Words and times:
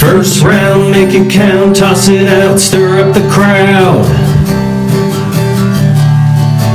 First 0.00 0.42
round, 0.42 0.92
make 0.92 1.12
it 1.12 1.30
count, 1.30 1.76
toss 1.76 2.08
it 2.08 2.26
out, 2.26 2.58
stir 2.58 3.06
up 3.06 3.12
the 3.12 3.20
crowd. 3.28 4.06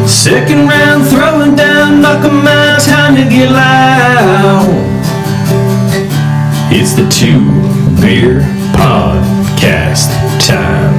Second 0.08 0.68
round, 0.68 1.08
throwing 1.08 1.56
down, 1.56 2.04
knock 2.04 2.24
'em 2.24 2.48
out, 2.48 2.80
time 2.82 3.16
to 3.16 3.24
get 3.24 3.50
loud. 3.50 4.68
It's 6.72 6.94
the 6.94 7.10
Two 7.10 7.50
Beer 8.00 8.42
Podcast 8.78 10.12
time. 10.46 10.94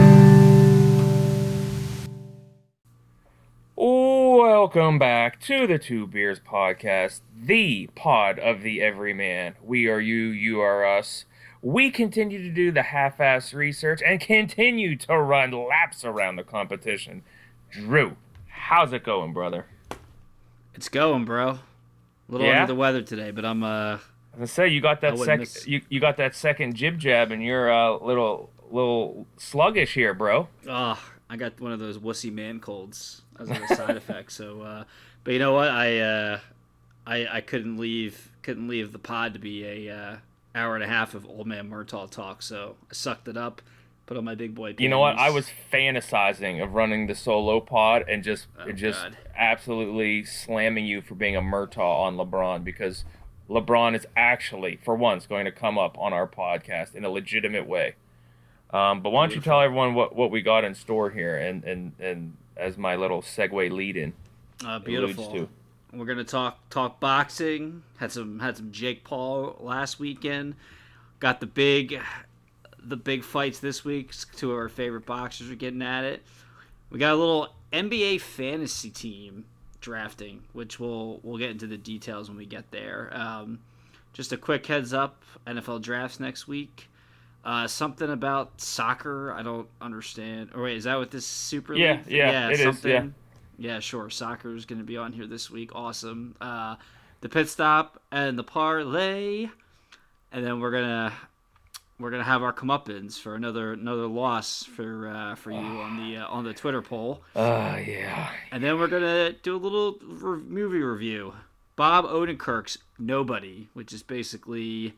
Welcome 3.76 4.98
back 4.98 5.40
to 5.42 5.68
the 5.68 5.78
Two 5.78 6.08
Beers 6.08 6.40
Podcast, 6.40 7.20
the 7.40 7.88
pod 7.94 8.40
of 8.40 8.62
the 8.62 8.82
everyman. 8.82 9.54
We 9.62 9.86
are 9.86 10.00
you, 10.00 10.24
you 10.26 10.60
are 10.60 10.84
us. 10.84 11.24
We 11.66 11.90
continue 11.90 12.40
to 12.44 12.48
do 12.50 12.70
the 12.70 12.84
half 12.84 13.20
ass 13.20 13.52
research 13.52 14.00
and 14.00 14.20
continue 14.20 14.94
to 14.98 15.18
run 15.18 15.50
laps 15.50 16.04
around 16.04 16.36
the 16.36 16.44
competition. 16.44 17.24
Drew, 17.72 18.16
how's 18.46 18.92
it 18.92 19.02
going, 19.02 19.32
brother? 19.32 19.66
It's 20.76 20.88
going, 20.88 21.24
bro. 21.24 21.48
A 21.48 21.58
little 22.28 22.46
Yeah? 22.46 22.60
under 22.62 22.72
the 22.72 22.78
weather 22.78 23.02
today, 23.02 23.32
but 23.32 23.44
I'm 23.44 23.64
uh 23.64 23.98
I 24.40 24.44
say 24.44 24.68
you 24.68 24.80
got 24.80 25.00
that 25.00 25.18
second 25.18 25.40
miss- 25.40 25.66
you, 25.66 25.80
you 25.88 25.98
got 25.98 26.18
that 26.18 26.36
second 26.36 26.76
jib 26.76 27.00
jab 27.00 27.32
and 27.32 27.42
you're 27.42 27.68
a 27.68 27.94
uh, 27.94 27.98
little 27.98 28.48
little 28.70 29.26
sluggish 29.36 29.94
here, 29.94 30.14
bro. 30.14 30.46
oh, 30.68 31.02
I 31.28 31.36
got 31.36 31.60
one 31.60 31.72
of 31.72 31.80
those 31.80 31.98
wussy 31.98 32.32
man 32.32 32.60
colds 32.60 33.22
as 33.40 33.50
a 33.50 33.66
side 33.74 33.96
effect. 33.96 34.30
So 34.30 34.60
uh 34.60 34.84
but 35.24 35.32
you 35.32 35.40
know 35.40 35.54
what? 35.54 35.66
I 35.66 35.98
uh 35.98 36.40
I 37.04 37.26
I 37.26 37.40
couldn't 37.40 37.76
leave 37.76 38.30
couldn't 38.42 38.68
leave 38.68 38.92
the 38.92 39.00
pod 39.00 39.32
to 39.32 39.40
be 39.40 39.64
a 39.88 39.92
uh 39.92 40.16
hour 40.56 40.74
and 40.74 40.82
a 40.82 40.88
half 40.88 41.14
of 41.14 41.26
old 41.26 41.46
man 41.46 41.70
Murtaugh 41.70 42.10
talk, 42.10 42.42
so 42.42 42.76
I 42.90 42.94
sucked 42.94 43.28
it 43.28 43.36
up, 43.36 43.60
put 44.06 44.16
on 44.16 44.24
my 44.24 44.34
big 44.34 44.54
boy 44.54 44.74
You 44.78 44.88
know 44.88 44.98
what? 44.98 45.16
I 45.18 45.30
was 45.30 45.48
fantasizing 45.72 46.62
of 46.62 46.74
running 46.74 47.06
the 47.06 47.14
solo 47.14 47.60
pod 47.60 48.04
and 48.08 48.22
just 48.24 48.46
Oh, 48.58 48.72
just 48.72 49.02
God. 49.02 49.16
absolutely 49.36 50.24
slamming 50.24 50.86
you 50.86 51.02
for 51.02 51.14
being 51.14 51.36
a 51.36 51.40
Murtaugh 51.42 51.78
on 52.00 52.16
LeBron 52.16 52.64
because 52.64 53.04
LeBron 53.48 53.94
is 53.94 54.06
actually, 54.16 54.78
for 54.84 54.94
once, 54.96 55.26
going 55.26 55.44
to 55.44 55.52
come 55.52 55.78
up 55.78 55.96
on 55.98 56.12
our 56.12 56.26
podcast 56.26 56.94
in 56.94 57.04
a 57.04 57.10
legitimate 57.10 57.66
way. 57.66 57.94
Um, 58.70 59.00
but 59.02 59.10
why 59.10 59.26
don't 59.26 59.34
you 59.36 59.40
tell 59.40 59.60
everyone 59.60 59.94
what, 59.94 60.16
what 60.16 60.30
we 60.32 60.42
got 60.42 60.64
in 60.64 60.74
store 60.74 61.10
here 61.10 61.36
and, 61.36 61.62
and, 61.64 61.92
and 62.00 62.36
as 62.56 62.76
my 62.76 62.96
little 62.96 63.22
segue 63.22 63.70
lead 63.70 63.96
in 63.96 64.12
uh, 64.64 64.68
alludes 64.70 64.84
beautiful. 64.84 65.48
We're 65.96 66.06
gonna 66.06 66.24
talk 66.24 66.68
talk 66.70 67.00
boxing. 67.00 67.82
Had 67.98 68.12
some 68.12 68.38
had 68.38 68.56
some 68.56 68.72
Jake 68.72 69.04
Paul 69.04 69.56
last 69.60 69.98
weekend. 69.98 70.54
Got 71.20 71.40
the 71.40 71.46
big 71.46 72.00
the 72.82 72.96
big 72.96 73.24
fights 73.24 73.58
this 73.58 73.84
week. 73.84 74.12
Two 74.36 74.52
of 74.52 74.58
our 74.58 74.68
favorite 74.68 75.06
boxers 75.06 75.50
are 75.50 75.56
getting 75.56 75.82
at 75.82 76.04
it. 76.04 76.22
We 76.90 76.98
got 76.98 77.14
a 77.14 77.16
little 77.16 77.54
NBA 77.72 78.20
fantasy 78.20 78.90
team 78.90 79.44
drafting, 79.80 80.42
which 80.52 80.78
we'll 80.78 81.20
we'll 81.22 81.38
get 81.38 81.50
into 81.50 81.66
the 81.66 81.78
details 81.78 82.28
when 82.28 82.38
we 82.38 82.46
get 82.46 82.70
there. 82.70 83.10
Um, 83.12 83.60
just 84.12 84.32
a 84.32 84.36
quick 84.36 84.66
heads 84.66 84.92
up: 84.92 85.22
NFL 85.46 85.82
drafts 85.82 86.20
next 86.20 86.46
week. 86.46 86.88
Uh, 87.44 87.66
something 87.68 88.10
about 88.10 88.60
soccer 88.60 89.32
I 89.32 89.42
don't 89.42 89.68
understand. 89.80 90.50
Or 90.54 90.64
wait, 90.64 90.76
is 90.76 90.84
that 90.84 90.98
what 90.98 91.10
this 91.12 91.26
Super 91.26 91.74
League? 91.74 91.82
Yeah, 91.82 92.02
yeah, 92.08 92.48
it 92.50 92.60
is, 92.60 92.84
yeah. 92.84 93.06
Yeah, 93.58 93.80
sure. 93.80 94.10
Soccer 94.10 94.54
is 94.54 94.64
going 94.66 94.78
to 94.80 94.84
be 94.84 94.96
on 94.96 95.12
here 95.12 95.26
this 95.26 95.50
week. 95.50 95.74
Awesome. 95.74 96.34
Uh, 96.40 96.76
the 97.20 97.28
pit 97.28 97.48
stop 97.48 98.00
and 98.12 98.38
the 98.38 98.44
parlay, 98.44 99.48
and 100.32 100.44
then 100.46 100.60
we're 100.60 100.70
gonna 100.70 101.12
we're 101.98 102.10
gonna 102.10 102.22
have 102.24 102.42
our 102.42 102.52
comeuppance 102.52 103.18
for 103.18 103.34
another 103.34 103.72
another 103.72 104.06
loss 104.06 104.62
for 104.64 105.08
uh, 105.08 105.34
for 105.34 105.50
you 105.50 105.56
on 105.56 105.96
the 105.96 106.18
uh, 106.18 106.26
on 106.28 106.44
the 106.44 106.52
Twitter 106.52 106.82
poll, 106.82 107.22
Oh, 107.34 107.76
yeah. 107.76 108.30
and 108.52 108.62
then 108.62 108.78
we're 108.78 108.88
gonna 108.88 109.32
do 109.32 109.56
a 109.56 109.58
little 109.58 109.96
re- 110.02 110.42
movie 110.42 110.82
review. 110.82 111.32
Bob 111.76 112.04
Odenkirk's 112.04 112.78
Nobody, 112.98 113.68
which 113.74 113.92
is 113.92 114.02
basically 114.02 114.94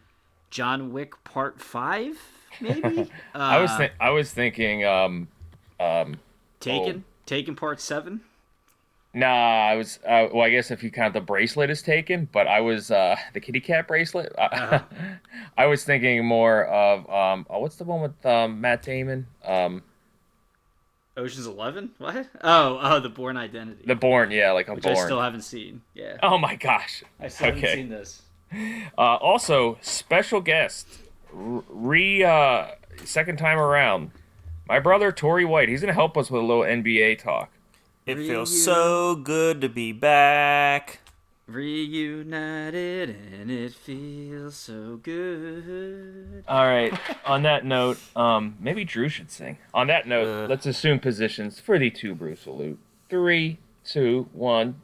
John 0.50 0.92
Wick 0.92 1.22
Part 1.22 1.60
Five, 1.60 2.16
maybe. 2.60 3.02
Uh, 3.02 3.06
I 3.34 3.60
was 3.60 3.70
thi- 3.76 3.90
I 4.00 4.10
was 4.10 4.32
thinking 4.32 4.84
um 4.84 5.28
um 5.78 6.16
Taken 6.58 7.04
Taken 7.26 7.54
Part 7.54 7.80
Seven. 7.80 8.22
Nah, 9.14 9.68
I 9.68 9.74
was. 9.74 9.98
Uh, 10.06 10.28
well, 10.32 10.42
I 10.42 10.50
guess 10.50 10.70
if 10.70 10.82
you 10.82 10.90
count 10.90 11.14
the 11.14 11.20
bracelet 11.20 11.70
as 11.70 11.82
taken, 11.82 12.28
but 12.30 12.46
I 12.46 12.60
was 12.60 12.90
uh, 12.90 13.16
the 13.32 13.40
kitty 13.40 13.60
cat 13.60 13.88
bracelet. 13.88 14.32
Uh-huh. 14.36 14.80
I 15.58 15.66
was 15.66 15.84
thinking 15.84 16.24
more 16.24 16.64
of 16.66 17.08
um, 17.10 17.46
oh, 17.48 17.60
what's 17.60 17.76
the 17.76 17.84
one 17.84 18.02
with 18.02 18.26
um, 18.26 18.60
Matt 18.60 18.82
Damon? 18.82 19.26
Um, 19.44 19.82
Ocean's 21.16 21.46
Eleven? 21.46 21.90
What? 21.98 22.28
Oh, 22.42 22.78
oh, 22.80 23.00
the 23.00 23.08
Bourne 23.08 23.36
Identity. 23.36 23.82
the 23.86 23.96
Bourne, 23.96 24.30
yeah, 24.30 24.52
like 24.52 24.68
a 24.68 24.74
which 24.74 24.84
Bourne. 24.84 24.96
I 24.96 25.04
still 25.04 25.20
haven't 25.20 25.42
seen. 25.42 25.82
Yeah, 25.94 26.16
Oh 26.22 26.38
my 26.38 26.54
gosh. 26.54 27.02
I 27.18 27.28
still 27.28 27.46
haven't 27.46 27.66
seen 27.66 27.88
this. 27.88 28.22
Uh, 28.96 29.16
also, 29.16 29.78
special 29.80 30.40
guest, 30.40 30.86
re 31.32 32.22
uh, 32.22 32.68
second 33.04 33.36
time 33.38 33.58
around, 33.58 34.12
my 34.68 34.78
brother 34.78 35.10
Tori 35.12 35.44
White. 35.44 35.68
He's 35.68 35.80
gonna 35.80 35.92
help 35.92 36.16
us 36.16 36.30
with 36.30 36.40
a 36.42 36.44
little 36.44 36.62
NBA 36.62 37.18
talk. 37.18 37.50
It 38.08 38.16
Reunion. 38.16 38.36
feels 38.36 38.64
so 38.64 39.14
good 39.16 39.60
to 39.60 39.68
be 39.68 39.92
back. 39.92 41.00
Reunited 41.46 43.10
and 43.10 43.50
it 43.50 43.72
feels 43.74 44.54
so 44.56 44.96
good. 45.02 46.42
All 46.48 46.66
right. 46.66 46.92
On 47.26 47.42
that 47.42 47.66
note, 47.66 47.98
um, 48.16 48.56
maybe 48.60 48.84
Drew 48.84 49.08
should 49.10 49.30
sing. 49.30 49.58
On 49.74 49.86
that 49.88 50.08
note, 50.08 50.26
Uh. 50.44 50.46
let's 50.48 50.64
assume 50.64 51.00
positions 51.00 51.60
for 51.60 51.78
the 51.78 51.90
two 51.90 52.14
brew 52.14 52.34
salute. 52.34 52.78
Three, 53.10 53.58
two, 53.84 54.28
one. 54.32 54.80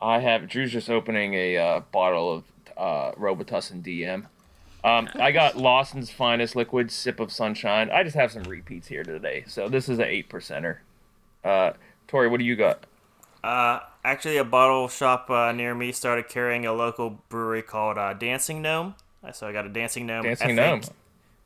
I 0.00 0.20
have 0.20 0.48
Drew's 0.48 0.72
just 0.72 0.90
opening 0.90 1.32
a 1.34 1.56
uh, 1.56 1.80
bottle 1.92 2.30
of 2.32 2.44
uh, 2.76 3.12
Robitussin 3.12 3.82
DM. 3.82 4.26
Um, 4.88 5.08
I 5.14 5.32
got 5.32 5.56
Lawson's 5.56 6.10
finest 6.10 6.56
liquid 6.56 6.90
sip 6.90 7.20
of 7.20 7.30
sunshine. 7.32 7.90
I 7.90 8.02
just 8.02 8.16
have 8.16 8.32
some 8.32 8.44
repeats 8.44 8.88
here 8.88 9.04
today, 9.04 9.44
so 9.46 9.68
this 9.68 9.88
is 9.88 9.98
an 9.98 10.06
eight 10.06 10.28
percenter. 10.28 10.78
Uh, 11.44 11.72
Tori, 12.06 12.28
what 12.28 12.38
do 12.40 12.44
you 12.46 12.56
got? 12.56 12.84
Uh, 13.44 13.80
actually, 14.04 14.36
a 14.36 14.44
bottle 14.44 14.88
shop 14.88 15.30
uh, 15.30 15.52
near 15.52 15.74
me 15.74 15.92
started 15.92 16.28
carrying 16.28 16.66
a 16.66 16.72
local 16.72 17.22
brewery 17.28 17.62
called 17.62 17.98
uh, 17.98 18.12
Dancing 18.14 18.62
Gnome. 18.62 18.94
Uh, 19.22 19.32
So 19.32 19.46
I 19.46 19.52
got 19.52 19.64
a 19.66 19.68
Dancing 19.68 20.06
Gnome. 20.06 20.24
Dancing 20.24 20.48
FA 20.48 20.54
Gnome. 20.54 20.80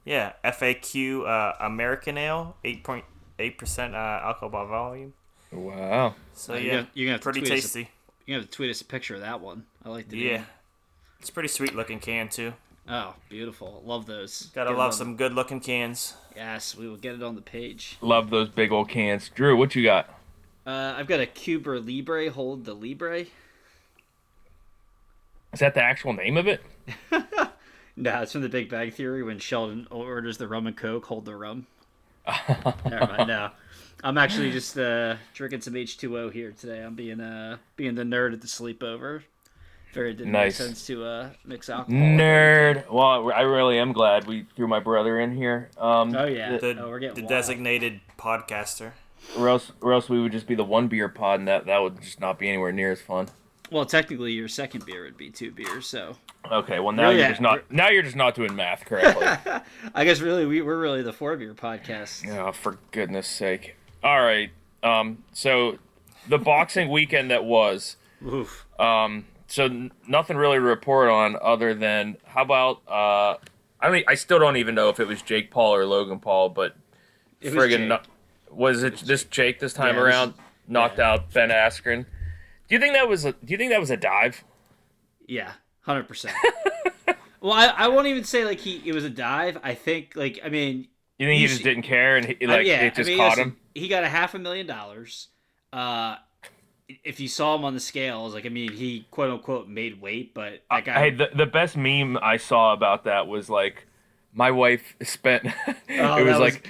Yeah, 0.05 0.33
FAQ 0.45 1.27
uh, 1.29 1.55
American 1.65 2.19
Ale, 2.19 2.57
eight 2.65 2.83
point 2.83 3.05
eight 3.39 3.57
percent 3.59 3.95
uh, 3.95 4.21
alcohol 4.25 4.49
by 4.49 4.65
volume. 4.65 5.13
Wow. 5.53 6.15
So 6.35 6.55
you're 6.55 6.63
yeah, 6.63 6.71
gonna- 6.73 6.89
you're 6.95 7.07
gonna 7.07 7.13
have 7.13 7.21
to 7.21 7.25
pretty 7.25 7.41
tweet 7.41 7.53
us 7.53 7.59
a- 7.59 7.63
tasty. 7.63 7.91
You 8.27 8.35
have 8.37 8.45
to 8.45 8.51
tweet 8.51 8.71
us 8.71 8.81
a 8.81 8.85
picture 8.85 9.15
of 9.15 9.21
that 9.21 9.41
one. 9.41 9.65
I 9.85 9.91
like 9.91 10.09
the 10.09 10.17
Yeah, 10.19 10.37
name. 10.39 10.47
it's 11.21 11.29
a 11.29 11.33
pretty 11.33 11.49
sweet 11.49 11.75
looking 11.75 12.01
can 12.01 12.29
too. 12.29 12.55
Oh, 12.89 13.15
beautiful. 13.29 13.83
Love 13.85 14.07
those. 14.07 14.51
Gotta 14.55 14.71
Get 14.71 14.79
love 14.79 14.95
some 14.95 15.17
good 15.17 15.33
looking 15.33 15.61
cans. 15.61 16.15
Yes, 16.35 16.77
we 16.77 16.89
will 16.89 16.97
get 16.97 17.15
it 17.15 17.23
on 17.23 17.37
the 17.37 17.43
page. 17.43 17.97
Love 18.01 18.31
those 18.31 18.49
big 18.49 18.73
old 18.73 18.89
cans. 18.89 19.29
Drew, 19.29 19.57
what 19.57 19.75
you 19.75 19.85
got? 19.85 20.09
Uh, 20.67 20.95
I've 20.97 21.07
got 21.07 21.21
a 21.21 21.27
Cuba 21.27 21.71
Libre. 21.71 22.31
Hold 22.31 22.65
the 22.65 22.75
Libre. 22.75 23.27
Is 25.53 25.61
that 25.61 25.75
the 25.75 25.83
actual 25.83 26.13
name 26.13 26.37
of 26.37 26.47
it? 26.49 26.63
No, 27.97 28.23
it's 28.23 28.33
from 28.33 28.41
The 28.41 28.49
Big 28.49 28.71
Bang 28.71 28.91
Theory 28.91 29.23
when 29.23 29.39
Sheldon 29.39 29.87
orders 29.91 30.39
the 30.39 30.49
rum 30.49 30.67
and 30.67 30.77
coke. 30.77 31.05
Hold 31.07 31.27
the 31.27 31.37
rum. 31.37 31.67
Never 32.87 33.07
mind. 33.07 33.29
No, 33.29 33.51
I'm 34.03 34.17
actually 34.17 34.51
just 34.51 34.79
uh, 34.79 35.17
drinking 35.35 35.61
some 35.61 35.75
H2O 35.75 36.33
here 36.33 36.55
today. 36.59 36.83
I'm 36.83 36.95
being 36.95 37.21
uh 37.21 37.59
being 37.77 37.95
the 37.95 38.05
nerd 38.05 38.33
at 38.33 38.41
the 38.41 38.47
sleepover. 38.47 39.23
Very 39.93 40.15
didn't 40.15 40.33
Nice. 40.33 40.59
make 40.59 40.69
sense 40.69 40.87
to 40.87 41.05
uh 41.05 41.31
mix 41.45 41.69
alcohol. 41.69 42.01
Nerd. 42.01 42.91
Well, 42.91 43.31
I 43.33 43.43
really 43.43 43.79
am 43.79 43.93
glad 43.93 44.27
we 44.27 44.47
threw 44.57 44.67
my 44.67 44.81
brother 44.81 45.21
in 45.21 45.37
here. 45.37 45.69
Um, 45.79 46.15
Oh 46.17 46.25
yeah. 46.27 46.57
The, 46.57 46.79
oh, 46.83 46.89
we're 46.89 46.99
getting 46.99 47.17
the 47.17 47.21
wild. 47.23 47.29
designated 47.31 48.01
podcaster. 48.19 48.93
Or 49.39 49.49
else, 49.49 49.71
or 49.81 49.93
else 49.93 50.09
we 50.09 50.21
would 50.21 50.33
just 50.33 50.47
be 50.49 50.55
the 50.57 50.65
one 50.65 50.89
beer 50.89 51.09
pod, 51.09 51.39
and 51.41 51.49
that 51.49 51.67
that 51.67 51.79
would 51.83 52.01
just 52.03 52.21
not 52.21 52.39
be 52.39 52.49
anywhere 52.49 52.73
near 52.73 52.91
as 52.93 53.01
fun. 53.01 53.29
Well, 53.71 53.87
technically, 53.87 54.33
your 54.33 54.49
second 54.49 54.85
beer 54.85 55.05
would 55.05 55.17
be 55.17 55.31
two 55.31 55.51
beers. 55.53 55.87
So 55.87 56.17
Okay, 56.51 56.81
well 56.81 56.93
now 56.93 57.05
Really, 57.11 57.21
you're 57.21 57.29
just 57.29 57.41
not 57.41 57.71
now 57.71 57.89
you're 57.89 58.03
just 58.03 58.17
not 58.17 58.35
doing 58.35 58.55
math 58.57 58.85
correctly. 58.85 59.27
I 59.95 60.05
guess 60.05 60.21
really 60.21 60.45
we, 60.47 60.61
we're 60.63 60.79
really 60.81 61.03
the 61.03 61.13
four 61.13 61.37
beer 61.37 61.55
podcast. 61.55 62.29
oh, 62.37 62.53
for 62.53 62.79
goodness 62.91 63.29
sake! 63.29 63.77
All 64.03 64.21
right. 64.23 64.51
Um. 64.83 65.23
So, 65.33 65.79
the 66.29 66.39
boxing 66.39 66.91
weekend 66.91 67.31
that 67.31 67.45
was. 67.45 67.97
Oof. 68.27 68.67
Um. 68.81 69.27
So 69.53 69.91
nothing 70.09 70.39
really 70.39 70.57
to 70.57 70.63
report 70.63 71.11
on 71.11 71.37
other 71.43 71.75
than 71.75 72.17
how 72.25 72.43
about 72.43 72.81
uh. 72.89 73.37
I 73.81 73.91
mean, 73.91 74.05
I 74.09 74.15
still 74.15 74.39
don't 74.39 74.57
even 74.57 74.75
know 74.75 74.89
if 74.89 74.99
it 75.01 75.07
was 75.09 75.21
Jake 75.23 75.51
Paul 75.51 75.75
or 75.75 75.85
Logan 75.85 76.21
Paul, 76.21 76.49
but 76.51 76.77
It 77.41 77.53
was 77.53 77.65
friggin' 77.65 77.79
Jake. 77.79 77.89
no- 77.89 78.01
was 78.51 78.83
it 78.85 78.99
this 78.99 79.25
Jake 79.25 79.59
this 79.59 79.73
time 79.75 79.89
Yeah, 79.89 79.93
this- 79.95 80.03
around? 80.05 80.35
knocked 80.69 80.99
yeah. 80.99 81.11
out 81.13 81.33
Ben 81.35 81.51
Askren. 81.51 82.07
Do 82.69 82.75
you 82.75 82.79
think 82.79 82.95
that 82.95 83.09
was 83.09 83.25
a 83.27 83.33
Do 83.33 83.39
you 83.53 83.59
think 83.59 83.71
that 83.73 83.81
was 83.81 83.91
a 83.91 83.97
dive? 83.97 84.43
Yeah, 85.27 85.53
hundred 85.83 86.09
percent. 86.09 86.35
Well, 87.43 87.53
I, 87.55 87.67
I 87.67 87.89
won't 87.89 88.07
even 88.07 88.23
say 88.23 88.45
like 88.45 88.61
he 88.61 88.81
it 88.87 88.95
was 88.95 89.03
a 89.05 89.11
dive. 89.11 89.59
I 89.65 89.75
think 89.75 90.13
like 90.15 90.39
I 90.45 90.49
mean 90.49 90.87
You 91.19 91.27
think 91.27 91.41
he 91.41 91.47
just 91.49 91.65
didn't 91.65 91.83
care 91.83 92.17
and 92.17 92.25
he, 92.25 92.47
Uh, 92.47 92.49
like 92.49 92.67
yeah, 92.67 92.83
it 92.83 92.95
just 92.95 93.09
I 93.09 93.11
mean, 93.11 93.19
caught 93.19 93.31
listen, 93.31 93.45
him? 93.49 93.57
He 93.75 93.89
got 93.89 94.05
a 94.05 94.09
half 94.09 94.35
a 94.35 94.39
million 94.39 94.67
dollars. 94.69 95.27
Uh, 95.73 96.17
if 97.05 97.21
you 97.21 97.29
saw 97.29 97.55
him 97.57 97.65
on 97.65 97.75
the 97.75 97.81
scales, 97.81 98.35
like 98.35 98.47
I 98.47 98.49
mean, 98.49 98.73
he 98.73 99.07
quote 99.11 99.31
unquote 99.31 99.69
made 99.69 100.01
weight, 100.01 100.35
but 100.35 100.63
that 100.71 100.85
guy. 100.85 100.99
Hey, 100.99 101.11
the, 101.11 101.29
the 101.35 101.47
best 101.47 101.77
meme 101.77 102.19
I 102.23 102.37
saw 102.37 102.73
about 102.73 103.05
that 103.05 103.27
was 103.27 103.49
like, 103.51 103.87
my 104.35 104.51
wife 104.51 104.95
spent. 105.03 105.47
Oh, 105.91 106.17
it 106.19 106.25
was 106.25 106.39
was- 106.39 106.41
like, 106.41 106.69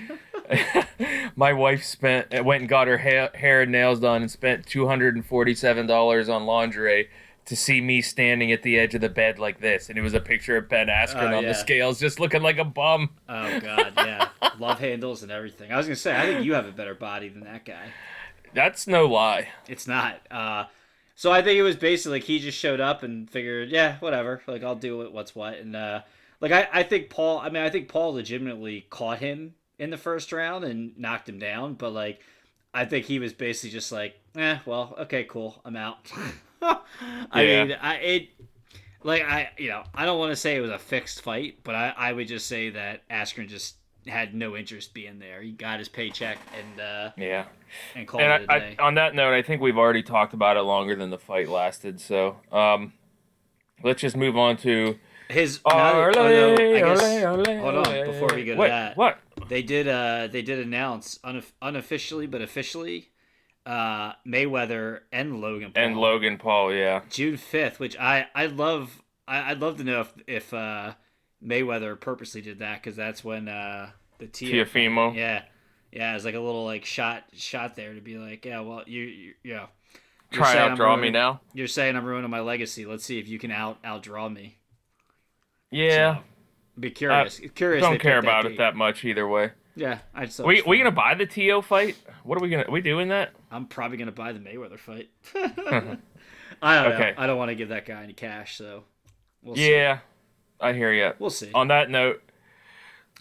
my 1.37 1.53
wife 1.53 1.85
spent 1.85 2.35
uh, 2.37 2.43
went 2.43 2.61
and 2.61 2.69
got 2.69 2.87
her 2.89 2.99
hair, 2.99 3.31
hair 3.35 3.63
and 3.63 3.73
nails 3.73 4.01
done 4.01 4.23
and 4.23 4.31
spent 4.31 4.67
two 4.67 4.87
hundred 4.89 5.15
and 5.15 5.25
forty 5.25 5.55
seven 5.55 5.87
dollars 5.87 6.29
on 6.29 6.45
lingerie 6.45 7.09
to 7.45 7.57
see 7.57 7.81
me 7.81 8.01
standing 8.01 8.53
at 8.53 8.63
the 8.63 8.79
edge 8.79 8.95
of 8.95 9.01
the 9.01 9.09
bed 9.09 9.39
like 9.39 9.61
this, 9.61 9.89
and 9.89 9.99
it 9.99 10.03
was 10.03 10.15
a 10.15 10.21
picture 10.21 10.57
of 10.57 10.69
Ben 10.69 10.87
Askren 10.89 11.33
Oh, 11.33 11.37
on 11.39 11.43
yeah. 11.43 11.49
the 11.49 11.55
scales, 11.55 11.99
just 11.99 12.21
looking 12.21 12.43
like 12.43 12.59
a 12.59 12.65
bum. 12.65 13.11
oh 13.29 13.61
god, 13.61 13.93
yeah, 13.97 14.29
love 14.59 14.79
handles 14.79 15.23
and 15.23 15.33
everything. 15.33 15.73
I 15.73 15.77
was 15.77 15.87
gonna 15.87 15.97
say, 15.97 16.17
I 16.17 16.27
think 16.27 16.45
you 16.45 16.55
have 16.55 16.67
a 16.67 16.73
better 16.73 16.95
body 16.95 17.29
than 17.29 17.45
that 17.45 17.65
guy. 17.65 17.87
That's 18.55 18.87
no 18.87 19.07
lie. 19.07 19.49
It's 19.69 19.87
not. 19.87 20.21
Uh, 20.31 20.65
so 21.15 21.31
I 21.33 21.43
think 21.43 21.59
it 21.59 21.63
was 21.63 21.77
basically 21.77 22.19
like 22.19 22.25
he 22.27 22.39
just 22.39 22.59
showed 22.59 22.81
up 22.81 23.03
and 23.03 23.29
figured, 23.31 23.71
yeah, 23.71 23.97
whatever. 24.01 24.43
Like 24.47 24.63
I'll 24.63 24.75
do 24.77 25.03
it. 25.03 25.13
What's 25.13 25.35
what? 25.35 25.55
And 25.59 25.75
uh, 25.77 26.03
like 26.41 26.53
I, 26.53 26.69
I 26.73 26.83
think 26.83 27.11
Paul. 27.11 27.39
I 27.39 27.49
mean, 27.49 27.63
I 27.63 27.71
think 27.71 27.89
Paul 27.89 28.15
legitimately 28.15 28.87
caught 28.91 29.19
him 29.19 29.55
in 29.79 29.91
the 29.91 29.97
first 29.97 30.33
round 30.33 30.65
and 30.65 30.97
knocked 30.99 31.29
him 31.29 31.39
down. 31.39 31.75
But 31.75 31.93
like, 31.93 32.21
I 32.75 32.85
think 32.85 33.07
he 33.07 33.19
was 33.19 33.33
basically 33.33 33.71
just 33.71 33.93
like, 33.93 34.17
eh, 34.37 34.59
well, 34.67 34.95
okay, 35.01 35.25
cool, 35.25 35.61
I'm 35.65 35.77
out. 35.77 36.11
I 36.63 37.43
Yeah. 37.43 37.65
mean, 37.65 37.77
I 37.81 37.95
it. 37.97 38.29
Like 39.05 39.23
I, 39.23 39.51
you 39.59 39.69
know, 39.69 39.83
I 39.95 40.07
don't 40.07 40.19
want 40.19 40.31
to 40.31 40.37
say 40.37 40.57
it 40.57 40.61
was 40.61 40.71
a 40.71 40.79
fixed 40.79 41.23
fight, 41.23 41.59
but 41.65 41.75
I, 41.75 41.93
I 41.97 42.13
would 42.13 42.29
just 42.29 42.47
say 42.47 42.71
that 42.71 43.09
Askren 43.09 43.49
just 43.49 43.77
had 44.07 44.35
no 44.35 44.57
interest 44.57 44.95
being 44.95 45.19
there. 45.19 45.41
He 45.43 45.53
got 45.53 45.79
his 45.79 45.89
paycheck 45.89 46.39
and 46.59 46.81
uh, 46.81 47.11
Yeah. 47.17 47.45
and 47.95 48.07
called 48.09 48.23
And 48.23 48.43
it 48.43 48.49
a 48.49 48.53
I, 48.53 48.59
day. 48.59 48.77
I, 48.79 48.83
on 48.83 48.95
that 48.95 49.15
note, 49.15 49.33
I 49.35 49.43
think 49.43 49.61
we've 49.63 49.79
already 49.79 50.03
talked 50.03 50.35
about 50.35 50.57
it 50.57 50.63
longer 50.63 50.95
than 50.97 51.11
the 51.11 51.19
fight 51.19 51.49
lasted. 51.49 52.01
So, 52.01 52.37
um, 52.51 52.93
let's 53.83 54.01
just 54.01 54.17
move 54.17 54.37
on 54.37 54.57
to. 54.59 54.99
His 55.29 55.61
that- 55.65 55.73
oh, 55.75 56.11
no, 56.15 56.55
I 56.55 56.81
guess- 56.81 57.25
hold 57.25 57.47
hold 57.47 57.87
on, 57.87 58.05
before 58.07 58.35
we 58.35 58.45
go 58.45 58.55
to 58.55 58.61
Wait, 58.61 58.69
that. 58.69 58.97
What? 58.97 59.19
They 59.49 59.63
did 59.63 59.89
uh 59.89 60.27
they 60.27 60.43
did 60.43 60.59
announce 60.59 61.19
unof- 61.25 61.53
unofficially 61.63 62.27
but 62.27 62.43
officially 62.43 63.09
uh 63.65 64.13
Mayweather 64.27 65.01
and 65.11 65.41
Logan 65.41 65.73
Paul 65.73 65.83
And 65.85 65.97
Logan 65.97 66.37
Paul, 66.39 66.75
yeah. 66.75 67.01
June 67.09 67.37
5th, 67.37 67.79
which 67.79 67.97
I 67.99 68.27
I 68.35 68.47
love 68.47 69.01
I 69.27 69.53
I'd 69.53 69.61
love 69.61 69.79
to 69.79 69.85
know 69.85 70.01
if 70.03 70.13
if 70.27 70.53
uh 70.53 70.95
Mayweather 71.45 71.99
purposely 71.99 72.41
did 72.41 72.61
that 72.61 72.83
cuz 72.83 72.97
that's 72.97 73.25
when 73.25 73.49
uh 73.49 73.91
the 74.19 74.27
Tia 74.27 74.65
Tiafimo. 74.65 75.15
Yeah. 75.15 75.43
Yeah, 75.91 76.15
it's 76.17 76.25
like 76.25 76.35
a 76.35 76.41
little 76.41 76.65
like 76.65 76.85
shot 76.85 77.25
shot 77.35 77.77
there 77.77 77.95
to 77.95 78.01
be 78.01 78.17
like, 78.17 78.45
yeah, 78.47 78.61
well, 78.61 78.83
you, 78.87 79.03
you 79.03 79.35
yeah. 79.45 79.67
You're 80.31 80.43
Try 80.43 80.57
out, 80.57 80.77
draw 80.77 80.97
me 80.97 81.11
now. 81.11 81.43
You're 81.53 81.67
saying 81.67 81.95
I'm 81.95 82.07
ruining 82.07 82.31
my 82.31 82.41
legacy. 82.41 82.87
Let's 82.87 83.05
see 83.05 83.19
if 83.19 83.29
you 83.29 83.39
can 83.39 83.51
out 83.51 83.83
outdraw 83.83 84.33
me. 84.33 84.57
Yeah. 85.71 86.17
So, 86.17 86.23
be 86.81 86.91
curious. 86.91 87.41
curious. 87.55 87.83
Don't 87.83 87.99
care 88.01 88.19
about 88.19 88.45
date. 88.45 88.53
it 88.53 88.59
that 88.59 88.75
much 88.75 89.05
either 89.05 89.29
way. 89.29 89.51
Yeah, 89.75 89.99
I 90.15 90.27
just. 90.27 90.41
We 90.41 90.63
we 90.67 90.79
gonna 90.79 90.91
buy 90.91 91.15
the 91.15 91.27
To 91.27 91.63
fight? 91.63 91.97
What 92.25 92.39
are 92.39 92.41
we 92.43 92.49
gonna? 92.49 92.65
we 92.71 92.81
doing 92.81 93.09
that? 93.09 93.33
I'm 93.51 93.67
probably 93.67 93.97
gonna 93.99 94.13
buy 94.13 94.33
the 94.33 94.39
Mayweather 94.39 94.79
fight. 94.79 95.11
I 95.35 96.83
don't 96.83 96.93
Okay. 96.93 97.11
know. 97.11 97.15
I 97.19 97.27
don't 97.27 97.39
want 97.39 97.51
to 97.51 97.55
give 97.55 97.71
that 97.71 97.87
guy 97.87 98.03
any 98.03 98.13
cash, 98.13 98.57
so 98.57 98.85
we'll 99.43 99.57
see. 99.57 99.71
I 100.63 100.73
hear 100.73 100.93
you. 100.93 101.13
We'll 101.19 101.31
see. 101.31 101.51
On 101.55 101.69
that 101.69 101.91
note, 101.91 102.23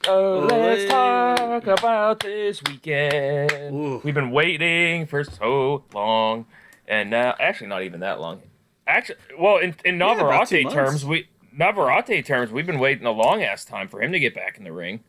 oh, 0.08 0.48
let's 0.50 0.90
talk 0.90 1.66
about 1.68 2.20
this 2.22 2.62
weekend. 2.64 3.76
Ooh. 3.76 4.02
We've 4.04 4.14
been 4.14 4.32
waiting 4.32 5.06
for 5.08 5.24
so 5.24 5.84
long, 5.94 6.46
and 6.88 7.10
now 7.10 7.36
actually 7.40 7.68
not 7.68 7.84
even 7.84 8.00
that 8.02 8.20
long. 8.22 8.42
Actually, 8.88 9.18
well, 9.40 9.58
in, 9.58 9.76
in 9.86 10.00
Yeah, 10.00 10.14
Navarrete 10.16 10.70
terms, 10.72 11.06
we 11.06 11.28
Navarrete 11.52 12.26
terms, 12.26 12.52
we've 12.52 12.66
been 12.66 12.80
waiting 12.80 13.06
a 13.06 13.12
long 13.12 13.42
ass 13.44 13.66
time 13.66 13.88
for 13.88 14.02
him 14.02 14.12
to 14.12 14.20
get 14.20 14.34
back 14.36 14.58
in 14.58 14.64
the 14.64 14.72
ring. 14.72 15.02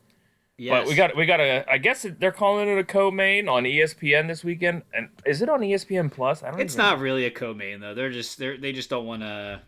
yes. 0.57 0.81
But 0.81 0.87
we 0.89 0.95
got 0.95 1.15
we 1.15 1.25
got 1.25 1.39
a. 1.39 1.65
I 1.69 1.77
guess 1.77 2.05
they're 2.19 2.31
calling 2.31 2.67
it 2.67 2.77
a 2.77 2.83
co-main 2.83 3.47
on 3.49 3.63
ESPN 3.63 4.27
this 4.27 4.43
weekend. 4.43 4.83
And 4.93 5.09
is 5.25 5.41
it 5.41 5.49
on 5.49 5.61
ESPN 5.61 6.11
Plus? 6.11 6.43
I 6.43 6.51
don't. 6.51 6.59
It's 6.59 6.77
not 6.77 6.99
really 6.99 7.25
a 7.25 7.31
co-main 7.31 7.79
though. 7.79 7.93
They're 7.93 8.11
just 8.11 8.37
they 8.37 8.57
they 8.57 8.71
just 8.71 8.89
don't 8.89 9.05
want 9.05 9.21
to. 9.21 9.61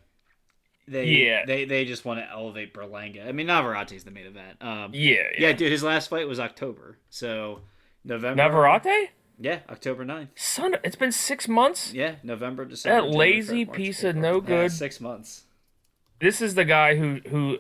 They 0.88 1.06
Yeah. 1.06 1.46
They 1.46 1.66
they 1.66 1.86
just 1.86 2.06
want 2.06 2.20
to 2.20 2.30
elevate 2.30 2.74
Berlanga. 2.74 3.28
I 3.28 3.32
mean 3.32 3.48
Navarrete's 3.48 4.04
the 4.04 4.12
main 4.12 4.26
event. 4.28 4.58
Um. 4.62 4.92
Yeah, 4.94 5.16
Yeah, 5.38 5.48
yeah. 5.48 5.54
dude. 5.54 5.72
His 5.72 5.84
last 5.84 6.10
fight 6.10 6.28
was 6.28 6.40
October, 6.40 6.98
so 7.10 7.62
November. 8.04 8.36
Navarrete? 8.44 9.10
Yeah, 9.38 9.60
October 9.70 10.06
9th. 10.06 10.30
Son, 10.36 10.78
it's 10.84 10.96
been 10.96 11.12
six 11.12 11.48
months. 11.50 11.92
Yeah, 11.94 12.16
November, 12.24 12.64
December. 12.64 13.02
January, 13.02 13.18
lazy 13.34 13.66
March, 13.66 13.76
piece 13.78 14.04
of 14.04 14.16
April. 14.16 14.22
no 14.22 14.42
Yeah, 14.42 14.48
good- 14.64 14.72
six 14.72 15.02
months. 15.02 15.44
This 16.22 16.42
is 16.42 16.56
the 16.56 16.64
guy 16.64 16.96
who 16.96 17.20
who. 17.28 17.58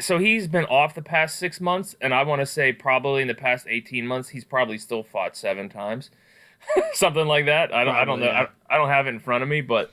So 0.00 0.18
he's 0.18 0.46
been 0.46 0.66
off 0.66 0.94
the 0.94 1.00
past 1.00 1.38
six 1.38 1.58
months, 1.60 1.96
and 2.02 2.12
I 2.12 2.22
want 2.24 2.40
to 2.42 2.46
say 2.46 2.70
probably 2.72 3.22
in 3.22 3.28
the 3.28 3.34
past 3.34 3.66
eighteen 3.68 4.06
months, 4.06 4.28
he's 4.28 4.44
probably 4.44 4.76
still 4.76 5.02
fought 5.02 5.34
seven 5.38 5.70
times, 5.70 6.10
something 6.92 7.26
like 7.26 7.46
that. 7.46 7.72
I 7.72 7.84
don't. 7.84 7.94
I 7.96 8.04
don't 8.04 8.20
know. 8.20 8.26
yeah. 8.26 8.46
I, 8.68 8.74
I 8.74 8.78
don't 8.78 8.88
have 8.90 9.06
it 9.06 9.10
in 9.10 9.20
front 9.20 9.42
of 9.42 9.48
me, 9.48 9.62
but, 9.62 9.90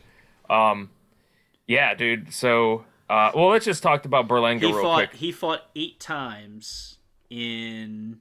um, 0.49 0.89
yeah, 1.67 1.93
dude. 1.93 2.33
So, 2.33 2.85
uh, 3.09 3.31
well, 3.35 3.47
let's 3.49 3.65
just 3.65 3.83
talk 3.83 4.05
about 4.05 4.27
Berlanga 4.27 4.61
He 4.61 4.65
real 4.67 4.81
fought. 4.81 5.09
quick. 5.09 5.13
He 5.19 5.31
fought 5.31 5.63
eight 5.75 5.99
times 5.99 6.97
in 7.29 8.19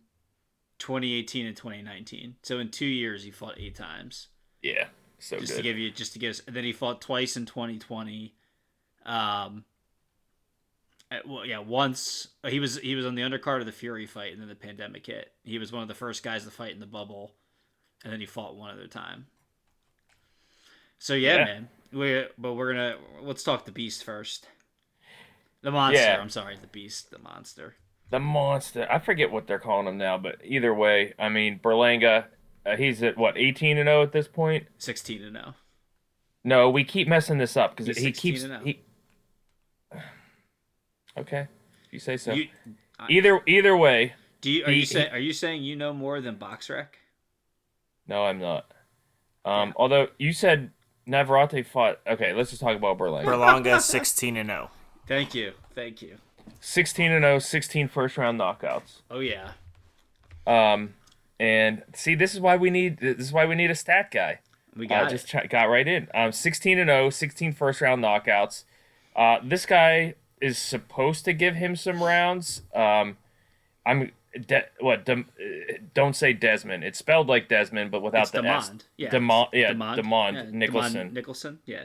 2018 0.78 1.46
and 1.46 1.56
2019. 1.56 2.36
So 2.42 2.58
in 2.58 2.70
two 2.70 2.86
years, 2.86 3.24
he 3.24 3.30
fought 3.30 3.54
eight 3.58 3.74
times. 3.74 4.28
Yeah, 4.62 4.88
so 5.18 5.38
Just 5.38 5.52
good. 5.52 5.56
to 5.58 5.62
give 5.62 5.78
you, 5.78 5.90
just 5.90 6.12
to 6.14 6.18
give 6.18 6.30
us. 6.30 6.42
And 6.46 6.54
then 6.54 6.64
he 6.64 6.72
fought 6.72 7.00
twice 7.00 7.36
in 7.36 7.46
2020. 7.46 8.34
Um. 9.06 9.64
uh, 11.10 11.16
Well, 11.26 11.46
yeah, 11.46 11.58
once 11.58 12.28
he 12.46 12.60
was 12.60 12.76
he 12.78 12.94
was 12.94 13.06
on 13.06 13.14
the 13.14 13.22
undercard 13.22 13.60
of 13.60 13.66
the 13.66 13.72
Fury 13.72 14.06
fight, 14.06 14.32
and 14.32 14.40
then 14.40 14.48
the 14.48 14.54
pandemic 14.54 15.06
hit. 15.06 15.32
He 15.44 15.58
was 15.58 15.72
one 15.72 15.82
of 15.82 15.88
the 15.88 15.94
first 15.94 16.22
guys 16.22 16.44
to 16.44 16.50
fight 16.50 16.72
in 16.74 16.80
the 16.80 16.86
bubble, 16.86 17.32
and 18.04 18.12
then 18.12 18.20
he 18.20 18.26
fought 18.26 18.54
one 18.56 18.70
other 18.70 18.86
time. 18.86 19.26
So 20.98 21.14
yeah, 21.14 21.36
Yeah. 21.36 21.44
man. 21.46 21.68
We 21.92 22.24
but 22.38 22.54
we're 22.54 22.72
gonna 22.72 22.96
let's 23.22 23.42
talk 23.42 23.64
the 23.64 23.72
beast 23.72 24.04
first. 24.04 24.46
The 25.62 25.70
monster. 25.70 26.00
Yeah. 26.02 26.18
I'm 26.20 26.30
sorry, 26.30 26.56
the 26.60 26.66
beast, 26.68 27.10
the 27.10 27.18
monster. 27.18 27.74
the 28.10 28.20
monster. 28.20 28.86
I 28.90 28.98
forget 28.98 29.30
what 29.30 29.46
they're 29.46 29.58
calling 29.58 29.86
him 29.86 29.98
now, 29.98 30.16
but 30.18 30.36
either 30.44 30.72
way, 30.74 31.14
I 31.18 31.28
mean 31.28 31.58
Berlanga. 31.62 32.26
Uh, 32.64 32.76
he's 32.76 33.02
at 33.02 33.16
what 33.16 33.36
eighteen 33.36 33.78
and 33.78 33.86
zero 33.88 34.02
at 34.02 34.12
this 34.12 34.28
point. 34.28 34.66
16 34.78 35.20
to 35.22 35.30
know. 35.30 35.54
No, 36.44 36.70
we 36.70 36.84
keep 36.84 37.08
messing 37.08 37.38
this 37.38 37.56
up 37.56 37.76
because 37.76 37.96
he 37.96 38.12
keeps 38.12 38.42
and 38.42 38.52
oh. 38.52 38.60
he. 38.64 38.80
Okay, 41.18 41.48
if 41.86 41.92
you 41.92 41.98
say 41.98 42.16
so. 42.16 42.32
You, 42.32 42.48
either 43.08 43.40
either 43.46 43.76
way, 43.76 44.14
do 44.40 44.50
you 44.50 44.64
are 44.64 44.70
He- 44.70 44.80
you 44.80 44.86
say, 44.86 45.02
he- 45.02 45.08
are 45.08 45.18
you 45.18 45.32
saying 45.32 45.62
you 45.64 45.74
know 45.76 45.92
more 45.92 46.20
than 46.20 46.36
BoxRec? 46.36 46.86
no, 48.06 48.24
I'm 48.24 48.38
not. 48.38 48.70
Um, 49.44 49.68
Yeah. 49.68 49.72
although 49.76 50.08
you 50.18 50.32
said 50.32 50.70
Navarrete 51.10 51.66
fought. 51.66 51.98
Okay, 52.06 52.32
let's 52.32 52.50
just 52.50 52.62
talk 52.62 52.76
about 52.76 52.96
Berlanga. 52.98 53.24
Berlanga 53.24 53.80
16 53.82 54.36
and 54.36 54.50
oh. 54.50 54.54
0. 54.54 54.70
Thank 55.06 55.34
you, 55.34 55.52
thank 55.74 56.00
you. 56.02 56.16
16 56.60 57.10
and 57.12 57.22
0, 57.24 57.38
16 57.40 57.88
first 57.88 58.16
round 58.16 58.38
knockouts. 58.40 59.02
Oh 59.10 59.20
yeah, 59.20 59.52
Um, 60.46 60.94
and 61.38 61.82
see, 61.94 62.14
this 62.14 62.34
is 62.34 62.40
why 62.40 62.56
we 62.56 62.70
need 62.70 62.98
this 62.98 63.18
is 63.18 63.32
why 63.32 63.46
we 63.46 63.54
need 63.54 63.70
a 63.70 63.74
stat 63.74 64.10
guy. 64.10 64.40
we 64.76 64.86
Uh, 64.86 64.88
got 64.88 65.10
just 65.10 65.26
ch- 65.26 65.48
got 65.48 65.64
right 65.64 65.86
in. 65.88 66.08
Um, 66.14 66.32
16 66.32 66.78
and 66.78 66.88
0, 66.88 67.10
16 67.10 67.52
first 67.52 67.80
round 67.80 68.02
knockouts. 68.04 68.64
Uh, 69.16 69.38
this 69.42 69.66
guy 69.66 70.14
is 70.40 70.58
supposed 70.58 71.24
to 71.26 71.32
give 71.32 71.56
him 71.56 71.76
some 71.76 72.02
rounds. 72.02 72.62
Um, 72.74 73.16
I'm 73.84 74.12
de- 74.46 74.66
what? 74.80 75.04
Dem- 75.04 75.28
uh, 75.40 75.74
don't 75.94 76.14
say 76.14 76.32
Desmond. 76.32 76.84
It's 76.84 76.98
spelled 76.98 77.28
like 77.28 77.48
Desmond, 77.48 77.90
but 77.90 78.02
without 78.02 78.22
It's 78.22 78.30
the 78.30 78.44
S. 78.44 78.70
Demond. 78.70 78.82
Yeah, 78.96 79.10
Demond, 79.10 79.48
yeah, 79.52 79.72
Demond. 79.72 79.98
Demond 79.98 80.32
Yeah, 80.34 80.44
Nicholson. 80.50 81.08
Demond 81.08 81.12
Nicholson. 81.12 81.58
Yeah. 81.66 81.82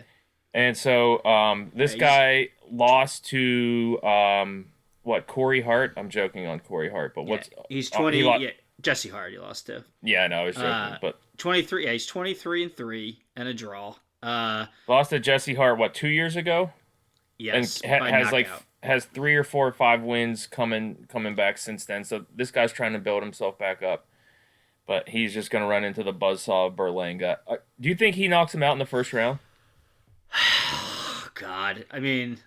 And 0.54 0.78
so 0.78 1.24
um, 1.26 1.72
this 1.76 1.94
Yeah, 1.96 2.00
guy 2.00 2.50
lost 2.72 3.26
to 3.28 4.00
um, 4.04 4.68
what? 5.04 5.28
Corey 5.28 5.62
Hart. 5.62 5.94
I'm 5.98 6.10
joking 6.10 6.48
on 6.48 6.60
Corey 6.60 6.90
Hart, 6.90 7.14
but 7.16 7.24
what's 7.24 7.50
yeah. 7.52 7.64
He's 7.70 7.92
uh, 7.94 7.98
twenty. 7.98 8.18
he 8.18 8.24
lo- 8.24 8.38
yeah, 8.38 8.52
Jesse 8.82 9.10
Hart. 9.10 9.32
He 9.34 9.38
lost 9.38 9.66
to 9.68 9.84
yeah, 10.02 10.22
I 10.24 10.28
know, 10.28 10.42
I 10.42 10.46
was 10.46 10.56
joking, 10.56 10.70
Uh, 10.70 10.98
but 11.02 11.20
twenty 11.38 11.62
three. 11.62 11.86
Yeah, 11.86 11.92
he's 11.92 12.06
twenty 12.06 12.34
three 12.34 12.64
and 12.64 12.74
three 12.76 13.20
and 13.36 13.48
a 13.50 13.54
draw. 13.54 13.96
Uh, 14.24 14.68
lost 14.88 15.10
to 15.10 15.20
Jesse 15.20 15.56
Hart 15.56 15.78
what 15.78 15.94
two 15.94 16.08
years 16.08 16.36
ago? 16.38 16.72
yes, 17.38 17.82
and 17.82 17.92
ha- 17.92 18.06
has 18.10 18.32
like 18.32 18.48
knockout. 18.48 18.64
Has 18.86 19.06
three 19.06 19.36
or 19.36 19.44
four 19.44 19.68
or 19.68 19.72
five 19.72 20.02
wins 20.02 20.48
coming 20.48 21.06
coming 21.10 21.36
back 21.36 21.58
since 21.58 21.86
then. 21.86 22.04
So 22.04 22.26
this 22.34 22.52
guy's 22.52 22.72
trying 22.72 22.94
to 22.94 23.00
build 23.00 23.24
himself 23.24 23.58
back 23.58 23.84
up, 23.84 24.08
but 24.88 25.10
he's 25.10 25.34
just 25.34 25.52
gonna 25.52 25.68
run 25.68 25.84
into 25.84 26.04
the 26.04 26.14
buzzsaw 26.14 26.68
of 26.68 26.76
Berlanga. 26.76 27.38
Uh, 27.48 27.58
do 27.80 27.90
you 27.90 27.96
think 27.96 28.16
he 28.16 28.28
knocks 28.28 28.54
him 28.56 28.64
out 28.64 28.74
in 28.74 28.80
the 28.80 28.86
first 28.86 29.14
round? 29.14 29.40
God, 31.34 31.86
I 31.92 32.00
mean, 32.00 32.40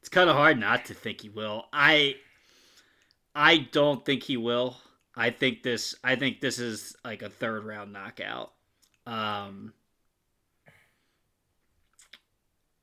It's 0.00 0.08
kind 0.08 0.28
of 0.30 0.36
hard 0.36 0.58
not 0.58 0.86
to 0.86 0.94
think 0.94 1.20
he 1.20 1.28
will. 1.28 1.66
I 1.72 2.16
I 3.34 3.58
don't 3.58 4.04
think 4.04 4.22
he 4.24 4.36
will. 4.36 4.76
I 5.16 5.30
think 5.30 5.62
this 5.62 5.94
I 6.02 6.16
think 6.16 6.40
this 6.40 6.58
is 6.58 6.96
like 7.04 7.22
a 7.22 7.28
third 7.28 7.64
round 7.64 7.92
knockout. 7.92 8.52
Um 9.06 9.72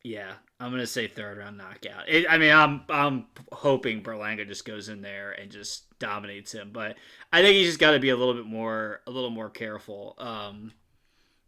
Yeah, 0.05 0.33
I'm 0.59 0.69
gonna 0.69 0.85
say 0.85 1.07
third 1.07 1.39
round 1.39 1.57
knockout. 1.57 2.07
It, 2.07 2.27
I 2.29 2.37
mean, 2.37 2.51
I'm 2.51 2.83
I'm 2.89 3.25
hoping 3.51 4.03
Berlanga 4.03 4.47
just 4.47 4.63
goes 4.63 4.87
in 4.87 5.01
there 5.01 5.31
and 5.31 5.49
just 5.49 5.97
dominates 5.97 6.51
him, 6.51 6.69
but 6.71 6.95
I 7.33 7.41
think 7.41 7.55
he's 7.55 7.69
just 7.69 7.79
got 7.79 7.91
to 7.91 7.99
be 7.99 8.09
a 8.09 8.15
little 8.15 8.35
bit 8.35 8.45
more 8.45 9.01
a 9.07 9.11
little 9.11 9.31
more 9.31 9.49
careful. 9.49 10.13
Um, 10.19 10.73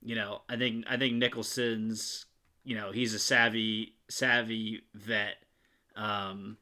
you 0.02 0.16
know, 0.16 0.42
I 0.50 0.58
think 0.58 0.86
I 0.90 0.98
think 0.98 1.14
Nicholson's 1.14 2.26
you 2.64 2.74
know 2.74 2.92
he's 2.92 3.14
a 3.14 3.20
savvy 3.20 3.94
savvy 4.10 4.82
vet. 4.96 5.36
Um, 5.96 6.58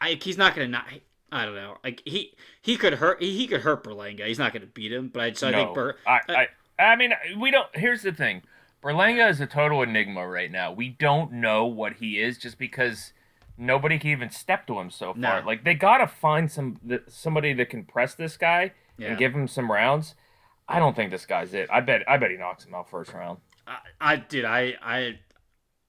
I, 0.00 0.18
he's 0.18 0.38
not 0.38 0.54
gonna 0.54 0.68
not. 0.68 0.86
I 1.30 1.44
don't 1.44 1.56
know. 1.56 1.76
Like 1.84 2.00
he 2.06 2.32
he 2.62 2.78
could 2.78 2.94
hurt 2.94 3.20
he, 3.20 3.36
he 3.36 3.48
could 3.48 3.60
hurt 3.60 3.84
Berlanga. 3.84 4.26
He's 4.26 4.38
not 4.38 4.54
gonna 4.54 4.64
beat 4.64 4.94
him, 4.94 5.10
but 5.12 5.22
I, 5.22 5.32
so 5.34 5.48
I 5.48 5.52
think 5.52 5.74
Ber, 5.74 5.96
I, 6.06 6.20
I, 6.78 6.82
I 6.82 6.96
mean, 6.96 7.12
we 7.38 7.50
don't. 7.50 7.68
Here's 7.76 8.00
the 8.00 8.12
thing: 8.12 8.40
Berlanga 8.82 9.28
is 9.28 9.40
a 9.40 9.46
total 9.46 9.82
enigma 9.82 10.26
right 10.26 10.50
now. 10.50 10.72
We 10.72 10.90
don't 10.90 11.32
know 11.32 11.66
what 11.66 11.94
he 11.94 12.20
is, 12.20 12.38
just 12.38 12.58
because 12.58 13.12
nobody 13.56 13.98
can 13.98 14.10
even 14.10 14.30
step 14.30 14.66
to 14.68 14.78
him 14.78 14.90
so 14.90 15.12
far. 15.14 15.40
No. 15.40 15.46
Like 15.46 15.64
they 15.64 15.74
gotta 15.74 16.06
find 16.06 16.50
some 16.50 16.76
th- 16.86 17.02
somebody 17.08 17.52
that 17.54 17.70
can 17.70 17.84
press 17.84 18.14
this 18.14 18.36
guy 18.36 18.72
Yeah. 18.96 19.08
and 19.08 19.18
give 19.18 19.34
him 19.34 19.48
some 19.48 19.70
rounds. 19.70 20.14
I 20.68 20.78
don't 20.78 20.94
think 20.94 21.10
this 21.10 21.26
guy's 21.26 21.54
it. 21.54 21.68
I 21.72 21.80
bet. 21.80 22.02
I 22.08 22.18
bet 22.18 22.30
he 22.30 22.36
knocks 22.36 22.64
him 22.64 22.74
out 22.74 22.88
first 22.90 23.12
round. 23.12 23.38
I, 23.66 23.78
I 24.00 24.16
did. 24.16 24.44
I 24.44 24.74
I 24.82 25.18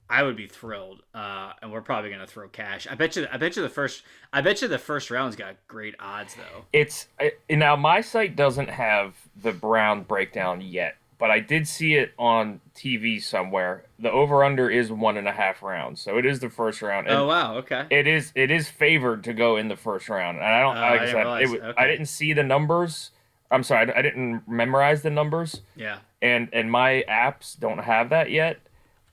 I 0.09 0.23
would 0.23 0.35
be 0.37 0.47
thrilled. 0.47 1.03
Uh, 1.13 1.51
and 1.61 1.71
we're 1.71 1.81
probably 1.81 2.09
gonna 2.09 2.25
throw 2.25 2.47
cash. 2.47 2.87
I 2.89 2.95
bet 2.95 3.15
you. 3.15 3.27
I 3.31 3.37
bet 3.37 3.55
you 3.55 3.61
the 3.61 3.69
first. 3.69 4.03
I 4.33 4.41
bet 4.41 4.61
you 4.61 4.67
the 4.67 4.79
first 4.79 5.11
round's 5.11 5.35
got 5.35 5.55
great 5.67 5.95
odds 5.99 6.33
though. 6.35 6.65
It's 6.73 7.07
I, 7.19 7.33
now 7.51 7.75
my 7.75 8.01
site 8.01 8.35
doesn't 8.35 8.69
have 8.69 9.15
the 9.41 9.51
Brown 9.51 10.03
breakdown 10.03 10.61
yet, 10.61 10.95
but 11.19 11.29
I 11.29 11.39
did 11.41 11.67
see 11.67 11.95
it 11.95 12.13
on 12.17 12.61
TV 12.75 13.21
somewhere. 13.21 13.83
The 13.99 14.09
over 14.11 14.43
under 14.43 14.69
is 14.69 14.91
one 14.91 15.17
and 15.17 15.27
a 15.27 15.31
half 15.33 15.61
rounds, 15.61 15.99
so 16.01 16.17
it 16.17 16.25
is 16.25 16.39
the 16.39 16.49
first 16.49 16.81
round. 16.81 17.07
And 17.07 17.17
oh 17.17 17.27
wow. 17.27 17.57
Okay. 17.57 17.85
It 17.91 18.07
is 18.07 18.31
it 18.35 18.49
is 18.49 18.67
favored 18.69 19.23
to 19.25 19.33
go 19.33 19.57
in 19.57 19.67
the 19.67 19.75
first 19.75 20.09
round, 20.09 20.37
and 20.37 20.45
I 20.47 20.61
don't. 20.61 20.77
Oh, 20.77 20.81
like 20.81 20.91
I 20.91 20.95
I, 20.95 21.05
didn't 21.05 21.15
realize. 21.17 21.41
it, 21.41 21.45
w- 21.53 21.63
I 21.63 21.69
Okay. 21.69 21.87
didn't 21.91 22.05
see 22.07 22.33
the 22.33 22.43
numbers. 22.43 23.11
I'm 23.51 23.63
sorry, 23.63 23.91
I, 23.93 23.99
I 23.99 24.01
didn't 24.01 24.47
memorize 24.47 25.01
the 25.01 25.09
numbers, 25.09 25.61
yeah. 25.75 25.99
and 26.21 26.49
and 26.53 26.71
my 26.71 27.03
apps 27.09 27.59
don't 27.59 27.79
have 27.79 28.09
that 28.09 28.29
yet. 28.31 28.59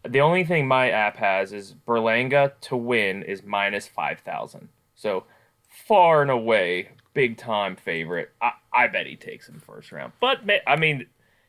The 0.06 0.20
only 0.20 0.44
thing 0.44 0.68
my 0.68 0.90
app 0.90 1.16
has 1.16 1.52
is 1.52 1.74
Berlanga 1.88 2.52
to 2.62 2.76
win 2.76 3.22
is 3.24 3.42
minus 3.42 3.88
five 3.88 4.20
thousand. 4.20 4.68
So 4.94 5.24
far 5.68 6.22
and 6.22 6.30
away, 6.30 6.90
big 7.14 7.36
time 7.38 7.74
favorite. 7.76 8.30
I, 8.40 8.52
I 8.72 8.86
bet 8.88 9.06
he 9.06 9.16
takes 9.16 9.48
him 9.48 9.60
first 9.66 9.90
round. 9.90 10.12
But 10.20 10.40
I 10.66 10.76
mean, 10.76 11.06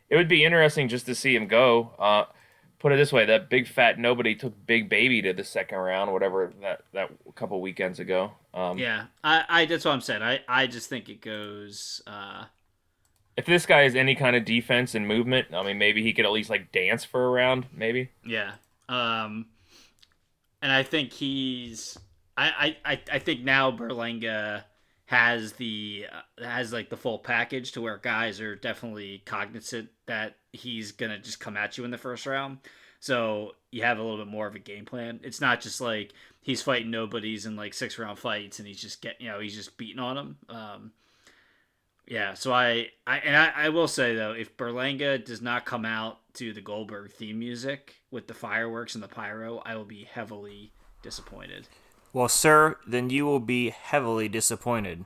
it 0.09 0.15
would 0.15 0.27
be 0.27 0.43
interesting 0.45 0.87
just 0.87 1.05
to 1.07 1.15
see 1.15 1.35
him 1.35 1.47
go. 1.47 1.91
Uh, 1.99 2.25
put 2.79 2.91
it 2.91 2.95
this 2.97 3.11
way: 3.11 3.25
that 3.25 3.49
big 3.49 3.67
fat 3.67 3.97
nobody 3.99 4.35
took 4.35 4.53
Big 4.65 4.89
Baby 4.89 5.21
to 5.23 5.33
the 5.33 5.43
second 5.43 5.77
round, 5.79 6.11
whatever 6.13 6.53
that 6.61 6.83
that 6.93 7.09
couple 7.35 7.59
weekends 7.61 7.99
ago. 7.99 8.31
Um, 8.53 8.77
Yeah. 8.77 9.05
I, 9.23 9.43
I 9.49 9.65
that's 9.65 9.85
what 9.85 9.91
I'm 9.91 10.01
saying. 10.01 10.21
I 10.23 10.39
I 10.47 10.67
just 10.67 10.89
think 10.89 11.09
it 11.09 11.21
goes. 11.21 12.01
Uh, 12.07 12.45
If 13.35 13.45
this 13.45 13.65
guy 13.65 13.81
has 13.83 13.95
any 13.95 14.15
kind 14.15 14.35
of 14.35 14.45
defense 14.45 14.95
and 14.95 15.07
movement, 15.07 15.47
I 15.53 15.61
mean, 15.63 15.77
maybe 15.77 16.01
he 16.03 16.13
could 16.13 16.25
at 16.25 16.31
least 16.31 16.49
like 16.49 16.71
dance 16.71 17.03
for 17.03 17.25
a 17.25 17.29
round, 17.29 17.65
maybe. 17.73 18.09
Yeah. 18.25 18.53
Um, 18.89 19.47
and 20.61 20.71
I 20.71 20.83
think 20.83 21.13
he's. 21.13 21.97
I, 22.35 22.75
I, 22.85 22.99
I- 23.11 23.19
think 23.19 23.43
now 23.43 23.71
Berlanga 23.71 24.63
has 25.07 25.53
the 25.53 26.05
uh, 26.11 26.43
has 26.43 26.71
like 26.71 26.89
the 26.89 26.97
full 26.97 27.17
package 27.17 27.71
to 27.71 27.81
where 27.81 27.97
guys 27.97 28.39
are 28.39 28.55
definitely 28.55 29.23
cognizant 29.25 29.89
that 30.05 30.35
he's 30.51 30.91
gonna 30.91 31.17
just 31.17 31.39
come 31.39 31.57
at 31.57 31.77
you 31.77 31.85
in 31.85 31.91
the 31.91 31.97
first 31.97 32.25
round. 32.25 32.59
So 32.99 33.55
you 33.71 33.83
have 33.83 33.99
a 33.99 34.03
little 34.03 34.17
bit 34.17 34.27
more 34.27 34.47
of 34.47 34.55
a 34.55 34.59
game 34.59 34.85
plan. 34.85 35.21
It's 35.23 35.41
not 35.41 35.61
just 35.61 35.79
like 35.79 36.13
he's 36.41 36.61
fighting 36.61 36.91
nobodies 36.91 37.45
in 37.45 37.55
like 37.55 37.73
six 37.73 37.97
round 37.97 38.19
fights 38.19 38.59
and 38.59 38.67
he's 38.67 38.81
just 38.81 39.01
get 39.01 39.19
you 39.21 39.29
know 39.29 39.39
he's 39.39 39.55
just 39.55 39.77
beating 39.77 39.99
on 39.99 40.15
them. 40.15 40.37
Um, 40.49 40.91
yeah, 42.05 42.33
so 42.33 42.53
I, 42.53 42.89
I 43.05 43.17
and 43.19 43.35
I, 43.35 43.51
I 43.55 43.69
will 43.69 43.87
say 43.87 44.15
though, 44.15 44.33
if 44.33 44.57
Berlanga 44.57 45.23
does 45.23 45.41
not 45.41 45.65
come 45.65 45.85
out 45.85 46.19
to 46.33 46.51
the 46.51 46.61
Goldberg 46.61 47.11
theme 47.11 47.39
music 47.39 47.95
with 48.11 48.27
the 48.27 48.33
fireworks 48.33 48.95
and 48.95 49.03
the 49.03 49.07
pyro, 49.09 49.61
I 49.65 49.77
will 49.77 49.85
be 49.85 50.03
heavily 50.03 50.73
disappointed. 51.01 51.67
Well, 52.17 52.29
sir, 52.29 52.77
then 52.87 53.11
you 53.11 53.27
will 53.27 53.39
be 53.39 53.69
heavily 53.69 54.27
disappointed. 54.27 55.05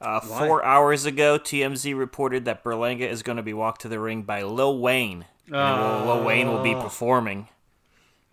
Uh, 0.00 0.20
four 0.20 0.64
hours 0.64 1.04
ago, 1.04 1.36
TMZ 1.36 1.98
reported 1.98 2.44
that 2.44 2.62
Berlanga 2.62 3.10
is 3.10 3.24
going 3.24 3.38
to 3.38 3.42
be 3.42 3.52
walked 3.52 3.80
to 3.80 3.88
the 3.88 3.98
ring 3.98 4.22
by 4.22 4.44
Lil 4.44 4.78
Wayne. 4.78 5.24
And 5.48 6.06
Lil, 6.06 6.14
Lil 6.14 6.24
Wayne 6.24 6.46
will 6.46 6.62
be 6.62 6.72
performing. 6.72 7.48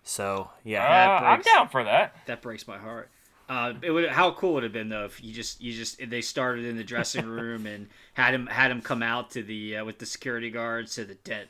So, 0.04 0.52
yeah. 0.64 0.84
Uh, 0.84 1.26
I'm 1.26 1.42
down 1.42 1.70
for 1.70 1.84
that. 1.84 2.16
That 2.28 2.44
breaks 2.44 2.68
my 2.68 2.78
heart. 2.78 3.10
Uh, 3.50 3.74
it 3.82 3.90
would 3.90 4.08
how 4.08 4.34
cool 4.34 4.54
would 4.54 4.64
it 4.64 4.68
have 4.68 4.74
been 4.74 4.90
though 4.90 5.06
if 5.06 5.22
you 5.24 5.34
just 5.34 5.60
you 5.60 5.74
just 5.74 6.00
they 6.08 6.22
started 6.22 6.64
in 6.64 6.78
the 6.78 6.84
dressing 6.84 7.26
room 7.26 7.66
and 7.66 7.88
had 8.14 8.36
him 8.36 8.46
had 8.46 8.70
him 8.70 8.82
come 8.82 9.02
out 9.02 9.32
to 9.32 9.42
the 9.42 9.78
uh, 9.78 9.84
with 9.84 9.98
the 9.98 10.06
security 10.06 10.50
guards 10.50 10.94
to 10.96 11.04
the 11.04 11.16
dent 11.16 11.50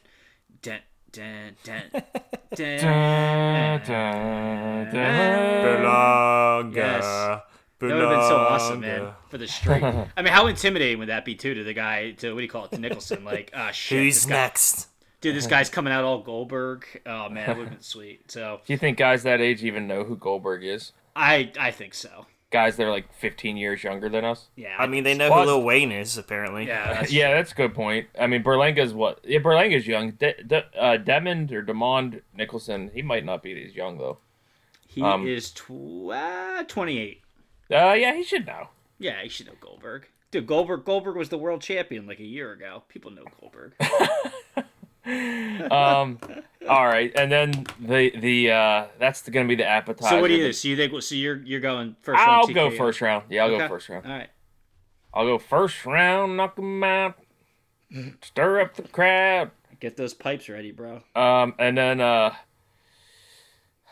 dent 0.63 0.81
Berlanga. 5.61 6.75
Yes. 6.75 7.05
That 7.05 7.43
would 7.81 7.91
have 7.91 8.09
been 8.09 8.27
so 8.29 8.35
awesome, 8.37 8.79
man. 8.81 9.13
For 9.29 9.37
the 9.39 9.47
straight. 9.47 9.83
I 9.83 10.21
mean, 10.21 10.31
how 10.33 10.47
intimidating 10.47 10.99
would 10.99 11.09
that 11.09 11.25
be 11.25 11.35
too 11.35 11.53
to 11.55 11.63
the 11.63 11.73
guy? 11.73 12.11
To 12.11 12.33
what 12.33 12.39
do 12.39 12.43
you 12.43 12.49
call 12.49 12.65
it? 12.65 12.71
To 12.71 12.79
Nicholson? 12.79 13.25
Like, 13.25 13.51
ah, 13.55 13.71
shit. 13.71 13.97
Who's 13.99 14.15
this 14.15 14.25
guy, 14.25 14.35
next? 14.35 14.87
Dude, 15.21 15.35
this 15.35 15.47
guy's 15.47 15.69
coming 15.69 15.93
out 15.93 16.03
all 16.03 16.21
Goldberg. 16.21 16.85
Oh 17.05 17.29
man, 17.29 17.47
that 17.47 17.57
would 17.57 17.67
have 17.67 17.73
been 17.73 17.81
sweet. 17.83 18.31
So 18.31 18.61
Do 18.65 18.73
you 18.73 18.77
think 18.77 18.97
guys 18.97 19.23
that 19.23 19.41
age 19.41 19.63
even 19.63 19.87
know 19.87 20.03
who 20.03 20.15
Goldberg 20.15 20.63
is? 20.63 20.93
I 21.15 21.51
I 21.59 21.71
think 21.71 21.93
so. 21.93 22.25
Guys 22.51 22.75
that 22.75 22.83
are 22.85 22.91
like 22.91 23.11
15 23.13 23.57
years 23.57 23.83
younger 23.83 24.09
than 24.09 24.23
us? 24.25 24.47
Yeah. 24.55 24.75
I 24.77 24.85
mean, 24.85 25.03
they 25.03 25.13
know 25.13 25.29
What? 25.29 25.45
who 25.47 25.53
Lil 25.53 25.63
Wayne 25.63 25.91
is, 25.91 26.17
apparently. 26.17 26.67
Yeah. 26.67 26.93
That's 26.99 27.11
yeah, 27.11 27.33
that's 27.33 27.53
a 27.53 27.55
good 27.55 27.73
point. 27.73 28.07
I 28.19 28.27
mean, 28.27 28.43
Berlanga's 28.43 28.93
what? 28.93 29.19
Yeah, 29.23 29.39
Berlanga's 29.39 29.87
young. 29.87 30.11
De- 30.11 30.43
De- 30.43 30.77
uh, 30.77 30.97
Demond 30.97 31.51
or 31.53 31.63
Demond 31.63 32.21
Nicholson, 32.37 32.91
he 32.93 33.01
might 33.01 33.23
not 33.25 33.41
be 33.41 33.63
as 33.65 33.73
young 33.75 33.97
though. 33.97 34.17
He 34.85 35.01
um, 35.01 35.25
is 35.25 35.51
tw- 35.51 36.11
uh, 36.13 36.63
28. 36.67 37.21
Uh, 37.71 37.93
yeah, 37.93 38.13
he 38.13 38.23
should 38.23 38.45
know. 38.45 38.67
Yeah, 38.99 39.21
he 39.23 39.29
should 39.29 39.47
know 39.47 39.53
Goldberg. 39.61 40.07
Dude, 40.31 40.45
Goldberg 40.47 40.83
Goldberg 40.83 41.15
was 41.15 41.29
the 41.29 41.37
world 41.37 41.61
champion 41.61 42.05
like 42.05 42.19
a 42.19 42.25
year 42.25 42.51
ago. 42.51 42.83
People 42.89 43.11
know 43.11 43.23
Goldberg. 43.39 43.73
Um, 45.71 46.19
all 46.69 46.85
right, 46.85 47.11
and 47.15 47.31
then 47.31 47.65
the 47.79 48.11
the 48.15 48.51
uh, 48.51 48.85
that's 48.99 49.27
gonna 49.29 49.47
be 49.47 49.55
the 49.55 49.65
appetizer. 49.65 50.15
so 50.15 50.21
what 50.21 50.27
do 50.27 50.35
you 50.35 50.43
do? 50.47 50.53
So 50.53 50.67
you 50.67 50.75
think 50.77 51.01
so 51.01 51.15
you're 51.15 51.41
you're 51.43 51.59
going 51.59 51.95
first 52.01 52.21
I'll 52.21 52.43
round 52.45 52.53
go 52.55 52.69
TKO? 52.69 52.77
first 52.77 53.01
round. 53.01 53.23
Yeah, 53.29 53.45
I'll 53.45 53.51
Okay. 53.53 53.63
go 53.63 53.67
first 53.69 53.89
round. 53.89 54.05
All 54.05 54.11
right. 54.11 54.29
I'll 55.13 55.25
go 55.25 55.37
first 55.39 55.85
round, 55.85 56.37
knock 56.37 56.57
him 56.57 56.83
out, 56.83 57.15
stir 58.21 58.59
up 58.61 58.75
the 58.75 58.83
crowd. 58.83 59.51
Get 59.79 59.97
those 59.97 60.13
pipes 60.13 60.47
ready, 60.47 60.71
bro. 60.71 61.01
Um, 61.15 61.55
and 61.57 61.75
then, 61.77 61.99
uh, 61.99 62.33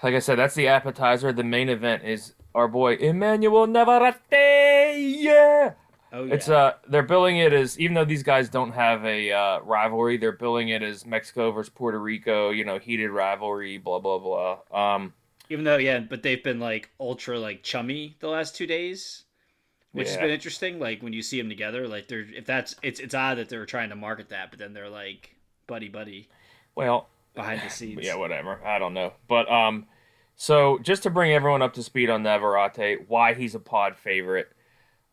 like 0.04 0.14
I 0.14 0.20
said, 0.20 0.38
that's 0.38 0.56
the 0.56 0.68
appetizer. 0.68 1.34
The 1.34 1.44
main 1.44 1.68
event 1.70 2.04
is 2.04 2.36
our 2.54 2.68
boy 2.68 2.94
Emmanuel 2.96 3.66
Navarrete. 3.68 5.00
Yeah, 5.20 5.74
Oh 6.12 6.24
yeah. 6.24 6.34
it's 6.34 6.50
uh, 6.50 6.74
they're 6.88 7.04
billing 7.04 7.38
it 7.38 7.54
as 7.54 7.80
even 7.80 7.94
though 7.94 8.06
these 8.06 8.24
guys 8.24 8.50
don't 8.50 8.72
have 8.72 9.06
a 9.06 9.32
uh, 9.32 9.60
rivalry, 9.60 10.18
they're 10.18 10.32
billing 10.32 10.70
it 10.70 10.82
as 10.82 11.06
Mexico 11.06 11.52
versus 11.52 11.70
Puerto 11.70 12.00
Rico. 12.00 12.50
You 12.50 12.66
know, 12.66 12.80
heated 12.80 13.12
rivalry. 13.12 13.78
Blah 13.78 14.00
blah 14.00 14.18
blah. 14.18 14.94
Um, 14.96 15.14
Even 15.50 15.66
though, 15.66 15.78
yeah, 15.78 16.00
but 16.00 16.24
they've 16.24 16.44
been 16.44 16.60
like 16.60 16.90
ultra 17.00 17.40
like 17.40 17.62
chummy 17.62 18.16
the 18.20 18.28
last 18.28 18.56
two 18.56 18.66
days, 18.66 19.26
which 19.92 20.08
has 20.08 20.18
been 20.18 20.32
interesting. 20.32 20.80
Like 20.80 21.04
when 21.04 21.14
you 21.14 21.22
see 21.22 21.40
them 21.40 21.50
together, 21.50 21.88
like 21.88 22.08
they're 22.08 22.26
if 22.34 22.46
that's 22.46 22.76
it's 22.82 23.00
it's 23.00 23.14
odd 23.14 23.38
that 23.38 23.50
they're 23.50 23.68
trying 23.68 23.90
to 23.90 23.96
market 23.96 24.30
that, 24.30 24.50
but 24.50 24.58
then 24.58 24.74
they're 24.74 24.90
like 24.90 25.36
buddy 25.68 25.90
buddy 25.90 26.28
well, 26.74 27.08
behind 27.36 27.62
the 27.62 27.70
scenes. 27.70 28.00
yeah, 28.02 28.16
whatever. 28.16 28.60
I 28.66 28.80
don't 28.80 28.96
know, 28.96 29.14
but 29.28 29.52
um, 29.52 29.86
so 30.36 30.80
just 30.80 31.04
to 31.04 31.10
bring 31.10 31.34
everyone 31.34 31.62
up 31.62 31.74
to 31.74 31.84
speed 31.84 32.10
on 32.10 32.24
Navarrete, 32.24 33.08
why 33.08 33.36
he's 33.36 33.54
a 33.54 33.60
pod 33.60 33.96
favorite. 33.96 34.52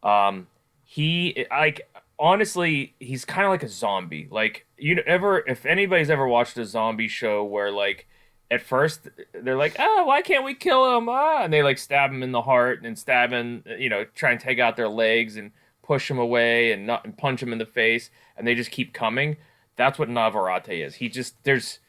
Um, 0.03 0.47
he 0.88 1.47
like 1.50 1.90
honestly, 2.19 2.95
he's 3.00 3.25
kind 3.25 3.45
of 3.45 3.50
like 3.50 3.64
a 3.64 3.69
zombie. 3.69 4.28
Like 4.31 4.66
you 4.78 4.97
ever, 5.07 5.45
if 5.47 5.66
anybody's 5.66 6.11
ever 6.11 6.26
watched 6.26 6.57
a 6.57 6.64
zombie 6.64 7.09
show 7.09 7.45
where 7.45 7.71
like 7.71 8.07
at 8.50 8.62
first 8.62 9.09
they're 9.35 9.57
like, 9.57 9.75
oh, 9.78 10.05
why 10.07 10.23
can't 10.23 10.45
we 10.45 10.55
kill 10.55 10.97
him? 10.97 11.09
Ah, 11.09 11.43
and 11.43 11.52
they 11.52 11.62
like 11.62 11.78
stab 11.78 12.11
him 12.11 12.23
in 12.23 12.31
the 12.31 12.43
heart 12.43 12.85
and 12.85 12.97
stab 12.97 13.33
him, 13.33 13.64
you 13.78 13.88
know, 13.88 14.05
try 14.14 14.31
and 14.31 14.40
take 14.40 14.61
out 14.61 14.76
their 14.76 14.88
legs 14.88 15.37
and 15.37 15.50
push 15.83 16.11
him 16.11 16.19
away 16.19 16.73
and 16.73 16.87
not 16.87 17.05
and 17.05 17.19
punch 17.19 17.43
him 17.43 17.52
in 17.52 17.59
the 17.59 17.66
face, 17.66 18.11
and 18.37 18.47
they 18.47 18.55
just 18.55 18.71
keep 18.71 18.93
coming. 18.93 19.37
That's 19.75 19.99
what 19.99 20.09
Navarrete 20.09 20.69
is. 20.69 20.97
He 20.97 21.09
just 21.09 21.43
there's 21.43 21.81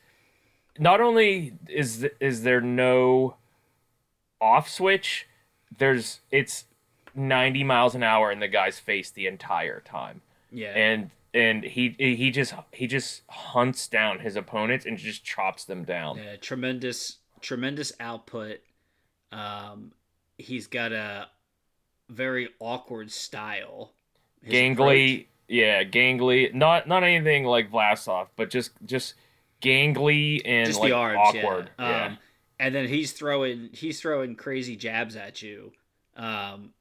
not 0.79 0.99
only 0.99 1.53
is 1.69 2.07
is 2.19 2.41
there 2.41 2.61
no 2.61 3.35
off 4.41 4.67
switch, 4.67 5.27
there's 5.77 6.21
it's 6.31 6.65
90 7.17 7.63
miles 7.63 7.95
an 7.95 8.03
hour 8.03 8.31
in 8.31 8.39
the 8.39 8.47
guy's 8.47 8.79
face 8.79 9.09
the 9.09 9.27
entire 9.27 9.81
time. 9.81 10.21
Yeah. 10.51 10.73
And 10.75 11.09
and 11.33 11.63
he 11.63 11.95
he 11.97 12.31
just 12.31 12.53
he 12.71 12.87
just 12.87 13.23
hunts 13.29 13.87
down 13.87 14.19
his 14.19 14.35
opponents 14.35 14.85
and 14.85 14.97
just 14.97 15.23
chops 15.23 15.65
them 15.65 15.83
down. 15.83 16.17
Yeah, 16.17 16.37
tremendous, 16.37 17.17
tremendous 17.41 17.91
output. 17.99 18.59
Um, 19.31 19.91
he's 20.37 20.67
got 20.67 20.93
a 20.93 21.27
very 22.09 22.49
awkward 22.59 23.11
style. 23.11 23.91
His 24.41 24.53
gangly, 24.53 25.13
approach- 25.13 25.27
yeah, 25.49 25.83
gangly. 25.83 26.53
Not 26.53 26.87
not 26.87 27.03
anything 27.03 27.43
like 27.43 27.69
Vlasov, 27.71 28.27
but 28.35 28.49
just 28.49 28.71
just 28.85 29.15
gangly 29.61 30.41
and 30.45 30.67
just 30.67 30.79
like 30.79 30.93
arms, 30.93 31.19
awkward. 31.21 31.69
Yeah. 31.77 31.89
Yeah. 31.89 32.05
Um, 32.05 32.17
and 32.59 32.73
then 32.73 32.87
he's 32.87 33.11
throwing 33.11 33.69
he's 33.73 34.01
throwing 34.01 34.35
crazy 34.35 34.75
jabs 34.75 35.15
at 35.15 35.41
you, 35.41 35.73
um, 36.15 36.73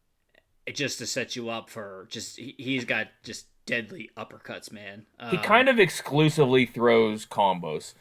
just 0.75 0.99
to 0.99 1.07
set 1.07 1.37
you 1.37 1.49
up 1.49 1.71
for 1.71 2.07
just 2.11 2.37
he, 2.39 2.55
he's 2.59 2.85
got 2.85 3.09
just 3.23 3.47
deadly 3.67 4.11
uppercuts, 4.17 4.71
man. 4.73 5.07
Um, 5.19 5.31
he 5.31 5.39
kind 5.39 5.69
of 5.69 5.79
exclusively 5.79 6.67
throws 6.67 7.27
combos. 7.27 7.95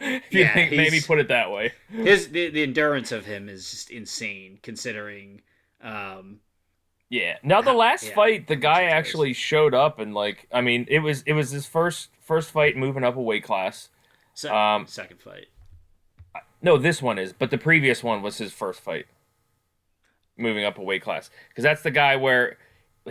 if 0.00 0.22
you 0.32 0.40
Yeah, 0.42 0.54
think, 0.54 0.72
maybe 0.72 1.00
put 1.00 1.18
it 1.18 1.28
that 1.28 1.50
way. 1.50 1.72
his 1.90 2.28
the, 2.30 2.48
the 2.50 2.62
endurance 2.62 3.12
of 3.12 3.24
him 3.26 3.48
is 3.48 3.70
just 3.70 3.90
insane 3.90 4.58
considering. 4.62 5.42
Um, 5.82 6.40
Yeah. 7.08 7.36
Now 7.42 7.60
the 7.62 7.72
last 7.72 8.04
Yeah. 8.08 8.14
fight, 8.14 8.46
the 8.48 8.56
guy 8.56 8.84
actually 8.84 9.32
showed 9.32 9.74
up 9.74 9.98
and 9.98 10.14
like, 10.14 10.48
I 10.52 10.60
mean, 10.60 10.86
it 10.88 10.98
was 11.00 11.22
it 11.22 11.32
was 11.34 11.50
his 11.50 11.66
first 11.66 12.10
first 12.20 12.50
fight 12.50 12.76
moving 12.76 13.04
up 13.04 13.16
a 13.16 13.22
weight 13.22 13.44
class. 13.44 13.88
se- 14.34 14.48
Um, 14.50 14.86
second 14.86 15.20
fight. 15.20 15.46
No, 16.62 16.78
this 16.78 17.00
one 17.00 17.18
is, 17.18 17.32
but 17.32 17.50
the 17.50 17.58
previous 17.58 18.02
one 18.02 18.22
was 18.22 18.38
his 18.38 18.52
first 18.52 18.80
fight 18.80 19.06
moving 20.36 20.64
up 20.64 20.78
a 20.78 20.82
weight 20.82 21.02
class 21.02 21.30
because 21.48 21.62
that's 21.64 21.82
the 21.82 21.90
guy 21.90 22.16
where 22.16 22.58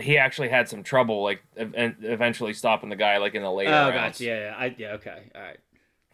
he 0.00 0.18
actually 0.18 0.48
had 0.48 0.68
some 0.68 0.82
trouble, 0.82 1.22
like 1.22 1.42
ev- 1.56 1.74
eventually 2.02 2.52
stopping 2.52 2.88
the 2.90 2.96
guy 2.96 3.16
like 3.18 3.34
in 3.34 3.42
the 3.42 3.50
later 3.50 3.70
Oh, 3.70 3.88
rounds. 3.90 4.18
gotcha. 4.18 4.24
Yeah, 4.24 4.38
yeah, 4.50 4.54
I, 4.56 4.74
yeah. 4.78 4.92
Okay, 4.92 5.22
all 5.34 5.40
right. 5.42 5.58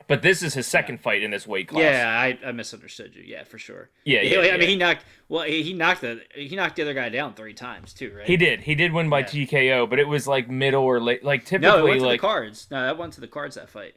But 0.09 0.21
this 0.23 0.43
is 0.43 0.53
his 0.55 0.67
second 0.67 1.01
fight 1.01 1.23
in 1.23 1.31
this 1.31 1.47
weight 1.47 1.69
class. 1.69 1.83
Yeah, 1.83 2.09
I, 2.45 2.49
I 2.49 2.53
misunderstood 2.53 3.15
you. 3.15 3.23
Yeah, 3.25 3.45
for 3.45 3.57
sure. 3.59 3.89
Yeah, 4.05 4.21
He- 4.21 4.33
yeah, 4.35 4.41
I 4.41 4.45
yeah. 4.47 4.57
mean, 4.57 4.69
he 4.69 4.77
knocked. 4.77 5.05
Well, 5.29 5.43
he 5.45 5.63
he 5.63 5.73
knocked 5.73 6.01
the 6.03 6.21
he 6.35 6.55
knocked 6.57 6.77
the 6.77 6.83
other 6.83 6.93
guy 6.95 7.09
down 7.09 7.35
three 7.35 7.55
times 7.55 7.93
too, 7.93 8.13
right? 8.17 8.27
He 8.27 8.37
did. 8.37 8.61
He 8.63 8.75
did 8.75 8.93
win 8.93 9.09
by 9.09 9.21
Yeah. 9.21 9.27
TKO, 9.27 9.89
but 9.91 9.99
it 9.99 10.09
was 10.09 10.27
like 10.27 10.49
middle 10.51 10.83
or 10.83 11.01
late. 11.01 11.25
Like 11.25 11.45
typically, 11.45 11.69
No, 11.79 11.87
it 11.87 11.89
went 11.91 12.01
to 12.01 12.07
like 12.07 12.21
the 12.21 12.27
cards. 12.27 12.67
No, 12.71 12.83
that 12.83 12.99
went 12.99 13.13
to 13.15 13.21
the 13.21 13.29
cards. 13.29 13.55
That 13.57 13.71
fight. 13.71 13.95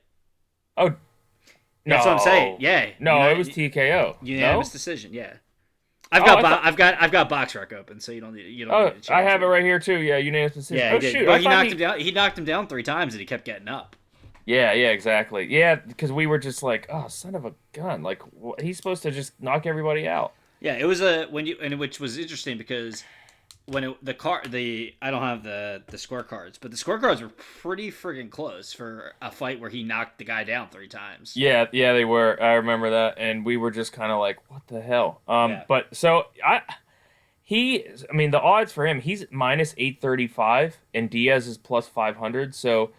oh, 0.78 0.90
no, 0.90 0.96
That's 1.96 2.06
what 2.06 2.14
I'm 2.14 2.20
saying. 2.20 2.58
Yeah. 2.60 2.90
No, 3.00 3.18
Uni- 3.20 3.32
it 3.32 3.38
was 3.38 3.50
TKO. 3.50 4.18
unanimous 4.22 4.70
no? 4.70 4.72
decision. 4.72 5.14
Yeah. 5.14 5.34
I've 6.12 6.22
Oh, 6.22 6.26
got 6.26 6.38
I 6.38 6.42
bo- 6.42 6.48
thought- 6.50 6.66
I've 6.66 6.76
got 6.76 7.02
I've 7.02 7.12
got 7.12 7.30
BoxRec 7.30 7.74
open, 7.74 8.00
so 8.00 8.12
you 8.12 8.22
don't 8.22 8.36
need 8.36 8.44
you 8.48 8.66
don't. 8.66 8.74
Oh, 8.74 8.90
need 8.94 9.04
to 9.04 9.14
I 9.16 9.22
have 9.24 9.42
it 9.42 9.46
right 9.48 9.64
here 9.64 9.80
too. 9.80 9.98
Yeah, 10.00 10.18
unanimous 10.18 10.54
decision. 10.54 10.78
Yeah, 10.78 10.94
oh 10.96 11.00
he 11.00 11.12
shoot, 11.12 11.28
Well, 11.28 11.38
he 11.40 11.46
knocked 11.46 11.66
he- 11.66 11.72
him 11.72 11.78
down. 11.78 12.00
He 12.00 12.12
knocked 12.12 12.38
him 12.38 12.46
down 12.46 12.68
three 12.68 12.84
times, 12.84 13.14
and 13.14 13.20
he 13.20 13.26
kept 13.26 13.44
getting 13.46 13.68
up. 13.68 13.96
Yeah, 14.46 14.74
yeah, 14.74 14.90
exactly. 14.90 15.46
Yeah, 15.52 15.76
because 15.76 16.12
we 16.12 16.28
were 16.28 16.38
just 16.38 16.62
like, 16.62 16.86
oh, 16.92 17.08
son 17.08 17.34
of 17.34 17.46
a 17.46 17.54
gun! 17.74 18.04
Like 18.04 18.22
he's 18.62 18.78
supposed 18.78 19.02
to 19.04 19.12
just 19.12 19.34
knock 19.42 19.66
everybody 19.66 20.08
out. 20.08 20.34
Yeah, 20.62 20.74
it 20.76 20.86
was 20.86 21.02
a 21.02 21.26
when 21.26 21.48
you 21.48 21.58
and 21.62 21.80
which 21.80 22.00
was 22.00 22.18
interesting 22.18 22.58
because 22.58 23.04
when 23.68 23.84
it, 23.84 24.06
the 24.06 24.14
car 24.14 24.44
the 24.48 24.94
I 25.02 25.10
don't 25.12 25.22
have 25.24 25.44
the 25.44 25.82
the 25.88 25.98
scorecards, 25.98 26.56
but 26.62 26.72
the 26.72 26.78
scorecards 26.78 27.22
were 27.22 27.30
pretty 27.30 27.92
friggin' 27.92 28.30
close 28.30 28.74
for 28.74 29.14
a 29.22 29.32
fight 29.32 29.60
where 29.60 29.70
he 29.70 29.84
knocked 29.84 30.18
the 30.20 30.24
guy 30.24 30.44
down 30.44 30.70
three 30.70 30.88
times. 30.88 31.36
Yeah, 31.36 31.66
yeah, 31.72 31.94
they 31.94 32.06
were. 32.06 32.42
I 32.42 32.54
remember 32.54 32.92
that, 32.92 33.16
and 33.18 33.46
we 33.46 33.58
were 33.58 33.72
just 33.72 33.92
kind 33.94 34.12
of 34.12 34.20
like, 34.20 34.38
what 34.52 34.68
the 34.68 34.82
hell? 34.82 35.22
Um, 35.28 35.52
Yeah. 35.52 35.64
but 35.68 35.96
so 35.96 36.26
I, 36.46 36.62
he, 37.44 37.86
I 38.10 38.14
mean, 38.14 38.32
the 38.32 38.42
odds 38.42 38.72
for 38.72 38.86
him, 38.88 39.02
he's 39.02 39.26
minus 39.32 39.74
eight 39.78 40.02
thirty 40.02 40.28
five, 40.28 40.78
and 40.94 41.10
Diaz 41.10 41.48
is 41.48 41.58
plus 41.58 41.88
five 41.88 42.18
hundred. 42.18 42.56
So 42.56 42.92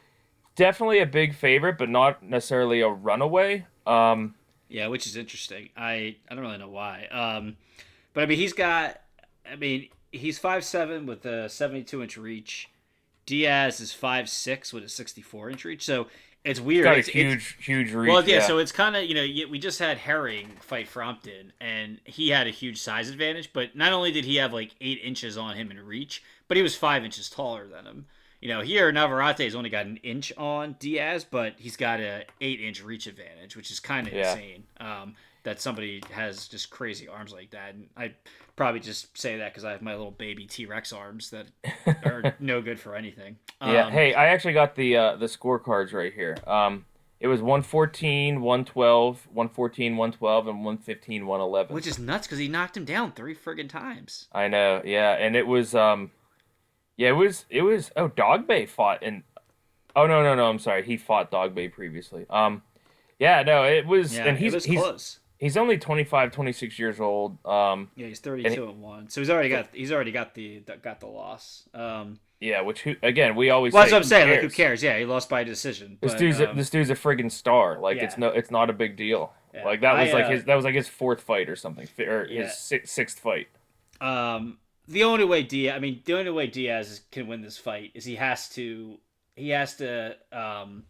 definitely 0.55 1.01
a 1.01 1.07
big 1.07 1.35
favorite, 1.35 1.79
but 1.79 1.89
not 1.89 2.23
necessarily 2.23 2.81
a 2.81 2.89
runaway. 2.89 3.67
Um, 3.87 4.35
Yeah, 4.69 4.89
which 4.89 5.07
is 5.07 5.17
interesting. 5.17 5.71
I 5.77 6.17
I 6.29 6.35
don't 6.35 6.41
really 6.45 6.59
know 6.59 6.69
why. 6.69 7.07
Um, 7.07 7.57
but 8.15 8.23
I 8.25 8.27
mean, 8.27 8.39
he's 8.39 8.53
got. 8.53 9.01
I 9.49 9.55
mean, 9.55 9.89
he's 10.17 10.39
five 10.39 10.65
seven 10.65 11.07
with 11.07 11.25
a 11.27 11.49
seventy 11.49 11.83
two 11.85 12.03
inch 12.03 12.17
reach. 12.17 12.69
Diaz 13.25 13.81
is 13.81 13.93
five 13.93 14.29
six 14.29 14.73
with 14.73 14.85
a 14.85 14.89
sixty 14.89 15.23
four 15.23 15.51
inch 15.51 15.65
reach. 15.65 15.85
So 15.85 16.07
it's 16.45 16.61
weird. 16.61 16.85
got 16.85 16.95
a 16.95 16.99
It's- 16.99 17.09
it's- 17.09 17.33
huge, 17.33 17.57
huge 17.65 17.93
reach. 17.93 18.09
Well, 18.09 18.27
yeah, 18.29 18.41
so 18.47 18.59
it's 18.59 18.71
kind 18.73 18.95
of 18.97 19.05
you 19.05 19.15
know 19.15 19.49
we 19.51 19.59
just 19.59 19.79
had 19.81 19.99
Herring 19.99 20.49
fight 20.61 20.87
Frampton, 20.89 21.53
and 21.61 22.01
he 22.05 22.29
had 22.31 22.47
a 22.47 22.51
huge 22.51 22.79
size 22.79 23.09
advantage. 23.11 23.51
But 23.53 23.75
not 23.75 23.93
only 23.93 24.13
did 24.13 24.25
he 24.25 24.37
have 24.37 24.53
like 24.53 24.73
eight 24.81 25.01
inches 25.03 25.37
on 25.37 25.57
him 25.57 25.71
in 25.71 25.85
reach, 25.85 26.23
but 26.47 26.57
he 26.57 26.63
was 26.63 26.77
five 26.77 27.05
inches 27.05 27.29
taller 27.29 27.67
than 27.67 27.85
him. 27.87 28.07
You 28.41 28.49
know, 28.49 28.61
here 28.61 28.93
Navarrete 28.93 29.39
has 29.39 29.55
only 29.57 29.71
got 29.71 29.87
an 29.87 29.97
inch 29.99 30.33
on 30.37 30.77
Diaz, 30.79 31.25
but 31.29 31.55
he's 31.59 31.77
got 31.77 31.99
a 32.01 32.25
eight 32.41 32.61
inch 32.61 32.81
reach 32.85 33.07
advantage, 33.09 33.57
which 33.57 33.71
is 33.73 33.81
kind 33.81 34.07
of 34.07 34.13
Yeah. 34.13 34.31
insane. 34.33 34.65
Um, 34.79 35.17
that 35.43 35.61
somebody 35.61 36.03
has 36.13 36.47
just 36.47 36.71
crazy 36.71 37.09
arms 37.09 37.33
like 37.33 37.51
that, 37.51 37.75
and 37.75 37.89
I 37.97 38.13
probably 38.57 38.81
just 38.81 39.17
say 39.17 39.37
that 39.39 39.53
because 39.53 39.65
I 39.65 39.73
have 39.73 39.83
my 39.83 39.93
little 39.93 40.11
baby 40.11 40.47
T 40.47 40.67
Rex 40.67 40.93
arms 40.93 41.31
that 41.31 41.47
are 42.05 42.35
no 42.41 42.61
good 42.61 42.81
for 42.81 42.97
anything. 42.97 43.37
Yeah. 43.61 43.87
Um, 43.87 43.93
hey, 43.93 44.15
I 44.15 44.27
actually 44.27 44.55
got 44.55 44.75
the 44.75 44.97
uh, 44.97 45.17
the 45.17 45.27
scorecards 45.27 45.93
right 45.93 46.13
here. 46.13 46.37
Um, 46.47 46.87
it 47.19 47.29
was 47.29 47.41
114, 47.41 48.43
112, 48.43 49.29
114, 49.33 49.97
112, 49.97 50.49
and 50.49 50.59
115, 50.59 51.27
111. 51.27 51.75
which 51.75 51.87
is 51.87 51.99
nuts 51.99 52.27
because 52.27 52.39
he 52.39 52.49
knocked 52.49 52.77
him 52.77 52.85
down 52.85 53.13
three 53.13 53.35
friggin' 53.35 53.71
times. 53.71 54.29
I 54.33 54.49
know. 54.49 54.83
Yeah, 54.85 55.13
and 55.13 55.35
it 55.35 55.47
was 55.47 55.75
um, 55.75 56.11
yeah, 56.97 57.11
it 57.11 57.17
was 57.17 57.45
it 57.51 57.63
was 57.63 57.91
oh 57.97 58.09
Dogboe 58.09 58.69
fought 58.69 59.03
and 59.03 59.23
oh 59.95 60.07
no 60.07 60.23
no 60.23 60.35
no 60.35 60.49
I'm 60.49 60.59
sorry 60.59 60.83
he 60.85 60.97
fought 60.97 61.31
Dogboe 61.31 61.73
previously. 61.73 62.27
Um, 62.31 62.63
yeah 63.19 63.43
no 63.43 63.65
it 63.65 63.87
was 63.87 64.15
Yeah, 64.15 64.25
and 64.25 64.39
he's 64.39 64.55
was 64.55 64.65
he's 64.65 64.81
close. 64.81 65.21
He's 65.39 65.57
only 65.57 65.79
25, 65.79 66.31
26 66.33 66.79
years 66.79 67.01
old. 67.01 67.45
Um, 67.45 67.91
Yeah, 67.97 68.07
he's 68.07 68.21
thirty-two 68.21 68.69
and, 68.69 68.83
one, 68.83 69.09
so 69.09 69.21
he's 69.21 69.31
already 69.31 69.49
got 69.49 69.69
he's 69.73 69.93
already 69.93 70.13
got 70.13 70.35
the 70.35 70.61
got 70.83 71.01
the 71.01 71.07
loss. 71.07 71.69
Um, 71.75 72.19
yeah, 72.41 72.61
which 72.61 72.83
who 72.83 72.97
again 73.03 73.35
we 73.35 73.51
always 73.51 73.73
well, 73.73 73.83
that's 73.83 73.93
what 73.93 73.99
I'm 73.99 74.05
saying. 74.05 74.29
Like, 74.29 74.41
who 74.41 74.49
cares? 74.49 74.55
cares? 74.55 74.83
Yeah, 74.83 74.99
he 74.99 75.05
lost 75.05 75.29
by 75.29 75.43
decision. 75.45 75.99
This 76.01 76.13
but, 76.13 76.19
dude's 76.19 76.41
a, 76.41 76.51
um, 76.51 76.57
this 76.57 76.71
dude's 76.71 76.91
a 76.91 76.95
friggin' 76.95 77.31
star. 77.33 77.79
Like 77.81 77.99
it's 77.99 78.19
no, 78.19 78.29
it's 78.29 78.51
not 78.51 78.69
a 78.71 78.75
big 78.75 78.97
deal. 78.97 79.33
Yeah. 79.55 79.65
Like 79.65 79.81
that 79.81 79.95
was 79.99 80.11
I, 80.11 80.13
like 80.13 80.25
uh, 80.27 80.31
his 80.31 80.45
that 80.45 80.55
was 80.55 80.65
like 80.65 80.75
his 80.75 80.89
fourth 80.89 81.23
fight 81.23 81.49
or 81.49 81.57
something, 81.57 81.89
or 81.99 82.27
Yeah. 82.29 82.43
his 82.43 82.59
si- 82.59 82.85
sixth 82.85 83.19
fight. 83.19 83.49
um, 84.01 84.59
the 84.89 85.03
only 85.03 85.25
way 85.25 85.43
Diaz, 85.43 85.75
I 85.75 85.79
mean, 85.81 86.03
the 86.05 86.17
only 86.17 86.31
way 86.31 86.47
Diaz 86.47 87.01
can 87.11 87.27
win 87.27 87.41
this 87.41 87.59
fight 87.59 87.91
is 87.95 88.05
he 88.05 88.17
has 88.17 88.49
to 88.51 88.99
he 89.35 89.49
has 89.51 89.77
to 89.77 90.17
um, 90.31 90.85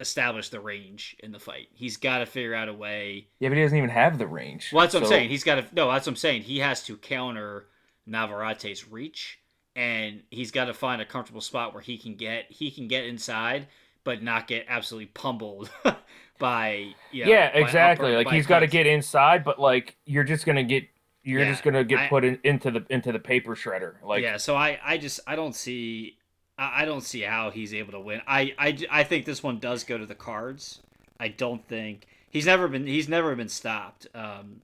establish 0.00 0.48
the 0.50 0.60
range 0.60 1.16
in 1.20 1.32
the 1.32 1.38
fight. 1.38 1.68
He's 1.72 1.96
got 1.96 2.18
to 2.18 2.26
figure 2.26 2.54
out 2.54 2.68
a 2.68 2.72
way. 2.74 3.28
Yeah, 3.40 3.48
but 3.48 3.56
he 3.58 3.62
doesn't 3.64 3.76
even 3.78 3.90
have 3.90 4.18
the 4.18 4.26
range. 4.26 4.70
Well, 4.72 4.82
that's 4.82 4.94
what 4.94 5.02
I'm 5.02 5.08
saying. 5.08 5.28
He's 5.30 5.44
got 5.44 5.56
to 5.56 5.64
no. 5.74 5.90
That's 5.90 6.06
what 6.06 6.12
I'm 6.12 6.16
saying. 6.16 6.42
He 6.42 6.58
has 6.60 6.82
to 6.84 6.96
counter 6.96 7.66
Navarrete's 8.06 8.88
reach, 8.88 9.38
and 9.76 10.22
he's 10.30 10.50
got 10.50 10.66
to 10.66 10.74
find 10.74 11.02
a 11.02 11.04
comfortable 11.04 11.40
spot 11.40 11.74
where 11.74 11.82
he 11.82 11.98
can 11.98 12.14
get 12.16 12.46
he 12.50 12.70
can 12.70 12.88
get 12.88 13.04
inside, 13.04 13.66
but 14.04 14.22
not 14.22 14.46
get 14.46 14.66
absolutely 14.68 15.06
pummeled 15.06 15.70
by 16.38 16.92
you 17.10 17.24
know, 17.24 17.30
yeah, 17.30 17.46
exactly. 17.48 18.14
upper- 18.14 18.24
like 18.24 18.34
he's 18.34 18.46
got 18.46 18.60
to 18.60 18.66
get 18.66 18.86
inside, 18.86 19.44
but 19.44 19.58
like 19.58 19.96
you're 20.06 20.24
just 20.24 20.46
gonna 20.46 20.62
get 20.62 20.84
you're 21.24 21.40
Yeah, 21.40 21.50
just 21.50 21.62
gonna 21.64 21.84
get 21.84 21.98
I- 21.98 22.08
put 22.08 22.24
in, 22.24 22.38
into 22.44 22.70
the 22.70 22.86
into 22.90 23.12
the 23.12 23.18
paper 23.18 23.54
shredder. 23.56 23.94
Like 24.04 24.22
yeah. 24.22 24.36
So 24.36 24.54
I 24.54 24.78
I 24.84 24.98
just 24.98 25.20
I 25.26 25.34
don't 25.36 25.54
see. 25.54 26.17
I 26.58 26.84
don't 26.84 27.02
see 27.02 27.20
how 27.20 27.50
he's 27.50 27.72
able 27.72 27.92
to 27.92 28.00
win. 28.00 28.20
I, 28.26 28.52
I, 28.58 28.76
I 28.90 29.04
think 29.04 29.24
this 29.24 29.42
one 29.42 29.58
does 29.58 29.84
go 29.84 29.96
to 29.96 30.06
the 30.06 30.16
cards. 30.16 30.80
I 31.20 31.28
don't 31.28 31.66
think 31.66 32.06
he's 32.30 32.46
never 32.46 32.66
been 32.68 32.86
he's 32.86 33.08
never 33.08 33.34
been 33.36 33.48
stopped. 33.48 34.08
Um, 34.14 34.62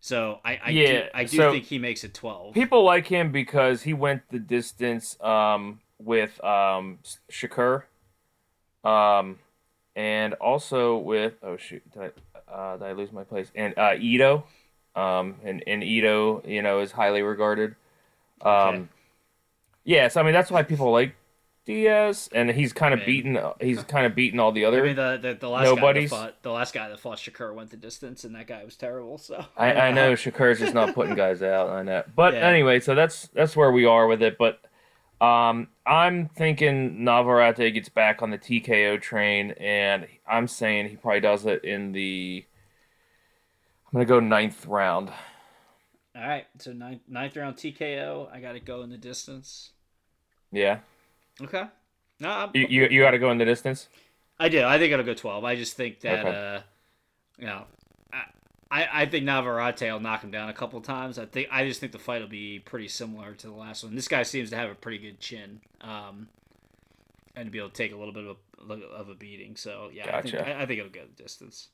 so 0.00 0.40
I, 0.44 0.60
I 0.62 0.72
do, 0.72 1.02
I 1.14 1.24
do 1.24 1.36
so- 1.36 1.52
think 1.52 1.64
he 1.64 1.78
makes 1.78 2.04
it 2.04 2.12
twelve. 2.12 2.52
people 2.52 2.84
like 2.84 3.06
him 3.06 3.32
because 3.32 3.82
he 3.82 3.94
went 3.94 4.22
the 4.30 4.38
distance 4.38 5.18
um, 5.22 5.80
with 5.98 6.42
um, 6.44 6.98
Shakur, 7.30 7.84
um, 8.84 9.38
and 9.96 10.34
also 10.34 10.98
with 10.98 11.34
oh 11.42 11.56
shoot, 11.56 11.82
did 11.92 12.02
I, 12.48 12.52
uh, 12.52 12.76
did 12.76 12.86
I 12.86 12.92
lose 12.92 13.12
my 13.12 13.24
place? 13.24 13.50
And 13.54 13.72
uh, 13.78 13.94
Ito, 13.98 14.44
um, 14.94 15.36
and 15.42 15.64
and 15.66 15.82
Ito, 15.82 16.42
you 16.46 16.60
know, 16.60 16.80
is 16.80 16.92
highly 16.92 17.22
regarded. 17.22 17.76
Um, 18.42 18.52
Okay. 18.52 18.84
Yeah, 19.84 20.08
so 20.08 20.20
I 20.20 20.24
mean 20.24 20.32
that's 20.32 20.50
why 20.50 20.62
people 20.62 20.92
like 20.92 21.14
Diaz, 21.66 22.28
and 22.34 22.50
he's 22.50 22.72
kind 22.72 22.94
of 22.94 23.00
Man. 23.00 23.06
beaten. 23.06 23.38
He's 23.60 23.82
kind 23.84 24.06
of 24.06 24.14
beaten 24.14 24.40
all 24.40 24.52
the 24.52 24.64
other. 24.64 24.80
I 24.80 24.86
mean 24.86 24.96
the 24.96 25.18
the, 25.20 25.34
the 25.34 25.48
last 25.48 25.64
Nobodies? 25.64 26.10
guy 26.10 26.16
that 26.16 26.32
fought 26.34 26.42
the 26.42 26.50
last 26.52 26.74
guy 26.74 26.88
that 26.88 27.00
fought 27.00 27.18
Shakur 27.18 27.54
went 27.54 27.70
the 27.70 27.76
distance, 27.76 28.24
and 28.24 28.34
that 28.34 28.46
guy 28.46 28.64
was 28.64 28.76
terrible. 28.76 29.18
So 29.18 29.46
I, 29.56 29.72
I 29.74 29.92
know 29.92 30.12
Shakur's 30.16 30.58
just 30.58 30.74
not 30.74 30.94
putting 30.94 31.14
guys 31.14 31.42
out. 31.42 31.70
I 31.70 31.82
know, 31.82 32.02
but 32.14 32.34
Yeah. 32.34 32.40
anyway, 32.40 32.80
so 32.80 32.94
that's 32.94 33.28
that's 33.28 33.56
where 33.56 33.70
we 33.70 33.84
are 33.84 34.06
with 34.06 34.22
it. 34.22 34.36
But 34.38 34.60
um, 35.24 35.68
I'm 35.86 36.28
thinking 36.28 37.04
Navarrete 37.04 37.72
gets 37.74 37.88
back 37.88 38.22
on 38.22 38.30
the 38.30 38.38
TKO 38.38 38.98
train, 38.98 39.52
and 39.52 40.06
I'm 40.26 40.48
saying 40.48 40.88
he 40.88 40.96
probably 40.96 41.20
does 41.20 41.46
it 41.46 41.64
in 41.64 41.92
the 41.92 42.44
I'm 43.86 43.92
gonna 43.94 44.04
go 44.04 44.20
ninth 44.20 44.66
round. 44.66 45.10
All 46.16 46.22
right, 46.26 46.46
so 46.58 46.72
ninth, 46.72 47.02
ninth 47.08 47.36
round 47.36 47.56
TKO. 47.56 48.28
I 48.32 48.40
got 48.40 48.52
to 48.52 48.60
go 48.60 48.82
in 48.82 48.90
the 48.90 48.98
distance. 48.98 49.73
Yeah, 50.54 50.78
Okay. 51.42 51.64
No, 52.20 52.30
I'm, 52.30 52.50
you 52.54 52.66
you, 52.68 52.86
you 52.88 53.00
got 53.02 53.10
to 53.10 53.18
go 53.18 53.30
in 53.30 53.38
the 53.38 53.44
distance. 53.44 53.88
I 54.38 54.48
do. 54.48 54.62
I 54.64 54.78
think 54.78 54.92
it'll 54.92 55.04
go 55.04 55.14
twelve. 55.14 55.44
I 55.44 55.56
just 55.56 55.76
think 55.76 56.00
that, 56.00 56.24
Okay. 56.24 56.54
uh, 56.56 56.60
you 57.38 57.46
know, 57.46 57.64
I, 58.70 59.02
I 59.02 59.06
think 59.06 59.24
Navarrete 59.24 59.82
will 59.92 60.00
knock 60.00 60.22
him 60.22 60.30
down 60.30 60.48
a 60.48 60.52
couple 60.54 60.80
times. 60.80 61.18
I 61.18 61.26
think 61.26 61.48
I 61.50 61.66
just 61.66 61.80
think 61.80 61.92
the 61.92 61.98
fight 61.98 62.20
will 62.20 62.28
be 62.28 62.58
pretty 62.60 62.88
similar 62.88 63.34
to 63.34 63.46
the 63.48 63.52
last 63.52 63.84
one. 63.84 63.94
This 63.94 64.08
guy 64.08 64.22
seems 64.22 64.50
to 64.50 64.56
have 64.56 64.70
a 64.70 64.74
pretty 64.74 64.98
good 64.98 65.20
chin, 65.20 65.60
um, 65.80 66.28
and 67.36 67.46
to 67.46 67.50
be 67.50 67.58
able 67.58 67.70
to 67.70 67.74
take 67.74 67.92
a 67.92 67.96
little 67.96 68.14
bit 68.14 68.24
of 68.26 68.36
a, 68.70 68.84
of 68.86 69.08
a 69.08 69.14
beating. 69.14 69.56
So 69.56 69.90
yeah, 69.92 70.16
I 70.16 70.22
think 70.22 70.34
I, 70.36 70.62
I 70.62 70.66
think 70.66 70.78
it'll 70.80 70.90
go 70.90 71.02
the 71.16 71.22
distance. 71.22 71.68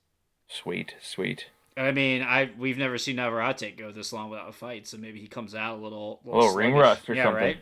Sweet, 0.48 0.94
sweet. 1.00 1.46
I 1.76 1.92
mean, 1.92 2.22
I 2.22 2.50
we've 2.58 2.76
never 2.78 2.98
seen 2.98 3.16
Navarrete 3.16 3.76
go 3.78 3.92
this 3.92 4.12
long 4.12 4.28
without 4.30 4.48
a 4.48 4.52
fight, 4.52 4.86
so 4.86 4.96
maybe 4.98 5.20
he 5.20 5.26
comes 5.28 5.54
out 5.54 5.78
a 5.78 5.82
little, 5.82 6.20
A 6.26 6.28
little 6.28 6.54
ring 6.54 6.74
rust 6.74 7.08
or 7.08 7.14
yeah, 7.14 7.24
something. 7.24 7.42
right. 7.42 7.58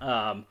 Um, 0.00 0.46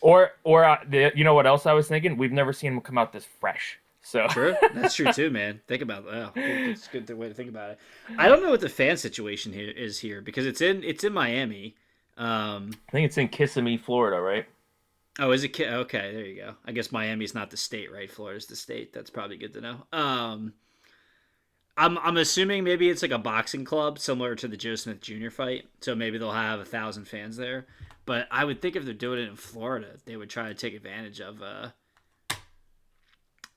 Or 0.00 0.30
or 0.44 0.64
uh, 0.64 0.78
the, 0.88 1.10
you 1.14 1.24
know 1.24 1.34
what 1.34 1.46
else 1.46 1.66
I 1.66 1.72
was 1.72 1.88
thinking? 1.88 2.16
We've 2.16 2.32
never 2.32 2.52
seen 2.52 2.72
him 2.72 2.80
come 2.80 2.98
out 2.98 3.12
this 3.12 3.24
fresh. 3.24 3.78
So 4.00 4.26
True. 4.28 4.54
That's 4.74 4.94
true 4.94 5.12
too, 5.12 5.28
man. 5.30 5.60
Think 5.66 5.82
about 5.82 6.04
that. 6.06 6.14
Oh, 6.14 6.32
it's 6.36 6.86
a 6.86 7.00
good 7.00 7.10
way 7.18 7.28
to 7.28 7.34
think 7.34 7.48
about 7.50 7.70
it. 7.72 7.78
I 8.16 8.28
don't 8.28 8.42
know 8.42 8.50
what 8.50 8.60
the 8.60 8.68
fan 8.68 8.96
situation 8.96 9.52
here 9.52 9.70
is 9.70 9.98
here 9.98 10.20
because 10.22 10.46
it's 10.46 10.60
in 10.60 10.82
it's 10.84 11.04
in 11.04 11.12
Miami. 11.12 11.74
Um, 12.16 12.70
I 12.88 12.92
think 12.92 13.06
it's 13.06 13.18
in 13.18 13.28
Kissimmee, 13.28 13.76
Florida, 13.76 14.20
right? 14.20 14.46
oh, 15.20 15.32
is 15.32 15.42
it? 15.42 15.48
Ki- 15.48 15.66
Okay, 15.66 16.12
there 16.14 16.24
you 16.24 16.36
go. 16.36 16.54
I 16.64 16.70
guess 16.72 16.92
Miami's 16.92 17.34
not 17.34 17.50
the 17.50 17.56
state, 17.56 17.92
right? 17.92 18.10
Florida's 18.10 18.46
the 18.46 18.56
state. 18.56 18.92
That's 18.92 19.10
probably 19.10 19.36
good 19.36 19.52
to 19.54 19.60
know. 19.60 19.76
Um, 19.92 20.52
I'm 21.76 21.98
I'm 21.98 22.16
assuming 22.16 22.64
maybe 22.64 22.88
it's 22.88 23.02
like 23.02 23.10
a 23.10 23.18
boxing 23.18 23.64
club 23.64 23.98
similar 23.98 24.34
to 24.36 24.48
the 24.48 24.56
Joe 24.56 24.74
Smith 24.74 25.00
Jr. 25.00 25.30
fight, 25.30 25.66
so 25.80 25.94
maybe 25.94 26.18
they'll 26.18 26.32
have 26.32 26.60
a 26.60 26.64
thousand 26.64 27.06
fans 27.06 27.36
there. 27.36 27.66
But 28.08 28.26
I 28.30 28.42
would 28.42 28.62
think 28.62 28.74
if 28.74 28.86
they're 28.86 28.94
doing 28.94 29.18
it 29.18 29.28
in 29.28 29.36
Florida, 29.36 29.88
they 30.06 30.16
would 30.16 30.30
try 30.30 30.48
to 30.48 30.54
take 30.54 30.72
advantage 30.72 31.20
of 31.20 31.42
uh 31.42 31.68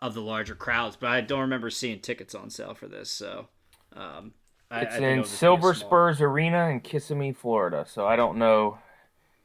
of 0.01 0.13
the 0.13 0.19
larger 0.19 0.55
crowds. 0.55 0.97
But 0.99 1.09
I 1.09 1.21
don't 1.21 1.39
remember 1.39 1.69
seeing 1.69 2.01
tickets 2.01 2.35
on 2.35 2.49
sale 2.49 2.73
for 2.73 2.89
this, 2.89 3.09
so 3.09 3.47
um, 3.95 4.33
I, 4.69 4.81
It's 4.81 4.95
I 4.95 4.97
in 4.97 5.03
it'll 5.03 5.23
just 5.23 5.31
be 5.31 5.35
a 5.35 5.37
Silver 5.37 5.73
Spurs 5.73 6.19
Arena 6.19 6.67
in 6.67 6.81
Kissimmee, 6.81 7.31
Florida. 7.31 7.85
So 7.87 8.05
I 8.05 8.17
don't 8.17 8.37
know. 8.39 8.77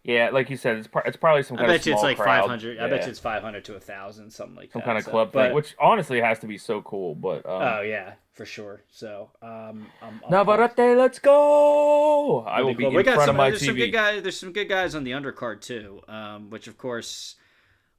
Yeah, 0.07 0.31
like 0.31 0.51
you 0.51 0.57
said, 0.57 0.77
it's, 0.77 0.87
pro- 0.87 1.03
it's 1.05 1.17
probably 1.17 1.43
some 1.43 1.57
I 1.57 1.63
kind 1.63 1.73
of 1.73 1.79
bet 1.79 1.87
you 1.87 1.93
it's 1.93 2.03
like 2.03 2.17
five 2.17 2.47
hundred. 2.47 2.79
I 2.79 2.89
bet 2.89 3.03
you 3.03 3.11
it's 3.11 3.19
five 3.19 3.43
hundred 3.43 3.65
to 3.65 3.75
a 3.75 3.81
thousand, 3.81 4.31
something 4.31 4.55
like 4.55 4.71
some 4.71 4.79
that. 4.79 4.85
Some 4.85 4.87
kind 4.87 4.99
of 4.99 5.05
so- 5.05 5.11
club 5.11 5.33
but- 5.33 5.47
thing, 5.49 5.55
which 5.55 5.75
honestly 5.81 6.21
has 6.21 6.39
to 6.39 6.47
be 6.47 6.59
so 6.59 6.81
cool. 6.83 7.17
But 7.17 7.45
um, 7.45 7.63
oh 7.63 7.81
yeah, 7.81 8.13
for 8.33 8.45
sure. 8.47 8.85
So 8.89 9.31
um, 9.43 9.89
I'm, 10.01 10.21
I'm 10.25 10.31
Navarrete, 10.31 10.97
let's 10.97 11.19
go! 11.19 12.45
I 12.47 12.63
will 12.63 12.75
be 12.75 12.85
cool. 12.85 12.91
in 12.93 12.97
we 12.97 13.03
got 13.03 13.15
front 13.15 13.27
some, 13.27 13.35
of 13.35 13.39
my 13.39 13.51
there's 13.51 13.67
some 13.67 13.75
good 13.75 13.91
guys. 13.91 14.23
There's 14.23 14.39
some 14.39 14.53
good 14.53 14.69
guys 14.69 14.95
on 14.95 15.03
the 15.03 15.11
undercard 15.11 15.61
too, 15.61 16.03
um, 16.07 16.51
which 16.51 16.69
of 16.69 16.79
course 16.79 17.35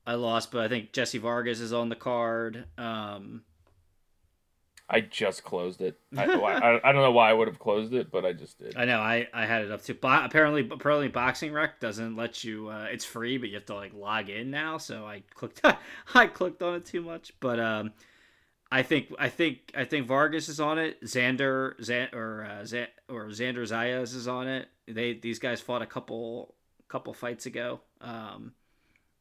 I 0.06 0.14
lost, 0.16 0.50
but 0.54 0.62
I 0.62 0.70
think 0.70 0.94
Jesse 0.94 1.18
Vargas 1.18 1.60
is 1.60 1.74
on 1.74 1.90
the 1.90 1.98
card. 1.98 2.68
Um, 2.78 3.42
I 4.90 5.02
just 5.02 5.44
closed 5.44 5.82
it. 5.82 6.00
I, 6.16 6.26
I, 6.26 6.90
I 6.90 6.92
don't 6.92 7.02
know 7.02 7.12
why 7.12 7.30
I 7.30 7.34
would 7.34 7.48
have 7.48 7.60
closed 7.60 7.94
it, 7.94 8.10
but 8.10 8.26
I 8.26 8.34
just 8.34 8.58
did. 8.60 8.78
I 8.78 8.86
know 8.86 9.00
I, 9.00 9.28
I 9.34 9.46
had 9.46 9.64
it 9.64 9.72
up 9.72 9.84
too. 9.84 9.94
Bo- 9.94 10.24
apparently, 10.24 10.68
apparently, 10.70 11.10
Boxing 11.10 11.52
Rec 11.52 11.80
doesn't 11.80 12.16
let 12.16 12.44
you. 12.44 12.70
Uh, 12.70 12.88
it's 12.90 13.04
free, 13.04 13.38
but 13.38 13.50
you 13.50 13.56
have 13.56 13.66
to 13.66 13.76
like 13.76 13.94
log 13.94 14.30
in 14.30 14.50
now. 14.50 14.78
So 14.78 15.06
I 15.06 15.24
clicked. 15.34 15.62
I 16.16 16.28
clicked 16.28 16.64
on 16.64 16.76
it 16.76 16.86
too 16.86 17.02
much, 17.02 17.34
but 17.40 17.60
um, 17.60 17.92
I 18.72 18.84
think 18.84 19.14
I 19.20 19.30
think 19.30 19.72
I 19.76 19.84
think 19.84 20.08
Vargas 20.08 20.48
is 20.48 20.60
on 20.60 20.78
it. 20.80 21.02
Xander 21.04 21.82
Zan, 21.84 22.10
or 22.14 22.46
uh, 22.46 22.66
Zan, 22.66 22.88
or 23.10 23.26
Xander 23.26 23.64
Zayas 23.64 24.16
is 24.16 24.28
on 24.28 24.48
it. 24.48 24.68
They 24.88 25.14
these 25.14 25.40
guys 25.40 25.60
fought 25.60 25.82
a 25.82 25.86
couple 25.86 26.56
couple 26.88 27.14
fights 27.14 27.46
ago. 27.46 27.82
Um, 28.00 28.54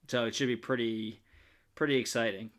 so 0.09 0.27
it 0.27 0.35
should 0.35 0.47
be 0.49 0.57
pretty 0.57 1.23
pretty 1.75 1.97
exciting. 1.97 2.51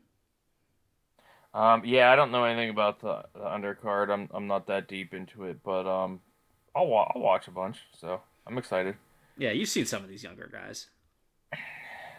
Um, 1.57 1.81
yeah, 1.83 2.11
I 2.11 2.15
don't 2.15 2.31
know 2.31 2.43
anything 2.43 2.69
about 2.69 2.99
the, 2.99 3.23
the 3.33 3.39
undercard. 3.39 4.11
I'm 4.11 4.29
I'm 4.31 4.45
not 4.45 4.67
that 4.67 4.87
deep 4.87 5.15
into 5.15 5.45
it, 5.45 5.57
but 5.63 5.87
um, 5.87 6.19
I'll 6.75 6.85
wa- 6.85 7.11
I'll 7.15 7.21
watch 7.21 7.47
a 7.47 7.51
bunch. 7.51 7.79
So 7.99 8.21
I'm 8.45 8.59
excited. 8.59 8.95
Yeah, 9.39 9.49
you've 9.51 9.67
seen 9.67 9.87
some 9.87 10.03
of 10.03 10.09
these 10.09 10.23
younger 10.23 10.47
guys. 10.53 10.85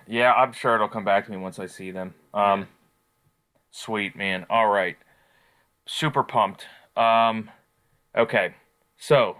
Yeah, 0.08 0.32
I'm 0.32 0.52
sure 0.52 0.74
it'll 0.74 0.88
come 0.88 1.04
back 1.04 1.26
to 1.26 1.30
me 1.30 1.36
once 1.36 1.60
I 1.60 1.66
see 1.66 1.92
them. 1.92 2.14
Um, 2.34 2.66
sweet 3.70 4.16
man. 4.16 4.44
All 4.50 4.66
right, 4.66 4.96
super 5.86 6.24
pumped. 6.24 6.66
Um, 6.96 7.48
okay, 8.16 8.54
so 8.96 9.36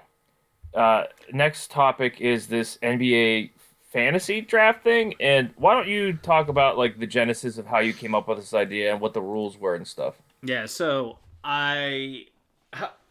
uh, 0.75 1.05
next 1.33 1.73
topic 1.73 2.21
is 2.21 2.47
this 2.47 2.79
NBA 2.85 3.51
fantasy 3.89 4.41
draft 4.41 4.83
thing, 4.83 5.15
and 5.21 5.51
why 5.57 5.75
don't 5.75 5.89
you 5.89 6.13
talk 6.15 6.49
about 6.49 6.79
like 6.79 6.99
the 6.99 7.07
genesis 7.07 7.59
of 7.59 7.67
how 7.67 7.81
you 7.81 7.93
came 7.93 8.15
up 8.15 8.29
with 8.29 8.39
this 8.39 8.55
idea 8.55 8.93
and 8.93 9.01
what 9.01 9.15
the 9.15 9.23
rules 9.23 9.59
were 9.59 9.75
and 9.75 9.87
stuff? 9.87 10.15
Yeah, 10.43 10.67
so 10.67 11.19
I 11.43 12.27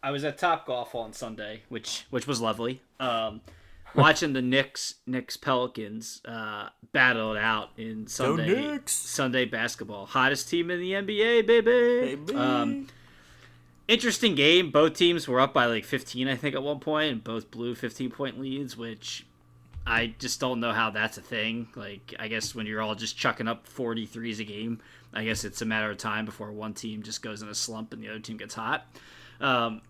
I 0.02 0.10
was 0.10 0.24
at 0.24 0.38
Top 0.38 0.66
Golf 0.66 0.94
on 0.94 1.12
Sunday, 1.12 1.62
which 1.68 2.06
which 2.10 2.26
was 2.26 2.40
lovely. 2.40 2.80
Um, 3.00 3.40
watching 3.94 4.32
the 4.32 4.42
Knicks 4.42 4.94
Knicks 5.06 5.36
Pelicans 5.36 6.22
uh, 6.24 6.68
battle 6.92 7.34
it 7.34 7.38
out 7.38 7.70
in 7.76 8.06
Sunday 8.06 8.78
Sunday 8.86 9.44
basketball, 9.44 10.06
hottest 10.06 10.48
team 10.48 10.70
in 10.70 10.80
the 10.80 10.92
NBA, 10.92 11.46
baby. 11.46 12.16
Baby. 12.16 12.34
Um, 12.34 12.86
interesting 13.88 14.34
game. 14.34 14.70
Both 14.70 14.94
teams 14.94 15.26
were 15.26 15.40
up 15.40 15.52
by 15.52 15.66
like 15.66 15.84
15, 15.84 16.28
I 16.28 16.36
think, 16.36 16.54
at 16.54 16.62
one 16.62 16.78
point, 16.78 17.10
and 17.12 17.24
both 17.24 17.50
blew 17.50 17.74
15 17.74 18.10
point 18.10 18.38
leads, 18.38 18.76
which 18.76 19.26
I 19.88 20.14
just 20.18 20.38
don't 20.38 20.60
know 20.60 20.72
how 20.72 20.90
that's 20.90 21.16
a 21.16 21.22
thing. 21.22 21.68
Like, 21.74 22.14
I 22.18 22.28
guess 22.28 22.54
when 22.54 22.66
you're 22.66 22.82
all 22.82 22.94
just 22.94 23.16
chucking 23.16 23.48
up 23.48 23.66
43s 23.66 24.38
a 24.38 24.44
game, 24.44 24.80
I 25.14 25.24
guess 25.24 25.44
it's 25.44 25.62
a 25.62 25.64
matter 25.64 25.90
of 25.90 25.96
time 25.96 26.26
before 26.26 26.52
one 26.52 26.74
team 26.74 27.02
just 27.02 27.22
goes 27.22 27.40
in 27.40 27.48
a 27.48 27.54
slump 27.54 27.94
and 27.94 28.02
the 28.02 28.08
other 28.10 28.18
team 28.18 28.36
gets 28.36 28.54
hot. 28.54 28.86
Um, 29.40 29.80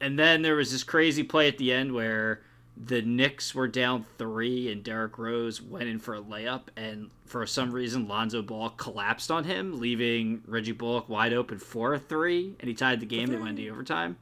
and 0.00 0.18
then 0.18 0.42
there 0.42 0.56
was 0.56 0.72
this 0.72 0.82
crazy 0.82 1.22
play 1.22 1.46
at 1.46 1.56
the 1.58 1.72
end 1.72 1.92
where 1.92 2.40
the 2.76 3.00
Knicks 3.02 3.54
were 3.54 3.68
down 3.68 4.04
three 4.18 4.72
and 4.72 4.82
Derrick 4.82 5.18
Rose 5.18 5.62
went 5.62 5.88
in 5.88 6.00
for 6.00 6.16
a 6.16 6.20
layup, 6.20 6.62
and 6.76 7.10
for 7.24 7.46
some 7.46 7.70
reason 7.70 8.08
Lonzo 8.08 8.42
Ball 8.42 8.70
collapsed 8.70 9.30
on 9.30 9.44
him, 9.44 9.78
leaving 9.78 10.42
Reggie 10.48 10.72
Bullock 10.72 11.08
wide 11.08 11.32
open 11.32 11.60
for 11.60 11.94
a 11.94 11.98
three, 12.00 12.56
and 12.58 12.68
he 12.68 12.74
tied 12.74 12.98
the 12.98 13.06
game 13.06 13.28
that 13.28 13.40
went 13.40 13.56
into 13.56 13.70
overtime. 13.70 14.16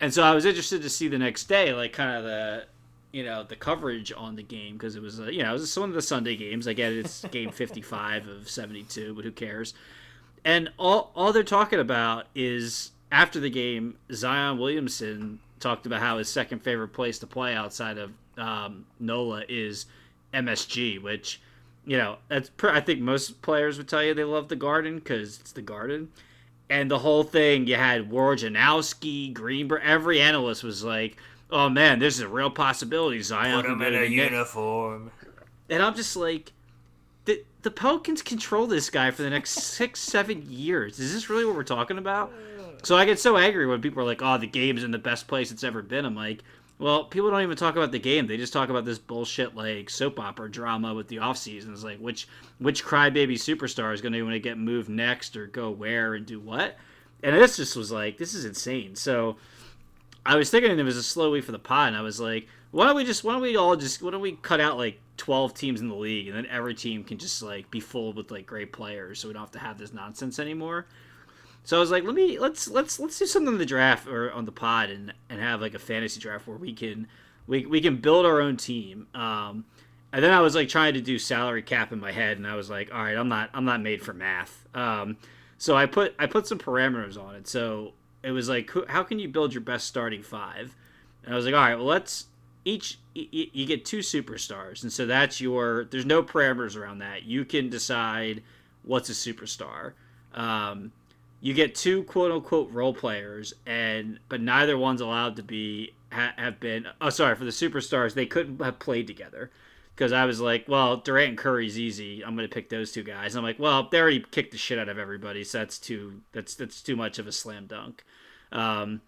And 0.00 0.12
so 0.14 0.22
I 0.22 0.34
was 0.34 0.46
interested 0.46 0.80
to 0.80 0.88
see 0.90 1.08
the 1.08 1.18
next 1.18 1.44
day, 1.44 1.74
like 1.74 1.92
kind 1.92 2.16
of 2.16 2.24
the 2.24 2.66
you 3.16 3.24
know 3.24 3.42
the 3.42 3.56
coverage 3.56 4.12
on 4.14 4.36
the 4.36 4.42
game 4.42 4.74
because 4.74 4.94
it 4.94 5.00
was 5.00 5.18
uh, 5.18 5.24
you 5.24 5.42
know 5.42 5.48
it 5.48 5.58
was 5.58 5.78
one 5.78 5.88
of 5.88 5.94
the 5.94 6.02
Sunday 6.02 6.36
games. 6.36 6.68
I 6.68 6.74
get 6.74 6.92
it, 6.92 6.98
it's 6.98 7.24
game 7.28 7.50
fifty 7.52 7.80
five 7.80 8.28
of 8.28 8.50
seventy 8.50 8.82
two, 8.82 9.14
but 9.14 9.24
who 9.24 9.32
cares? 9.32 9.72
And 10.44 10.70
all 10.78 11.12
all 11.16 11.32
they're 11.32 11.42
talking 11.42 11.80
about 11.80 12.26
is 12.34 12.90
after 13.10 13.40
the 13.40 13.48
game, 13.48 13.96
Zion 14.12 14.58
Williamson 14.58 15.40
talked 15.60 15.86
about 15.86 16.02
how 16.02 16.18
his 16.18 16.28
second 16.28 16.58
favorite 16.58 16.88
place 16.88 17.18
to 17.20 17.26
play 17.26 17.54
outside 17.54 17.96
of 17.96 18.12
um, 18.36 18.84
NOLA 19.00 19.44
is 19.48 19.86
MSG, 20.34 21.00
which 21.00 21.40
you 21.86 21.96
know 21.96 22.18
that's 22.28 22.50
pr- 22.50 22.68
I 22.68 22.82
think 22.82 23.00
most 23.00 23.40
players 23.40 23.78
would 23.78 23.88
tell 23.88 24.04
you 24.04 24.12
they 24.12 24.24
love 24.24 24.48
the 24.48 24.56
Garden 24.56 24.96
because 24.96 25.40
it's 25.40 25.52
the 25.52 25.62
Garden. 25.62 26.12
And 26.68 26.90
the 26.90 26.98
whole 26.98 27.22
thing, 27.22 27.66
you 27.66 27.76
had 27.76 28.10
Wojnarowski, 28.10 29.32
Greenberg, 29.32 29.82
every 29.84 30.20
analyst 30.20 30.64
was 30.64 30.82
like, 30.82 31.16
"Oh 31.50 31.68
man, 31.68 31.98
this 31.98 32.14
is 32.14 32.20
a 32.20 32.28
real 32.28 32.50
possibility." 32.50 33.22
Zion 33.22 33.62
Put 33.62 33.70
him 33.70 33.82
in 33.82 33.94
a 33.94 33.98
the 34.00 34.08
Knicks." 34.08 34.30
uniform. 34.32 35.10
And 35.68 35.82
I'm 35.82 35.94
just 35.94 36.16
like, 36.16 36.52
the 37.24 37.44
the 37.62 37.70
Pelicans 37.70 38.22
control 38.22 38.66
this 38.66 38.90
guy 38.90 39.10
for 39.10 39.22
the 39.22 39.30
next 39.30 39.50
six, 39.50 40.00
seven 40.12 40.44
years. 40.48 40.98
Is 40.98 41.12
this 41.12 41.28
really 41.30 41.44
what 41.44 41.56
we're 41.56 41.64
talking 41.64 41.98
about? 41.98 42.32
So 42.82 42.96
I 42.96 43.04
get 43.04 43.18
so 43.18 43.36
angry 43.36 43.66
when 43.66 43.80
people 43.80 44.02
are 44.02 44.06
like, 44.06 44.22
"Oh, 44.22 44.38
the 44.38 44.46
game's 44.46 44.84
in 44.84 44.90
the 44.90 44.98
best 44.98 45.28
place 45.28 45.50
it's 45.50 45.64
ever 45.64 45.82
been." 45.82 46.04
I'm 46.04 46.14
like, 46.14 46.42
well, 46.78 47.04
people 47.04 47.30
don't 47.30 47.42
even 47.42 47.56
talk 47.56 47.74
about 47.74 47.90
the 47.90 47.98
game. 47.98 48.26
They 48.26 48.36
just 48.36 48.52
talk 48.52 48.68
about 48.68 48.84
this 48.84 48.98
bullshit 48.98 49.56
like 49.56 49.88
soap 49.88 50.20
opera 50.20 50.50
drama 50.50 50.92
with 50.92 51.08
the 51.08 51.18
off 51.18 51.38
seasons. 51.38 51.82
Like 51.82 51.98
which 51.98 52.28
which 52.58 52.84
crybaby 52.84 53.34
superstar 53.34 53.94
is 53.94 54.02
going 54.02 54.12
to 54.12 54.22
want 54.22 54.34
to 54.34 54.40
get 54.40 54.58
moved 54.58 54.88
next 54.88 55.36
or 55.36 55.46
go 55.46 55.70
where 55.70 56.14
and 56.14 56.26
do 56.26 56.38
what? 56.38 56.76
And 57.22 57.34
this 57.34 57.56
just 57.56 57.76
was 57.76 57.90
like, 57.90 58.18
this 58.18 58.34
is 58.34 58.44
insane. 58.44 58.94
So 58.94 59.36
I 60.26 60.36
was 60.36 60.50
thinking 60.50 60.78
it 60.78 60.82
was 60.82 60.96
a 60.96 61.02
slow 61.02 61.30
week 61.30 61.44
for 61.44 61.52
the 61.52 61.58
pod, 61.58 61.88
and 61.88 61.96
I 61.96 62.02
was 62.02 62.20
like, 62.20 62.48
why 62.70 62.86
don't 62.86 62.96
we 62.96 63.04
just, 63.04 63.24
why 63.24 63.32
don't 63.32 63.42
we 63.42 63.56
all 63.56 63.76
just, 63.76 64.02
why 64.02 64.10
don't 64.10 64.20
we 64.20 64.32
cut 64.32 64.60
out 64.60 64.76
like 64.76 65.00
12 65.16 65.54
teams 65.54 65.80
in 65.80 65.88
the 65.88 65.94
league, 65.94 66.28
and 66.28 66.36
then 66.36 66.46
every 66.46 66.74
team 66.74 67.04
can 67.04 67.18
just 67.18 67.42
like 67.42 67.70
be 67.70 67.80
full 67.80 68.12
with 68.12 68.30
like 68.30 68.46
great 68.46 68.72
players, 68.72 69.20
so 69.20 69.28
we 69.28 69.34
don't 69.34 69.42
have 69.42 69.52
to 69.52 69.58
have 69.58 69.78
this 69.78 69.92
nonsense 69.92 70.38
anymore. 70.38 70.86
So 71.64 71.76
I 71.76 71.80
was 71.80 71.90
like, 71.90 72.04
let 72.04 72.14
me 72.14 72.38
let's 72.38 72.68
let's 72.68 73.00
let's 73.00 73.18
do 73.18 73.26
something 73.26 73.54
in 73.54 73.58
the 73.58 73.66
draft 73.66 74.06
or 74.06 74.32
on 74.32 74.44
the 74.44 74.52
pod 74.52 74.88
and 74.88 75.12
and 75.28 75.40
have 75.40 75.60
like 75.60 75.74
a 75.74 75.80
fantasy 75.80 76.20
draft 76.20 76.46
where 76.46 76.56
we 76.56 76.72
can 76.72 77.08
we 77.46 77.66
we 77.66 77.80
can 77.80 77.96
build 77.96 78.24
our 78.24 78.40
own 78.40 78.56
team. 78.56 79.08
Um, 79.14 79.64
and 80.12 80.22
then 80.22 80.32
I 80.32 80.40
was 80.40 80.54
like 80.54 80.68
trying 80.68 80.94
to 80.94 81.00
do 81.00 81.18
salary 81.18 81.62
cap 81.62 81.92
in 81.92 81.98
my 81.98 82.12
head, 82.12 82.36
and 82.36 82.46
I 82.46 82.54
was 82.54 82.70
like, 82.70 82.94
all 82.94 83.02
right, 83.02 83.16
I'm 83.16 83.28
not 83.28 83.50
I'm 83.52 83.64
not 83.64 83.80
made 83.80 84.00
for 84.00 84.12
math. 84.12 84.64
Um, 84.74 85.16
so 85.58 85.76
I 85.76 85.86
put 85.86 86.14
I 86.18 86.26
put 86.26 86.46
some 86.46 86.58
parameters 86.58 87.20
on 87.20 87.34
it. 87.34 87.48
So 87.48 87.94
it 88.26 88.32
was 88.32 88.48
like, 88.48 88.68
how 88.88 89.04
can 89.04 89.20
you 89.20 89.28
build 89.28 89.54
your 89.54 89.60
best 89.60 89.86
starting 89.86 90.20
five? 90.20 90.74
And 91.24 91.32
I 91.32 91.36
was 91.36 91.44
like, 91.44 91.54
all 91.54 91.60
right, 91.60 91.76
well, 91.76 91.86
let's 91.86 92.26
each 92.64 92.98
you 93.14 93.64
get 93.66 93.84
two 93.84 94.00
superstars, 94.00 94.82
and 94.82 94.92
so 94.92 95.06
that's 95.06 95.40
your. 95.40 95.84
There's 95.84 96.04
no 96.04 96.24
parameters 96.24 96.76
around 96.76 96.98
that. 96.98 97.22
You 97.22 97.44
can 97.44 97.70
decide 97.70 98.42
what's 98.82 99.08
a 99.08 99.12
superstar. 99.12 99.92
Um, 100.34 100.90
you 101.40 101.54
get 101.54 101.76
two 101.76 102.02
quote 102.02 102.32
unquote 102.32 102.68
role 102.72 102.92
players, 102.92 103.54
and 103.64 104.18
but 104.28 104.40
neither 104.40 104.76
one's 104.76 105.00
allowed 105.00 105.36
to 105.36 105.44
be 105.44 105.92
ha, 106.10 106.32
have 106.36 106.58
been. 106.58 106.88
Oh, 107.00 107.10
sorry 107.10 107.36
for 107.36 107.44
the 107.44 107.52
superstars, 107.52 108.14
they 108.14 108.26
couldn't 108.26 108.60
have 108.60 108.80
played 108.80 109.06
together 109.06 109.52
because 109.96 110.12
I 110.12 110.26
was 110.26 110.40
like, 110.42 110.66
well, 110.68 110.98
Durant 110.98 111.30
and 111.30 111.38
Curry's 111.38 111.78
easy. 111.78 112.22
I'm 112.22 112.36
gonna 112.36 112.48
pick 112.48 112.68
those 112.68 112.92
two 112.92 113.02
guys. 113.02 113.34
I'm 113.34 113.42
like, 113.42 113.58
well, 113.58 113.88
they 113.90 113.98
already 113.98 114.24
kicked 114.30 114.52
the 114.52 114.58
shit 114.58 114.78
out 114.78 114.90
of 114.90 114.98
everybody, 114.98 115.42
so 115.42 115.58
that's 115.58 115.78
too 115.78 116.20
that's 116.32 116.54
that's 116.54 116.82
too 116.82 116.96
much 116.96 117.18
of 117.18 117.26
a 117.26 117.32
slam 117.32 117.66
dunk. 117.66 118.04
Um, 118.52 119.00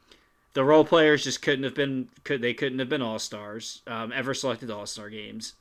the 0.54 0.64
role 0.64 0.84
players 0.84 1.24
just 1.24 1.42
couldn't 1.42 1.64
have 1.64 1.74
been 1.74 2.08
could 2.24 2.40
they 2.40 2.54
couldn't 2.54 2.78
have 2.78 2.88
been 2.88 3.02
all 3.02 3.18
stars 3.18 3.82
um, 3.86 4.12
ever 4.14 4.32
selected 4.32 4.70
all 4.70 4.86
star 4.86 5.10
games. 5.10 5.52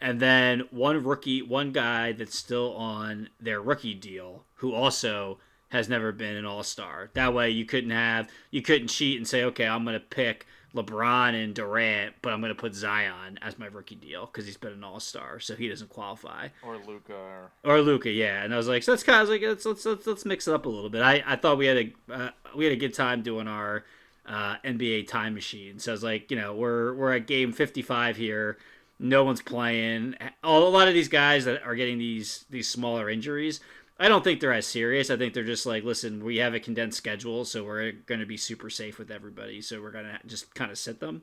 And 0.00 0.18
then 0.20 0.64
one 0.70 1.02
rookie, 1.04 1.40
one 1.40 1.70
guy 1.70 2.12
that's 2.12 2.36
still 2.36 2.74
on 2.74 3.28
their 3.40 3.62
rookie 3.62 3.94
deal, 3.94 4.44
who 4.56 4.74
also 4.74 5.38
has 5.68 5.88
never 5.88 6.12
been 6.12 6.36
an 6.36 6.44
all 6.44 6.64
star. 6.64 7.10
That 7.14 7.32
way, 7.32 7.50
you 7.50 7.64
couldn't 7.64 7.90
have 7.90 8.28
you 8.50 8.62
couldn't 8.62 8.88
cheat 8.88 9.16
and 9.16 9.28
say, 9.28 9.44
okay, 9.44 9.66
I'm 9.66 9.84
gonna 9.84 10.00
pick 10.00 10.46
LeBron 10.74 11.42
and 11.42 11.54
Durant, 11.54 12.14
but 12.20 12.32
I'm 12.32 12.40
gonna 12.40 12.54
put 12.54 12.74
Zion 12.74 13.38
as 13.42 13.58
my 13.58 13.66
rookie 13.66 13.94
deal 13.94 14.26
because 14.26 14.46
he's 14.46 14.56
been 14.56 14.72
an 14.72 14.84
all 14.84 15.00
star, 15.00 15.38
so 15.40 15.54
he 15.54 15.68
doesn't 15.68 15.90
qualify 15.90 16.48
Or 16.62 16.76
Luka. 16.78 17.14
Or... 17.14 17.50
or 17.64 17.80
Luka, 17.80 18.10
yeah. 18.10 18.42
And 18.42 18.52
I 18.52 18.56
was 18.56 18.68
like, 18.68 18.82
so 18.82 18.92
that's 18.92 19.04
kind 19.04 19.22
of 19.22 19.28
like 19.28 19.42
let's 19.42 19.64
let's 19.64 19.84
let's, 19.84 20.06
let's 20.06 20.24
mix 20.24 20.48
it 20.48 20.54
up 20.54 20.66
a 20.66 20.68
little 20.68 20.90
bit. 20.90 21.02
I, 21.02 21.22
I 21.26 21.36
thought 21.36 21.58
we 21.58 21.66
had 21.66 21.76
a 21.76 22.12
uh, 22.12 22.30
we 22.56 22.64
had 22.64 22.72
a 22.72 22.76
good 22.76 22.94
time 22.94 23.22
doing 23.22 23.46
our 23.46 23.84
uh, 24.26 24.56
NBA 24.64 25.08
time 25.08 25.34
machine. 25.34 25.78
So 25.78 25.92
I 25.92 25.94
was 25.94 26.02
like, 26.02 26.30
you 26.30 26.36
know, 26.36 26.54
we're 26.54 26.94
we're 26.94 27.14
at 27.14 27.26
game 27.26 27.52
55 27.52 28.16
here. 28.16 28.58
No 28.98 29.24
one's 29.24 29.42
playing. 29.42 30.14
A 30.42 30.50
lot 30.50 30.88
of 30.88 30.94
these 30.94 31.08
guys 31.08 31.44
that 31.44 31.62
are 31.64 31.74
getting 31.74 31.98
these 31.98 32.44
these 32.50 32.68
smaller 32.68 33.10
injuries, 33.10 33.60
I 33.98 34.08
don't 34.08 34.24
think 34.24 34.40
they're 34.40 34.52
as 34.52 34.66
serious. 34.66 35.08
I 35.10 35.16
think 35.16 35.34
they're 35.34 35.44
just 35.44 35.66
like, 35.66 35.84
listen, 35.84 36.24
we 36.24 36.38
have 36.38 36.52
a 36.54 36.60
condensed 36.60 36.98
schedule, 36.98 37.44
so 37.44 37.62
we're 37.62 37.92
going 37.92 38.20
to 38.20 38.26
be 38.26 38.36
super 38.36 38.68
safe 38.68 38.98
with 38.98 39.10
everybody. 39.10 39.60
So 39.60 39.80
we're 39.80 39.92
going 39.92 40.06
to 40.06 40.18
just 40.26 40.52
kind 40.54 40.72
of 40.72 40.78
sit 40.78 40.98
them. 40.98 41.22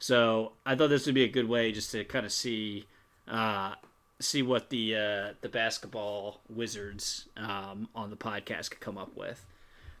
So 0.00 0.52
I 0.66 0.74
thought 0.74 0.88
this 0.90 1.06
would 1.06 1.14
be 1.14 1.24
a 1.24 1.28
good 1.28 1.48
way 1.48 1.70
just 1.72 1.92
to 1.92 2.04
kind 2.04 2.26
of 2.26 2.32
see 2.32 2.86
uh, 3.28 3.74
see 4.20 4.42
what 4.42 4.70
the 4.70 4.96
uh, 4.96 5.34
the 5.42 5.48
basketball 5.48 6.40
wizards 6.48 7.26
um, 7.36 7.88
on 7.94 8.10
the 8.10 8.16
podcast 8.16 8.70
could 8.70 8.80
come 8.80 8.98
up 8.98 9.16
with. 9.16 9.44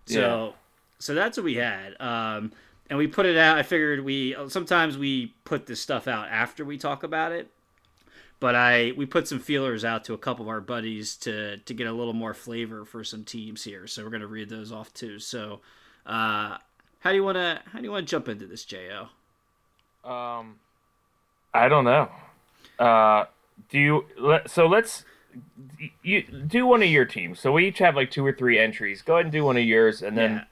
So 0.06 0.46
Yeah. 0.46 0.52
so 0.98 1.14
that's 1.14 1.36
what 1.36 1.44
we 1.44 1.54
had. 1.54 2.00
Um, 2.00 2.52
and 2.90 2.98
we 2.98 3.06
put 3.06 3.26
it 3.26 3.36
out. 3.36 3.58
I 3.58 3.62
figured 3.62 4.04
we 4.04 4.34
sometimes 4.48 4.96
we 4.98 5.34
put 5.44 5.66
this 5.66 5.80
stuff 5.80 6.08
out 6.08 6.28
after 6.28 6.64
we 6.64 6.78
talk 6.78 7.02
about 7.02 7.32
it. 7.32 7.50
But 8.40 8.54
I 8.54 8.92
we 8.96 9.04
put 9.06 9.26
some 9.26 9.40
feelers 9.40 9.84
out 9.84 10.04
to 10.04 10.14
a 10.14 10.18
couple 10.18 10.44
of 10.44 10.48
our 10.48 10.60
buddies 10.60 11.16
to 11.18 11.56
to 11.58 11.74
get 11.74 11.86
a 11.86 11.92
little 11.92 12.12
more 12.12 12.34
flavor 12.34 12.84
for 12.84 13.02
some 13.02 13.24
teams 13.24 13.64
here. 13.64 13.86
So 13.86 14.04
we're 14.04 14.10
gonna 14.10 14.26
read 14.28 14.48
those 14.48 14.70
off 14.70 14.94
too. 14.94 15.18
So 15.18 15.60
uh, 16.06 16.58
how 17.00 17.10
do 17.10 17.14
you 17.16 17.24
wanna 17.24 17.60
how 17.72 17.78
do 17.78 17.84
you 17.84 17.90
wanna 17.90 18.06
jump 18.06 18.28
into 18.28 18.46
this, 18.46 18.64
Jo? 18.64 19.08
Um, 20.04 20.56
I 21.52 21.68
don't 21.68 21.84
know. 21.84 22.08
Uh, 22.78 23.24
do 23.70 23.78
you? 23.78 24.04
Let, 24.18 24.48
so 24.48 24.66
let's 24.68 25.04
you 26.02 26.22
do 26.22 26.66
one 26.66 26.82
of 26.82 26.88
your 26.88 27.04
teams. 27.04 27.40
So 27.40 27.52
we 27.52 27.66
each 27.66 27.78
have 27.78 27.96
like 27.96 28.10
two 28.10 28.24
or 28.24 28.32
three 28.32 28.58
entries. 28.58 29.02
Go 29.02 29.14
ahead 29.14 29.26
and 29.26 29.32
do 29.32 29.44
one 29.44 29.56
of 29.56 29.64
yours, 29.64 30.02
and 30.02 30.16
then 30.16 30.44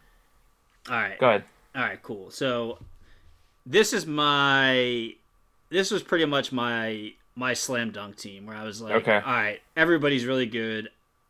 Yeah. 0.89 0.93
All 0.95 1.01
right. 1.01 1.19
go 1.19 1.29
ahead. 1.29 1.45
All 1.75 1.83
right, 1.83 2.03
cool. 2.03 2.31
So 2.31 2.79
this 3.65 3.93
is 3.93 4.07
my 4.07 5.15
this 5.71 5.91
was 5.93 6.03
pretty 6.03 6.25
much 6.25 6.51
my 6.53 7.13
my 7.37 7.53
slam 7.55 7.91
dunk 7.91 8.17
team 8.17 8.47
where 8.47 8.57
I 8.57 8.65
was 8.65 8.81
like, 8.81 8.95
Okay. 8.95 9.17
all 9.17 9.33
right, 9.33 9.61
everybody's 9.77 10.25
really 10.25 10.47
good. 10.47 10.89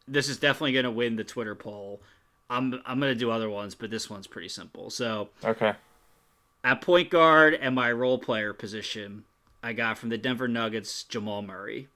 This 0.09 0.29
is 0.29 0.38
definitely 0.38 0.73
going 0.73 0.85
to 0.85 0.90
win 0.90 1.16
the 1.16 1.25
Twitter 1.25 1.55
poll. 1.57 2.01
I'm 2.49 2.81
I'm 2.87 3.01
going 3.01 3.12
to 3.12 3.19
do 3.19 3.31
other 3.31 3.51
ones, 3.51 3.75
but 3.75 3.90
this 3.90 4.09
one's 4.09 4.29
pretty 4.29 4.49
simple. 4.49 4.88
So, 4.88 5.31
Okay. 5.45 5.73
at 6.62 6.81
point 6.81 7.11
guard 7.11 7.55
and 7.55 7.75
my 7.75 7.90
role 7.90 8.19
player 8.19 8.53
position, 8.53 9.25
I 9.64 9.73
got 9.73 9.99
from 9.99 10.11
the 10.11 10.19
Denver 10.19 10.47
Nuggets 10.47 11.03
Jamal 11.05 11.42
Murray. 11.42 11.88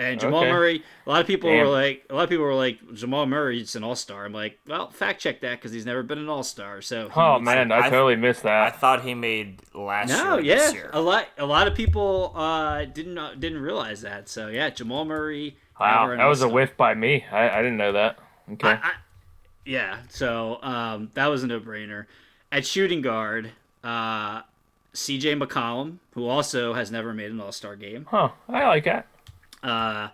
And 0.00 0.20
Jamal 0.20 0.42
Okay. 0.42 0.52
Murray, 0.52 0.82
a 1.06 1.10
lot 1.10 1.20
of 1.20 1.26
people 1.26 1.50
Damn. 1.50 1.66
were 1.66 1.72
like, 1.72 2.04
a 2.08 2.14
lot 2.14 2.22
of 2.22 2.30
people 2.30 2.44
were 2.44 2.54
like, 2.54 2.78
Jamal 2.94 3.26
Murray's 3.26 3.74
an 3.74 3.82
all 3.82 3.96
star. 3.96 4.24
I'm 4.24 4.32
like, 4.32 4.56
well, 4.68 4.90
fact 4.90 5.20
check 5.20 5.40
that 5.40 5.56
because 5.58 5.72
he's 5.72 5.84
never 5.86 6.04
been 6.04 6.18
an 6.18 6.28
all 6.28 6.44
star. 6.44 6.80
So 6.82 7.10
Oh 7.16 7.32
needs- 7.34 7.44
man, 7.44 7.72
I, 7.72 7.78
I- 7.86 7.90
totally 7.90 8.14
missed 8.14 8.44
that. 8.44 8.62
I 8.62 8.70
thought 8.70 9.02
he 9.02 9.14
made 9.14 9.60
last 9.74 10.10
no, 10.10 10.38
year. 10.38 10.54
yeah, 10.56 10.62
This 10.62 10.74
year. 10.74 10.90
a 10.92 11.00
lot, 11.00 11.26
a 11.36 11.44
lot 11.46 11.66
of 11.66 11.74
people 11.74 12.32
uh, 12.36 12.84
didn't 12.84 13.18
uh, 13.18 13.34
didn't 13.36 13.60
realize 13.60 14.02
that. 14.02 14.28
So 14.28 14.46
yeah, 14.48 14.70
Jamal 14.70 15.04
Murray. 15.04 15.56
Wow, 15.80 16.14
that 16.16 16.24
was 16.26 16.42
a 16.42 16.44
all-star. 16.44 16.54
whiff 16.54 16.76
by 16.76 16.94
me. 16.94 17.24
I, 17.32 17.50
I 17.50 17.56
didn't 17.62 17.76
know 17.76 17.92
that. 17.92 18.18
Okay. 18.52 18.68
I, 18.68 18.72
I, 18.74 18.92
yeah, 19.64 19.98
so 20.08 20.60
um, 20.62 21.10
that 21.14 21.26
was 21.26 21.42
a 21.42 21.46
no 21.48 21.58
brainer. 21.60 22.06
At 22.52 22.64
shooting 22.66 23.02
guard, 23.02 23.50
uh, 23.84 24.42
C.J. 24.92 25.34
McCollum, 25.36 25.98
who 26.12 26.26
also 26.26 26.72
has 26.74 26.90
never 26.90 27.12
made 27.12 27.30
an 27.32 27.40
All 27.40 27.52
Star 27.52 27.74
game. 27.76 28.06
huh. 28.10 28.30
I 28.48 28.66
like 28.66 28.84
that. 28.84 29.06
Uh, 29.62 30.08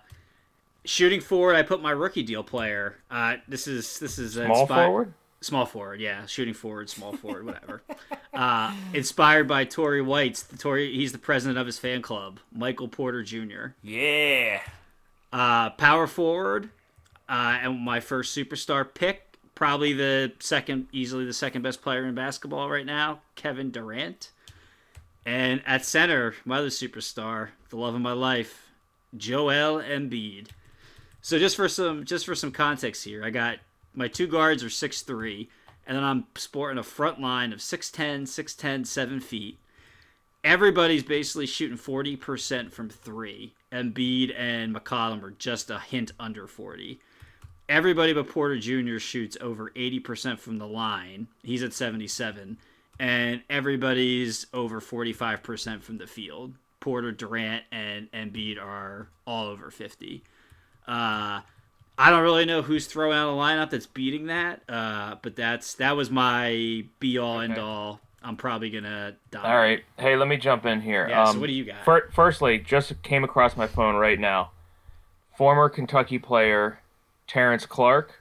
shooting 0.85 1.21
forward, 1.21 1.57
I 1.57 1.63
put 1.63 1.83
my 1.83 1.91
rookie 1.91 2.23
deal 2.23 2.43
player. 2.43 2.97
Uh, 3.11 3.37
this 3.49 3.67
is 3.67 3.99
this 3.99 4.19
is 4.19 4.35
Small 4.35 4.67
inspi- 4.67 4.85
forward. 4.87 5.15
Small 5.41 5.67
forward, 5.67 6.01
yeah. 6.01 6.25
Shooting 6.25 6.55
forward, 6.55 6.89
small 6.89 7.13
forward, 7.15 7.45
whatever. 7.45 7.83
uh, 8.33 8.75
inspired 8.95 9.47
by 9.47 9.65
Tory 9.65 10.01
White's. 10.01 10.43
The 10.43 10.57
Tory, 10.57 10.95
he's 10.95 11.13
the 11.13 11.19
president 11.19 11.59
of 11.59 11.67
his 11.67 11.79
fan 11.79 12.01
club, 12.01 12.41
Michael 12.51 12.89
Porter 12.89 13.23
Jr. 13.23 13.75
Yeah. 13.83 14.61
Uh, 15.31 15.69
power 15.71 16.07
forward, 16.07 16.71
uh, 17.29 17.59
and 17.61 17.79
my 17.79 18.01
first 18.01 18.35
superstar 18.35 18.87
pick, 18.95 19.37
probably 19.55 19.93
the 19.93 20.33
second, 20.39 20.87
easily 20.93 21.27
the 21.27 21.35
second 21.35 21.61
best 21.61 21.83
player 21.83 22.07
in 22.07 22.15
basketball 22.15 22.71
right 22.71 22.87
now, 22.87 23.21
Kevin 23.35 23.71
Durant. 23.71 24.31
And 25.27 25.63
at 25.67 25.85
center, 25.85 26.35
my 26.47 26.59
other 26.59 26.69
superstar, 26.69 27.49
the 27.69 27.77
love 27.77 27.95
of 27.95 28.01
my 28.01 28.13
life, 28.13 28.64
Joel 29.17 29.83
Embiid. 29.83 30.49
So 31.23 31.39
just 31.39 31.57
for 31.57 31.69
some 31.69 32.05
just 32.05 32.27
for 32.27 32.35
some 32.35 32.53
context 32.53 33.05
here, 33.05 33.25
I 33.25 33.31
got 33.31 33.59
my 33.95 34.09
two 34.09 34.27
guards 34.27 34.63
are 34.63 34.71
six 34.71 35.03
three, 35.03 35.49
and 35.87 35.97
then 35.97 36.05
I'm 36.05 36.27
sporting 36.35 36.79
a 36.79 36.83
front 36.83 37.21
line 37.21 37.53
of 37.53 37.61
6'10", 37.61 38.23
6'10", 38.23 38.87
7 38.87 39.21
feet. 39.21 39.59
Everybody's 40.45 41.03
basically 41.03 41.47
shooting 41.47 41.79
forty 41.79 42.17
percent 42.17 42.71
from 42.71 42.91
three. 42.91 43.55
Embiid 43.73 44.39
and 44.39 44.75
McCollum 44.75 45.23
are 45.23 45.31
just 45.31 45.71
a 45.71 45.79
hint 45.79 46.13
under 46.21 46.47
forty. 46.47 47.01
Everybody 47.67 48.13
but 48.13 48.29
Porter 48.29 48.59
Jr. 48.59 48.99
shoots 48.99 49.39
over 49.41 49.73
eighty 49.75 49.99
percent 50.01 50.39
from 50.39 50.59
the 50.59 50.67
line. 50.67 51.29
He's 51.43 51.63
at 51.63 51.73
seventy-seven, 51.73 52.59
and 53.01 53.43
everybody's 53.49 54.47
over 54.53 54.83
forty-five 54.83 55.43
percent 55.43 55.83
from 55.83 55.97
the 55.97 56.07
field. 56.07 56.53
Porter, 56.85 57.13
Durant, 57.13 57.65
and 57.73 58.13
Embiid 58.13 58.61
are 58.63 59.09
all 59.27 59.47
over 59.47 59.71
fifty. 59.71 60.23
Uh, 60.87 61.41
I 61.97 62.11
don't 62.11 62.23
really 62.23 62.45
know 62.45 62.61
who's 62.61 62.87
throwing 62.87 63.17
out 63.17 63.31
a 63.33 63.37
lineup 63.37 63.71
that's 63.71 63.87
beating 63.87 64.27
that, 64.27 64.61
uh, 64.69 65.15
but 65.23 65.35
that's 65.35 65.73
that 65.77 65.97
was 65.97 66.11
my 66.11 66.85
be 67.01 67.17
all 67.17 67.41
end 67.41 67.57
all. 67.57 68.01
I'm 68.23 68.37
probably 68.37 68.69
gonna 68.69 69.17
die. 69.31 69.43
All 69.51 69.57
right. 69.57 69.83
Hey, 69.99 70.15
let 70.17 70.29
me 70.29 70.37
jump 70.37 70.67
in 70.67 70.83
here. 70.83 71.07
Yeah, 71.09 71.25
so 71.25 71.31
Um, 71.31 71.41
what 71.41 71.47
do 71.47 71.55
you 71.55 71.65
got? 71.65 71.85
fir- 71.87 72.11
firstly, 72.13 72.59
just 72.59 73.03
came 73.03 73.25
across 73.25 73.57
my 73.57 73.67
phone 73.67 73.97
right 73.97 74.21
now. 74.21 74.51
Former 75.39 75.71
Kentucky 75.71 76.19
player 76.19 76.81
Terrence 77.27 77.65
Clarke. 77.65 78.21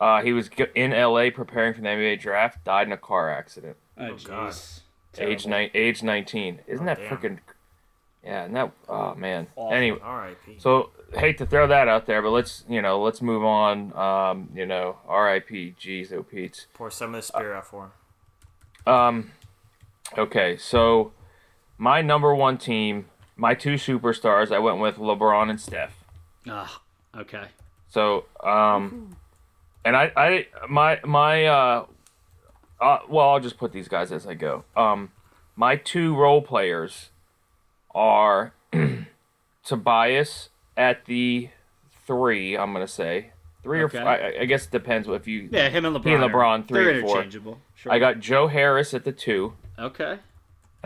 Uh, 0.00 0.22
he 0.22 0.32
was 0.32 0.50
in 0.76 0.92
LA 0.92 1.30
preparing 1.30 1.74
for 1.74 1.80
the 1.80 1.88
NBA 1.88 2.20
draft. 2.20 2.62
Died 2.64 2.86
in 2.86 2.92
a 2.92 2.96
car 2.96 3.28
accident. 3.30 3.76
Oh, 3.98 4.16
God. 4.24 4.52
jeez. 4.52 4.80
Age 5.18 5.46
nine, 5.46 5.70
age 5.74 6.02
nineteen. 6.02 6.60
Isn't 6.68 6.88
Oh, 6.88 6.94
that 6.94 6.98
damn. 6.98 7.16
freaking? 7.18 7.38
Yeah, 8.24 8.44
and 8.44 8.54
that. 8.56 8.72
Oh 8.88 9.14
man. 9.14 9.48
Awful. 9.56 9.74
Anyway, 9.74 9.98
R.I.P. 10.02 10.58
so 10.58 10.90
hate 11.14 11.38
to 11.38 11.46
throw 11.46 11.66
that 11.66 11.88
out 11.88 12.06
there, 12.06 12.22
but 12.22 12.30
let's 12.30 12.64
you 12.68 12.80
know 12.80 13.02
let's 13.02 13.20
move 13.20 13.44
on. 13.44 13.92
Um, 13.96 14.48
you 14.54 14.66
know, 14.66 14.96
R.I.P. 15.06 15.74
Jeez, 15.80 16.12
oh 16.12 16.22
Pete's. 16.22 16.66
Pour 16.74 16.90
some 16.90 17.14
of 17.14 17.20
the 17.20 17.22
spirit 17.22 17.56
out 17.56 17.66
for 17.66 17.84
him. 18.86 18.94
Um, 18.94 19.30
okay, 20.16 20.56
so 20.56 21.12
my 21.78 22.02
number 22.02 22.34
one 22.34 22.58
team, 22.58 23.06
my 23.36 23.54
two 23.54 23.74
superstars, 23.74 24.52
I 24.52 24.58
went 24.58 24.78
with 24.78 24.96
LeBron 24.96 25.50
and 25.50 25.60
Steph. 25.60 26.04
Ah, 26.48 26.80
okay. 27.16 27.46
So, 27.88 28.24
um, 28.42 29.16
and 29.84 29.96
I, 29.96 30.12
I, 30.16 30.46
my, 30.68 31.00
my, 31.04 31.46
uh, 31.46 31.86
uh, 32.80 32.98
well, 33.08 33.30
I'll 33.30 33.40
just 33.40 33.58
put 33.58 33.72
these 33.72 33.88
guys 33.88 34.10
as 34.12 34.26
I 34.26 34.34
go. 34.34 34.64
Um, 34.76 35.10
my 35.56 35.76
two 35.76 36.16
role 36.16 36.40
players 36.40 37.10
are 37.94 38.52
Tobias 39.64 40.48
at 40.76 41.04
the 41.06 41.48
three, 42.06 42.56
I'm 42.56 42.72
gonna 42.72 42.88
say, 42.88 43.30
three 43.62 43.82
Okay. 43.84 43.98
or 43.98 44.00
four. 44.02 44.08
I, 44.10 44.40
I 44.40 44.44
guess 44.44 44.64
it 44.66 44.70
depends 44.72 45.08
if 45.08 45.26
you. 45.28 45.48
Yeah, 45.52 45.68
him 45.68 45.84
and 45.84 45.96
LeBron. 45.96 46.04
He 46.04 46.12
and 46.14 46.24
are- 46.24 46.30
LeBron, 46.30 46.68
three 46.68 46.84
They're 46.84 46.92
and 46.94 47.02
four. 47.02 47.16
interchangeable. 47.16 47.58
Sure. 47.74 47.92
I 47.92 47.98
got 47.98 48.20
Joe 48.20 48.46
Harris 48.48 48.94
at 48.94 49.04
the 49.04 49.12
two, 49.12 49.54
Okay. 49.78 50.12
and 50.12 50.20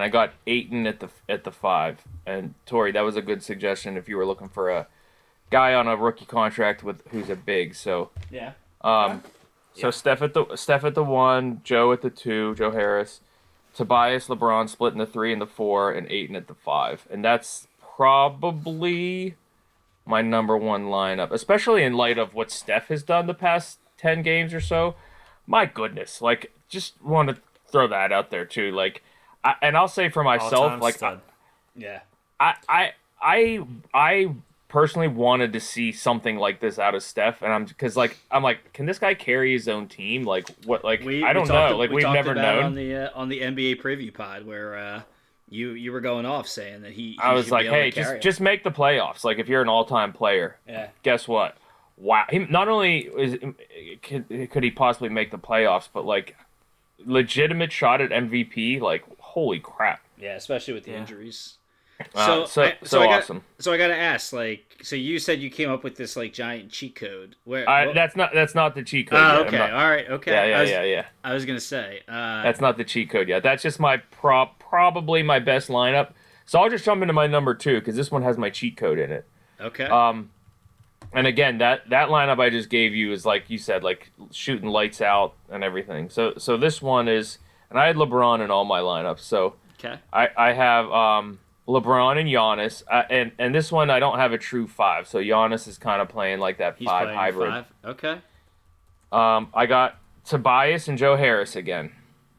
I 0.05 0.09
got 0.09 0.33
Ayton 0.47 0.87
at 0.87 1.01
the 1.01 1.09
at 1.29 1.45
the 1.45 1.53
five. 1.53 2.03
And 2.27 2.55
Tori, 2.67 2.93
that 2.93 3.03
was 3.03 3.17
a 3.17 3.23
good 3.23 3.43
suggestion 3.43 3.97
if 3.97 4.09
you 4.09 4.17
were 4.17 4.27
looking 4.27 4.49
for 4.49 4.71
a 4.71 4.89
guy 5.51 5.75
on 5.75 5.87
a 5.87 5.97
rookie 5.97 6.25
contract 6.27 6.83
with 6.83 7.07
who's 7.11 7.31
a 7.31 7.37
big. 7.37 7.75
So 7.75 8.11
Yeah. 8.31 8.53
Um, 8.83 9.23
so 9.75 9.91
Steph 9.91 10.23
at 10.23 10.35
the 10.35 10.57
Steph 10.57 10.85
at 10.85 10.95
the 10.95 11.05
one, 11.05 11.61
Joe 11.65 11.93
at 11.93 12.03
the 12.03 12.11
two, 12.11 12.55
Joe 12.57 12.71
Harris, 12.71 13.21
Tobias, 13.77 14.29
LeBron 14.29 14.69
split 14.71 14.95
in 14.95 14.99
the 14.99 15.07
three 15.07 15.33
and 15.33 15.43
the 15.43 15.47
four, 15.47 15.93
and 15.93 16.11
Ayton 16.11 16.35
at 16.35 16.49
the 16.49 16.55
five, 16.55 17.07
and 17.11 17.23
that's 17.23 17.69
probably 17.97 19.37
my 20.07 20.23
number 20.23 20.57
one 20.57 20.87
lineup, 20.87 21.31
especially 21.31 21.83
in 21.83 21.93
light 21.93 22.17
of 22.17 22.33
what 22.33 22.51
Steph 22.51 22.89
has 22.89 23.03
done 23.03 23.27
the 23.27 23.35
past 23.35 23.79
ten 23.99 24.23
games 24.23 24.55
or 24.55 24.61
so. 24.61 24.95
My 25.47 25.67
goodness, 25.67 26.23
like 26.23 26.53
just 26.69 27.01
want 27.03 27.29
to 27.29 27.37
throw 27.71 27.87
that 27.89 28.13
out 28.13 28.31
there 28.31 28.45
too, 28.47 28.73
like, 28.73 29.03
I, 29.45 29.57
and 29.61 29.77
I'll 29.77 29.89
say 29.89 30.09
for 30.09 30.25
myself, 30.25 30.81
like 30.81 30.97
stud. 30.97 31.21
Yeah. 31.75 32.01
I, 32.41 32.55
I, 32.69 32.93
I, 33.21 33.67
I 33.93 34.35
personally 34.69 35.09
wanted 35.09 35.53
to 35.53 35.61
see 35.61 35.93
something 35.93 36.37
like 36.37 36.61
this 36.61 36.79
out 36.79 36.95
of 36.95 37.03
Steph, 37.03 37.43
and 37.43 37.53
I'm 37.53 37.65
because 37.65 37.97
like 37.97 38.17
I'm 38.31 38.43
like, 38.43 38.73
can 38.73 38.87
this 38.87 38.99
guy 38.99 39.15
carry 39.15 39.53
his 39.53 39.69
own 39.69 39.89
team? 39.89 40.25
Like 40.25 40.49
what? 40.65 40.85
Like 40.85 41.01
We, 41.03 41.25
I 41.25 41.33
don't 41.33 41.49
know. 41.49 41.77
Like 41.77 41.91
we 41.91 41.97
we've 41.97 42.13
never 42.13 42.35
known. 42.35 42.65
on 42.65 42.75
the 42.75 42.95
uh, 42.95 43.11
on 43.15 43.29
the 43.29 43.41
NBA 43.41 43.81
preview 43.81 44.13
pod 44.13 44.47
where 44.47 44.77
uh, 44.77 45.03
you 45.49 45.71
you 45.71 45.93
were 45.93 46.01
going 46.01 46.27
off 46.27 46.49
saying 46.49 46.83
that 46.83 46.93
he. 46.93 47.13
he 47.13 47.19
I 47.23 47.33
was 47.33 47.51
like, 47.51 47.63
be 47.63 47.67
able 47.69 47.77
to 47.77 47.83
hey, 47.83 47.91
just 47.91 48.13
it. 48.15 48.23
just 48.23 48.41
make 48.41 48.65
the 48.65 48.71
playoffs. 48.71 49.25
Like 49.25 49.39
if 49.39 49.49
you're 49.49 49.63
an 49.63 49.69
all-time 49.69 50.13
player, 50.13 50.57
yeah. 50.69 50.89
guess 51.03 51.29
what? 51.29 51.57
Wow, 51.97 52.25
he 52.29 52.41
not 52.41 52.69
only 52.69 53.09
is 53.17 53.39
could, 54.03 54.51
could 54.51 54.63
he 54.63 54.71
possibly 54.71 55.09
make 55.09 55.31
the 55.31 55.39
playoffs, 55.39 55.89
but 55.93 56.05
like 56.05 56.37
legitimate 57.05 57.73
shot 57.73 58.01
at 58.01 58.11
MVP. 58.11 58.81
Like 58.81 59.05
holy 59.19 59.61
crap! 59.61 60.01
Yeah, 60.19 60.35
especially 60.35 60.75
with 60.75 60.85
the 60.85 60.91
Yeah. 60.93 60.99
injuries. 60.99 61.57
Uh, 62.15 62.47
so 62.47 62.63
I- 62.63 62.77
so, 62.83 63.03
I 63.03 63.07
got, 63.07 63.23
awesome. 63.23 63.45
So 63.59 63.73
I 63.73 63.79
got 63.79 63.89
to 63.89 63.97
ask, 63.97 64.33
like, 64.33 64.77
so 64.83 64.97
you 64.97 65.19
said 65.19 65.41
you 65.41 65.49
came 65.51 65.71
up 65.71 65.83
with 65.85 65.97
this 65.97 66.17
like 66.17 66.33
giant 66.33 66.71
cheat 66.71 66.95
code. 66.95 67.37
Where? 67.45 67.69
I, 67.69 67.93
that's 67.93 68.15
not 68.17 68.31
that's 68.35 68.55
not 68.55 68.75
the 68.75 68.83
cheat 68.83 69.09
code. 69.09 69.19
Oh, 69.19 69.39
yet. 69.39 69.47
Okay. 69.49 69.59
not- 69.59 69.73
All 69.73 69.89
right. 69.89 70.09
Okay. 70.11 70.31
yeah, 70.33 70.45
yeah, 70.45 70.61
was, 70.61 70.71
yeah, 70.71 70.83
yeah. 70.85 71.05
I 71.25 71.33
was 71.35 71.45
gonna 71.47 71.61
say. 71.61 72.01
Uh, 72.09 72.43
That's 72.43 72.61
not 72.61 72.77
the 72.77 72.85
cheat 72.85 73.09
code 73.11 73.29
yet. 73.29 73.43
That's 73.43 73.63
just 73.63 73.81
my 73.81 73.97
prop, 73.97 74.59
probably 74.59 75.23
my 75.23 75.39
best 75.39 75.69
lineup. 75.69 76.11
So 76.45 76.61
I'll 76.61 76.71
just 76.71 76.85
jump 76.85 77.03
into 77.03 77.15
my 77.15 77.27
number 77.27 77.55
two 77.55 77.81
because 77.81 77.97
this 77.97 78.11
one 78.11 78.23
has 78.23 78.37
my 78.39 78.51
cheat 78.51 78.77
code 78.77 78.99
in 78.99 79.11
it. 79.11 79.25
okay. 79.61 79.85
Um, 79.85 80.31
and 81.13 81.27
again, 81.27 81.59
that 81.59 81.89
that 81.91 82.09
lineup 82.09 82.39
I 82.41 82.51
just 82.51 82.69
gave 82.69 82.95
you 82.95 83.13
is 83.13 83.25
like 83.25 83.49
you 83.49 83.59
said, 83.59 83.83
like 83.83 84.11
shooting 84.33 84.69
lights 84.69 85.01
out 85.01 85.35
and 85.51 85.65
everything. 85.65 86.11
So 86.11 86.35
so 86.37 86.57
this 86.59 86.83
one 86.83 87.09
is, 87.09 87.39
and 87.71 87.79
I 87.79 87.87
had 87.87 87.97
LeBron 87.97 88.45
in 88.45 88.51
all 88.51 88.65
my 88.65 88.81
lineups. 88.81 89.21
So 89.21 89.55
okay. 89.79 89.99
I 90.13 90.29
I 90.37 90.53
have 90.53 90.91
um 90.93 91.39
LeBron 91.69 92.19
and 92.19 92.29
Giannis, 92.29 92.83
uh, 92.91 93.03
and 93.11 93.33
and 93.39 93.55
this 93.55 93.73
one 93.73 93.91
I 93.91 93.99
don't 93.99 94.19
have 94.19 94.33
a 94.33 94.39
true 94.39 94.67
five. 94.69 95.09
So 95.09 95.19
Giannis 95.19 95.67
is 95.67 95.79
kind 95.79 96.01
of 96.01 96.09
playing 96.09 96.39
like 96.39 96.59
that 96.59 96.77
He's 96.79 96.87
five 96.87 97.09
hybrid. 97.15 97.51
five. 97.51 97.65
Okay. 97.85 98.21
Um, 99.13 99.49
I 99.55 99.67
got 99.67 99.99
Tobias 100.25 100.89
and 100.89 100.97
Joe 100.99 101.17
Harris 101.17 101.57
again. 101.57 101.93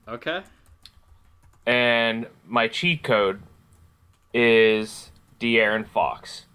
Okay. 0.07 0.41
and 1.65 2.27
my 2.45 2.67
cheat 2.69 3.03
code 3.03 3.41
is 4.33 5.11
De'Aaron 5.39 5.85
Fox 5.87 6.45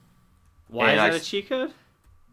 Why 0.69 0.91
And 0.93 0.97
is 0.97 1.03
that 1.03 1.13
a 1.13 1.17
s- 1.17 1.27
cheat 1.27 1.49
code? 1.49 1.73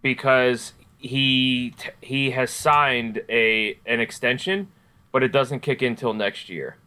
because 0.01 0.73
he 0.97 1.73
t- 1.77 1.89
he 2.01 2.31
has 2.31 2.51
signed 2.51 3.21
a 3.29 3.77
an 3.85 3.99
extension, 3.99 4.69
but 5.11 5.23
it 5.23 5.31
doesn't 5.33 5.59
kick 5.61 5.81
in 5.81 5.95
till 5.97 6.13
next 6.13 6.47
year, 6.49 6.77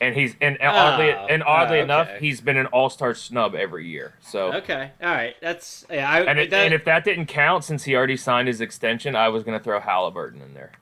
and 0.00 0.14
he's 0.14 0.36
and 0.40 0.58
oddly 0.60 1.12
Oh, 1.12 1.26
and 1.28 1.42
oddly 1.42 1.80
oh, 1.80 1.84
enough, 1.84 2.08
he's 2.18 2.40
been 2.40 2.56
an 2.56 2.66
All 2.66 2.90
Star 2.90 3.14
snub 3.14 3.54
every 3.54 3.86
year. 3.88 4.14
So. 4.20 4.52
Okay. 4.54 4.90
All 5.02 5.10
right. 5.10 5.34
That's 5.40 5.86
yeah. 5.90 6.10
I, 6.10 6.20
And, 6.20 6.38
it, 6.38 6.50
that, 6.50 6.64
and 6.64 6.74
if 6.74 6.84
that 6.84 7.04
didn't 7.04 7.26
count, 7.26 7.64
since 7.64 7.84
he 7.84 7.94
already 7.94 8.16
signed 8.16 8.48
his 8.48 8.60
extension, 8.60 9.16
I 9.16 9.28
was 9.28 9.42
gonna 9.42 9.60
throw 9.60 9.80
Halliburton 9.80 10.42
in 10.42 10.54
there. 10.54 10.72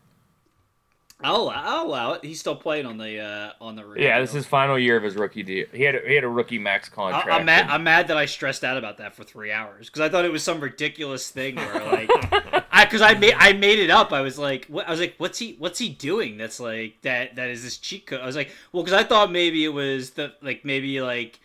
I'll, 1.20 1.48
I'll. 1.48 2.18
He's 2.20 2.40
still 2.40 2.57
playing 2.57 2.85
on 2.85 2.98
the 2.98 3.20
uh, 3.20 3.53
on 3.61 3.77
the. 3.77 3.94
Yeah, 3.96 4.20
this 4.20 4.31
is 4.31 4.35
his 4.35 4.46
final 4.46 4.79
year 4.79 4.96
of 4.96 5.03
his 5.03 5.14
rookie 5.14 5.42
deal. 5.42 5.66
He 5.72 5.83
had 5.85 5.94
a, 5.94 6.00
he 6.07 6.14
had 6.14 6.24
a 6.24 6.29
rookie 6.29 6.59
max 6.59 6.88
contract. 6.90 7.29
I, 7.29 7.38
I'm 7.38 7.46
mad. 7.46 7.62
and- 7.62 7.70
I'm 7.70 7.83
mad 7.85 8.09
that 8.09 8.16
I 8.18 8.27
stressed 8.27 8.62
out 8.62 8.77
about 8.77 8.98
that 8.98 9.14
for 9.14 9.24
three 9.24 9.50
hours 9.50 9.87
because 9.87 10.03
I 10.03 10.09
thought 10.11 10.24
it 10.27 10.33
was 10.33 10.42
some 10.42 10.61
ridiculous 10.61 11.31
thing 11.31 11.57
where 11.57 11.85
like, 11.87 12.11
I 12.74 12.84
because 12.84 13.00
I 13.02 13.14
made 13.14 13.34
I 13.38 13.52
made 13.52 13.78
it 13.78 13.90
up. 13.90 14.12
I 14.12 14.20
was 14.20 14.38
like, 14.38 14.66
what, 14.66 14.87
I 14.88 14.90
was 14.90 14.98
like, 15.00 15.14
what's 15.18 15.38
he 15.38 15.54
what's 15.58 15.78
he 15.78 15.88
doing? 15.88 16.37
That's 16.37 16.58
like 16.58 17.00
that 17.02 17.37
that 17.37 17.48
is 17.48 17.62
this 17.62 17.78
cheat 17.78 18.06
code. 18.06 18.20
I 18.20 18.26
was 18.26 18.37
like, 18.37 18.50
well, 18.72 18.82
because 18.82 18.98
I 18.98 19.04
thought 19.04 19.30
maybe 19.30 19.64
it 19.64 19.72
was 19.72 20.10
the 20.10 20.34
like 20.42 20.64
maybe 20.64 21.00
like 21.00 21.38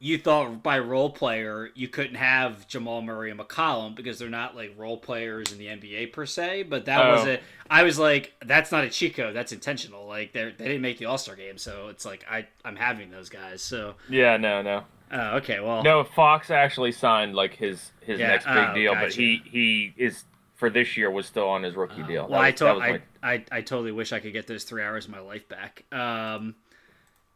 you 0.00 0.18
thought 0.18 0.62
by 0.62 0.78
role 0.78 1.08
player 1.10 1.70
you 1.74 1.88
couldn't 1.88 2.16
have 2.16 2.66
Jamal 2.66 3.00
Murray 3.00 3.30
and 3.30 3.38
McCollum 3.40 3.94
because 3.94 4.18
they're 4.18 4.28
not 4.28 4.56
like 4.56 4.74
role 4.76 4.98
players 4.98 5.52
in 5.52 5.58
the 5.58 5.66
NBA 5.66 6.12
per 6.12 6.26
se. 6.26 6.64
But 6.64 6.86
that 6.86 7.04
Oh. 7.04 7.10
wasn't. 7.12 7.40
I 7.70 7.82
was 7.84 7.98
like, 7.98 8.32
that's 8.44 8.72
not 8.72 8.84
a 8.84 8.90
cheat 8.90 9.14
code. 9.16 9.34
That's 9.34 9.52
intentional. 9.52 10.06
Like 10.06 10.32
they 10.32 10.44
they 10.56 10.64
didn't 10.64 10.82
make 10.82 10.98
the 10.98 11.06
All 11.06 11.18
Star 11.18 11.36
game, 11.36 11.58
so 11.58 11.88
it's 11.88 12.04
like 12.04 12.24
I 12.30 12.46
I'm 12.64 12.76
having 12.76 13.10
those 13.10 13.28
guys. 13.28 13.62
So. 13.62 13.96
yeah, 14.08 14.36
no, 14.38 14.62
no. 14.62 14.84
Oh, 15.12 15.36
okay. 15.36 15.60
Well, 15.60 15.82
No, 15.82 16.02
Fox 16.02 16.50
actually 16.50 16.92
signed 16.92 17.34
like 17.34 17.54
his 17.54 17.92
his 18.00 18.18
Yeah, 18.18 18.28
next 18.28 18.46
big 18.46 18.56
oh, 18.56 18.74
deal, 18.74 18.94
but 18.94 19.12
he 19.12 19.42
he 19.44 19.92
is 19.96 20.24
for 20.66 20.70
this 20.70 20.96
year 20.96 21.10
was 21.10 21.26
still 21.26 21.48
on 21.48 21.62
his 21.62 21.74
rookie 21.74 22.02
deal. 22.04 22.26
well, 22.28 22.40
That 22.40 22.46
I, 22.46 22.50
to- 22.52 22.64
that 22.64 22.76
I, 22.76 22.92
my- 22.92 23.00
I, 23.22 23.44
I 23.52 23.60
totally 23.60 23.92
wish 23.92 24.12
I 24.12 24.18
could 24.20 24.32
get 24.32 24.46
those 24.46 24.64
three 24.64 24.82
hours 24.82 25.04
of 25.06 25.10
my 25.12 25.20
life 25.20 25.48
back. 25.48 25.84
Um, 25.92 26.54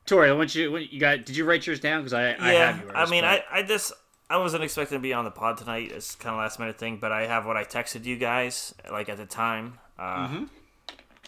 Tori, 0.07 0.33
once 0.35 0.55
you 0.55 0.73
when 0.73 0.87
you 0.91 0.99
got, 1.01 1.25
did 1.27 1.37
you 1.37 1.45
write 1.45 1.67
yours 1.67 1.81
down? 1.81 2.01
Because 2.01 2.15
I, 2.15 2.31
I 2.33 2.53
yeah, 2.53 2.73
have 2.73 2.81
yours. 2.83 2.93
I 2.95 3.07
mean, 3.11 3.23
but- 3.23 3.45
I, 3.51 3.59
I 3.59 3.63
just 3.63 3.93
I 4.31 4.37
wasn't 4.39 4.65
expecting 4.65 4.97
to 4.99 5.03
be 5.03 5.13
on 5.13 5.25
the 5.25 5.31
pod 5.31 5.59
tonight. 5.59 5.91
It's 5.93 6.15
kind 6.15 6.35
of 6.35 6.39
last 6.41 6.59
minute 6.59 6.79
thing, 6.79 6.99
but 6.99 7.13
I 7.13 7.27
have 7.27 7.45
what 7.47 7.57
I 7.57 7.65
texted 7.65 8.05
you 8.05 8.17
guys 8.17 8.75
like 8.91 9.09
at 9.09 9.17
the 9.19 9.27
time. 9.27 9.79
Uh, 9.99 10.27
Mm-hmm. 10.29 10.45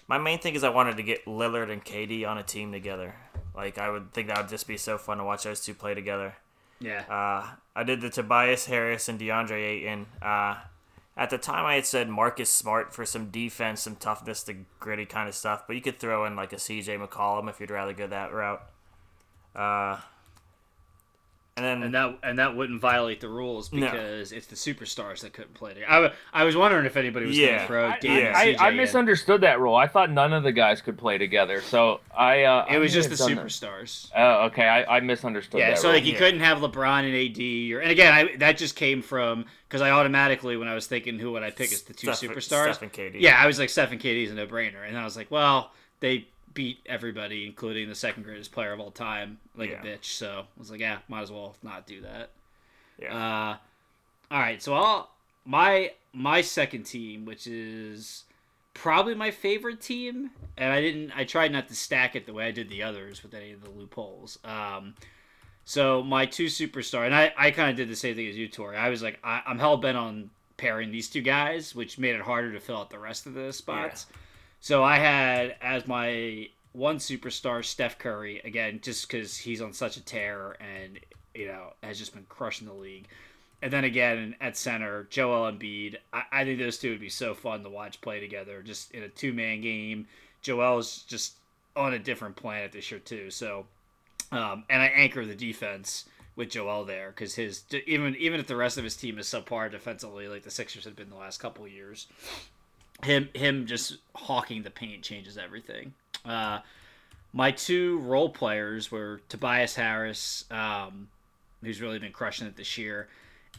My 0.09 0.19
main 0.19 0.41
thing 0.41 0.55
is 0.57 0.65
I 0.65 0.71
wanted 0.71 0.97
to 0.97 1.05
get 1.05 1.25
Lillard 1.27 1.71
and 1.71 1.85
KD 1.85 2.27
on 2.27 2.37
a 2.37 2.43
team 2.43 2.73
together. 2.73 3.15
Like 3.55 3.79
I 3.79 3.89
would 3.91 4.13
think 4.13 4.27
that 4.29 4.39
would 4.39 4.49
just 4.49 4.67
be 4.67 4.77
so 4.77 4.99
fun 4.99 5.19
to 5.19 5.25
watch 5.25 5.45
those 5.45 5.61
two 5.61 5.73
play 5.75 5.95
together. 5.95 6.35
yeah. 6.81 7.05
Uh, 7.09 7.47
I 7.77 7.85
did 7.85 8.01
the 8.01 8.11
Tobias 8.11 8.67
Harris 8.67 9.09
and 9.09 9.21
DeAndre 9.21 9.63
Ayton. 9.65 10.07
Uh, 10.21 10.57
at 11.17 11.31
the 11.31 11.39
time, 11.39 11.67
I 11.67 11.75
had 11.75 11.87
said 11.87 12.09
Marcus 12.09 12.51
Smart 12.51 12.95
for 12.95 13.05
some 13.05 13.31
defense, 13.31 13.83
some 13.83 13.97
toughness, 13.97 14.43
the 14.43 14.57
gritty 14.79 15.07
kind 15.07 15.29
of 15.29 15.35
stuff. 15.35 15.65
But 15.67 15.77
you 15.77 15.83
could 15.83 15.99
throw 15.99 16.25
in 16.25 16.37
like 16.37 16.53
a 16.53 16.57
CJ 16.57 17.05
McCollum 17.05 17.49
if 17.49 17.61
you'd 17.61 17.71
rather 17.71 17.93
go 17.93 18.07
that 18.07 18.33
route. 18.33 18.63
Uh, 19.55 19.99
and 21.57 21.65
then 21.67 21.83
and 21.83 21.95
that 21.95 22.19
and 22.23 22.39
that 22.39 22.57
wouldn't 22.57 22.81
violate 22.81 23.21
the 23.21 23.29
rules 23.29 23.73
No. 23.73 23.91
because 23.91 24.33
it's 24.33 24.47
the 24.47 24.57
superstars 24.57 25.21
that 25.21 25.33
couldn't 25.33 25.55
play 25.55 25.75
together. 25.75 26.13
I, 26.33 26.41
I 26.43 26.45
was 26.45 26.57
wondering 26.57 26.87
if 26.87 26.97
anybody 26.97 27.27
was 27.27 27.37
going 27.39 27.59
to 27.59 27.67
throw 27.67 27.89
I, 27.89 27.99
Dame 27.99 28.17
yeah. 28.19 28.27
and 28.29 28.37
I, 28.37 28.47
CJ 28.55 28.59
I 28.61 28.71
in. 28.71 28.77
misunderstood 28.77 29.41
that 29.43 29.61
rule. 29.61 29.75
I 29.75 29.87
thought 29.89 30.11
none 30.11 30.33
of 30.33 30.43
the 30.43 30.53
guys 30.53 30.81
could 30.81 30.97
play 30.97 31.19
together. 31.19 31.61
So 31.61 32.01
I 32.17 32.45
uh, 32.45 32.67
It 32.71 32.79
was 32.79 32.93
may 32.93 32.95
just 33.03 33.11
the 33.11 33.17
have 33.17 33.37
done 33.37 33.37
that. 33.45 33.47
superstars. 33.47 34.11
Oh, 34.17 34.47
okay. 34.47 34.65
I, 34.67 34.97
I 34.97 35.01
misunderstood 35.01 35.61
Yeah, 35.61 35.71
that. 35.71 35.79
so 35.79 35.89
rule. 35.89 35.97
like 35.97 36.05
you 36.07 36.13
Yeah. 36.13 36.19
couldn't 36.19 36.41
have 36.41 36.59
LeBron 36.59 37.05
and 37.05 37.15
AD, 37.15 37.77
or 37.77 37.81
and 37.81 37.91
again, 37.91 38.13
I, 38.13 38.37
that 38.37 38.57
just 38.57 38.77
came 38.77 39.03
from 39.03 39.45
because 39.69 39.83
I 39.83 39.91
automatically 39.91 40.57
when 40.57 40.69
I 40.69 40.75
was 40.75 40.87
thinking 40.87 41.19
who 41.19 41.33
would 41.33 41.43
I 41.43 41.51
pick 41.51 41.73
as 41.73 41.83
the 41.83 41.93
two 41.95 42.13
Steph- 42.15 42.31
superstars, 42.31 42.75
Steph 42.75 42.83
and 42.83 42.93
KD. 42.93 43.17
Yeah, 43.21 43.37
I 43.41 43.47
was 43.47 43.59
like 43.59 43.69
Steph 43.71 43.93
and 43.93 44.01
KD 44.01 44.25
is 44.25 44.31
a 44.31 44.35
no 44.35 44.47
brainer, 44.47 44.87
and 44.87 44.97
I 44.97 45.05
was 45.05 45.17
like, 45.17 45.31
well, 45.31 45.73
they 46.01 46.29
beat 46.55 46.81
everybody, 46.87 47.47
including 47.47 47.89
the 47.89 47.95
second 47.95 48.25
greatest 48.25 48.53
player 48.53 48.73
of 48.73 48.81
all 48.81 48.91
time, 48.91 49.39
like 49.57 49.71
Yeah. 49.71 49.83
a 49.83 49.85
bitch. 49.85 50.05
So 50.07 50.41
I 50.47 50.59
was 50.59 50.71
like, 50.71 50.81
yeah, 50.81 50.99
might 51.09 51.23
as 51.23 51.31
well 51.31 51.57
not 51.63 51.87
do 51.87 52.01
that. 52.03 52.31
Yeah. 53.01 53.15
Uh, 53.17 53.57
all 54.35 54.41
right, 54.41 54.63
so 54.63 54.75
I'll 54.75 55.11
my 55.45 55.93
my 56.13 56.41
second 56.41 56.85
team, 56.85 57.25
which 57.25 57.47
is 57.47 58.25
probably 58.75 59.15
my 59.15 59.31
favorite 59.31 59.81
team, 59.81 60.31
and 60.57 60.73
I 60.73 60.81
didn't. 60.81 61.13
I 61.17 61.25
tried 61.25 61.53
not 61.53 61.69
to 61.69 61.75
stack 61.75 62.15
it 62.17 62.27
the 62.27 62.33
way 62.33 62.47
I 62.47 62.51
did 62.51 62.69
the 62.69 62.83
others 62.83 63.23
with 63.23 63.35
any 63.35 63.53
of 63.53 63.63
the 63.63 63.71
loopholes. 63.71 64.39
Um, 64.45 64.95
so 65.65 66.03
my 66.03 66.27
two 66.27 66.47
superstar, 66.47 67.07
and 67.07 67.15
I, 67.15 67.33
I 67.37 67.51
kind 67.53 67.71
of 67.71 67.77
did 67.77 67.89
the 67.89 67.97
same 67.97 68.17
thing 68.17 68.27
as 68.29 68.37
you, 68.37 68.49
Tori. 68.49 68.77
I 68.77 68.89
was 68.89 69.03
like, 69.03 69.19
I, 69.23 69.43
I'm 69.47 69.59
hell 69.59 69.77
bent 69.77 69.97
on 69.97 70.31
pairing 70.57 70.91
these 70.91 71.09
two 71.09 71.23
guys, 71.23 71.75
which 71.75 71.99
made 71.99 72.15
it 72.15 72.21
harder 72.23 72.53
to 72.53 72.61
fill 72.61 72.77
out 72.79 72.91
the 72.91 72.99
rest 72.99 73.27
of 73.27 73.35
the 73.35 73.53
spots. 73.53 74.07
So 74.61 74.85
I 74.85 74.97
had 74.97 75.57
as 75.63 75.87
my 75.87 76.49
one 76.73 76.99
superstar 76.99 77.65
Steph 77.65 77.99
Curry 77.99 78.41
again, 78.45 78.81
just 78.83 79.09
because 79.09 79.37
he's 79.39 79.61
on 79.61 79.73
such 79.73 79.97
a 79.97 80.05
tear 80.05 80.57
and 80.61 80.99
you 81.35 81.47
know 81.47 81.73
has 81.83 81.99
just 81.99 82.15
been 82.15 82.27
crushing 82.29 82.67
the 82.67 82.75
league. 82.75 83.07
And 83.63 83.73
then 83.73 83.85
again 83.85 84.37
at 84.41 84.57
center, 84.57 85.07
Joel 85.11 85.51
Embiid. 85.51 85.97
I, 86.13 86.23
I 86.33 86.45
think 86.45 86.59
those 86.59 86.79
two 86.79 86.91
would 86.91 87.01
be 87.01 87.09
so 87.09 87.35
fun 87.35 87.63
to 87.63 87.71
watch 87.71 88.01
play 88.01 88.21
together, 88.21 88.63
just 88.63 88.93
in 88.93 89.03
a 89.03 89.09
two 89.09 89.33
man 89.33 89.61
game. 89.61 90.07
Joel's 90.43 91.03
just 91.03 91.35
on 91.77 91.95
a 91.95 91.99
different 91.99 92.37
planet 92.37 92.73
this 92.73 92.91
year 92.91 93.01
too. 93.01 93.31
So, 93.31 93.67
um, 94.33 94.65
and 94.69 94.83
I 94.83 94.87
anchor 94.87 95.25
the 95.25 95.35
defense 95.35 96.07
with 96.37 96.51
Joel 96.51 96.85
there 96.85 97.11
because 97.11 97.35
his 97.35 97.65
even 97.87 98.15
even 98.17 98.41
if 98.41 98.47
the 98.47 98.57
rest 98.57 98.79
of 98.79 98.85
his 98.85 98.97
team 98.97 99.19
is 99.19 99.27
subpar 99.27 99.71
defensively, 99.71 100.29
like 100.29 100.43
the 100.43 100.51
Sixers 100.51 100.85
have 100.85 100.97
been 100.97 101.11
the 101.11 101.17
last 101.17 101.39
couple 101.39 101.67
years, 101.67 102.07
him 103.05 103.29
him 103.35 103.67
just 103.67 103.99
hawking 104.15 104.63
the 104.63 104.71
paint 104.71 105.03
changes 105.03 105.39
everything. 105.39 105.95
Uh, 106.25 106.61
my 107.33 107.51
two 107.51 107.99
role 108.01 108.29
players 108.29 108.91
were 108.91 109.21
Tobias 109.29 109.77
Harris, 109.77 110.45
um, 110.51 111.09
who's 111.63 111.81
really 111.81 111.99
been 111.99 112.13
crushing 112.13 112.47
it 112.47 112.57
this 112.57 112.77
year, 112.77 113.09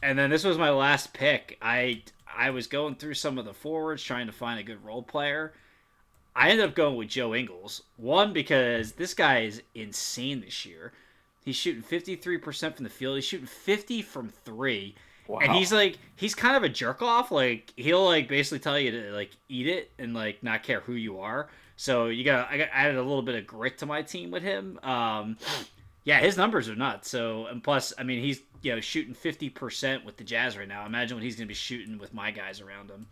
and 0.02 0.18
then 0.18 0.30
this 0.30 0.44
was 0.44 0.58
my 0.58 0.70
last 0.70 1.12
pick. 1.12 1.58
I 1.62 2.02
I 2.36 2.50
was 2.50 2.66
going 2.66 2.96
through 2.96 3.14
some 3.14 3.38
of 3.38 3.44
the 3.44 3.54
forwards 3.54 4.02
trying 4.02 4.26
to 4.26 4.32
find 4.32 4.58
a 4.58 4.64
good 4.64 4.84
role 4.84 5.02
player. 5.02 5.52
I 6.34 6.50
ended 6.50 6.66
up 6.66 6.74
going 6.74 6.96
with 6.96 7.08
Joe 7.08 7.34
Ingles. 7.34 7.82
One 7.96 8.32
because 8.32 8.92
this 8.92 9.12
guy 9.12 9.40
is 9.40 9.62
insane 9.74 10.40
this 10.40 10.64
year. 10.64 10.92
He's 11.44 11.56
shooting 11.56 11.82
53% 11.82 12.76
from 12.76 12.84
the 12.84 12.90
field. 12.90 13.16
He's 13.16 13.24
shooting 13.24 13.46
50 13.46 14.02
from 14.02 14.28
3. 14.28 14.94
Wow. 15.28 15.38
And 15.40 15.52
he's 15.52 15.72
like 15.72 15.98
he's 16.16 16.34
kind 16.34 16.56
of 16.56 16.62
a 16.62 16.68
jerk 16.68 17.02
off. 17.02 17.30
Like 17.30 17.72
he'll 17.76 18.04
like 18.04 18.28
basically 18.28 18.58
tell 18.58 18.78
you 18.78 18.90
to 18.90 19.12
like 19.12 19.30
eat 19.48 19.66
it 19.66 19.90
and 19.98 20.14
like 20.14 20.42
not 20.42 20.62
care 20.62 20.80
who 20.80 20.94
you 20.94 21.20
are. 21.20 21.48
So 21.76 22.06
you 22.06 22.24
got 22.24 22.50
I 22.50 22.58
got 22.58 22.68
added 22.72 22.96
a 22.96 23.02
little 23.02 23.22
bit 23.22 23.34
of 23.34 23.46
grit 23.46 23.78
to 23.78 23.86
my 23.86 24.02
team 24.02 24.30
with 24.30 24.42
him. 24.42 24.78
Um, 24.82 25.36
yeah, 26.04 26.20
his 26.20 26.36
numbers 26.36 26.68
are 26.68 26.76
nuts. 26.76 27.10
So 27.10 27.46
and 27.46 27.62
plus, 27.62 27.92
I 27.98 28.02
mean, 28.02 28.20
he's 28.20 28.40
you 28.62 28.74
know 28.74 28.80
shooting 28.80 29.14
fifty 29.14 29.48
percent 29.48 30.04
with 30.04 30.16
the 30.16 30.24
Jazz 30.24 30.56
right 30.56 30.68
now. 30.68 30.86
Imagine 30.86 31.16
what 31.16 31.24
he's 31.24 31.36
going 31.36 31.46
to 31.46 31.48
be 31.48 31.54
shooting 31.54 31.98
with 31.98 32.12
my 32.12 32.30
guys 32.30 32.60
around 32.60 32.90
him. 32.90 33.06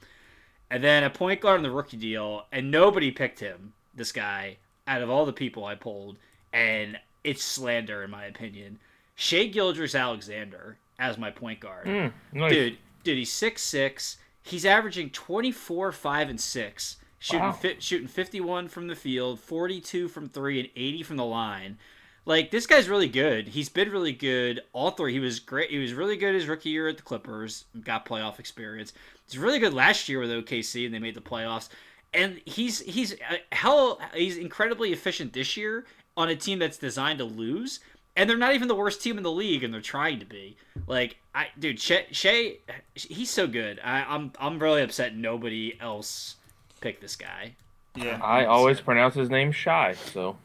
And 0.70 0.84
then 0.84 1.02
a 1.02 1.10
point 1.10 1.40
guard 1.40 1.58
on 1.58 1.62
the 1.64 1.70
rookie 1.70 1.96
deal, 1.96 2.44
and 2.52 2.70
nobody 2.70 3.10
picked 3.10 3.40
him. 3.40 3.72
This 3.94 4.12
guy 4.12 4.56
out 4.86 5.02
of 5.02 5.10
all 5.10 5.26
the 5.26 5.32
people 5.32 5.64
I 5.64 5.74
pulled, 5.74 6.16
and 6.52 6.98
it's 7.24 7.42
slander 7.42 8.02
in 8.04 8.10
my 8.10 8.26
opinion. 8.26 8.78
Shea 9.16 9.48
Gilgeous-Alexander 9.48 10.76
as 11.00 11.18
my 11.18 11.30
point 11.30 11.58
guard, 11.58 11.86
Mm, 11.86 12.12
nice. 12.32 12.52
dude. 12.52 12.78
Dude, 13.02 13.18
he's 13.18 13.32
six 13.32 13.62
six. 13.62 14.18
He's 14.42 14.64
averaging 14.66 15.10
twenty 15.10 15.50
four, 15.50 15.90
five, 15.90 16.28
and 16.28 16.40
six. 16.40 16.98
Shooting 17.18 17.40
Wow. 17.46 17.52
fi- 17.52 17.76
shooting 17.80 18.06
fifty 18.08 18.40
one 18.40 18.68
from 18.68 18.86
the 18.86 18.94
field, 18.94 19.40
forty 19.40 19.80
two 19.80 20.06
from 20.08 20.28
three, 20.28 20.60
and 20.60 20.68
eighty 20.76 21.02
from 21.02 21.16
the 21.16 21.24
line. 21.24 21.78
Like 22.26 22.50
this 22.50 22.66
guy's 22.66 22.88
really 22.88 23.08
good. 23.08 23.48
He's 23.48 23.68
been 23.70 23.90
really 23.90 24.12
good 24.12 24.60
all 24.74 24.90
three. 24.90 25.12
He 25.14 25.18
was 25.20 25.40
great. 25.40 25.70
He 25.70 25.78
was 25.78 25.94
really 25.94 26.16
good 26.18 26.34
his 26.34 26.46
rookie 26.46 26.68
year 26.70 26.88
at 26.88 26.96
the 26.98 27.02
Clippers. 27.02 27.64
Got 27.82 28.04
playoff 28.06 28.38
experience. 28.38 28.92
He's 29.26 29.38
really 29.38 29.58
good 29.58 29.72
last 29.74 30.08
year 30.08 30.20
with 30.20 30.30
OKC, 30.30 30.84
and 30.84 30.94
they 30.94 30.98
made 30.98 31.14
the 31.14 31.20
playoffs. 31.22 31.68
And 32.12 32.40
he's 32.44 32.80
he's 32.80 33.14
uh, 33.14 33.36
hell. 33.52 33.98
He's 34.14 34.36
incredibly 34.36 34.92
efficient 34.92 35.32
this 35.32 35.56
year 35.56 35.86
on 36.16 36.28
a 36.28 36.36
team 36.36 36.58
that's 36.58 36.76
designed 36.76 37.18
to 37.20 37.24
lose. 37.24 37.80
And 38.16 38.28
they're 38.28 38.36
not 38.36 38.54
even 38.54 38.68
the 38.68 38.74
worst 38.74 39.02
team 39.02 39.16
in 39.16 39.22
the 39.22 39.30
league, 39.30 39.62
and 39.62 39.72
they're 39.72 39.80
trying 39.80 40.18
to 40.18 40.26
be. 40.26 40.56
Like, 40.86 41.18
I, 41.34 41.46
dude, 41.58 41.80
Shea, 41.80 42.06
Shea 42.10 42.58
he's 42.94 43.30
so 43.30 43.46
good. 43.46 43.80
I, 43.82 44.02
I'm, 44.02 44.32
I'm 44.38 44.58
really 44.58 44.82
upset 44.82 45.14
nobody 45.14 45.78
else 45.80 46.36
picked 46.80 47.00
this 47.00 47.16
guy. 47.16 47.54
Yeah. 47.94 48.20
I 48.22 48.46
always 48.46 48.80
pronounce 48.80 49.14
his 49.14 49.30
name 49.30 49.52
Shy, 49.52 49.94
so 50.12 50.36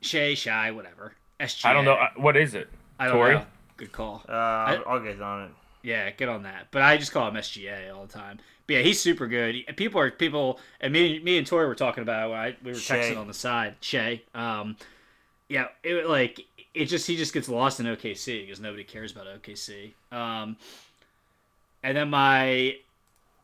Shay, 0.00 0.34
Shy, 0.34 0.70
whatever. 0.70 1.14
SGA. 1.40 1.66
I 1.66 1.72
don't 1.72 1.84
know 1.84 1.98
what 2.16 2.36
is 2.36 2.54
it. 2.54 2.68
I 2.98 3.06
don't 3.06 3.16
Tory? 3.16 3.34
know. 3.34 3.46
Good 3.76 3.92
call. 3.92 4.22
Uh, 4.28 4.32
I'll, 4.32 4.84
I'll 4.86 5.00
get 5.00 5.20
on 5.20 5.44
it. 5.46 5.50
Yeah, 5.82 6.10
get 6.10 6.28
on 6.28 6.44
that. 6.44 6.68
But 6.70 6.82
I 6.82 6.96
just 6.96 7.12
call 7.12 7.28
him 7.28 7.34
SGA 7.34 7.94
all 7.94 8.06
the 8.06 8.12
time. 8.12 8.38
But 8.66 8.76
yeah, 8.76 8.82
he's 8.82 9.00
super 9.00 9.26
good. 9.26 9.56
People 9.76 10.00
are 10.00 10.10
people, 10.10 10.58
and 10.80 10.92
me, 10.92 11.18
me 11.18 11.36
and 11.36 11.46
Tori 11.46 11.66
were 11.66 11.74
talking 11.74 12.02
about 12.02 12.26
it 12.26 12.30
when 12.30 12.38
I, 12.38 12.56
we 12.62 12.72
were 12.72 12.78
Shea. 12.78 12.94
texting 12.94 13.18
on 13.18 13.26
the 13.26 13.34
side. 13.34 13.74
Shay, 13.80 14.22
um, 14.34 14.76
yeah, 15.48 15.66
it 15.82 16.08
like 16.08 16.40
it 16.74 16.86
just 16.86 17.06
he 17.06 17.16
just 17.16 17.32
gets 17.32 17.48
lost 17.48 17.80
in 17.80 17.86
OKC 17.86 18.42
because 18.42 18.60
nobody 18.60 18.84
cares 18.84 19.12
about 19.12 19.26
OKC. 19.26 19.92
Um, 20.12 20.56
and 21.82 21.96
then 21.96 22.10
my 22.10 22.76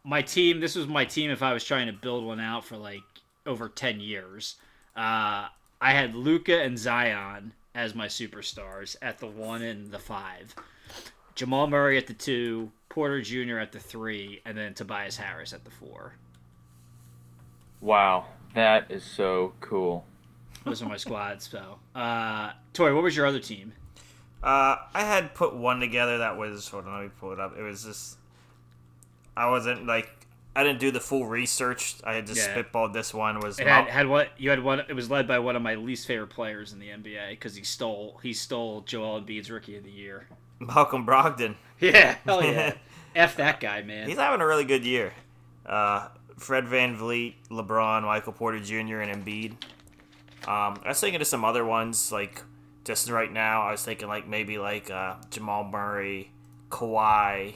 my 0.05 0.22
team. 0.22 0.61
This 0.61 0.74
was 0.74 0.89
my 0.89 1.05
team. 1.05 1.31
If 1.31 1.43
I 1.43 1.53
was 1.53 1.64
trying 1.64 1.87
to 1.87 1.93
build 1.93 2.24
one 2.24 2.41
out 2.41 2.64
for 2.64 2.76
like 2.76 3.03
over 3.47 3.68
ten 3.68 4.01
years, 4.01 4.57
uh, 4.97 5.47
I 5.81 5.93
had 5.93 6.14
Luka 6.14 6.61
and 6.61 6.78
Zion 6.78 7.53
as 7.74 7.95
my 7.95 8.07
superstars 8.07 8.97
at 9.01 9.18
the 9.18 9.26
one 9.26 9.62
and 9.62 9.91
the 9.93 9.99
five. 9.99 10.55
Jamal 11.37 11.68
Murray 11.68 11.97
at 11.97 12.07
the 12.07 12.12
two, 12.12 12.70
Porter 12.89 13.22
Jr. 13.22 13.59
at 13.59 13.72
the 13.72 13.78
three, 13.78 14.41
and 14.45 14.59
then 14.59 14.74
Tobias 14.74 15.16
Harris 15.16 15.53
at 15.53 15.64
the 15.64 15.70
four. 15.70 16.14
Wow, 17.81 18.26
that 18.55 18.91
is 18.91 19.05
so 19.05 19.53
cool. 19.61 20.05
Those 20.64 20.82
are 20.82 20.86
my 20.88 20.96
squads. 20.96 21.48
So, 21.48 21.78
uh, 21.94 22.52
Tori, 22.72 22.92
what 22.94 23.02
was 23.02 23.16
your 23.16 23.26
other 23.26 23.40
team? 23.40 23.72
Uh, 24.42 24.76
I 24.94 25.02
had 25.04 25.34
put 25.34 25.54
one 25.54 25.80
together 25.80 26.18
that 26.18 26.36
was. 26.36 26.68
Hold 26.68 26.86
on, 26.86 26.94
let 26.94 27.02
me 27.04 27.11
pull 27.20 27.32
it 27.32 27.40
up. 27.40 27.56
It 27.58 27.62
was 27.62 27.84
just. 27.84 28.16
I 29.36 29.48
wasn't 29.50 29.86
like. 29.86 30.08
I 30.56 30.64
didn't 30.64 30.80
do 30.80 30.90
the 30.90 31.00
full 31.00 31.26
research. 31.26 31.94
I 32.04 32.14
had 32.14 32.26
just 32.26 32.40
Yeah. 32.48 32.54
spitballed 32.62 32.92
this 32.92 33.14
one. 33.14 33.38
Was 33.38 33.61
It 33.61 33.68
had, 33.68 33.86
had 33.86 34.08
what 34.08 34.30
you 34.36 34.50
had 34.50 34.62
one. 34.62 34.80
It 34.80 34.94
was 34.94 35.08
led 35.08 35.28
by 35.28 35.38
one 35.38 35.54
of 35.54 35.62
my 35.62 35.76
least 35.76 36.06
favorite 36.08 36.30
players 36.30 36.72
in 36.72 36.80
the 36.80 36.88
NBA 36.88 37.30
because 37.30 37.54
he 37.54 37.62
stole 37.62 38.18
he 38.22 38.32
stole 38.32 38.80
Joel 38.80 39.20
Embiid's 39.20 39.50
Rookie 39.50 39.76
of 39.76 39.84
the 39.84 39.90
Year. 39.92 40.26
Malcolm 40.58 41.06
Brogdon. 41.06 41.54
Yeah, 41.80 42.16
hell 42.26 42.44
yeah, 42.44 42.74
f 43.14 43.36
that 43.36 43.58
guy, 43.58 43.80
man. 43.80 44.06
He's 44.06 44.18
having 44.18 44.42
a 44.42 44.46
really 44.46 44.64
good 44.66 44.84
year. 44.84 45.14
Uh, 45.64 46.08
Fred 46.36 46.66
VanVleet, 46.66 47.34
LeBron, 47.50 48.02
Michael 48.02 48.34
Porter 48.34 48.58
Jr., 48.61 49.00
and 49.00 49.24
Embiid. 49.24 49.54
Um, 50.47 50.80
I 50.84 50.88
was 50.88 51.01
thinking 51.01 51.20
of 51.20 51.26
some 51.26 51.45
other 51.45 51.64
ones, 51.64 52.11
like 52.12 52.43
just 52.84 53.09
right 53.11 53.32
now. 53.32 53.62
I 53.62 53.72
was 53.72 53.84
thinking 53.84 54.09
like 54.09 54.26
maybe 54.28 54.59
like 54.59 54.91
uh, 54.91 55.16
Jamal 55.30 55.64
Murray, 55.64 56.32
Kawhi, 56.70 57.55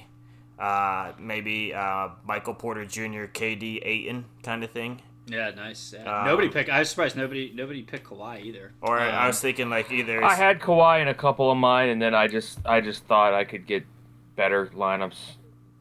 uh, 0.58 1.12
maybe 1.18 1.72
uh, 1.74 2.10
Michael 2.26 2.54
Porter 2.54 2.84
Jr., 2.84 3.24
KD, 3.32 3.80
Ayton 3.84 4.26
kind 4.42 4.62
of 4.64 4.70
thing. 4.70 5.00
Yeah, 5.26 5.50
nice. 5.56 5.94
Yeah. 5.96 6.20
Um, 6.20 6.26
nobody 6.26 6.50
picked. 6.50 6.68
I 6.68 6.80
was 6.80 6.90
surprised 6.90 7.16
nobody 7.16 7.50
nobody 7.54 7.82
picked 7.82 8.06
Kawhi 8.08 8.42
either. 8.44 8.72
Or 8.82 8.98
I 8.98 9.22
Um, 9.22 9.26
was 9.28 9.40
thinking 9.40 9.70
like 9.70 9.90
either 9.90 10.22
I 10.22 10.34
had 10.34 10.60
Kawhi 10.60 11.00
in 11.00 11.08
a 11.08 11.14
couple 11.14 11.50
of 11.50 11.56
mine, 11.56 11.88
and 11.88 12.02
then 12.02 12.14
I 12.14 12.28
just 12.28 12.58
I 12.66 12.80
just 12.82 13.04
thought 13.06 13.32
I 13.32 13.44
could 13.44 13.66
get 13.66 13.84
better 14.36 14.66
lineups 14.74 15.36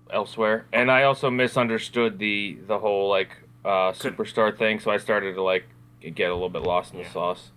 elsewhere, 0.09 0.65
and 0.71 0.89
I 0.89 1.03
also 1.03 1.29
misunderstood 1.29 2.19
the 2.19 2.57
the 2.67 2.79
whole 2.79 3.09
like 3.09 3.31
uh, 3.65 3.91
Could- 3.91 4.15
superstar 4.15 4.57
thing, 4.57 4.79
so 4.79 4.91
I 4.91 4.97
started 4.97 5.35
to 5.35 5.41
like 5.41 5.65
get 6.11 6.29
a 6.29 6.33
little 6.33 6.49
bit 6.49 6.61
lost 6.63 6.91
in 6.93 6.97
the 6.99 7.03
Yeah. 7.05 7.11
sauce. 7.11 7.51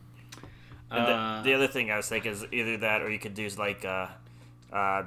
And 0.90 1.04
uh, 1.04 1.42
the, 1.42 1.50
the 1.50 1.54
other 1.54 1.66
thing 1.66 1.90
I 1.90 1.96
was 1.96 2.08
thinking 2.08 2.32
is 2.32 2.44
either 2.52 2.76
that 2.78 3.02
or 3.02 3.10
you 3.10 3.18
could 3.18 3.34
do 3.34 3.44
is 3.44 3.58
like 3.58 3.84
uh, 3.84 4.06
uh, 4.72 5.02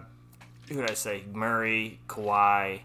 who 0.68 0.76
did 0.82 0.90
I 0.92 0.94
say? 0.94 1.24
Murray, 1.32 2.00
Kawhi. 2.08 2.82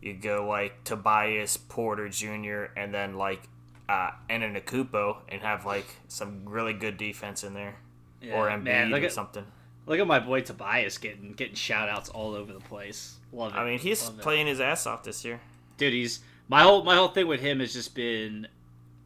You 0.00 0.14
go 0.14 0.46
like 0.48 0.84
Tobias 0.84 1.56
Porter 1.56 2.08
Jr. 2.08 2.66
and 2.76 2.94
then 2.94 3.16
like 3.16 3.42
uh, 3.88 4.12
Antetokounmpo 4.30 5.18
and 5.28 5.42
have 5.42 5.66
like 5.66 5.86
some 6.08 6.42
really 6.48 6.72
good 6.72 6.96
defense 6.96 7.42
in 7.44 7.52
there, 7.54 7.76
yeah, 8.22 8.34
or 8.34 8.48
Embiid 8.48 8.62
man, 8.62 8.90
look 8.90 9.02
or 9.02 9.06
at 9.06 9.12
something. 9.12 9.44
look 9.86 9.98
at 9.98 10.06
my 10.06 10.20
boy 10.20 10.40
Tobias 10.40 10.98
getting 10.98 11.32
getting 11.32 11.54
shout 11.56 11.88
outs 11.88 12.08
all 12.10 12.34
over 12.34 12.52
the 12.52 12.60
place. 12.60 13.16
Love 13.32 13.52
it. 13.54 13.58
I 13.58 13.64
mean, 13.64 13.78
he's 13.80 14.04
Love 14.04 14.18
it. 14.20 14.22
playing 14.22 14.46
his 14.46 14.60
ass 14.60 14.86
off 14.86 15.02
this 15.02 15.24
year. 15.24 15.40
dude 15.78 15.92
he's 15.92 16.20
my 16.48 16.62
whole 16.62 16.82
my 16.84 16.94
whole 16.94 17.08
thing 17.08 17.26
with 17.26 17.40
him 17.40 17.58
has 17.60 17.72
just 17.72 17.94
been 17.94 18.46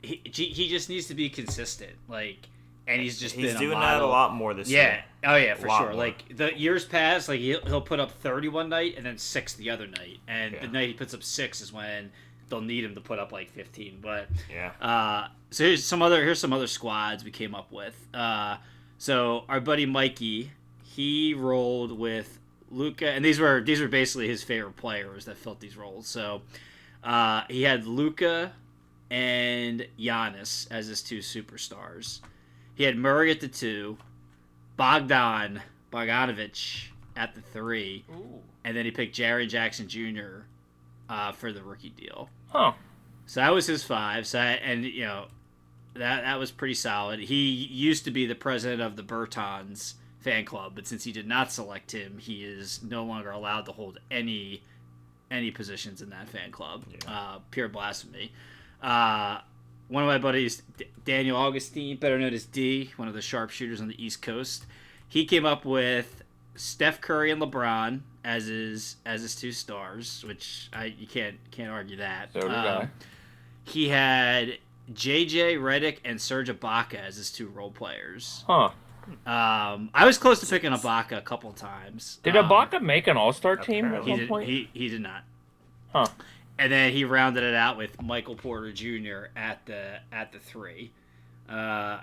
he, 0.03 0.21
he 0.25 0.69
just 0.69 0.89
needs 0.89 1.07
to 1.07 1.15
be 1.15 1.29
consistent 1.31 1.93
like 2.09 2.49
and 2.89 3.01
he's 3.01 3.21
just 3.21 3.35
He's 3.37 3.55
doing 3.55 3.79
a 3.79 3.81
that 3.81 4.03
a 4.03 4.07
lot 4.07 4.35
more 4.35 4.55
this 4.55 4.69
yeah 4.69 4.81
year. 4.83 5.05
Yeah, 5.23 5.33
oh 5.33 5.37
yeah 5.37 5.55
for 5.55 5.69
sure 5.69 5.81
more. 5.91 5.95
like 5.95 6.37
the 6.37 6.53
years 6.59 6.85
past 6.85 7.29
like 7.29 7.39
he'll, 7.41 7.65
he'll 7.67 7.81
put 7.81 8.01
up 8.01 8.11
thirty 8.11 8.49
one 8.49 8.69
night 8.69 8.95
and 8.97 9.07
then 9.07 9.19
6 9.19 9.53
the 9.55 9.71
other 9.71 9.87
night 9.87 10.19
and 10.27 10.55
Yeah. 10.55 10.61
the 10.63 10.69
night 10.69 10.89
he 10.89 10.95
puts 10.95 11.15
up 11.15 11.23
6 11.23 11.61
is 11.61 11.73
when 11.73 12.11
they'll 12.49 12.61
need 12.61 12.85
him 12.85 12.95
to 12.97 13.01
put 13.01 13.19
up 13.21 13.31
like 13.31 13.51
15 13.51 13.99
but 14.03 14.27
Yeah. 14.53 14.73
uh, 14.81 15.29
so 15.51 15.65
here's 15.65 15.85
some 15.85 16.03
other 16.03 16.25
here's 16.25 16.41
some 16.41 16.53
other 16.53 16.67
squads 16.67 17.23
we 17.25 17.31
came 17.31 17.55
up 17.55 17.71
with. 17.71 17.95
Uh, 18.13 18.57
so 18.99 19.45
our 19.49 19.61
buddy 19.61 19.87
Mikey, 19.87 20.51
he 20.83 21.35
rolled 21.35 21.97
with 21.99 22.39
Luka, 22.71 23.09
and 23.11 23.25
these 23.25 23.39
were 23.39 23.61
these 23.61 23.81
were 23.81 23.89
basically 23.89 24.29
his 24.29 24.43
favorite 24.43 24.77
players 24.77 25.27
that 25.27 25.37
filled 25.37 25.61
these 25.61 25.77
roles. 25.77 26.07
So 26.09 26.43
uh, 27.05 27.43
he 27.49 27.63
had 27.63 27.87
Luka 27.87 28.53
and 29.13 29.87
Giannis 30.01 30.67
as 30.71 30.87
his 30.87 31.03
two 31.03 31.19
superstars. 31.19 32.21
He 32.75 32.85
had 32.85 32.97
Murray 32.97 33.31
at 33.31 33.41
the 33.41 33.49
two, 33.49 33.99
Bogdan 34.79 35.61
Bogdanovich 35.93 36.87
at 37.15 37.35
the 37.35 37.43
three, 37.43 38.05
and 38.65 38.75
then 38.75 38.87
he 38.87 38.91
picked 38.91 39.15
Jaren 39.15 39.49
Jackson 39.51 39.87
Jr. 39.87 40.47
Uh, 41.11 41.31
for 41.33 41.53
the 41.53 41.63
rookie 41.63 41.91
deal. 41.91 42.31
Huh. 42.49 42.73
So 43.27 43.41
that 43.41 43.53
was 43.53 43.67
his 43.67 43.85
five. 43.85 44.27
So 44.27 44.39
I, 44.39 44.53
and 44.53 44.83
you 44.83 45.05
know 45.05 45.27
that 45.95 46.23
that 46.23 46.39
was 46.39 46.51
pretty 46.51 46.75
solid. 46.75 47.21
He 47.21 47.51
used 47.51 48.05
to 48.07 48.11
be 48.11 48.25
the 48.25 48.35
president 48.35 48.81
of 48.81 48.97
the 48.97 49.03
Bertans 49.03 49.95
fan 50.21 50.47
club, 50.47 50.73
but 50.75 50.87
since 50.87 51.05
he 51.05 51.13
did 51.13 51.29
not 51.29 51.53
select 51.53 51.93
him, 51.93 52.17
he 52.19 52.45
is 52.45 52.81
no 52.83 53.05
longer 53.05 53.31
allowed 53.31 53.67
to 53.67 53.73
hold 53.73 53.99
any 54.11 54.63
any 55.31 55.51
positions 55.51 56.01
in 56.01 56.09
that 56.11 56.29
fan 56.29 56.51
club. 56.51 56.85
Uh, 57.07 57.41
pure 57.51 57.69
blasphemy. 57.69 58.33
Uh, 58.83 59.41
one 59.89 60.03
of 60.03 60.07
my 60.09 60.19
buddies, 60.19 60.63
D- 60.77 60.87
Daniel 61.05 61.37
Augustine, 61.37 61.97
better 61.99 62.19
known 62.19 62.33
as 62.35 62.45
D, 62.47 62.91
one 62.97 63.09
of 63.09 63.15
the 63.15 63.21
sharpshooters 63.21 63.81
on 63.81 63.89
the 63.89 64.03
East 64.05 64.23
Coast, 64.23 64.67
he 65.09 65.25
came 65.25 65.45
up 65.47 65.65
with 65.65 66.23
Steph 66.57 67.01
Curry 67.01 67.31
and 67.31 67.41
LeBron 67.41 68.01
as 68.25 68.47
his 68.47 68.97
as 69.07 69.23
his 69.23 69.35
two 69.37 69.53
stars, 69.53 70.25
which 70.27 70.69
I 70.73 70.87
you 70.99 71.07
can't 71.07 71.37
can't 71.51 71.71
argue 71.71 71.97
that. 71.99 72.33
So 72.33 72.41
did 72.41 72.51
Um, 72.51 72.67
I. 72.83 72.89
He 73.65 73.89
had 73.91 74.59
JJ 74.93 75.59
Redick 75.59 75.99
and 76.05 76.21
Serge 76.21 76.49
Ibaka 76.49 76.95
as 76.95 77.17
his 77.17 77.31
two 77.31 77.49
role 77.49 77.71
players. 77.71 78.45
Huh. 78.47 78.71
Um, 79.27 79.91
I 79.95 80.05
was 80.07 80.17
close 80.19 80.41
to 80.41 80.47
picking 80.47 80.71
Ibaka 80.73 81.19
a 81.19 81.21
couple 81.23 81.53
times. 81.53 82.19
Did 82.23 82.37
um, 82.37 82.49
Ibaka 82.49 82.81
make 82.81 83.07
an 83.09 83.17
All 83.17 83.33
Star 83.33 83.57
team 83.57 83.87
at 83.87 84.05
one 84.07 84.19
did. 84.19 84.29
point? 84.29 84.49
He, 84.49 84.69
he 84.73 84.89
did 84.89 85.01
not. 85.01 85.25
Huh. 85.93 86.07
And 86.59 86.71
then 86.71 86.93
he 86.93 87.05
rounded 87.05 87.43
it 87.43 87.55
out 87.55 87.77
with 87.77 88.01
Michael 88.03 88.37
Porter 88.37 88.73
Jr. 88.73 89.27
at 89.37 89.65
the 89.67 89.99
at 90.13 90.33
the 90.33 90.39
three. 90.39 90.93
Uh, 91.49 91.99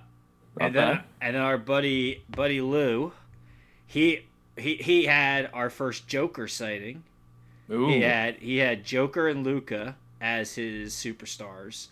and 0.59 0.75
then 0.75 1.01
and 1.21 1.35
then 1.35 1.41
our 1.41 1.57
buddy 1.57 2.23
buddy 2.29 2.61
Lou, 2.61 3.13
he 3.85 4.25
he 4.57 4.75
he 4.75 5.05
had 5.05 5.49
our 5.53 5.69
first 5.69 6.07
Joker 6.07 6.47
sighting. 6.47 7.03
Ooh. 7.71 7.87
He 7.87 8.01
had 8.01 8.35
he 8.37 8.57
had 8.57 8.83
Joker 8.83 9.27
and 9.27 9.43
Luka 9.45 9.95
as 10.19 10.55
his 10.55 10.93
superstars. 10.93 11.87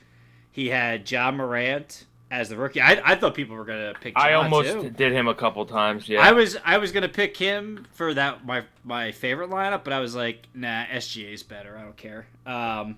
He 0.51 0.69
had 0.69 1.09
Ja 1.09 1.31
Morant 1.31 2.05
as 2.29 2.49
the 2.49 2.57
rookie. 2.57 2.81
I, 2.81 3.01
I 3.03 3.15
thought 3.15 3.35
people 3.35 3.55
were 3.55 3.65
gonna 3.65 3.93
pick. 3.99 4.15
John 4.15 4.25
I 4.25 4.33
almost 4.33 4.71
too. 4.71 4.89
did 4.89 5.13
him 5.13 5.27
a 5.27 5.35
couple 5.35 5.65
times. 5.65 6.07
Yeah. 6.09 6.21
I 6.21 6.31
was 6.33 6.57
I 6.65 6.77
was 6.77 6.91
gonna 6.91 7.09
pick 7.09 7.37
him 7.37 7.85
for 7.93 8.13
that 8.13 8.45
my 8.45 8.63
my 8.83 9.11
favorite 9.11 9.49
lineup, 9.49 9.83
but 9.83 9.93
I 9.93 9.99
was 9.99 10.15
like, 10.15 10.47
nah, 10.53 10.85
SGA's 10.85 11.43
better. 11.43 11.77
I 11.77 11.83
don't 11.83 11.97
care. 11.97 12.27
Um, 12.45 12.97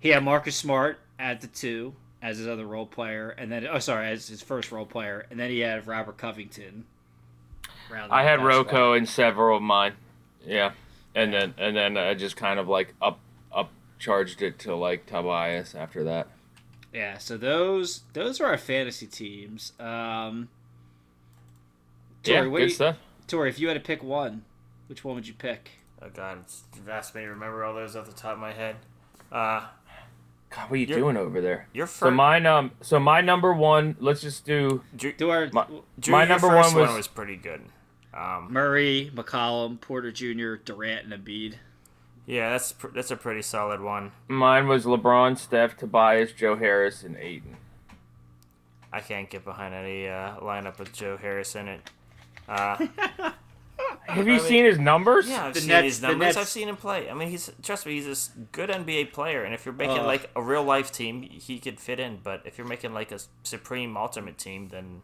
he 0.00 0.10
had 0.10 0.22
Marcus 0.24 0.56
Smart 0.56 0.98
at 1.18 1.40
the 1.40 1.48
two 1.48 1.94
as 2.22 2.38
his 2.38 2.48
other 2.48 2.66
role 2.66 2.86
player, 2.86 3.30
and 3.30 3.50
then 3.50 3.66
oh 3.66 3.78
sorry, 3.78 4.08
as 4.08 4.28
his 4.28 4.42
first 4.42 4.72
role 4.72 4.86
player, 4.86 5.26
and 5.30 5.38
then 5.38 5.50
he 5.50 5.60
had 5.60 5.86
Robert 5.86 6.16
Covington. 6.16 6.84
I 8.10 8.22
had 8.22 8.42
Rocco 8.42 8.92
in 8.92 9.06
several 9.06 9.56
of 9.56 9.62
mine. 9.62 9.94
Yeah. 10.46 10.72
And 11.14 11.32
then 11.32 11.54
and 11.58 11.76
then 11.76 11.96
I 11.96 12.14
just 12.14 12.36
kind 12.36 12.60
of 12.60 12.68
like 12.68 12.94
up 13.00 13.18
up 13.52 13.70
charged 13.98 14.42
it 14.42 14.58
to 14.60 14.74
like 14.74 15.06
Tobias 15.06 15.74
after 15.74 16.04
that. 16.04 16.28
Yeah, 16.92 17.18
so 17.18 17.36
those 17.36 18.02
those 18.14 18.40
are 18.40 18.46
our 18.46 18.58
fantasy 18.58 19.06
teams. 19.06 19.72
Um, 19.78 20.48
Tori, 22.22 22.36
yeah, 22.38 22.46
what 22.46 22.58
good 22.58 22.68
you, 22.68 22.74
stuff. 22.74 22.96
Tori, 23.26 23.50
if 23.50 23.58
you 23.58 23.68
had 23.68 23.74
to 23.74 23.80
pick 23.80 24.02
one, 24.02 24.44
which 24.86 25.04
one 25.04 25.14
would 25.14 25.26
you 25.28 25.34
pick? 25.34 25.70
Oh 26.02 26.08
god, 26.08 26.38
it's 26.40 26.62
you've 26.76 26.88
asked 26.88 27.14
me 27.14 27.22
to 27.22 27.28
remember 27.28 27.64
all 27.64 27.74
those 27.74 27.94
off 27.96 28.06
the 28.06 28.12
top 28.12 28.32
of 28.34 28.38
my 28.38 28.52
head. 28.52 28.76
Uh, 29.30 29.66
God, 30.50 30.70
what 30.70 30.72
are 30.72 30.76
you 30.76 30.86
You're- 30.86 31.00
doing 31.00 31.16
over 31.18 31.40
there? 31.42 31.68
your 31.74 31.86
So 31.86 32.06
first, 32.06 32.14
mine 32.14 32.46
um 32.46 32.70
so 32.80 32.98
my 32.98 33.20
number 33.20 33.52
one, 33.52 33.96
let's 34.00 34.22
just 34.22 34.46
do 34.46 34.82
Drew, 34.96 35.12
Do 35.12 35.28
our 35.30 35.50
My- 35.52 35.66
Drew, 36.00 36.12
my 36.12 36.20
your 36.22 36.28
number 36.28 36.48
first 36.48 36.74
one 36.74 36.94
was- 36.96 37.08
pretty 37.08 37.36
good. 37.36 37.60
Um, 38.14 38.50
Murray, 38.50 39.12
McCollum, 39.14 39.78
Porter 39.80 40.10
Jr., 40.10 40.54
Durant, 40.64 41.12
and 41.12 41.24
Embiid. 41.24 41.56
Yeah, 42.28 42.50
that's 42.50 42.72
pr- 42.72 42.88
that's 42.94 43.10
a 43.10 43.16
pretty 43.16 43.40
solid 43.42 43.80
one. 43.80 44.12
mine 44.28 44.68
was 44.68 44.84
LeBron, 44.84 45.38
Steph, 45.38 45.76
Tobias, 45.78 46.32
Joe 46.32 46.56
Harris, 46.56 47.02
and 47.02 47.16
Ayton. 47.16 47.56
I 48.92 49.00
can't 49.00 49.28
get 49.30 49.44
behind 49.44 49.74
any 49.74 50.06
uh, 50.08 50.36
lineup 50.40 50.78
with 50.78 50.92
Joe 50.92 51.16
Harris 51.16 51.54
in 51.56 51.68
it. 51.68 51.80
Uh, 52.46 52.76
Have 54.08 54.26
you 54.26 54.34
I 54.34 54.36
mean- 54.38 54.40
seen 54.40 54.64
his 54.64 54.78
numbers? 54.78 55.28
yeah, 55.28 55.46
I've 55.46 55.54
The 55.54 55.60
seen 55.60 55.68
Nets- 55.68 55.84
his 55.86 56.02
numbers. 56.02 56.36
I've 56.36 56.48
seen 56.48 56.68
him 56.68 56.76
play. 56.76 57.08
I 57.10 57.14
mean, 57.14 57.28
he's 57.28 57.50
trust 57.62 57.86
me, 57.86 58.00
he's 58.00 58.30
a 58.36 58.38
good 58.52 58.68
NBA 58.70 59.12
player. 59.12 59.44
And 59.44 59.54
if 59.54 59.64
you're 59.64 59.74
making 59.74 59.98
Ugh. 60.00 60.06
like 60.06 60.30
a 60.36 60.42
real 60.42 60.64
life 60.64 60.92
team, 60.92 61.22
he 61.22 61.58
could 61.58 61.80
fit 61.80 61.98
in. 62.00 62.18
But 62.22 62.42
if 62.44 62.58
you're 62.58 62.66
making 62.66 62.92
like 62.92 63.10
a 63.10 63.20
supreme 63.42 63.96
ultimate 63.96 64.36
team, 64.36 64.68
then 64.68 65.02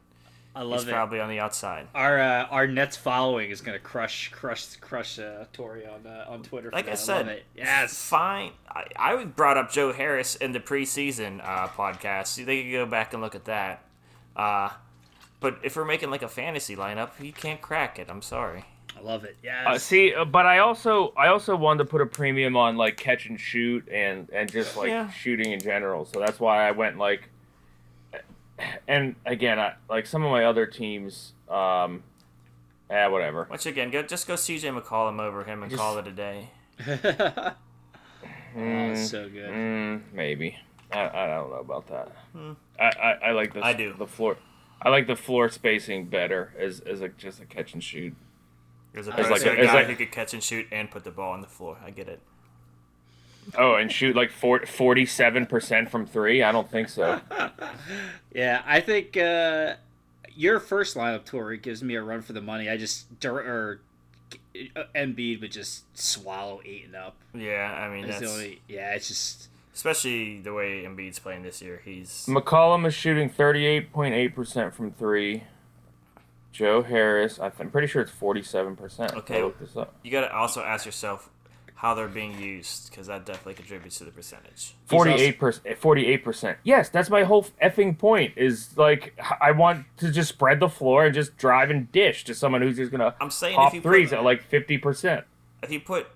I 0.56 0.60
he's 0.60 0.68
love 0.70 0.80
it. 0.80 0.82
It's 0.82 0.90
probably 0.92 1.20
on 1.20 1.28
the 1.28 1.40
outside. 1.40 1.88
Our 1.94 2.20
uh, 2.20 2.44
our 2.50 2.66
Nets 2.66 2.96
following 2.96 3.50
is 3.50 3.60
gonna 3.60 3.78
crush 3.78 4.30
crush 4.30 4.76
crush 4.76 5.18
uh, 5.18 5.46
Tori 5.52 5.86
on 5.86 6.06
uh, 6.06 6.26
on 6.28 6.42
Twitter. 6.42 6.70
For 6.70 6.76
Like 6.76 6.86
I 6.86 6.90
that. 6.92 6.98
said, 6.98 7.26
love 7.26 7.36
it. 7.36 7.44
yes. 7.56 7.96
fine. 8.08 8.52
I, 8.68 8.84
I 8.96 9.24
brought 9.24 9.56
up 9.56 9.70
Joe 9.72 9.92
Harris 9.92 10.36
in 10.36 10.52
the 10.52 10.60
preseason 10.60 11.40
uh, 11.42 11.68
podcast. 11.68 12.44
They 12.44 12.62
could 12.62 12.72
go 12.72 12.86
back 12.86 13.12
and 13.12 13.22
look 13.22 13.34
at 13.34 13.46
that. 13.46 13.82
Uh, 14.36 14.70
but 15.40 15.58
if 15.62 15.76
we're 15.76 15.84
making 15.84 16.10
like 16.10 16.22
a 16.22 16.28
fantasy 16.28 16.76
lineup, 16.76 17.10
he 17.20 17.32
can't 17.32 17.60
crack 17.60 17.98
it. 17.98 18.08
I'm 18.08 18.22
sorry. 18.22 18.64
I 18.96 19.00
love 19.02 19.24
it. 19.24 19.36
Yes. 19.42 19.66
Uh, 19.66 19.78
see, 19.78 20.14
uh, 20.14 20.24
but 20.24 20.46
I 20.46 20.58
also 20.60 21.12
I 21.16 21.26
also 21.26 21.56
wanted 21.56 21.78
to 21.84 21.90
put 21.90 22.00
a 22.00 22.06
premium 22.06 22.56
on 22.56 22.76
like 22.76 22.96
catch 22.96 23.26
and 23.26 23.40
shoot 23.40 23.88
and 23.90 24.30
and 24.30 24.50
just 24.50 24.76
like 24.76 24.88
Yeah. 24.88 25.10
shooting 25.10 25.50
in 25.52 25.58
general. 25.60 26.04
So 26.04 26.20
that's 26.20 26.38
why 26.38 26.66
I 26.68 26.70
went 26.70 26.96
like. 26.96 27.28
And 28.86 29.16
again, 29.26 29.58
I, 29.58 29.74
like 29.88 30.06
some 30.06 30.24
of 30.24 30.30
my 30.30 30.44
other 30.44 30.66
teams, 30.66 31.32
um, 31.48 32.02
eh, 32.90 33.06
whatever. 33.08 33.46
Once 33.50 33.66
again, 33.66 33.90
go 33.90 34.02
just 34.02 34.26
go 34.28 34.34
CJ 34.34 34.80
McCollum 34.80 35.20
over 35.20 35.44
him 35.44 35.62
and 35.62 35.70
Just- 35.70 35.80
call 35.80 35.98
it 35.98 36.06
a 36.06 36.12
day. 36.12 36.50
oh, 36.86 37.52
Mm, 38.56 38.96
so 38.96 39.28
good. 39.28 39.50
mm, 39.50 40.02
maybe. 40.12 40.56
I, 40.92 41.08
I 41.08 41.26
don't 41.26 41.50
know 41.50 41.56
about 41.56 41.88
that. 41.88 42.12
I, 42.78 42.84
I, 42.84 43.12
I 43.28 43.30
like 43.32 43.52
the 43.54 43.64
I 43.64 43.72
do. 43.72 43.94
the 43.98 44.06
floor. 44.06 44.36
I 44.80 44.90
like 44.90 45.06
the 45.08 45.16
floor 45.16 45.48
spacing 45.48 46.06
better 46.06 46.52
as 46.58 46.78
as 46.80 47.00
a, 47.00 47.08
just 47.08 47.40
a 47.40 47.46
catch 47.46 47.72
and 47.74 47.82
shoot. 47.82 48.14
There's 48.92 49.08
a, 49.08 49.18
As 49.18 49.28
like 49.30 49.44
a 49.44 49.50
a- 49.50 49.56
as 49.56 49.66
guy 49.66 49.74
like- 49.74 49.86
who 49.88 49.96
could 49.96 50.12
catch 50.12 50.34
and 50.34 50.42
shoot 50.42 50.66
and 50.70 50.88
put 50.90 51.02
the 51.02 51.10
ball 51.10 51.32
on 51.32 51.40
the 51.40 51.48
floor. 51.48 51.78
I 51.84 51.90
get 51.90 52.08
it. 52.08 52.20
Oh, 53.58 53.74
and 53.74 53.90
shoot 53.92 54.16
like 54.16 54.30
47 54.30 55.46
percent 55.46 55.90
from 55.90 56.06
three. 56.06 56.42
I 56.42 56.52
don't 56.52 56.70
think 56.70 56.88
so. 56.88 57.20
Yeah, 58.34 58.62
I 58.66 58.80
think 58.80 59.16
uh, 59.16 59.74
your 60.34 60.58
first 60.58 60.96
lineup, 60.96 61.24
Tori, 61.24 61.56
gives 61.56 61.84
me 61.84 61.94
a 61.94 62.02
run 62.02 62.20
for 62.20 62.32
the 62.32 62.40
money. 62.40 62.68
I 62.68 62.76
just 62.76 63.20
Dur- 63.20 63.38
or 63.38 63.80
uh, 64.76 64.82
Embiid 64.94 65.40
would 65.40 65.52
just 65.52 65.84
swallow 65.96 66.60
eight 66.64 66.86
and 66.86 66.96
up. 66.96 67.14
Yeah, 67.32 67.72
I 67.72 67.88
mean 67.94 68.08
That's 68.08 68.18
that's 68.18 68.32
the 68.32 68.36
only. 68.36 68.60
Yeah, 68.68 68.92
it's 68.94 69.06
just. 69.06 69.48
especially 69.72 70.40
the 70.40 70.52
way 70.52 70.82
Embiid's 70.82 71.20
playing 71.20 71.44
this 71.44 71.62
year. 71.62 71.80
He's 71.84 72.26
McCollum 72.28 72.84
is 72.86 72.94
shooting 72.94 73.30
38.8% 73.30 74.72
from 74.72 74.90
three. 74.90 75.44
Joe 76.50 76.82
Harris, 76.82 77.38
I 77.38 77.50
th- 77.50 77.60
I'm 77.60 77.70
pretty 77.70 77.88
sure 77.88 78.02
it's 78.02 78.12
47%. 78.12 79.14
Okay. 79.14 79.42
I 79.42 79.50
this 79.60 79.76
up. 79.76 79.94
you 80.04 80.10
got 80.12 80.20
to 80.22 80.32
also 80.34 80.62
ask 80.62 80.86
yourself 80.86 81.28
how 81.84 81.92
they're 81.92 82.08
being 82.08 82.40
used 82.40 82.88
because 82.88 83.08
that 83.08 83.26
definitely 83.26 83.52
contributes 83.52 83.98
to 83.98 84.04
the 84.04 84.10
percentage. 84.10 84.74
48%. 84.88 85.36
48%. 85.78 86.56
Yes, 86.62 86.88
that's 86.88 87.10
my 87.10 87.24
whole 87.24 87.44
effing 87.62 87.98
point. 87.98 88.32
Is 88.36 88.74
like 88.78 89.14
I 89.38 89.50
want 89.50 89.84
to 89.98 90.10
just 90.10 90.30
spread 90.30 90.60
the 90.60 90.70
floor 90.70 91.04
and 91.04 91.14
just 91.14 91.36
drive 91.36 91.68
and 91.68 91.92
dish 91.92 92.24
to 92.24 92.34
someone 92.34 92.62
who's 92.62 92.76
just 92.76 92.90
gonna 92.90 93.14
I'm 93.20 93.30
saying 93.30 93.56
pop 93.56 93.68
if 93.68 93.74
you 93.74 93.80
threes 93.82 94.08
put, 94.08 94.20
at 94.20 94.24
like 94.24 94.50
50%. 94.50 95.24
if 95.62 95.70
you 95.70 95.78
put 95.78 96.06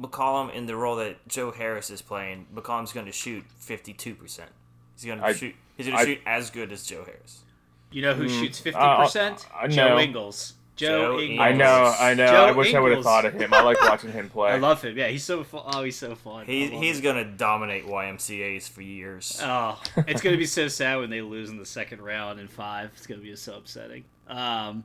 McCollum 0.00 0.54
in 0.54 0.66
the 0.66 0.76
role 0.76 0.94
that 0.94 1.26
Joe 1.26 1.50
Harris 1.50 1.90
is 1.90 2.02
playing, 2.02 2.46
McCollum's 2.54 2.92
going 2.92 3.06
to 3.06 3.12
shoot 3.12 3.42
52 3.58 4.14
percent. 4.14 4.50
He's 4.94 5.06
going 5.06 5.18
to 5.18 5.34
shoot. 5.34 5.56
He's 5.76 5.88
going 5.88 5.98
to 5.98 6.04
shoot 6.04 6.20
as 6.24 6.50
good 6.50 6.70
as 6.70 6.86
Joe 6.86 7.02
Harris. 7.04 7.42
You 7.90 8.02
know 8.02 8.14
who 8.14 8.28
hmm. 8.28 8.28
shoots 8.28 8.60
uh, 8.60 8.60
uh, 8.60 8.62
fifty 8.62 8.78
uh, 8.78 9.02
percent? 9.02 9.46
I 9.52 9.66
Joe 9.66 9.88
know. 9.88 9.98
Ingles. 9.98 10.54
Joe, 10.76 11.16
Joe 11.16 11.20
Ingles. 11.20 11.40
I 11.40 11.52
know, 11.52 11.94
I 11.98 12.14
know. 12.14 12.26
Joe 12.26 12.44
I 12.44 12.52
wish 12.52 12.74
I 12.74 12.80
would 12.80 12.92
have 12.92 13.02
thought 13.02 13.24
of 13.24 13.32
him. 13.34 13.52
I 13.52 13.62
like 13.62 13.80
watching 13.80 14.12
him 14.12 14.28
play. 14.28 14.50
I 14.52 14.58
love 14.58 14.82
him. 14.82 14.96
Yeah, 14.96 15.08
he's 15.08 15.24
so 15.24 15.42
fun. 15.42 15.62
Oh, 15.66 15.82
he's 15.82 15.96
so 15.96 16.14
fun. 16.14 16.44
He, 16.46 16.68
he's 16.68 16.98
him. 16.98 17.02
going 17.02 17.16
to 17.16 17.24
dominate 17.24 17.86
YMCA's 17.86 18.68
for 18.68 18.82
years. 18.82 19.40
Oh, 19.42 19.80
it's 20.06 20.20
gonna 20.20 20.36
be 20.36 20.46
so 20.46 20.68
sad 20.68 20.98
when 20.98 21.10
they 21.10 21.22
lose 21.22 21.50
in 21.50 21.56
the 21.56 21.66
second 21.66 22.02
round 22.02 22.38
in 22.40 22.48
five. 22.48 22.90
It's 22.96 23.06
gonna 23.06 23.20
be 23.22 23.34
so 23.36 23.56
upsetting. 23.56 24.04
Um, 24.28 24.84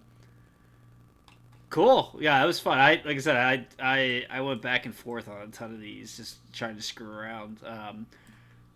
cool. 1.69 2.15
Yeah, 2.19 2.39
that 2.39 2.45
was 2.45 2.59
fun. 2.59 2.79
I 2.79 3.01
like 3.05 3.17
I 3.17 3.19
said, 3.19 3.35
I 3.35 3.65
I 3.79 4.25
I 4.29 4.41
went 4.41 4.61
back 4.61 4.85
and 4.85 4.95
forth 4.95 5.27
on 5.27 5.41
a 5.41 5.47
ton 5.47 5.73
of 5.73 5.81
these, 5.81 6.15
just 6.15 6.37
trying 6.53 6.75
to 6.75 6.81
screw 6.81 7.11
around. 7.11 7.57
Um, 7.65 8.05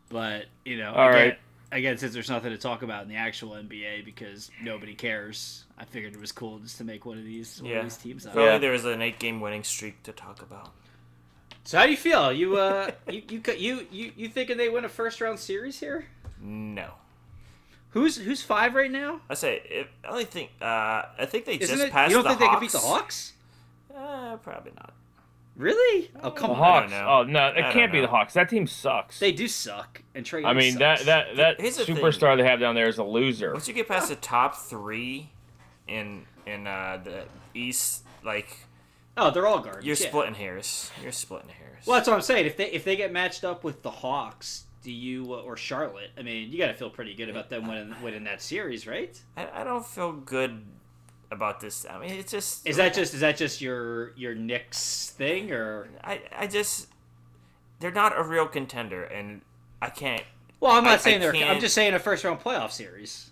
but 0.09 0.45
you 0.66 0.78
know, 0.78 0.93
All 0.93 1.09
again, 1.09 1.30
right. 1.30 1.39
Again, 1.72 1.97
since 1.97 2.13
there's 2.13 2.30
nothing 2.30 2.51
to 2.51 2.57
talk 2.57 2.82
about 2.82 3.03
in 3.03 3.09
the 3.09 3.16
actual 3.16 3.51
NBA 3.55 4.05
because 4.05 4.49
nobody 4.61 4.93
cares, 4.93 5.66
I 5.78 5.86
figured 5.86 6.13
it 6.13 6.20
was 6.20 6.32
cool 6.32 6.59
just 6.59 6.78
to 6.78 6.84
make 6.84 7.05
one 7.05 7.18
of 7.18 7.24
these 7.26 7.61
one 7.61 7.72
Yeah. 7.72 7.78
of 7.80 7.84
these 7.86 7.97
teams. 7.97 8.26
Up. 8.26 8.34
If 8.36 8.39
Yeah. 8.39 8.57
there 8.57 8.72
was 8.72 8.86
an 8.86 9.01
eight 9.01 9.20
game 9.20 9.41
winning 9.41 9.63
streak 9.63 10.03
to 10.03 10.11
talk 10.11 10.41
about. 10.41 10.72
So 11.63 11.78
how 11.80 11.86
do 11.86 11.91
you 11.91 11.97
feel? 11.97 12.32
You 12.32 12.57
uh, 12.57 12.91
you 13.09 13.24
you 13.30 13.41
you 13.57 13.88
you 13.91 14.11
you 14.16 14.30
thinking 14.30 14.57
they 14.57 14.70
win 14.70 14.86
a 14.86 14.89
first 14.89 15.20
round 15.22 15.39
series 15.39 15.80
here? 15.80 16.05
No. 16.39 16.91
Who's 17.91 18.18
who's 18.18 18.41
five 18.43 18.76
right 18.76 18.91
now? 18.91 19.22
I 19.30 19.36
say, 19.36 19.61
if, 19.70 19.88
I 20.03 20.09
only 20.09 20.26
think, 20.26 20.51
uh, 20.61 20.66
I 21.18 21.26
think 21.26 21.45
they 21.45 21.53
Isn't 21.55 21.76
just 21.78 21.88
it? 21.88 21.91
passed 21.93 22.11
You 22.11 22.18
don't 22.18 22.24
the 22.24 22.30
think 22.32 22.41
they 22.41 22.47
could 22.49 22.59
beat 22.59 22.72
the 22.72 22.80
Hawks. 22.80 23.34
Hawks? 23.89 24.03
Uh, 24.34 24.36
probably 24.38 24.74
not. 24.76 24.93
Really? 25.56 26.12
Oh 26.22 26.32
come 26.32 26.49
The 26.49 26.56
on. 26.56 26.89
Hawks. 26.89 26.93
Oh 26.93 27.24
no, 27.24 27.47
it 27.47 27.58
I 27.58 27.62
can't 27.72 27.76
don't 27.76 27.91
be 27.93 28.01
the. 28.01 28.08
Hawks. 28.08 28.34
That 28.34 28.49
team 28.49 28.68
sucks. 28.68 29.20
They 29.20 29.32
do 29.32 29.47
suck, 29.47 30.01
and 30.14 30.26
Trey. 30.26 30.43
I 30.43 30.53
mean 30.53 30.78
that 30.80 30.99
sucks. 30.99 31.06
that 31.06 31.36
that 31.38 31.62
Here's 31.62 31.78
the 31.78 31.86
thing. 31.86 31.95
superstar 31.95 32.36
they 32.38 32.43
have 32.43 32.60
down 32.60 32.76
there 32.76 32.88
is 32.89 32.97
a 32.97 33.03
loser. 33.03 33.53
Once 33.53 33.68
you 33.68 33.74
get 33.74 33.88
past 33.88 34.10
the 34.10 34.16
top 34.18 34.56
three 34.58 35.30
in 35.88 36.26
in 36.45 36.68
uh, 36.68 36.99
the 37.03 37.24
East, 37.53 38.03
like 38.24 38.58
Oh, 39.18 39.32
they're 39.32 39.47
all 39.47 39.60
guards. 39.60 39.86
you're 39.86 39.95
yeah. 39.95 40.08
splitting 40.10 40.34
hairs. 40.36 40.91
You're 41.01 41.14
splitting 41.14 41.47
hairs. 41.49 41.86
Well, 41.86 41.95
that's 41.95 42.08
what 42.10 42.16
I'm 42.16 42.22
saying. 42.22 42.45
If 42.47 42.58
they 42.58 42.72
if 42.72 42.84
they 42.84 42.97
get 42.97 43.14
matched 43.14 43.45
up 43.45 43.64
with 43.64 43.82
the 43.82 43.91
Hawks, 43.91 44.66
do 44.84 44.91
you 44.91 45.34
uh, 45.34 45.38
or 45.38 45.56
Charlotte? 45.56 46.12
I 46.18 46.22
mean, 46.22 46.51
you 46.51 46.58
got 46.58 46.68
to 46.68 46.74
feel 46.74 46.89
pretty 46.89 47.14
good 47.16 47.30
about 47.30 47.49
them 47.49 47.66
winning 47.68 47.95
winning 48.03 48.26
that 48.26 48.41
series, 48.41 48.86
right? 48.86 49.18
I, 49.38 49.62
I 49.62 49.64
don't 49.64 49.86
feel 49.86 50.12
good 50.12 50.66
about 51.32 51.59
this. 51.59 51.86
I 51.89 51.99
mean, 51.99 52.11
it's 52.11 52.32
just 52.32 52.67
Is 52.67 52.78
that 52.78 52.93
just 52.93 53.13
is 53.13 53.19
that 53.21 53.38
just 53.38 53.61
your 53.61 54.11
your 54.15 54.36
Knicks 54.36 55.09
thing 55.17 55.51
or? 55.51 55.88
I 56.03 56.21
I 56.36 56.47
just 56.47 56.88
they're 57.80 57.91
not 57.91 58.17
a 58.17 58.23
real 58.23 58.47
contender, 58.47 59.03
and 59.03 59.41
I 59.82 59.89
can't. 59.89 60.23
Well, 60.59 60.71
I'm 60.73 60.84
not 60.84 60.93
I- 60.93 60.97
saying 60.97 61.17
I 61.23 61.32
they're. 61.32 61.36
I'm 61.49 61.59
just 61.59 61.76
saying 61.76 61.93
a 61.93 61.99
first 61.99 62.23
round 62.23 62.39
playoff 62.39 62.71
series. 62.71 63.32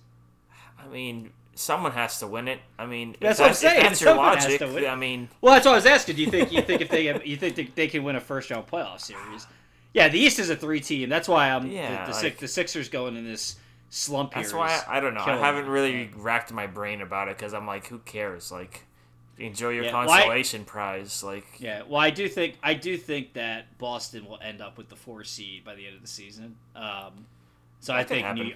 I 0.78 0.88
mean, 0.88 1.32
someone 1.56 1.94
has 1.94 2.20
to 2.20 2.28
win 2.28 2.48
it. 2.50 2.60
I 2.78 2.86
mean, 2.86 3.16
That's 3.22 3.40
what 3.40 3.50
I'm 3.50 3.54
saying, 3.54 3.84
that's 3.84 4.02
your 4.02 4.16
logic. 4.16 4.60
to 4.60 4.68
win. 4.68 4.86
I 4.86 4.96
mean, 4.96 5.30
Well, 5.40 5.54
that's 5.54 5.66
what 5.66 5.72
I 5.72 5.76
was 5.76 5.86
asking. 5.86 6.18
Do 6.18 6.24
you 6.24 6.30
think 6.30 6.52
you 6.52 6.62
think 6.62 6.82
if 6.82 6.90
they 6.90 7.06
you 7.26 7.38
think 7.38 7.56
they, 7.56 7.64
they 7.66 7.88
can 7.88 8.04
win 8.04 8.16
a 8.18 8.20
first 8.20 8.50
round 8.52 8.68
playoff 8.68 9.00
series? 9.00 9.48
Yeah, 9.94 10.10
the 10.10 10.20
East 10.20 10.40
is 10.40 10.50
a 10.50 10.56
three 10.56 10.80
team. 10.82 11.08
That's 11.08 11.28
why 11.30 11.52
I'm 11.52 11.68
Yeah, 11.68 12.06
the, 12.06 12.06
the, 12.08 12.12
like- 12.12 12.22
Six, 12.22 12.40
the 12.42 12.48
Sixers 12.48 12.90
going 12.90 13.16
in 13.16 13.24
this 13.26 13.56
slump 13.96 14.34
here. 14.34 14.42
that's 14.44 14.54
why 14.54 14.82
I, 14.88 14.98
I 14.98 15.00
don't 15.00 15.14
know. 15.14 15.22
I 15.22 15.38
haven't 15.38 15.68
really 15.68 16.10
racked 16.16 16.52
my 16.52 16.66
brain 16.68 17.02
about 17.02 17.28
it 17.28 17.38
because 17.38 17.54
I'm 17.54 17.68
like, 17.68 17.88
who 17.88 18.00
cares? 18.00 18.52
Like, 18.52 18.86
enjoy 19.38 19.70
your 19.70 19.86
Yeah, 19.86 19.94
well, 19.94 20.10
I- 20.10 20.18
consolation 20.22 20.66
prize. 20.66 21.24
Like, 21.24 21.46
Yeah, 21.60 21.84
well, 21.88 22.02
I 22.02 22.10
do 22.10 22.28
think 22.28 22.58
I 22.64 22.74
do 22.74 22.98
think 22.98 23.34
that 23.34 23.78
Boston 23.78 24.26
will 24.26 24.40
end 24.42 24.62
up 24.62 24.78
with 24.78 24.90
the 24.90 24.96
four 24.96 25.24
seed 25.24 25.64
by 25.64 25.76
the 25.76 25.86
end 25.86 25.96
of 25.96 26.02
the 26.02 26.08
season. 26.08 26.56
Um, 26.76 27.26
so 27.80 27.94
I 27.94 28.04
think. 28.04 28.26
New, 28.36 28.54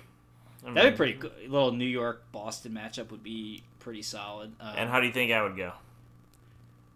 I 0.66 0.74
that'd 0.74 0.94
be 0.94 0.98
pretty 0.98 1.14
good. 1.14 1.32
A 1.46 1.50
little 1.50 1.72
New 1.72 1.86
York 1.86 2.24
Boston 2.32 2.72
matchup 2.74 3.12
would 3.12 3.24
be 3.24 3.64
pretty 3.80 4.02
solid. 4.02 4.52
Um, 4.60 4.74
And 4.76 4.90
how 4.90 5.00
do 5.00 5.06
you 5.06 5.14
think 5.14 5.32
I 5.32 5.44
would 5.44 5.56
go? 5.56 5.72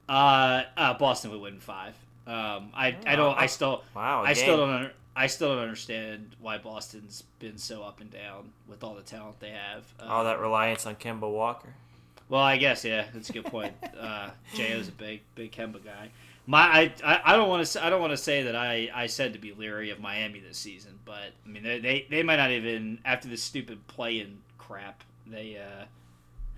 uh, 0.09 0.63
uh, 0.75 0.93
Boston 0.95 1.31
would 1.31 1.41
win 1.41 1.59
five. 1.59 1.95
Um, 2.27 2.71
I 2.73 2.95
I 3.05 3.15
don't 3.15 3.37
I 3.37 3.45
still 3.47 3.83
Wow, 3.95 4.23
I 4.23 4.33
still 4.33 4.57
don't 4.57 4.91
I 5.16 5.28
still 5.28 5.49
don't 5.49 5.64
understand 5.64 6.36
why 6.39 6.57
Boston's 6.57 7.24
been 7.39 7.57
so 7.57 7.84
up 7.84 7.99
and 7.99 8.09
down 8.09 8.51
with 8.68 8.84
all 8.84 8.95
the 8.95 9.01
talent 9.01 9.39
they 9.39 9.49
have. 9.49 9.84
Um, 9.99 10.09
All 10.09 10.24
that 10.24 10.39
reliance 10.39 10.86
on 10.86 10.95
Kemba 10.95 11.30
Walker. 11.30 11.70
Well, 12.30 12.41
I 12.41 12.57
guess 12.57 12.86
yeah, 12.86 13.05
that's 13.14 13.30
a 13.30 13.34
good 13.34 13.45
point. 13.45 13.74
uh, 13.99 14.30
Jo's 14.55 14.88
a 14.88 14.93
big, 14.93 15.22
big 15.36 15.51
Kemba 15.51 15.84
guy. 15.84 16.09
My, 16.47 16.91
I, 17.03 17.22
I, 17.26 17.36
don't 17.36 17.49
want 17.49 17.66
to, 17.66 17.86
I 17.86 17.89
don't 17.89 18.01
want 18.01 18.12
to 18.12 18.18
say 18.18 18.43
that 18.43 18.55
I, 18.55 18.89
I 18.93 19.07
said 19.07 19.34
to 19.34 19.39
be 19.39 19.53
leery 19.53 19.89
of 19.89 19.99
Miami 19.99 20.39
this 20.39 20.57
season, 20.57 20.97
but 21.05 21.34
I 21.45 21.49
mean, 21.49 21.64
they, 21.64 21.80
they, 21.80 22.07
they 22.09 22.24
might 22.24 22.38
not 22.38 22.51
even 22.51 22.99
after 23.05 23.28
this 23.28 23.43
stupid 23.43 23.86
play-in 23.88 24.39
crap, 24.57 25.03
they, 25.28 25.57
uh, 25.57 25.86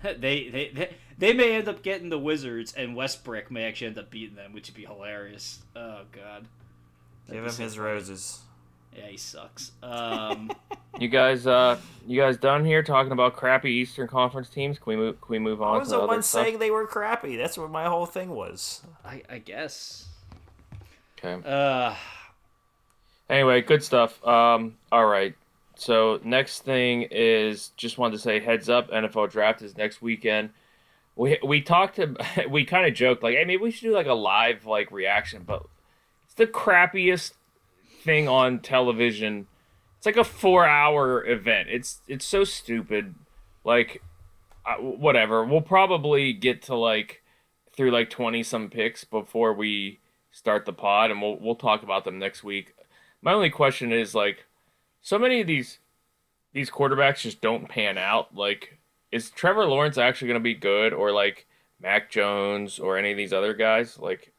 they, 0.18 0.48
they, 0.48 0.70
they, 0.74 0.94
they 1.18 1.32
may 1.32 1.54
end 1.54 1.68
up 1.68 1.82
getting 1.82 2.08
the 2.08 2.18
Wizards, 2.18 2.72
and 2.72 2.96
Westbrook 2.96 3.50
may 3.50 3.64
actually 3.64 3.88
end 3.88 3.98
up 3.98 4.10
beating 4.10 4.36
them, 4.36 4.52
which 4.52 4.68
would 4.68 4.76
be 4.76 4.84
hilarious. 4.84 5.62
Oh 5.76 6.00
God, 6.12 6.46
Give 7.28 7.36
That'd 7.42 7.44
him 7.44 7.50
so 7.50 7.62
his 7.62 7.74
funny. 7.76 7.86
roses. 7.86 8.40
Yeah, 8.96 9.06
he 9.08 9.16
sucks. 9.16 9.72
Um, 9.82 10.50
You 11.00 11.08
guys, 11.08 11.44
uh, 11.44 11.80
you 12.06 12.20
guys 12.20 12.36
done 12.36 12.64
here 12.64 12.80
talking 12.84 13.10
about 13.10 13.34
crappy 13.34 13.72
Eastern 13.72 14.06
Conference 14.06 14.48
teams? 14.48 14.78
Can 14.78 14.90
we 14.90 14.96
move? 14.96 15.20
Can 15.20 15.32
we 15.32 15.38
move 15.40 15.60
on 15.60 15.74
I 15.74 15.78
was 15.78 15.88
to 15.88 15.94
the 15.94 15.98
other 15.98 16.06
one 16.06 16.22
stuff? 16.22 16.44
saying 16.44 16.60
they 16.60 16.70
were 16.70 16.86
crappy. 16.86 17.36
That's 17.36 17.58
what 17.58 17.68
my 17.68 17.86
whole 17.86 18.06
thing 18.06 18.30
was. 18.30 18.80
I, 19.04 19.22
I 19.28 19.38
guess. 19.38 20.06
Okay. 21.18 21.42
Uh, 21.48 21.94
Anyway, 23.28 23.62
good 23.62 23.82
stuff. 23.82 24.24
Um, 24.24 24.76
all 24.92 25.06
right. 25.06 25.34
So 25.76 26.20
next 26.22 26.64
thing 26.64 27.08
is 27.10 27.70
just 27.76 27.98
wanted 27.98 28.12
to 28.16 28.22
say 28.22 28.38
heads 28.38 28.68
up, 28.68 28.90
NFL 28.90 29.30
draft 29.32 29.62
is 29.62 29.76
next 29.76 30.00
weekend. 30.00 30.50
We 31.16 31.38
we 31.42 31.60
talked 31.60 31.96
to 31.96 32.14
we 32.48 32.64
kind 32.64 32.86
of 32.86 32.94
joked 32.94 33.22
like, 33.24 33.34
hey, 33.34 33.44
maybe 33.44 33.62
we 33.62 33.70
should 33.72 33.88
do 33.88 33.92
like 33.94 34.06
a 34.06 34.14
live 34.14 34.66
like 34.66 34.92
reaction, 34.92 35.42
but 35.44 35.64
it's 36.34 36.38
the 36.38 36.46
crappiest 36.46 37.32
thing 38.02 38.28
on 38.28 38.58
television. 38.58 39.46
It's 39.96 40.06
like 40.06 40.16
a 40.16 40.24
four 40.24 40.66
hour 40.66 41.24
event. 41.26 41.68
It's 41.70 42.00
it's 42.08 42.26
so 42.26 42.44
stupid. 42.44 43.14
Like, 43.64 44.02
uh, 44.66 44.74
whatever. 44.74 45.44
We'll 45.44 45.62
probably 45.62 46.32
get 46.32 46.62
to 46.62 46.74
like 46.74 47.22
through 47.72 47.92
like 47.92 48.10
twenty 48.10 48.42
some 48.42 48.68
picks 48.68 49.04
before 49.04 49.54
we 49.54 50.00
start 50.32 50.66
the 50.66 50.72
pod, 50.72 51.10
and 51.10 51.22
we'll 51.22 51.38
we'll 51.38 51.54
talk 51.54 51.82
about 51.82 52.04
them 52.04 52.18
next 52.18 52.44
week. 52.44 52.74
My 53.22 53.32
only 53.32 53.50
question 53.50 53.92
is 53.92 54.14
like, 54.14 54.44
so 55.00 55.18
many 55.18 55.40
of 55.40 55.46
these 55.46 55.78
these 56.52 56.70
quarterbacks 56.70 57.20
just 57.20 57.40
don't 57.40 57.68
pan 57.68 57.96
out. 57.96 58.34
Like, 58.34 58.78
is 59.10 59.30
Trevor 59.30 59.64
Lawrence 59.64 59.96
actually 59.96 60.28
going 60.28 60.40
to 60.40 60.44
be 60.44 60.54
good, 60.54 60.92
or 60.92 61.12
like 61.12 61.46
Mac 61.80 62.10
Jones, 62.10 62.78
or 62.78 62.98
any 62.98 63.12
of 63.12 63.16
these 63.16 63.32
other 63.32 63.54
guys? 63.54 63.98
Like, 63.98 64.33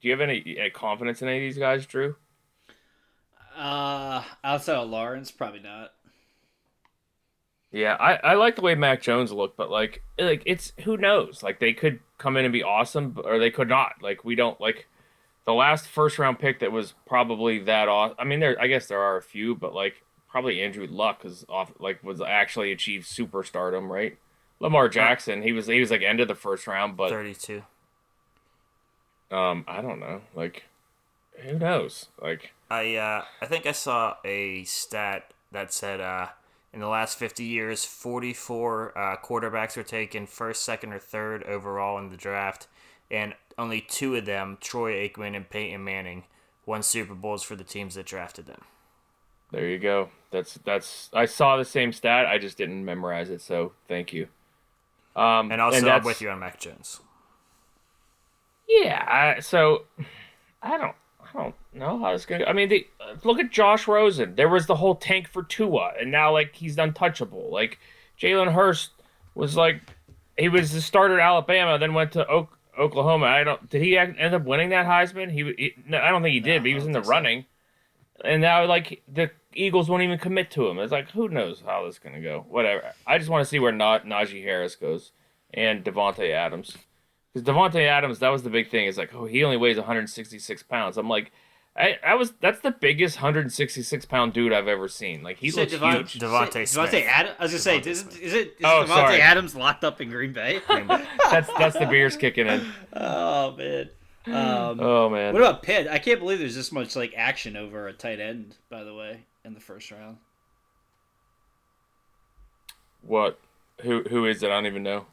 do 0.00 0.08
you 0.08 0.12
have 0.12 0.20
any, 0.20 0.56
any 0.58 0.70
confidence 0.70 1.22
in 1.22 1.28
any 1.28 1.38
of 1.38 1.42
these 1.42 1.58
guys, 1.58 1.86
Drew? 1.86 2.16
uh, 3.56 4.22
outside 4.44 4.76
of 4.76 4.90
Lawrence, 4.90 5.30
probably 5.30 5.60
not. 5.60 5.92
Yeah, 7.72 7.96
I, 7.98 8.14
I 8.16 8.34
like 8.34 8.56
the 8.56 8.62
way 8.62 8.74
Mac 8.74 9.02
Jones 9.02 9.32
looked, 9.32 9.56
but 9.56 9.70
like 9.70 10.02
like 10.18 10.42
it's 10.46 10.72
who 10.84 10.96
knows? 10.96 11.42
Like 11.42 11.58
they 11.58 11.72
could 11.72 12.00
come 12.16 12.36
in 12.36 12.44
and 12.44 12.52
be 12.52 12.62
awesome, 12.62 13.18
or 13.24 13.38
they 13.38 13.50
could 13.50 13.68
not. 13.68 13.94
Like 14.00 14.24
we 14.24 14.34
don't 14.34 14.58
like 14.60 14.86
the 15.44 15.52
last 15.52 15.86
first 15.88 16.18
round 16.18 16.38
pick 16.38 16.60
that 16.60 16.72
was 16.72 16.94
probably 17.06 17.58
that 17.60 17.88
awesome. 17.88 18.16
I 18.18 18.24
mean, 18.24 18.40
there 18.40 18.60
I 18.60 18.66
guess 18.68 18.86
there 18.86 19.02
are 19.02 19.16
a 19.16 19.22
few, 19.22 19.54
but 19.54 19.74
like 19.74 20.02
probably 20.28 20.62
Andrew 20.62 20.86
Luck 20.88 21.24
is 21.24 21.44
off 21.48 21.72
like 21.78 22.02
was 22.04 22.20
actually 22.20 22.72
achieved 22.72 23.06
superstardom, 23.06 23.88
right? 23.88 24.16
Lamar 24.60 24.88
Jackson, 24.88 25.42
he 25.42 25.52
was 25.52 25.66
he 25.66 25.80
was 25.80 25.90
like 25.90 26.02
end 26.02 26.20
of 26.20 26.28
the 26.28 26.34
first 26.34 26.66
round, 26.66 26.96
but 26.96 27.10
Thirty-two. 27.10 27.62
Um 29.30 29.64
I 29.66 29.80
don't 29.82 30.00
know, 30.00 30.20
like 30.34 30.64
who 31.40 31.58
knows? 31.58 32.06
Like 32.20 32.52
I 32.70 32.96
uh, 32.96 33.24
I 33.40 33.46
think 33.46 33.66
I 33.66 33.72
saw 33.72 34.16
a 34.24 34.64
stat 34.64 35.32
that 35.52 35.72
said 35.72 36.00
uh, 36.00 36.28
in 36.72 36.80
the 36.80 36.88
last 36.88 37.16
50 37.18 37.44
years, 37.44 37.84
44 37.84 38.98
uh, 38.98 39.16
quarterbacks 39.24 39.76
were 39.76 39.82
taken 39.82 40.26
first, 40.26 40.62
second, 40.64 40.92
or 40.92 40.98
third 40.98 41.42
overall 41.44 41.98
in 41.98 42.10
the 42.10 42.16
draft, 42.16 42.66
and 43.10 43.34
only 43.56 43.80
two 43.80 44.14
of 44.16 44.26
them, 44.26 44.58
Troy 44.60 44.92
Aikman 45.08 45.34
and 45.36 45.48
Peyton 45.48 45.82
Manning, 45.84 46.24
won 46.66 46.82
Super 46.82 47.14
Bowls 47.14 47.42
for 47.42 47.56
the 47.56 47.64
teams 47.64 47.94
that 47.94 48.04
drafted 48.06 48.46
them. 48.46 48.62
there 49.52 49.66
you 49.68 49.78
go. 49.78 50.10
That's 50.32 50.54
that's 50.64 51.08
I 51.14 51.26
saw 51.26 51.56
the 51.56 51.64
same 51.64 51.92
stat, 51.92 52.26
I 52.26 52.38
just 52.38 52.58
didn't 52.58 52.84
memorize 52.84 53.30
it, 53.30 53.40
so 53.40 53.72
thank 53.88 54.12
you. 54.12 54.26
Um, 55.14 55.50
And 55.52 55.60
also, 55.62 55.78
I'm 55.78 55.84
that's- 55.84 56.04
with 56.04 56.20
you 56.20 56.30
on 56.30 56.40
Mac 56.40 56.58
Jones. 56.58 57.00
Yeah, 58.68 59.04
I, 59.06 59.40
so 59.40 59.84
I 60.62 60.76
don't, 60.76 60.94
I 61.20 61.32
don't 61.32 61.54
know 61.72 61.98
how 61.98 62.12
it's 62.12 62.26
gonna. 62.26 62.44
I 62.44 62.52
mean, 62.52 62.68
they, 62.68 62.86
look 63.24 63.38
at 63.38 63.50
Josh 63.50 63.86
Rosen. 63.86 64.34
There 64.34 64.48
was 64.48 64.66
the 64.66 64.76
whole 64.76 64.96
tank 64.96 65.28
for 65.28 65.42
Tua, 65.42 65.92
and 66.00 66.10
now 66.10 66.32
like 66.32 66.54
he's 66.54 66.76
untouchable. 66.76 67.48
Like 67.50 67.78
Jalen 68.20 68.52
Hurts 68.52 68.90
was 69.34 69.56
like, 69.56 69.82
he 70.36 70.48
was 70.48 70.72
the 70.72 70.80
starter 70.80 71.20
at 71.20 71.26
Alabama, 71.26 71.78
then 71.78 71.94
went 71.94 72.12
to 72.12 72.26
Oak, 72.26 72.58
Oklahoma. 72.78 73.26
I 73.26 73.44
don't. 73.44 73.68
Did 73.70 73.82
he 73.82 73.96
end 73.96 74.34
up 74.34 74.44
winning 74.44 74.70
that 74.70 74.86
Heisman? 74.86 75.30
He, 75.30 75.44
he 75.56 75.74
no, 75.86 75.98
I 75.98 76.10
don't 76.10 76.22
think 76.22 76.34
he 76.34 76.40
did, 76.40 76.62
but 76.62 76.68
he 76.68 76.74
was 76.74 76.86
in 76.86 76.92
the 76.92 77.04
so. 77.04 77.10
running. 77.10 77.44
And 78.24 78.40
now 78.40 78.64
like 78.64 79.02
the 79.12 79.30
Eagles 79.52 79.88
won't 79.88 80.02
even 80.02 80.18
commit 80.18 80.50
to 80.52 80.66
him. 80.66 80.78
It's 80.78 80.92
like 80.92 81.10
who 81.10 81.28
knows 81.28 81.62
how 81.64 81.84
this 81.84 81.96
is 81.96 81.98
gonna 81.98 82.20
go. 82.20 82.44
Whatever. 82.48 82.92
I 83.06 83.18
just 83.18 83.30
want 83.30 83.42
to 83.42 83.48
see 83.48 83.58
where 83.58 83.72
Na- 83.72 84.00
Najee 84.00 84.42
Harris 84.42 84.74
goes 84.74 85.12
and 85.52 85.84
Devonte 85.84 86.30
Adams. 86.30 86.76
Because 87.36 87.54
Devonte 87.54 87.86
Adams, 87.86 88.20
that 88.20 88.30
was 88.30 88.44
the 88.44 88.48
big 88.48 88.70
thing. 88.70 88.86
Is 88.86 88.96
like, 88.96 89.14
oh, 89.14 89.26
he 89.26 89.44
only 89.44 89.58
weighs 89.58 89.76
166 89.76 90.62
pounds. 90.62 90.96
I'm 90.96 91.06
like, 91.08 91.32
I, 91.76 91.98
I 92.02 92.14
was 92.14 92.32
that's 92.40 92.60
the 92.60 92.70
biggest 92.70 93.16
166 93.16 94.06
pound 94.06 94.32
dude 94.32 94.54
I've 94.54 94.68
ever 94.68 94.88
seen. 94.88 95.22
Like 95.22 95.36
he 95.36 95.50
said 95.50 95.70
looks 95.70 95.72
Devon- 95.72 95.96
huge. 95.96 96.14
Devontae 96.18 96.50
Devontae 96.62 96.66
Smith. 96.68 96.94
Adams. 97.06 97.36
I 97.38 97.42
was 97.42 97.50
gonna 97.52 97.58
say, 97.58 97.78
is, 97.90 98.00
Smith. 98.00 98.20
is 98.22 98.32
it 98.32 98.46
is 98.58 98.64
Oh, 98.64 98.84
Devontae 98.84 98.86
sorry. 98.88 99.20
Adams 99.20 99.54
locked 99.54 99.84
up 99.84 100.00
in 100.00 100.08
Green 100.08 100.32
Bay? 100.32 100.60
That's 101.30 101.50
that's 101.58 101.78
the 101.78 101.84
beers 101.84 102.16
kicking 102.16 102.46
in. 102.46 102.66
oh 102.94 103.52
man. 103.54 103.90
Um, 104.28 104.80
Oh 104.80 105.10
man. 105.10 105.34
What 105.34 105.42
about 105.42 105.62
Pitt? 105.62 105.88
I 105.88 105.98
can't 105.98 106.20
believe 106.20 106.38
there's 106.38 106.54
this 106.56 106.72
much 106.72 106.96
like 106.96 107.12
action 107.18 107.54
over 107.58 107.86
a 107.86 107.92
tight 107.92 108.18
end. 108.18 108.56
By 108.70 108.82
the 108.82 108.94
way, 108.94 109.24
in 109.44 109.52
the 109.52 109.60
first 109.60 109.90
round. 109.90 110.16
What? 113.02 113.38
Who 113.82 114.04
who 114.04 114.24
is 114.24 114.42
it? 114.42 114.46
I 114.46 114.54
don't 114.54 114.64
even 114.66 114.82
know. 114.82 115.04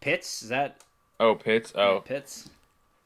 Pitts 0.00 0.42
is 0.42 0.48
that? 0.48 0.78
Oh, 1.20 1.34
Pitts. 1.34 1.72
Oh, 1.74 2.00
Pitts. 2.04 2.48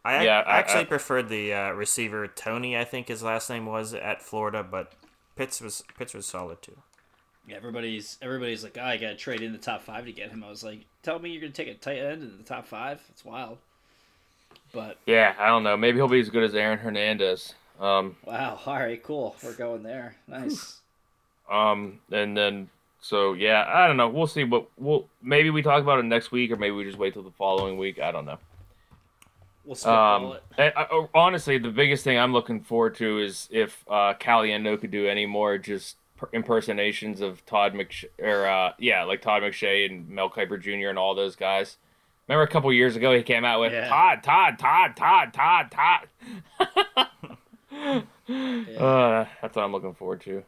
I 0.05 0.17
ac- 0.17 0.25
Yeah, 0.27 0.41
I- 0.41 0.59
actually 0.59 0.81
I- 0.83 0.85
preferred 0.87 1.29
the 1.29 1.53
uh, 1.55 1.71
receiver 1.73 2.27
Tony. 2.29 2.77
I 2.77 2.85
think 2.85 3.09
his 3.09 3.23
last 3.23 3.49
name 3.49 3.67
was 3.67 3.95
at 3.95 4.21
Florida, 4.23 4.63
but 4.63 4.93
Pitts 5.37 5.61
was 5.61 5.83
Pitts 5.97 6.13
was 6.15 6.27
solid 6.27 6.61
too. 6.61 6.77
Yeah, 7.49 7.57
everybody's 7.57 8.19
everybody's 8.23 8.63
like, 8.63 8.77
oh, 8.79 8.85
I 8.85 8.97
gotta 8.97 9.17
trade 9.17 9.43
in 9.43 9.53
the 9.53 9.59
top 9.59 9.83
five 9.83 10.05
to 10.07 10.13
get 10.13 10.31
him. 10.31 10.45
I 10.45 10.49
was 10.51 10.63
like, 10.63 10.81
tell 11.03 11.19
me 11.19 11.31
you're 11.31 11.41
gonna 11.41 11.53
take 11.53 11.69
a 11.69 11.75
tight 11.75 11.99
end 11.99 12.23
in 12.23 12.37
the 12.39 12.45
top 12.45 12.67
five? 12.67 13.01
That's 13.09 13.25
wild. 13.25 13.59
But 14.73 14.99
yeah. 15.07 15.35
I 15.39 15.49
don't 15.49 15.63
know. 15.63 15.77
Maybe 15.77 15.99
he'll 15.99 16.09
be 16.09 16.21
as 16.21 16.31
good 16.31 16.45
as 16.45 16.55
Aaron 16.55 16.79
Hernandez. 16.79 17.55
Um, 17.81 18.17
wow, 18.25 18.61
all 18.65 18.77
right, 18.77 19.03
cool. 19.03 19.35
We're 19.43 19.55
going 19.55 19.83
there. 19.83 20.15
Nice. 20.29 20.81
um, 21.51 21.99
and 22.13 22.37
then 22.37 22.69
so 23.03 23.35
yeah, 23.35 23.65
I 23.69 23.87
don't 23.87 23.99
know. 23.99 24.09
We'll 24.09 24.27
see. 24.27 24.45
But 24.45 24.67
we'll 24.79 25.07
maybe 25.23 25.51
we 25.51 25.61
talk 25.61 25.83
about 25.83 25.99
it 25.99 26.05
next 26.05 26.33
week, 26.33 26.51
or 26.51 26.57
maybe 26.57 26.75
we 26.75 26.85
just 26.85 26.97
wait 26.99 27.13
till 27.13 27.23
the 27.23 27.31
following 27.33 27.77
week. 27.77 28.01
I 28.01 28.11
don't 28.11 28.25
know. 28.25 28.39
We'll 29.65 29.89
Um, 29.89 30.39
it. 30.59 30.73
I, 30.77 30.85
I- 30.85 31.09
honestly, 31.15 31.59
the 31.59 31.69
biggest 31.71 32.03
thing 32.05 32.19
I'm 32.19 32.33
looking 32.33 32.61
forward 32.63 32.95
to 32.97 33.19
is 33.21 33.49
if 33.53 33.85
uh, 33.89 34.15
Caliendo 34.15 34.81
could 34.81 34.91
do 34.91 35.07
any 35.07 35.27
more 35.27 35.59
just 35.59 35.97
per- 36.17 36.29
impersonations 36.33 37.21
of 37.21 37.45
Todd 37.47 37.75
McShay, 37.75 38.07
or 38.19 38.47
uh, 38.47 38.73
yeah, 38.79 39.05
like 39.05 39.21
Todd 39.23 39.43
McShay 39.43 39.89
and 39.89 40.09
Mel 40.09 40.31
Kiper 40.31 40.61
Jr. 40.61 40.89
and 40.89 40.99
all 40.99 41.15
those 41.15 41.37
guys. 41.37 41.77
Remember 42.29 42.43
a 42.45 42.49
couple 42.49 42.73
years 42.73 42.97
ago 42.97 43.15
he 43.17 43.23
came 43.23 43.45
out 43.45 43.61
with 43.61 43.73
Yeah. 43.73 43.89
Todd, 43.89 44.23
Todd, 44.23 44.59
Todd, 44.59 44.97
Todd, 44.97 45.33
Todd, 45.35 45.71
Todd. 45.71 47.17
Uh, 48.29 49.25
that's 49.43 49.57
what 49.57 49.65
I'm 49.65 49.73
looking 49.73 49.95
forward 49.95 50.21
to. 50.23 50.43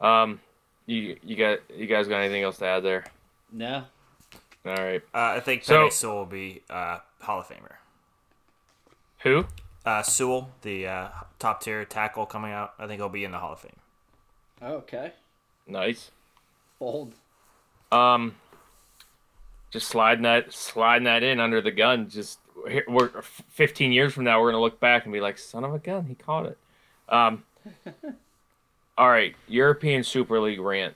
Um, 0.00 0.40
you 0.86 1.16
you 1.22 1.36
got 1.36 1.58
you 1.74 1.86
guys 1.86 2.08
got 2.08 2.18
anything 2.20 2.42
else 2.42 2.58
to 2.58 2.66
add 2.66 2.80
there? 2.82 3.04
No. 3.52 3.84
All 4.64 4.74
right. 4.76 5.02
Uh, 5.14 5.18
I 5.36 5.40
think 5.40 5.64
So- 5.64 5.86
Penei 5.88 5.92
Sewell 5.92 6.16
will 6.18 6.26
be 6.26 6.62
uh, 6.70 6.98
Hall 7.20 7.40
of 7.40 7.48
Famer. 7.48 7.74
Who? 9.20 9.46
Uh, 9.84 10.02
Sewell, 10.02 10.50
the 10.62 10.86
uh, 10.86 11.08
top 11.40 11.60
tier 11.62 11.84
tackle 11.84 12.24
coming 12.26 12.52
out, 12.52 12.74
I 12.78 12.86
think 12.86 13.00
he'll 13.00 13.08
be 13.08 13.24
in 13.24 13.32
the 13.32 13.38
Hall 13.38 13.52
of 13.54 13.60
Fame. 13.60 13.72
Okay. 14.62 15.12
Nice. 15.66 16.10
Bold. 16.78 17.14
Um, 17.90 18.36
just 19.72 19.88
sliding 19.88 20.22
that 20.22 20.52
sliding 20.52 21.04
that 21.04 21.22
in 21.24 21.40
under 21.40 21.60
the 21.60 21.70
gun. 21.72 22.08
Just 22.08 22.38
we're 22.86 23.10
15 23.50 23.90
years 23.92 24.12
from 24.12 24.24
now, 24.24 24.40
we're 24.40 24.50
gonna 24.52 24.62
look 24.62 24.78
back 24.80 25.04
and 25.04 25.12
be 25.12 25.20
like, 25.20 25.38
"Son 25.38 25.64
of 25.64 25.74
a 25.74 25.78
gun, 25.78 26.06
he 26.06 26.14
caught 26.14 26.46
it." 26.46 26.58
Um, 27.08 27.42
all 28.96 29.08
right, 29.08 29.34
European 29.48 30.04
Super 30.04 30.40
League 30.40 30.60
rant. 30.60 30.94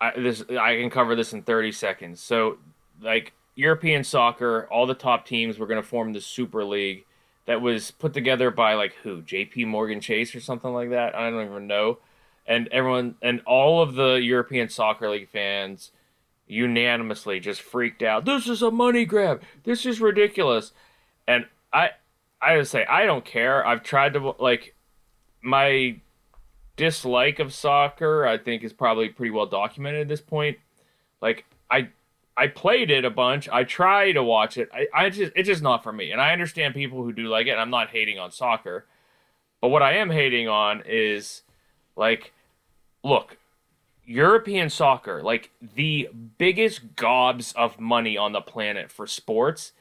I, 0.00 0.12
this 0.18 0.42
I 0.48 0.76
can 0.76 0.90
cover 0.90 1.14
this 1.14 1.32
in 1.32 1.42
30 1.42 1.72
seconds. 1.72 2.20
So, 2.20 2.58
like 3.00 3.32
European 3.54 4.04
soccer, 4.04 4.68
all 4.70 4.86
the 4.86 4.94
top 4.94 5.26
teams 5.26 5.58
were 5.58 5.66
gonna 5.66 5.82
form 5.82 6.12
the 6.12 6.20
Super 6.20 6.64
League 6.64 7.04
that 7.46 7.60
was 7.60 7.90
put 7.90 8.12
together 8.12 8.50
by 8.50 8.74
like 8.74 8.94
who? 9.02 9.22
J.P. 9.22 9.64
Morgan 9.64 10.00
Chase 10.00 10.34
or 10.34 10.40
something 10.40 10.72
like 10.72 10.90
that. 10.90 11.14
I 11.14 11.30
don't 11.30 11.46
even 11.46 11.66
know. 11.66 11.98
And 12.46 12.68
everyone 12.68 13.16
and 13.22 13.40
all 13.46 13.82
of 13.82 13.94
the 13.94 14.14
European 14.14 14.68
Soccer 14.68 15.10
League 15.10 15.28
fans 15.28 15.90
unanimously 16.46 17.40
just 17.40 17.60
freaked 17.60 18.02
out. 18.02 18.24
This 18.24 18.48
is 18.48 18.62
a 18.62 18.70
money 18.70 19.04
grab. 19.04 19.42
This 19.64 19.86
is 19.86 20.00
ridiculous. 20.00 20.72
And 21.26 21.46
I 21.72 21.90
I 22.40 22.56
would 22.56 22.68
say 22.68 22.84
I 22.86 23.06
don't 23.06 23.24
care. 23.24 23.66
I've 23.66 23.82
tried 23.82 24.14
to 24.14 24.34
like 24.38 24.74
my 25.42 26.00
dislike 26.78 27.38
of 27.38 27.52
soccer, 27.52 28.26
I 28.26 28.38
think 28.38 28.64
is 28.64 28.72
probably 28.72 29.10
pretty 29.10 29.30
well 29.30 29.44
documented 29.44 30.02
at 30.02 30.08
this 30.08 30.22
point. 30.22 30.56
Like 31.20 31.44
I 31.70 31.88
I 32.36 32.46
played 32.46 32.90
it 32.90 33.04
a 33.04 33.10
bunch. 33.10 33.48
I 33.50 33.64
try 33.64 34.12
to 34.12 34.22
watch 34.22 34.56
it. 34.56 34.70
I, 34.72 34.86
I 34.94 35.10
just 35.10 35.32
it's 35.36 35.48
just 35.48 35.62
not 35.62 35.82
for 35.82 35.92
me. 35.92 36.12
And 36.12 36.20
I 36.20 36.32
understand 36.32 36.74
people 36.74 37.02
who 37.02 37.12
do 37.12 37.28
like 37.28 37.48
it, 37.48 37.50
and 37.50 37.60
I'm 37.60 37.70
not 37.70 37.90
hating 37.90 38.18
on 38.18 38.30
soccer. 38.30 38.86
But 39.60 39.68
what 39.68 39.82
I 39.82 39.94
am 39.94 40.08
hating 40.08 40.48
on 40.48 40.82
is 40.86 41.42
like 41.96 42.32
look, 43.04 43.36
European 44.06 44.70
soccer, 44.70 45.22
like 45.22 45.50
the 45.74 46.08
biggest 46.38 46.96
gobs 46.96 47.52
of 47.52 47.78
money 47.78 48.16
on 48.16 48.32
the 48.32 48.40
planet 48.40 48.90
for 48.90 49.06
sports, 49.06 49.72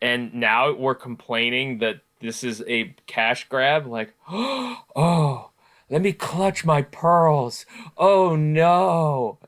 and 0.00 0.34
now 0.34 0.72
we're 0.72 0.94
complaining 0.94 1.78
that 1.78 2.00
this 2.20 2.42
is 2.42 2.62
a 2.66 2.94
cash 3.06 3.48
grab. 3.48 3.86
Like, 3.86 4.14
oh, 4.28 5.47
let 5.90 6.02
me 6.02 6.12
clutch 6.12 6.64
my 6.64 6.82
pearls. 6.82 7.66
Oh 7.96 8.36
no. 8.36 9.38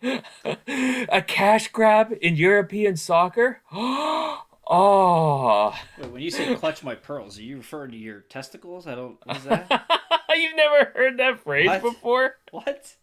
a 0.02 1.22
cash 1.26 1.68
grab 1.68 2.14
in 2.20 2.36
European 2.36 2.96
soccer? 2.96 3.60
oh. 3.72 5.74
Wait, 5.98 6.10
when 6.10 6.22
you 6.22 6.30
say 6.30 6.54
clutch 6.54 6.82
my 6.82 6.94
pearls, 6.94 7.38
are 7.38 7.42
you 7.42 7.58
referring 7.58 7.90
to 7.92 7.96
your 7.96 8.20
testicles? 8.20 8.86
I 8.86 8.94
don't. 8.94 9.18
What 9.24 9.36
is 9.36 9.44
that? 9.44 9.70
You've 10.36 10.56
never 10.56 10.90
heard 10.94 11.18
that 11.18 11.40
phrase 11.40 11.68
What? 11.68 11.82
before? 11.82 12.36
what? 12.50 12.96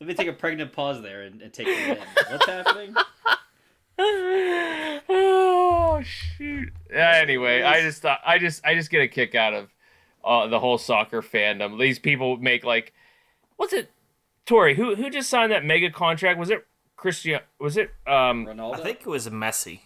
Let 0.00 0.08
me 0.08 0.14
take 0.14 0.28
a 0.28 0.32
pregnant 0.32 0.72
pause 0.72 1.02
there 1.02 1.22
and, 1.22 1.42
and 1.42 1.52
take 1.52 1.68
it 1.68 1.98
in. 1.98 2.04
What's 2.30 2.46
happening? 2.46 2.94
oh 5.08 6.00
shoot. 6.02 6.72
Yeah, 6.90 7.16
anyway, 7.16 7.62
I 7.62 7.82
just 7.82 8.00
thought 8.00 8.20
I 8.24 8.38
just 8.38 8.64
I 8.64 8.74
just 8.74 8.90
get 8.90 9.02
a 9.02 9.08
kick 9.08 9.34
out 9.34 9.52
of 9.52 9.68
uh, 10.24 10.46
the 10.46 10.60
whole 10.60 10.78
soccer 10.78 11.22
fandom. 11.22 11.78
These 11.78 11.98
people 11.98 12.36
make 12.36 12.64
like 12.64 12.92
what's 13.56 13.72
it 13.72 13.90
Tori, 14.46 14.74
who 14.74 14.94
who 14.94 15.10
just 15.10 15.30
signed 15.30 15.52
that 15.52 15.64
mega 15.64 15.90
contract? 15.90 16.38
Was 16.38 16.50
it 16.50 16.66
Christian 16.96 17.40
was 17.58 17.76
it 17.76 17.90
um 18.06 18.46
Ronaldo. 18.46 18.74
I 18.74 18.82
think 18.82 19.00
it 19.00 19.06
was 19.06 19.28
Messi. 19.28 19.80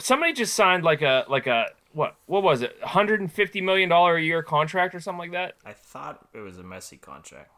somebody 0.00 0.32
just 0.32 0.54
signed 0.54 0.82
like 0.82 1.02
a 1.02 1.24
like 1.28 1.46
a 1.46 1.66
what 1.92 2.16
what 2.26 2.42
was 2.42 2.62
it? 2.62 2.76
150 2.80 3.60
million 3.60 3.88
dollar 3.88 4.16
a 4.16 4.22
year 4.22 4.42
contract 4.42 4.94
or 4.94 5.00
something 5.00 5.18
like 5.18 5.32
that? 5.32 5.56
I 5.64 5.74
thought 5.74 6.28
it 6.34 6.40
was 6.40 6.58
a 6.58 6.62
Messi 6.62 7.00
contract. 7.00 7.50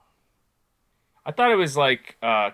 I 1.24 1.32
thought 1.32 1.51
it 1.51 1.57
was 1.57 1.76
like 1.76 2.16
uh 2.22 2.51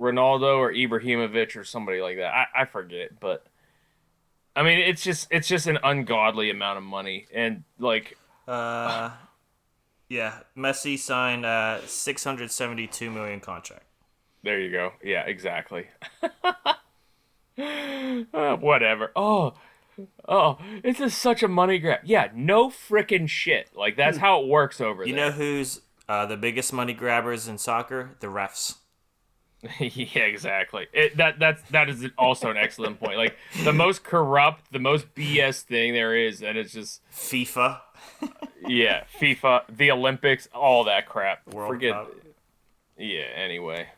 Ronaldo 0.00 0.56
or 0.58 0.72
Ibrahimovic 0.72 1.56
or 1.56 1.64
somebody 1.64 2.00
like 2.00 2.16
that. 2.16 2.34
I, 2.34 2.62
I 2.62 2.64
forget, 2.64 3.20
but 3.20 3.46
I 4.56 4.62
mean 4.62 4.78
it's 4.78 5.02
just 5.02 5.26
it's 5.30 5.48
just 5.48 5.66
an 5.66 5.78
ungodly 5.82 6.50
amount 6.50 6.78
of 6.78 6.84
money 6.84 7.26
and 7.34 7.64
like 7.78 8.16
Uh, 8.46 9.10
yeah, 10.08 10.40
Messi 10.56 10.98
signed 10.98 11.44
a 11.46 11.80
672 11.86 13.10
million 13.10 13.40
contract. 13.40 13.84
there 14.42 14.60
you 14.60 14.70
go. 14.70 14.92
Yeah, 15.02 15.22
exactly. 15.22 15.86
Uh, 17.58 18.56
whatever. 18.56 19.10
Oh, 19.16 19.54
oh, 20.28 20.58
it's 20.82 20.98
just 20.98 21.18
such 21.20 21.42
a 21.42 21.48
money 21.48 21.78
grab. 21.78 22.00
Yeah, 22.04 22.28
no 22.34 22.68
frickin' 22.68 23.28
shit. 23.28 23.70
Like 23.74 23.96
that's 23.96 24.18
how 24.18 24.42
it 24.42 24.48
works 24.48 24.80
over 24.80 25.04
You 25.06 25.14
there. 25.14 25.24
You 25.26 25.30
know 25.30 25.36
who's 25.36 25.80
uh, 26.08 26.26
the 26.26 26.36
biggest 26.36 26.72
money 26.72 26.92
grabbers 26.92 27.48
in 27.48 27.58
soccer? 27.58 28.16
The 28.20 28.26
refs. 28.26 28.76
yeah, 29.80 30.22
exactly. 30.22 30.86
It, 30.92 31.16
that 31.16 31.38
that's 31.38 31.62
that 31.70 31.88
is 31.88 32.06
also 32.18 32.50
an 32.50 32.56
excellent 32.56 33.00
point. 33.00 33.16
Like 33.16 33.36
the 33.62 33.72
most 33.72 34.04
corrupt, 34.04 34.72
the 34.72 34.78
most 34.78 35.14
BS 35.14 35.62
thing 35.62 35.94
there 35.94 36.14
is, 36.14 36.42
and 36.42 36.58
it's 36.58 36.72
just 36.72 37.00
FIFA. 37.12 37.80
yeah, 38.66 39.04
FIFA, 39.20 39.62
the 39.74 39.90
Olympics, 39.90 40.48
all 40.54 40.84
that 40.84 41.08
crap. 41.08 41.46
World 41.52 41.70
Forget. 41.72 41.92
Cup. 41.92 42.12
Yeah. 42.98 43.24
Anyway, 43.34 43.88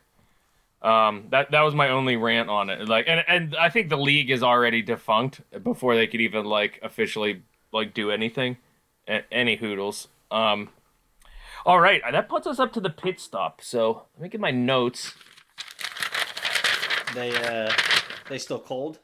um, 0.82 1.26
that 1.30 1.50
that 1.50 1.62
was 1.62 1.74
my 1.74 1.88
only 1.88 2.16
rant 2.16 2.48
on 2.48 2.70
it. 2.70 2.88
Like, 2.88 3.06
and 3.08 3.24
and 3.26 3.56
I 3.56 3.68
think 3.68 3.88
the 3.88 3.98
league 3.98 4.30
is 4.30 4.42
already 4.42 4.82
defunct 4.82 5.40
before 5.62 5.96
they 5.96 6.06
could 6.06 6.20
even 6.20 6.44
like 6.44 6.78
officially 6.82 7.42
like 7.72 7.94
do 7.94 8.10
anything. 8.10 8.58
A- 9.08 9.24
any 9.32 9.56
hoodles. 9.56 10.08
Um. 10.30 10.70
All 11.64 11.80
right, 11.80 12.00
that 12.12 12.28
puts 12.28 12.46
us 12.46 12.60
up 12.60 12.72
to 12.74 12.80
the 12.80 12.90
pit 12.90 13.18
stop. 13.18 13.60
So 13.60 14.04
let 14.14 14.22
me 14.22 14.28
get 14.28 14.40
my 14.40 14.52
notes. 14.52 15.14
They 17.16 17.34
uh, 17.34 17.72
they 18.28 18.36
still 18.36 18.58
cold. 18.58 18.98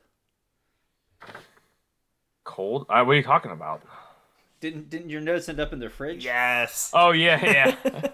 Cold. 2.45 2.85
Uh, 2.91 3.03
what 3.05 3.15
are 3.15 3.17
you 3.17 3.23
talking 3.23 3.53
about? 3.53 3.81
Didn't 4.61 4.91
didn't 4.91 5.09
your 5.09 5.23
notes 5.23 5.49
end 5.49 5.59
up 5.59 5.73
in 5.73 5.79
the 5.79 5.89
fridge? 5.89 6.23
Yes. 6.23 6.91
Oh 6.93 7.13
yeah, 7.13 7.43
yeah. 7.43 7.75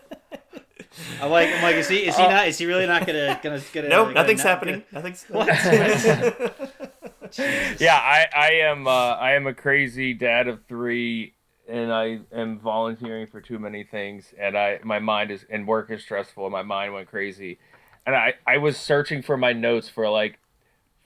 I'm 1.20 1.32
like 1.32 1.52
I'm 1.52 1.64
like 1.64 1.74
is 1.74 1.88
he 1.88 2.06
is 2.06 2.16
he 2.16 2.22
not 2.22 2.46
is 2.46 2.58
he 2.58 2.66
really 2.66 2.86
not 2.86 3.08
gonna 3.08 3.40
gonna 3.42 3.60
gonna? 3.72 3.88
nope, 3.88 4.06
gonna 4.06 4.14
nothing's 4.14 4.44
not- 4.44 4.50
happening. 4.50 4.84
Nothing's. 4.92 5.24
What? 5.28 5.48
yeah, 7.80 7.96
I, 7.96 8.26
I 8.34 8.50
am 8.62 8.86
uh, 8.86 9.16
I 9.16 9.32
am 9.32 9.48
a 9.48 9.54
crazy 9.54 10.14
dad 10.14 10.46
of 10.46 10.64
three, 10.68 11.34
and 11.68 11.92
I 11.92 12.20
am 12.32 12.60
volunteering 12.60 13.26
for 13.26 13.40
too 13.40 13.58
many 13.58 13.82
things, 13.82 14.32
and 14.38 14.56
I 14.56 14.78
my 14.84 15.00
mind 15.00 15.32
is 15.32 15.44
and 15.50 15.66
work 15.66 15.90
is 15.90 16.02
stressful, 16.02 16.44
and 16.44 16.52
my 16.52 16.62
mind 16.62 16.94
went 16.94 17.08
crazy, 17.08 17.58
and 18.06 18.14
I 18.14 18.34
I 18.46 18.58
was 18.58 18.76
searching 18.76 19.22
for 19.22 19.36
my 19.36 19.52
notes 19.52 19.88
for 19.88 20.08
like 20.08 20.38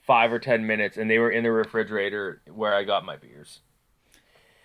five 0.05 0.33
or 0.33 0.39
ten 0.39 0.65
minutes, 0.67 0.97
and 0.97 1.09
they 1.09 1.19
were 1.19 1.31
in 1.31 1.43
the 1.43 1.51
refrigerator 1.51 2.41
where 2.53 2.73
I 2.73 2.83
got 2.83 3.05
my 3.05 3.15
beers. 3.17 3.59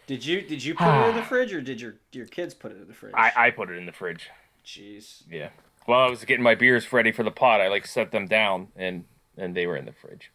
Did 0.07 0.25
you 0.25 0.41
did 0.41 0.65
you 0.65 0.75
put 0.75 0.87
it 0.89 1.09
in 1.11 1.17
the 1.17 1.23
fridge 1.29 1.53
or 1.53 1.61
did 1.61 1.81
your 1.81 1.97
your 2.13 2.27
kids 2.27 2.55
put 2.55 2.73
it 2.73 2.81
in 2.81 2.89
the 2.89 2.95
fridge? 2.95 3.15
I 3.17 3.33
I 3.37 3.51
put 3.51 3.71
it 3.71 3.77
in 3.77 3.87
the 3.87 3.93
fridge. 3.93 4.31
Jeez. 4.65 5.23
Yeah. 5.31 5.51
While 5.87 6.07
I 6.07 6.11
was 6.11 6.25
getting 6.25 6.43
my 6.43 6.55
beers 6.55 6.93
ready 6.93 7.13
for 7.13 7.23
the 7.23 7.31
pot, 7.31 7.61
I 7.61 7.69
like 7.69 7.87
set 7.87 8.11
them 8.11 8.27
down, 8.27 8.69
and 8.77 9.05
and 9.37 9.55
they 9.55 9.67
were 9.67 9.77
in 9.77 9.87
the 9.87 9.93
fridge. 9.93 10.31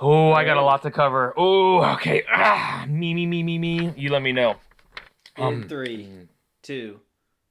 Oh, 0.00 0.32
I 0.32 0.44
got 0.44 0.56
a 0.56 0.62
lot 0.62 0.82
to 0.82 0.92
cover. 0.92 1.34
Oh, 1.36 1.82
okay. 1.94 2.22
Ah, 2.32 2.86
me, 2.88 3.14
me, 3.14 3.26
me, 3.26 3.42
me, 3.42 3.58
me. 3.58 3.92
You 3.96 4.10
let 4.10 4.22
me 4.22 4.30
know. 4.30 4.54
Um, 5.36 5.62
In 5.62 5.68
three, 5.68 6.08
two, 6.62 7.00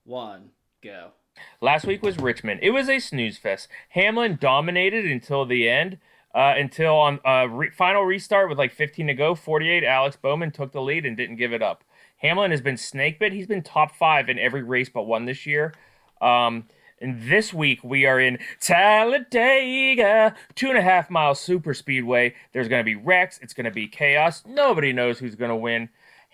one, 0.06 0.52
go. 0.82 1.12
Last 1.62 1.86
week 1.86 2.04
was 2.04 2.18
Richmond. 2.18 2.60
It 2.64 2.72
was 2.72 2.90
a 2.90 3.00
snooze 3.00 3.38
fest. 3.38 3.68
Hamlin 3.90 4.38
dominated 4.40 5.06
until 5.06 5.46
the 5.46 5.70
end. 5.70 5.98
Uh, 6.36 6.54
until 6.56 6.94
on 6.94 7.20
uh, 7.26 7.48
re- 7.50 7.72
final 7.72 8.04
restart 8.04 8.48
with 8.48 8.60
like 8.60 8.72
15 8.72 9.08
to 9.08 9.14
go, 9.16 9.34
48. 9.34 9.84
Alex 9.84 10.16
Bowman 10.16 10.52
took 10.52 10.72
the 10.72 10.82
lead 10.82 11.04
and 11.04 11.18
didn't 11.18 11.38
give 11.38 11.52
it 11.52 11.64
up. 11.64 11.84
Hamlin 12.18 12.52
has 12.52 12.62
been 12.62 12.78
snake 12.78 13.18
bit. 13.20 13.34
He's 13.34 13.48
been 13.48 13.64
top 13.64 13.96
five 13.96 14.30
in 14.30 14.38
every 14.38 14.62
race 14.62 14.90
but 14.90 15.04
one 15.04 15.26
this 15.26 15.46
year. 15.48 15.74
Um, 16.22 16.66
and 17.00 17.24
this 17.24 17.54
week 17.54 17.84
we 17.84 18.06
are 18.06 18.20
in 18.20 18.40
Talladega, 18.60 20.36
two 20.56 20.70
and 20.70 20.78
a 20.78 20.82
half 20.82 21.10
mile 21.10 21.36
super 21.36 21.74
speedway. 21.74 22.34
There's 22.54 22.68
going 22.68 22.82
to 22.82 22.86
be 22.86 22.96
wrecks. 22.96 23.40
It's 23.42 23.54
going 23.54 23.66
to 23.66 23.72
be 23.72 23.88
chaos. 23.88 24.44
Nobody 24.46 24.94
knows 24.94 25.20
who's 25.20 25.36
going 25.36 25.50
to 25.50 25.56
win. 25.56 25.90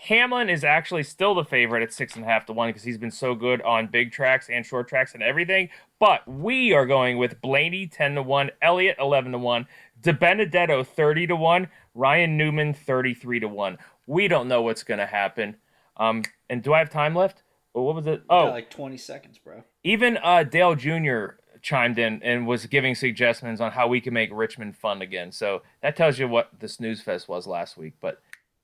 Hamlin 0.08 0.49
is 0.49 0.66
actually 0.66 1.04
still 1.04 1.34
the 1.34 1.45
favorite 1.45 1.82
at 1.82 1.93
six 1.93 2.16
and 2.18 2.26
a 2.26 2.28
half 2.28 2.45
to 2.47 2.54
one 2.54 2.68
because 2.70 2.84
he's 2.84 2.97
been 2.97 3.10
so 3.12 3.36
good 3.36 3.62
on 3.62 3.88
big 3.88 4.12
tracks 4.12 4.49
and 4.49 4.66
short 4.66 4.89
tracks 4.89 5.14
and 5.14 5.24
everything. 5.24 5.70
But 5.97 6.28
we 6.28 6.74
are 6.74 6.86
going 6.86 7.18
with 7.18 7.39
Blaney 7.41 7.88
10 7.88 8.16
to 8.16 8.22
1, 8.22 8.51
Elliott 8.62 8.97
11 8.99 9.32
to 9.32 9.38
1, 9.38 9.66
DiBenedetto 10.01 10.86
30 10.86 11.28
to 11.28 11.36
1, 11.38 11.68
Ryan 11.95 12.36
Newman 12.38 12.74
33 12.74 13.39
to 13.39 13.47
1. 13.47 13.78
We 14.06 14.28
don't 14.28 14.49
know 14.49 14.62
what's 14.62 14.84
going 14.84 14.97
to 14.99 15.06
happen. 15.06 15.56
Um, 15.95 16.24
and 16.49 16.62
do 16.62 16.74
I 16.74 16.80
have 16.80 16.89
time 16.89 17.16
left? 17.16 17.43
Or 17.74 17.86
what 17.86 17.95
was 17.95 18.06
it? 18.06 18.24
Oh, 18.30 18.47
Oh, 18.47 18.51
like 18.51 18.70
twenty 18.70 18.97
seconds, 18.97 19.39
bro. 19.39 19.64
even 19.84 20.18
uh, 20.22 20.43
Dale 20.43 20.76
Jr. 20.76 21.38
chimed 21.62 21.97
in 21.97 22.22
and 22.22 22.45
was 22.45 22.66
giving 22.68 22.93
suggestions 22.93 23.60
on 23.62 23.72
how 23.72 23.88
we 23.88 23.99
can 24.01 24.14
make 24.14 24.30
Richmond 24.34 24.76
fun 24.78 25.01
again. 25.01 25.32
So 25.32 25.64
that 25.82 25.95
tells 25.95 26.20
you 26.20 26.28
what 26.28 26.49
the 26.60 26.68
snooze 26.68 27.01
fest 27.01 27.28
was 27.30 27.47
last 27.47 27.76
week. 27.78 27.93
But 27.99 28.22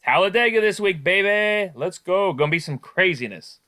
Talladega 0.09 0.59
this 0.59 0.79
week, 0.79 1.03
baby. 1.03 1.71
Let's 1.75 1.99
go. 1.99 2.33
Gonna 2.33 2.49
be 2.49 2.57
some 2.57 2.79
craziness. 2.79 3.59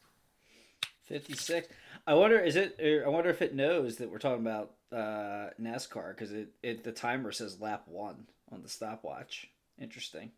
Fifty 1.03 1.35
six. 1.35 1.67
I 2.07 2.15
wonder 2.15 2.39
is 2.39 2.55
it? 2.55 2.79
er, 2.83 3.03
I 3.05 3.09
wonder 3.09 3.29
if 3.29 3.43
it 3.43 3.53
knows 3.53 3.97
that 3.97 4.09
we're 4.09 4.17
talking 4.17 4.41
about 4.41 4.71
uh, 4.91 5.51
NASCAR 5.61 6.15
because 6.15 6.31
it, 6.31 6.47
it 6.63 6.83
the 6.83 6.91
timer 6.91 7.31
says 7.31 7.61
lap 7.61 7.83
one 7.85 8.25
on 8.51 8.63
the 8.63 8.69
stopwatch. 8.69 9.51
Interesting. 9.79 10.31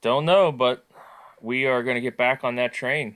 Don't 0.00 0.24
know, 0.24 0.50
but 0.50 0.84
we 1.40 1.64
are 1.64 1.84
gonna 1.84 2.00
get 2.00 2.16
back 2.16 2.42
on 2.42 2.56
that 2.56 2.72
train. 2.72 3.14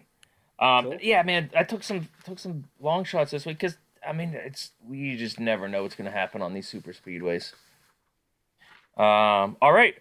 Um, 0.61 0.85
Cool. 0.85 0.99
Yeah, 1.03 1.25
man. 1.25 1.51
I 1.57 1.65
took 1.65 1.83
some 1.83 2.09
took 2.25 2.39
some 2.39 2.67
long 2.79 3.03
shots 3.03 3.33
this 3.33 3.47
week 3.47 3.59
because 3.59 3.79
I 4.09 4.13
mean 4.13 4.33
it's 4.33 4.71
we 4.87 5.17
just 5.17 5.41
never 5.41 5.69
know 5.69 5.83
what's 5.83 5.97
gonna 5.97 6.13
happen 6.13 6.41
on 6.41 6.55
these 6.55 6.69
super 6.69 6.93
speedways. 6.93 7.53
Um. 8.97 9.57
All 9.61 9.73
right. 9.73 9.97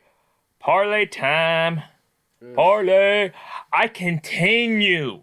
Parlay 0.66 1.06
time. 1.06 1.84
Parlay. 2.56 3.30
I 3.72 3.88
continue. 3.88 5.22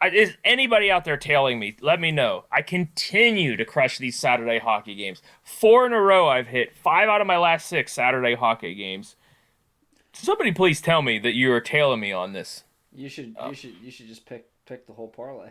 I, 0.00 0.10
is 0.10 0.36
anybody 0.44 0.88
out 0.88 1.04
there 1.04 1.16
tailing 1.16 1.58
me? 1.58 1.76
Let 1.80 2.00
me 2.00 2.12
know. 2.12 2.44
I 2.52 2.62
continue 2.62 3.56
to 3.56 3.64
crush 3.64 3.98
these 3.98 4.16
Saturday 4.16 4.60
hockey 4.60 4.94
games. 4.94 5.20
Four 5.42 5.84
in 5.86 5.92
a 5.92 6.00
row 6.00 6.28
I've 6.28 6.46
hit. 6.46 6.76
Five 6.76 7.08
out 7.08 7.20
of 7.20 7.26
my 7.26 7.38
last 7.38 7.66
six 7.66 7.92
Saturday 7.92 8.36
hockey 8.36 8.76
games. 8.76 9.16
Somebody 10.12 10.52
please 10.52 10.80
tell 10.80 11.02
me 11.02 11.18
that 11.18 11.34
you 11.34 11.52
are 11.52 11.60
tailing 11.60 11.98
me 11.98 12.12
on 12.12 12.32
this. 12.32 12.62
You 12.92 13.08
should 13.08 13.34
Oh. 13.36 13.48
you 13.48 13.54
should 13.56 13.74
you 13.82 13.90
should 13.90 14.06
just 14.06 14.26
pick 14.26 14.46
pick 14.64 14.86
the 14.86 14.92
whole 14.92 15.08
parlay. 15.08 15.50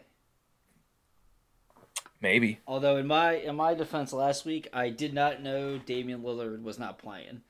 Maybe. 2.22 2.60
Although 2.66 2.96
in 2.96 3.08
my 3.08 3.34
in 3.34 3.58
my 3.58 3.74
defense 3.74 4.14
last 4.14 4.46
week, 4.46 4.70
I 4.72 4.90
did 4.90 5.14
not 5.14 5.42
know 5.42 5.78
Damian 5.80 6.22
Lillard 6.22 6.64
was 6.64 6.80
not 6.80 6.98
playing, 6.98 7.42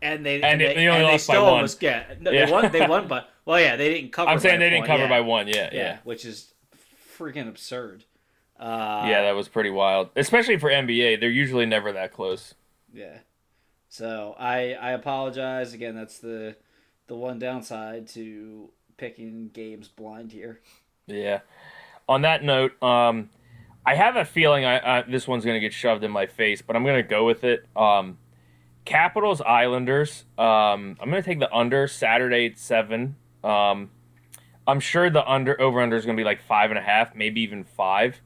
and 0.00 0.24
they 0.24 0.40
And 0.42 0.60
they, 0.60 0.74
they 0.74 0.88
only 0.88 1.00
and 1.00 1.08
they 1.08 1.12
lost 1.12 1.26
by 1.28 1.34
still 1.34 1.44
one. 1.44 1.52
almost 1.54 1.80
get 1.80 2.20
no, 2.22 2.30
Yeah. 2.30 2.46
they 2.46 2.52
won 2.52 2.72
they 2.72 2.86
won 2.86 3.08
but 3.08 3.28
well 3.44 3.60
yeah 3.60 3.76
they 3.76 3.92
didn't 3.92 4.12
cover. 4.12 4.30
I'm 4.30 4.38
saying 4.38 4.60
they 4.60 4.70
didn't 4.70 4.80
point, 4.86 4.90
cover 4.90 5.02
yeah. 5.04 5.08
by 5.08 5.20
one. 5.20 5.48
Yeah, 5.48 5.54
yeah, 5.54 5.68
yeah. 5.72 5.98
which 6.04 6.24
is 6.24 6.52
freaking 7.18 7.48
absurd. 7.48 8.04
Uh, 8.58 9.06
Yeah, 9.08 9.22
that 9.22 9.32
was 9.34 9.48
pretty 9.48 9.70
wild. 9.70 10.10
Especially 10.14 10.56
for 10.56 10.70
NBA. 10.70 11.18
They're 11.20 11.30
usually 11.30 11.66
never 11.66 11.92
that 11.92 12.12
close. 12.12 12.54
Yeah. 12.94 13.18
So 13.88 14.34
I 14.38 14.72
I 14.74 14.92
apologize 14.92 15.74
again. 15.74 15.94
That's 15.96 16.18
the 16.18 16.56
the 17.08 17.16
one 17.16 17.38
downside 17.38 18.06
to 18.08 18.70
picking 18.96 19.50
games 19.52 19.88
blind 19.88 20.32
here. 20.32 20.60
Yeah. 21.08 21.40
On 22.08 22.22
that 22.22 22.42
note, 22.44 22.80
um, 22.82 23.30
I 23.84 23.94
have 23.96 24.14
a 24.16 24.24
feeling 24.24 24.64
I, 24.64 24.98
I 24.98 25.02
this 25.02 25.26
one's 25.26 25.44
gonna 25.44 25.60
get 25.60 25.72
shoved 25.72 26.04
in 26.04 26.10
my 26.12 26.26
face, 26.26 26.62
but 26.62 26.76
I'm 26.76 26.84
gonna 26.84 27.02
go 27.02 27.26
with 27.26 27.42
it. 27.44 27.66
Um, 27.76 28.18
Capitals 28.84 29.40
Islanders. 29.40 30.24
Um, 30.36 30.96
I'm 31.00 31.08
gonna 31.08 31.22
take 31.22 31.38
the 31.38 31.52
under 31.54 31.86
Saturday 31.86 32.46
at 32.46 32.58
seven. 32.58 33.16
Um, 33.44 33.90
I'm 34.66 34.80
sure 34.80 35.10
the 35.10 35.28
under 35.28 35.60
over 35.60 35.80
under 35.80 35.96
is 35.96 36.04
gonna 36.04 36.16
be 36.16 36.24
like 36.24 36.40
five 36.40 36.70
and 36.70 36.78
a 36.78 36.82
half, 36.82 37.14
maybe 37.14 37.40
even 37.42 37.64
five. 37.64 38.20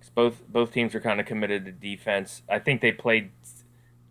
'Cause 0.00 0.10
both 0.10 0.48
both 0.48 0.72
teams 0.72 0.94
are 0.94 1.00
kind 1.00 1.20
of 1.20 1.26
committed 1.26 1.64
to 1.66 1.72
defense. 1.72 2.42
I 2.48 2.58
think 2.58 2.80
they 2.80 2.92
played 2.92 3.30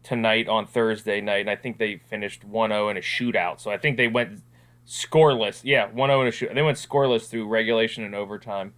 tonight 0.03 0.47
on 0.47 0.65
Thursday 0.65 1.19
night, 1.21 1.41
and 1.41 1.49
I 1.49 1.55
think 1.55 1.77
they 1.77 1.97
finished 1.97 2.45
1-0 2.45 2.89
in 2.89 2.97
a 2.97 3.01
shootout. 3.01 3.59
So 3.59 3.71
I 3.71 3.77
think 3.77 3.97
they 3.97 4.07
went 4.07 4.41
scoreless. 4.85 5.61
Yeah, 5.63 5.87
1-0 5.89 6.21
in 6.21 6.27
a 6.27 6.31
shoot. 6.31 6.53
They 6.53 6.61
went 6.61 6.77
scoreless 6.77 7.29
through 7.29 7.47
regulation 7.47 8.03
and 8.03 8.15
overtime. 8.15 8.73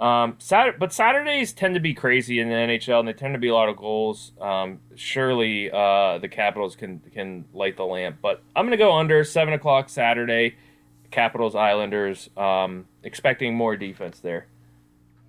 Um, 0.00 0.36
Saturday, 0.38 0.78
but 0.78 0.92
Saturdays 0.94 1.52
tend 1.52 1.74
to 1.74 1.80
be 1.80 1.92
crazy 1.92 2.40
in 2.40 2.48
the 2.48 2.54
NHL, 2.54 3.00
and 3.00 3.06
they 3.06 3.12
tend 3.12 3.34
to 3.34 3.38
be 3.38 3.48
a 3.48 3.54
lot 3.54 3.68
of 3.68 3.76
goals. 3.76 4.32
Um, 4.40 4.80
surely 4.94 5.70
uh, 5.70 6.18
the 6.18 6.28
Capitals 6.28 6.74
can 6.74 7.00
can 7.12 7.44
light 7.52 7.76
the 7.76 7.84
lamp, 7.84 8.16
but 8.22 8.42
I'm 8.56 8.64
gonna 8.64 8.78
go 8.78 8.96
under 8.96 9.22
seven 9.24 9.52
o'clock 9.52 9.90
Saturday. 9.90 10.56
Capitals 11.10 11.54
Islanders. 11.54 12.30
Um, 12.36 12.86
expecting 13.02 13.54
more 13.54 13.76
defense 13.76 14.20
there. 14.20 14.46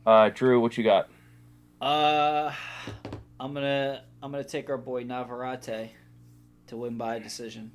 Uh, 0.05 0.29
Drew, 0.29 0.59
what 0.59 0.77
you 0.77 0.83
got? 0.83 1.09
Uh, 1.79 2.53
I'm 3.39 3.53
gonna 3.53 4.03
I'm 4.21 4.31
gonna 4.31 4.43
take 4.43 4.69
our 4.69 4.77
boy 4.77 5.03
Navarrete 5.03 5.91
to 6.67 6.77
win 6.77 6.97
by 6.97 7.19
decision. 7.19 7.71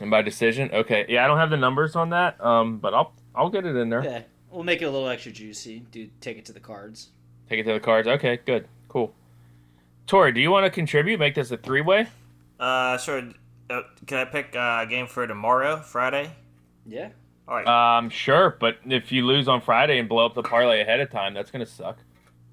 And 0.00 0.10
by 0.10 0.22
decision, 0.22 0.70
okay. 0.72 1.06
Yeah, 1.08 1.24
I 1.24 1.26
don't 1.26 1.38
have 1.38 1.50
the 1.50 1.56
numbers 1.56 1.96
on 1.96 2.10
that. 2.10 2.42
Um, 2.44 2.78
but 2.78 2.94
I'll 2.94 3.14
I'll 3.34 3.50
get 3.50 3.64
it 3.64 3.76
in 3.76 3.88
there. 3.90 4.04
Yeah, 4.04 4.22
we'll 4.56 4.64
make 4.64 4.80
it 4.80 4.86
a 4.86 4.90
little 4.90 5.08
extra 5.08 5.30
juicy. 5.30 5.80
Do 5.92 6.08
take 6.20 6.38
it 6.38 6.46
to 6.46 6.52
the 6.52 6.60
cards. 6.60 7.10
Take 7.48 7.60
it 7.60 7.64
to 7.64 7.74
the 7.74 7.80
cards. 7.80 8.08
Okay, 8.08 8.40
good, 8.44 8.66
cool. 8.88 9.14
Tori, 10.06 10.32
do 10.32 10.40
you 10.40 10.50
want 10.50 10.64
to 10.64 10.70
contribute? 10.70 11.20
Make 11.20 11.34
this 11.34 11.50
a 11.50 11.58
three 11.58 11.82
way? 11.82 12.06
Uh, 12.58 12.96
sure. 12.96 13.22
Uh, 13.68 13.82
can 14.06 14.18
I 14.18 14.24
pick 14.24 14.56
uh, 14.56 14.78
a 14.82 14.86
game 14.88 15.06
for 15.06 15.26
tomorrow, 15.26 15.76
Friday? 15.76 16.30
Yeah. 16.86 17.10
All 17.46 17.56
right. 17.56 17.98
Um, 17.98 18.08
sure, 18.08 18.56
but 18.58 18.78
if 18.86 19.12
you 19.12 19.26
lose 19.26 19.46
on 19.46 19.60
Friday 19.60 19.98
and 19.98 20.08
blow 20.08 20.24
up 20.24 20.34
the 20.34 20.42
parlay 20.42 20.80
ahead 20.80 21.00
of 21.00 21.10
time, 21.10 21.34
that's 21.34 21.50
gonna 21.50 21.66
suck. 21.66 21.98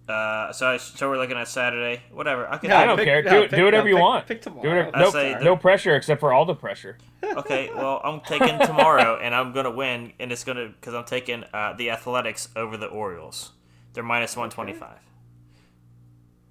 Uh, 0.08 0.52
so 0.52 0.68
I, 0.68 0.78
so 0.78 1.10
we're 1.10 1.18
looking 1.18 1.38
at 1.38 1.48
Saturday. 1.48 2.02
Whatever. 2.12 2.46
I 2.52 2.58
can. 2.58 2.72
I 2.72 2.86
don't 2.86 2.98
pick- 2.98 3.06
care. 3.06 3.24
no, 3.24 3.32
do, 3.32 3.42
pick- 3.48 3.52
do 3.58 3.64
whatever 3.66 3.84
no, 3.86 3.90
you 3.90 3.96
pick- 3.96 4.02
want. 4.04 4.28
pick 4.28 4.42
Do 4.42 4.50
tomorrow. 4.50 4.68
whatever, 4.70 4.92
I 4.96 5.00
no, 5.00 5.10
say 5.12 5.34
the- 5.36 5.44
no 5.46 5.56
pressure 5.56 5.96
except 5.96 6.20
for 6.20 6.34
all 6.34 6.46
the 6.46 6.56
pressure. 6.56 6.98
Okay. 7.38 7.70
Well, 7.74 8.00
I'm 8.04 8.20
taking 8.20 8.60
tomorrow, 8.60 9.18
and 9.20 9.34
I'm 9.34 9.54
gonna 9.54 9.72
win, 9.72 10.12
and 10.20 10.32
it's 10.32 10.44
gonna 10.44 10.68
because 10.68 10.94
I'm 10.94 11.06
taking 11.06 11.44
uh, 11.54 11.74
the 11.74 11.90
Athletics 11.90 12.50
over 12.56 12.76
the 12.78 12.86
Orioles. 12.88 13.54
They're 13.94 14.04
minus 14.04 14.36
one 14.38 14.50
twenty 14.50 14.74
five. 14.74 15.00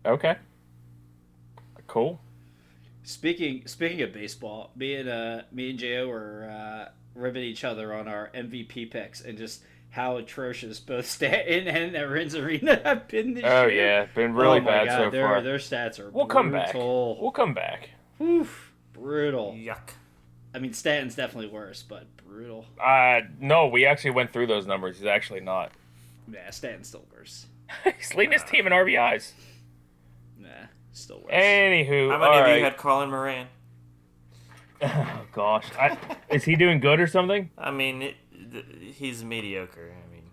Okay. 0.07 0.36
Cool. 1.86 2.20
Speaking 3.05 3.66
speaking 3.66 4.00
of 4.03 4.12
baseball, 4.12 4.70
me 4.74 4.94
and 4.94 5.09
uh 5.09 5.42
me 5.53 5.70
and 5.70 5.78
Jo 5.78 6.09
were 6.09 6.48
uh, 6.50 6.88
ribbing 7.14 7.42
each 7.44 7.64
other 7.64 7.92
on 7.94 8.09
our 8.09 8.30
MVP 8.34 8.90
picks 8.90 9.20
and 9.20 9.36
just 9.36 9.62
how 9.93 10.16
atrocious 10.16 10.80
both 10.80 11.07
Stanton 11.07 11.68
and 11.68 11.95
Arozarena 11.95 12.82
have 12.82 13.09
been 13.09 13.34
this 13.34 13.45
year. 13.45 13.53
Oh 13.53 13.66
year. 13.66 13.86
yeah, 13.86 14.07
been 14.14 14.34
really 14.34 14.59
oh 14.59 14.64
bad 14.64 14.88
God, 14.88 14.99
so 14.99 15.11
their, 15.11 15.26
far. 15.26 15.40
Their 15.43 15.59
stats 15.59 15.99
are 15.99 16.11
brutal. 16.11 16.12
We'll 16.14 16.26
come 16.26 16.51
back. 16.51 16.74
We'll 16.74 17.32
come 17.32 17.55
back. 17.55 17.90
Oof, 18.20 18.72
brutal. 18.93 19.53
Yuck. 19.53 19.90
I 20.55 20.59
mean, 20.59 20.72
Stanton's 20.72 21.14
definitely 21.14 21.51
worse, 21.51 21.82
but 21.82 22.07
brutal. 22.16 22.66
Uh, 22.82 23.20
no, 23.38 23.68
we 23.68 23.86
actually 23.86 24.11
went 24.12 24.32
through 24.32 24.47
those 24.47 24.66
numbers. 24.66 24.99
He's 24.99 25.07
actually 25.07 25.40
not. 25.40 25.72
Yeah, 26.30 26.51
Stanton's 26.51 26.88
still 26.88 27.05
worse. 27.14 27.47
He's 27.99 28.14
leading 28.14 28.32
his 28.32 28.45
team 28.45 28.66
in 28.66 28.72
RBIs. 28.72 29.32
Nah, 30.38 30.49
still 30.93 31.20
worse. 31.20 31.32
Anywho, 31.32 32.11
How 32.11 32.18
many 32.18 32.30
all 32.30 32.38
of 32.38 32.45
right. 32.45 32.59
you 32.59 32.64
had 32.64 32.76
Colin 32.76 33.11
Moran? 33.11 33.47
Oh 34.84 35.26
gosh, 35.30 35.66
I, 35.78 35.97
is 36.28 36.43
he 36.43 36.57
doing 36.57 36.80
good 36.80 36.99
or 36.99 37.07
something? 37.07 37.51
I 37.57 37.70
mean, 37.70 38.03
it, 38.03 38.07
th- 38.07 38.16
he's 38.80 39.24
mediocre. 39.24 39.92
I 39.92 40.12
mean, 40.12 40.24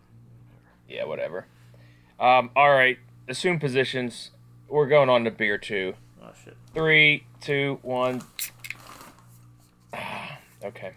Yeah, 0.88 1.06
whatever. 1.06 1.46
Um, 2.20 2.50
all 2.56 2.70
right, 2.72 2.98
assume 3.28 3.60
positions. 3.60 4.32
We're 4.68 4.88
going 4.88 5.10
on 5.10 5.24
to 5.24 5.32
beer 5.32 5.58
two. 5.58 5.96
oh 6.22 6.32
shit. 6.44 6.56
Three, 6.74 7.24
two, 7.42 7.80
one. 7.82 8.22
okay. 10.64 10.94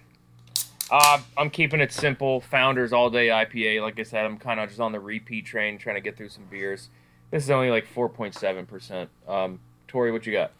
Uh, 0.91 1.21
I'm 1.39 1.49
keeping 1.49 1.81
it 1.81 1.91
simple. 1.93 2.41
Founders 2.43 2.93
all 2.93 3.09
day 3.09 3.29
IPA. 3.29 3.81
Like 3.81 3.99
I 3.99 4.03
said, 4.03 4.27
I'm 4.27 4.37
kind 4.37 4.61
of 4.61 4.69
just 4.69 4.81
on 4.81 4.93
the 4.93 5.01
repeat 5.01 5.47
train, 5.47 5.79
trying 5.79 5.97
to 5.97 6.03
get 6.03 6.17
through 6.19 6.29
some 6.29 6.45
beers. 6.51 6.91
This 7.31 7.45
is 7.45 7.51
only 7.51 7.71
like 7.71 7.87
4.7 7.95 8.67
percent. 8.69 9.09
Um, 9.27 9.61
Tori, 9.89 10.13
what 10.13 10.27
you 10.27 10.33
got? 10.33 10.51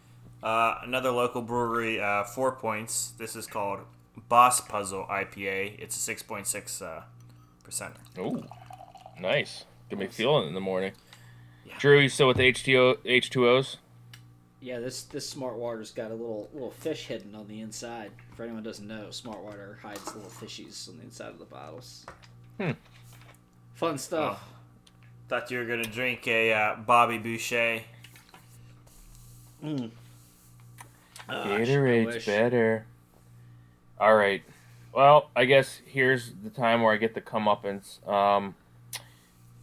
Uh, 0.41 0.79
another 0.83 1.11
local 1.11 1.41
brewery, 1.41 2.01
uh, 2.01 2.23
Four 2.23 2.53
Points. 2.53 3.13
This 3.17 3.35
is 3.35 3.45
called 3.45 3.79
Boss 4.29 4.61
Puzzle 4.61 5.05
IPA. 5.09 5.79
It's 5.79 5.95
a 5.95 5.99
six 5.99 6.21
point 6.23 6.47
six 6.47 6.81
uh, 6.81 7.03
percent. 7.63 7.95
Ooh, 8.17 8.43
nice. 9.19 9.65
Get 9.89 9.99
me 9.99 10.07
feeling 10.07 10.47
in 10.47 10.53
the 10.53 10.59
morning. 10.59 10.93
Yeah. 11.65 11.73
Drew, 11.79 11.99
you 11.99 12.09
still 12.09 12.27
with 12.27 12.37
the 12.37 12.51
H2O, 12.51 12.97
H2Os? 13.05 13.77
Yeah, 14.61 14.79
this 14.79 15.03
this 15.03 15.29
smart 15.29 15.55
water's 15.55 15.91
got 15.91 16.11
a 16.11 16.13
little 16.13 16.49
little 16.53 16.71
fish 16.71 17.07
hidden 17.07 17.35
on 17.35 17.47
the 17.47 17.59
inside. 17.59 18.11
For 18.35 18.43
anyone 18.43 18.63
who 18.63 18.69
doesn't 18.69 18.87
know, 18.87 19.11
smart 19.11 19.43
water 19.43 19.77
hides 19.81 20.05
little 20.15 20.29
fishies 20.29 20.87
on 20.87 20.97
the 20.97 21.03
inside 21.03 21.29
of 21.29 21.39
the 21.39 21.45
bottles. 21.45 22.05
Hmm. 22.59 22.71
Fun 23.75 23.97
stuff. 23.97 24.41
Thought 25.27 25.51
you 25.51 25.57
were 25.57 25.65
gonna 25.65 25.83
drink 25.83 26.27
a 26.27 26.53
uh, 26.53 26.75
Bobby 26.77 27.17
Boucher. 27.17 27.81
Mm. 29.63 29.91
Oh, 31.29 31.41
I 31.41 31.43
sh- 31.43 31.49
I 31.49 31.65
Gatorade's 31.65 32.25
better. 32.25 32.85
All 33.99 34.15
right. 34.15 34.43
Well, 34.93 35.29
I 35.35 35.45
guess 35.45 35.81
here's 35.85 36.33
the 36.43 36.49
time 36.49 36.81
where 36.81 36.93
I 36.93 36.97
get 36.97 37.15
the 37.15 37.21
comeuppance. 37.21 38.05
Um, 38.07 38.55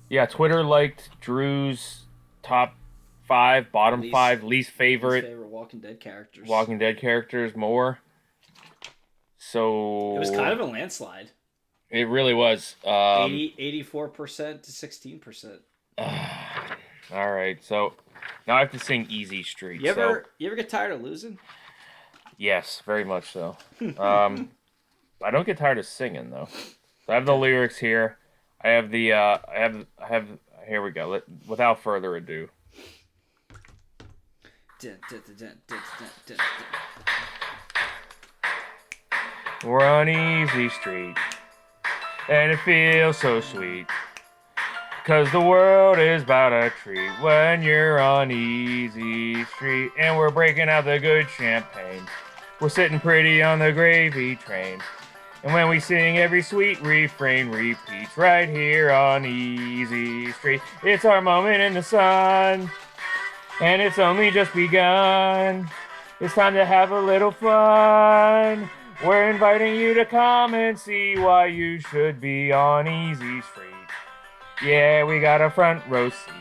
Yeah, 0.08 0.26
Twitter 0.26 0.64
liked 0.64 1.10
Drew's 1.20 2.02
top 2.42 2.74
five, 3.28 3.70
bottom 3.70 4.00
Least- 4.00 4.12
five, 4.12 4.42
least 4.42 4.70
favorite 4.70 5.22
favorite 5.24 5.48
Walking 5.48 5.78
Dead 5.80 6.00
characters. 6.00 6.48
Walking 6.48 6.78
Dead 6.78 6.98
characters 6.98 7.54
more. 7.54 8.00
So 9.38 10.16
It 10.16 10.18
was 10.18 10.30
kind 10.30 10.52
of 10.52 10.60
a 10.60 10.64
landslide. 10.64 11.30
It 11.90 12.08
really 12.08 12.34
was. 12.34 12.76
Um, 12.84 13.32
84% 13.58 14.62
to 14.62 14.70
16%. 14.72 15.58
all 17.12 17.30
right, 17.32 17.62
so 17.62 17.94
now 18.46 18.56
I 18.56 18.60
have 18.60 18.70
to 18.72 18.78
sing 18.78 19.06
"Easy 19.10 19.42
Street." 19.42 19.80
You 19.80 19.92
so- 19.94 20.00
ever 20.02 20.26
you 20.38 20.46
ever 20.48 20.56
get 20.56 20.68
tired 20.68 20.92
of 20.92 21.02
losing? 21.02 21.38
Yes, 22.40 22.82
very 22.86 23.04
much 23.04 23.32
so. 23.32 23.58
Um, 23.98 24.48
I 25.22 25.30
don't 25.30 25.44
get 25.44 25.58
tired 25.58 25.76
of 25.76 25.84
singing 25.84 26.30
though. 26.30 26.48
So 27.04 27.12
I 27.12 27.14
have 27.16 27.26
the 27.26 27.36
lyrics 27.36 27.76
here. 27.76 28.16
I 28.64 28.68
have 28.70 28.90
the. 28.90 29.12
Uh, 29.12 29.38
I 29.46 29.58
have. 29.58 29.86
I 29.98 30.06
have. 30.06 30.26
Here 30.66 30.80
we 30.80 30.90
go. 30.90 31.08
Let, 31.08 31.24
without 31.46 31.82
further 31.82 32.16
ado. 32.16 32.48
We're 39.62 39.84
on 39.84 40.08
Easy 40.08 40.70
Street, 40.70 41.16
and 42.30 42.52
it 42.52 42.60
feels 42.60 43.18
so 43.18 43.42
sweet. 43.42 43.86
Cause 45.04 45.30
the 45.32 45.40
world 45.40 45.98
is 45.98 46.22
about 46.22 46.54
a 46.54 46.70
treat 46.82 47.10
when 47.20 47.62
you're 47.62 48.00
on 48.00 48.30
Easy 48.30 49.44
Street, 49.44 49.90
and 49.98 50.16
we're 50.16 50.30
breaking 50.30 50.70
out 50.70 50.86
the 50.86 50.98
good 50.98 51.28
champagne. 51.28 52.06
We're 52.60 52.68
sitting 52.68 53.00
pretty 53.00 53.42
on 53.42 53.58
the 53.58 53.72
gravy 53.72 54.36
train. 54.36 54.82
And 55.42 55.54
when 55.54 55.70
we 55.70 55.80
sing, 55.80 56.18
every 56.18 56.42
sweet 56.42 56.78
refrain 56.82 57.48
repeats 57.48 58.18
right 58.18 58.46
here 58.46 58.90
on 58.90 59.24
Easy 59.24 60.30
Street. 60.32 60.60
It's 60.82 61.06
our 61.06 61.22
moment 61.22 61.62
in 61.62 61.72
the 61.72 61.82
sun, 61.82 62.70
and 63.62 63.80
it's 63.80 63.98
only 63.98 64.30
just 64.30 64.52
begun. 64.52 65.70
It's 66.20 66.34
time 66.34 66.52
to 66.52 66.66
have 66.66 66.90
a 66.90 67.00
little 67.00 67.30
fun. 67.30 68.68
We're 69.02 69.30
inviting 69.30 69.76
you 69.76 69.94
to 69.94 70.04
come 70.04 70.52
and 70.52 70.78
see 70.78 71.16
why 71.16 71.46
you 71.46 71.80
should 71.80 72.20
be 72.20 72.52
on 72.52 72.86
Easy 72.86 73.40
Street. 73.40 73.66
Yeah, 74.62 75.04
we 75.04 75.18
got 75.20 75.40
a 75.40 75.48
front 75.48 75.82
row 75.88 76.10
seat. 76.10 76.39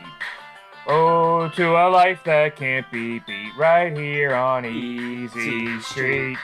Oh, 0.91 1.47
to 1.55 1.75
a 1.75 1.85
life 1.87 2.23
that 2.23 2.55
can't 2.55 2.91
be 2.91 3.19
beat 3.19 3.55
right 3.55 3.95
here 3.95 4.33
on 4.33 4.65
Easy 4.65 5.79
Street. 5.81 6.35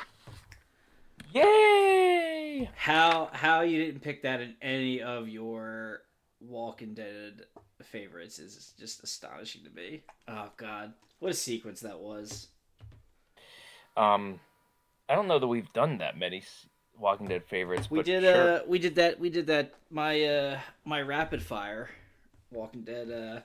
Yay! 1.34 2.70
How 2.76 3.32
how 3.34 3.62
you 3.62 3.84
didn't 3.84 4.02
pick 4.02 4.22
that 4.22 4.41
in 4.41 4.54
any 4.62 5.02
of 5.02 5.28
your 5.28 6.04
Walking 6.39 6.93
Dead 6.93 7.46
favorites 7.82 8.38
is 8.38 8.74
just 8.80 9.04
astonishing 9.04 9.64
to 9.64 9.72
me. 9.72 10.04
Oh 10.28 10.50
god. 10.58 10.93
What 11.18 11.32
a 11.32 11.34
sequence 11.34 11.82
that 11.82 12.00
was. 12.00 12.50
Um, 13.98 14.39
I 15.10 15.16
don't 15.16 15.28
know 15.28 15.39
that 15.39 15.48
we've 15.48 15.74
done 15.74 15.98
that 15.98 16.20
many 16.20 16.43
Walking 17.00 17.28
Dead 17.28 17.46
favorites. 17.46 17.89
We 17.89 18.04
did 18.04 18.22
sure. 18.22 18.58
uh 18.58 18.60
we 18.68 18.78
did 18.78 18.93
that 18.93 19.20
we 19.20 19.32
did 19.32 19.48
that 19.48 19.74
my 19.89 20.24
uh 20.24 20.60
my 20.84 21.02
rapid 21.02 21.41
fire 21.41 21.89
Walking 22.52 22.84
Dead 22.84 23.10
uh 23.10 23.39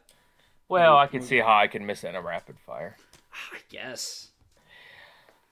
Well, 0.70 0.96
I 0.96 1.06
can 1.08 1.20
see 1.20 1.38
how 1.38 1.56
I 1.56 1.66
can 1.66 1.84
miss 1.84 2.02
that 2.02 2.10
in 2.10 2.14
a 2.14 2.22
rapid 2.22 2.56
fire. 2.64 2.96
I 3.52 3.58
guess. 3.68 4.28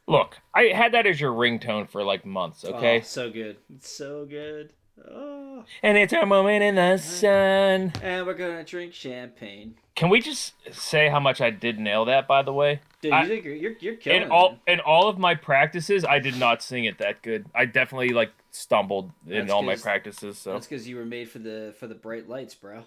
Look, 0.07 0.39
I 0.55 0.65
had 0.75 0.93
that 0.93 1.07
as 1.07 1.21
your 1.21 1.33
ringtone 1.33 1.89
for 1.91 2.03
like 2.03 2.25
months, 2.25 2.65
oh, 2.67 2.75
okay? 2.75 3.01
Oh, 3.01 3.03
so 3.03 3.31
good. 3.31 3.57
It's 3.75 3.91
so 3.91 4.25
good. 4.25 4.73
Oh. 5.07 5.65
And 5.83 5.99
it's 5.99 6.13
our 6.13 6.27
moment 6.27 6.63
in 6.63 6.77
the 6.77 6.97
sun. 6.97 7.93
And 8.03 8.27
we're 8.27 8.35
gonna 8.35 8.65
drink 8.65 8.95
champagne. 8.95 9.75
Can 9.95 10.09
we 10.09 10.21
just 10.21 10.55
say 10.73 11.09
how 11.09 11.21
much 11.21 11.41
I 11.41 11.51
did 11.51 11.79
nail 11.79 12.05
that, 12.07 12.27
by 12.27 12.43
the 12.43 12.53
way? 12.53 12.81
Dude, 13.01 13.13
I- 13.13 13.23
you 13.23 13.29
think 13.29 13.45
you're 13.45 13.55
you're, 13.55 13.73
you're 13.81 13.97
killing 13.97 14.23
In 14.23 14.29
it, 14.29 14.31
all 14.31 14.59
in 14.67 14.81
all 14.81 15.09
of 15.09 15.19
my 15.19 15.35
practices, 15.35 16.05
I 16.05 16.21
did 16.21 16.37
not 16.39 16.63
sing 16.63 16.85
it 16.85 16.99
that 16.99 17.23
good. 17.23 17.47
I 17.55 17.65
definitely 17.67 18.11
like 18.11 18.33
stumbled 18.51 19.11
in 19.27 19.41
That's 19.41 19.51
all 19.53 19.63
my 19.63 19.77
practices. 19.77 20.39
So 20.39 20.53
That's 20.53 20.67
because 20.67 20.89
you 20.89 20.97
were 20.97 21.05
made 21.05 21.29
for 21.29 21.39
the 21.39 21.75
for 21.79 21.87
the 21.87 21.95
bright 21.95 22.29
lights, 22.29 22.55
bro. 22.55 22.85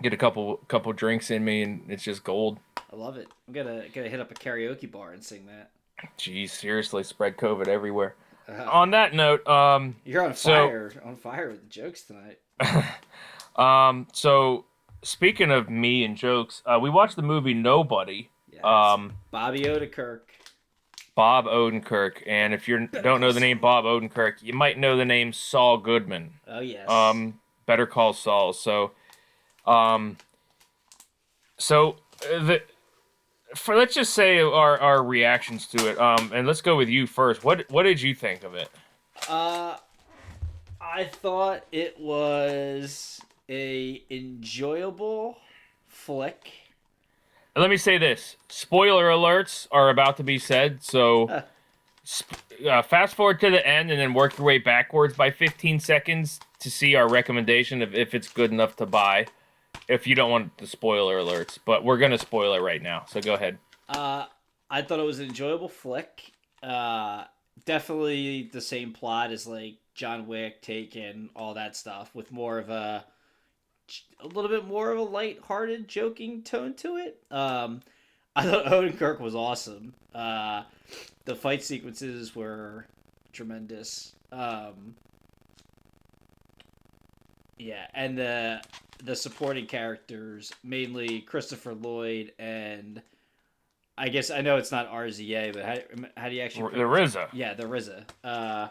Get 0.00 0.12
a 0.12 0.16
couple 0.16 0.56
couple 0.68 0.92
drinks 0.92 1.30
in 1.30 1.44
me, 1.44 1.62
and 1.62 1.82
it's 1.88 2.02
just 2.02 2.24
gold. 2.24 2.58
I 2.92 2.96
love 2.96 3.16
it. 3.16 3.26
I'm 3.46 3.54
gonna 3.54 3.84
gonna 3.92 4.08
hit 4.08 4.20
up 4.20 4.30
a 4.30 4.34
karaoke 4.34 4.90
bar 4.90 5.12
and 5.12 5.22
sing 5.22 5.46
that. 5.46 5.70
Jeez, 6.18 6.50
seriously, 6.50 7.02
spread 7.04 7.36
COVID 7.36 7.68
everywhere. 7.68 8.14
Uh, 8.48 8.68
On 8.70 8.90
that 8.90 9.14
note, 9.14 9.46
um, 9.46 9.96
you're 10.04 10.22
on 10.24 10.34
so- 10.34 10.50
fire, 10.68 10.92
on 11.04 11.16
fire 11.16 11.50
with 11.50 11.62
the 11.62 11.68
jokes 11.68 12.02
tonight. 12.02 12.38
um, 13.56 14.08
so 14.12 14.64
speaking 15.02 15.50
of 15.50 15.70
me 15.70 16.04
and 16.04 16.16
jokes, 16.16 16.62
uh, 16.66 16.78
we 16.80 16.90
watched 16.90 17.16
the 17.16 17.22
movie 17.22 17.54
Nobody. 17.54 18.30
Yes. 18.50 18.64
Um, 18.64 19.14
Bobby 19.30 19.60
Odekirk. 19.60 20.20
Bob 21.14 21.44
Odenkirk, 21.44 22.22
and 22.26 22.54
if 22.54 22.66
you 22.66 22.86
don't 23.02 23.20
know 23.20 23.32
the 23.32 23.40
name 23.40 23.58
Bob 23.58 23.84
Odenkirk, 23.84 24.42
you 24.42 24.54
might 24.54 24.78
know 24.78 24.96
the 24.96 25.04
name 25.04 25.32
Saul 25.32 25.76
Goodman. 25.78 26.34
Oh 26.48 26.60
yes. 26.60 26.88
Um, 26.88 27.38
Better 27.66 27.86
Call 27.86 28.12
Saul. 28.12 28.52
So, 28.54 28.92
um, 29.66 30.16
so 31.58 31.96
uh, 32.32 32.44
the 32.44 32.62
for 33.54 33.76
let's 33.76 33.94
just 33.94 34.14
say 34.14 34.40
our 34.40 34.78
our 34.78 35.02
reactions 35.02 35.66
to 35.68 35.90
it. 35.90 35.98
Um, 35.98 36.30
and 36.34 36.46
let's 36.46 36.60
go 36.60 36.76
with 36.76 36.88
you 36.88 37.06
first. 37.06 37.44
What 37.44 37.70
what 37.70 37.84
did 37.84 38.00
you 38.00 38.14
think 38.14 38.44
of 38.44 38.54
it? 38.54 38.68
Uh, 39.28 39.76
I 40.80 41.04
thought 41.04 41.64
it 41.70 41.98
was 41.98 43.20
a 43.48 44.02
enjoyable 44.10 45.38
flick. 45.86 46.50
And 47.54 47.62
let 47.62 47.70
me 47.70 47.76
say 47.76 47.98
this: 47.98 48.36
spoiler 48.48 49.08
alerts 49.08 49.68
are 49.70 49.90
about 49.90 50.16
to 50.16 50.24
be 50.24 50.38
said. 50.38 50.82
So, 50.82 51.42
sp- 52.04 52.40
uh, 52.68 52.82
fast 52.82 53.14
forward 53.14 53.40
to 53.40 53.50
the 53.50 53.66
end 53.66 53.90
and 53.90 54.00
then 54.00 54.14
work 54.14 54.38
your 54.38 54.46
way 54.46 54.58
backwards 54.58 55.16
by 55.16 55.30
15 55.30 55.80
seconds 55.80 56.40
to 56.60 56.70
see 56.70 56.94
our 56.94 57.08
recommendation 57.08 57.82
of 57.82 57.94
if 57.94 58.14
it's 58.14 58.28
good 58.28 58.50
enough 58.50 58.76
to 58.76 58.86
buy. 58.86 59.26
If 59.88 60.06
you 60.06 60.14
don't 60.14 60.30
want 60.30 60.58
the 60.58 60.66
spoiler 60.66 61.18
alerts, 61.18 61.58
but 61.64 61.84
we're 61.84 61.98
gonna 61.98 62.18
spoil 62.18 62.54
it 62.54 62.60
right 62.60 62.82
now. 62.82 63.04
So 63.08 63.20
go 63.20 63.34
ahead. 63.34 63.58
Uh, 63.88 64.26
I 64.70 64.82
thought 64.82 65.00
it 65.00 65.04
was 65.04 65.18
an 65.18 65.28
enjoyable 65.28 65.68
flick. 65.68 66.32
Uh, 66.62 67.24
definitely 67.64 68.48
the 68.52 68.60
same 68.60 68.92
plot 68.92 69.30
as 69.30 69.46
like 69.46 69.76
John 69.94 70.26
Wick, 70.26 70.62
Taken, 70.62 71.30
all 71.36 71.54
that 71.54 71.76
stuff, 71.76 72.14
with 72.14 72.32
more 72.32 72.58
of 72.58 72.70
a 72.70 73.04
a 74.20 74.26
little 74.26 74.48
bit 74.48 74.64
more 74.64 74.90
of 74.90 74.98
a 74.98 75.02
light-hearted, 75.02 75.88
joking 75.88 76.42
tone 76.42 76.74
to 76.74 76.96
it. 76.96 77.22
Um, 77.30 77.82
I 78.36 78.44
thought 78.44 78.64
Odenkirk 78.66 79.20
was 79.20 79.34
awesome. 79.34 79.92
Uh, 80.14 80.62
the 81.26 81.34
fight 81.34 81.62
sequences 81.62 82.34
were 82.34 82.86
tremendous. 83.32 84.14
Um, 84.30 84.94
yeah, 87.58 87.86
and 87.92 88.16
the 88.16 88.62
the 89.04 89.16
supporting 89.16 89.66
characters, 89.66 90.52
mainly 90.62 91.20
Christopher 91.20 91.74
Lloyd 91.74 92.32
and 92.38 93.02
I 93.98 94.08
guess 94.08 94.30
I 94.30 94.40
know 94.40 94.56
it's 94.56 94.72
not 94.72 94.90
RZA, 94.90 95.52
but 95.52 95.64
how, 95.64 95.76
how 96.16 96.28
do 96.28 96.34
you 96.34 96.42
actually? 96.42 96.72
The 96.72 96.84
RZA. 96.84 97.28
Yeah, 97.32 97.54
the 97.54 97.64
RZA. 97.64 98.04
Uh, 98.24 98.68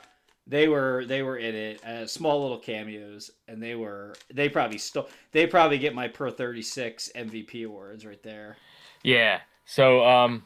they 0.48 0.68
were 0.68 1.06
they 1.06 1.22
were 1.22 1.38
in 1.38 1.56
it, 1.56 1.86
uh, 1.86 2.08
small 2.08 2.42
little 2.42 2.58
cameos, 2.58 3.32
and 3.48 3.62
they 3.62 3.76
were 3.76 4.16
they 4.34 4.50
probably 4.50 4.80
stole. 4.80 5.08
They 5.32 5.46
probably 5.46 5.78
get 5.78 5.94
my 5.94 6.08
Pro 6.08 6.32
Thirty 6.32 6.64
Six 6.64 7.12
MVP 7.16 7.66
awards 7.66 8.06
right 8.06 8.22
there. 8.24 8.58
Yeah. 9.04 9.42
So 9.66 10.06
um 10.06 10.44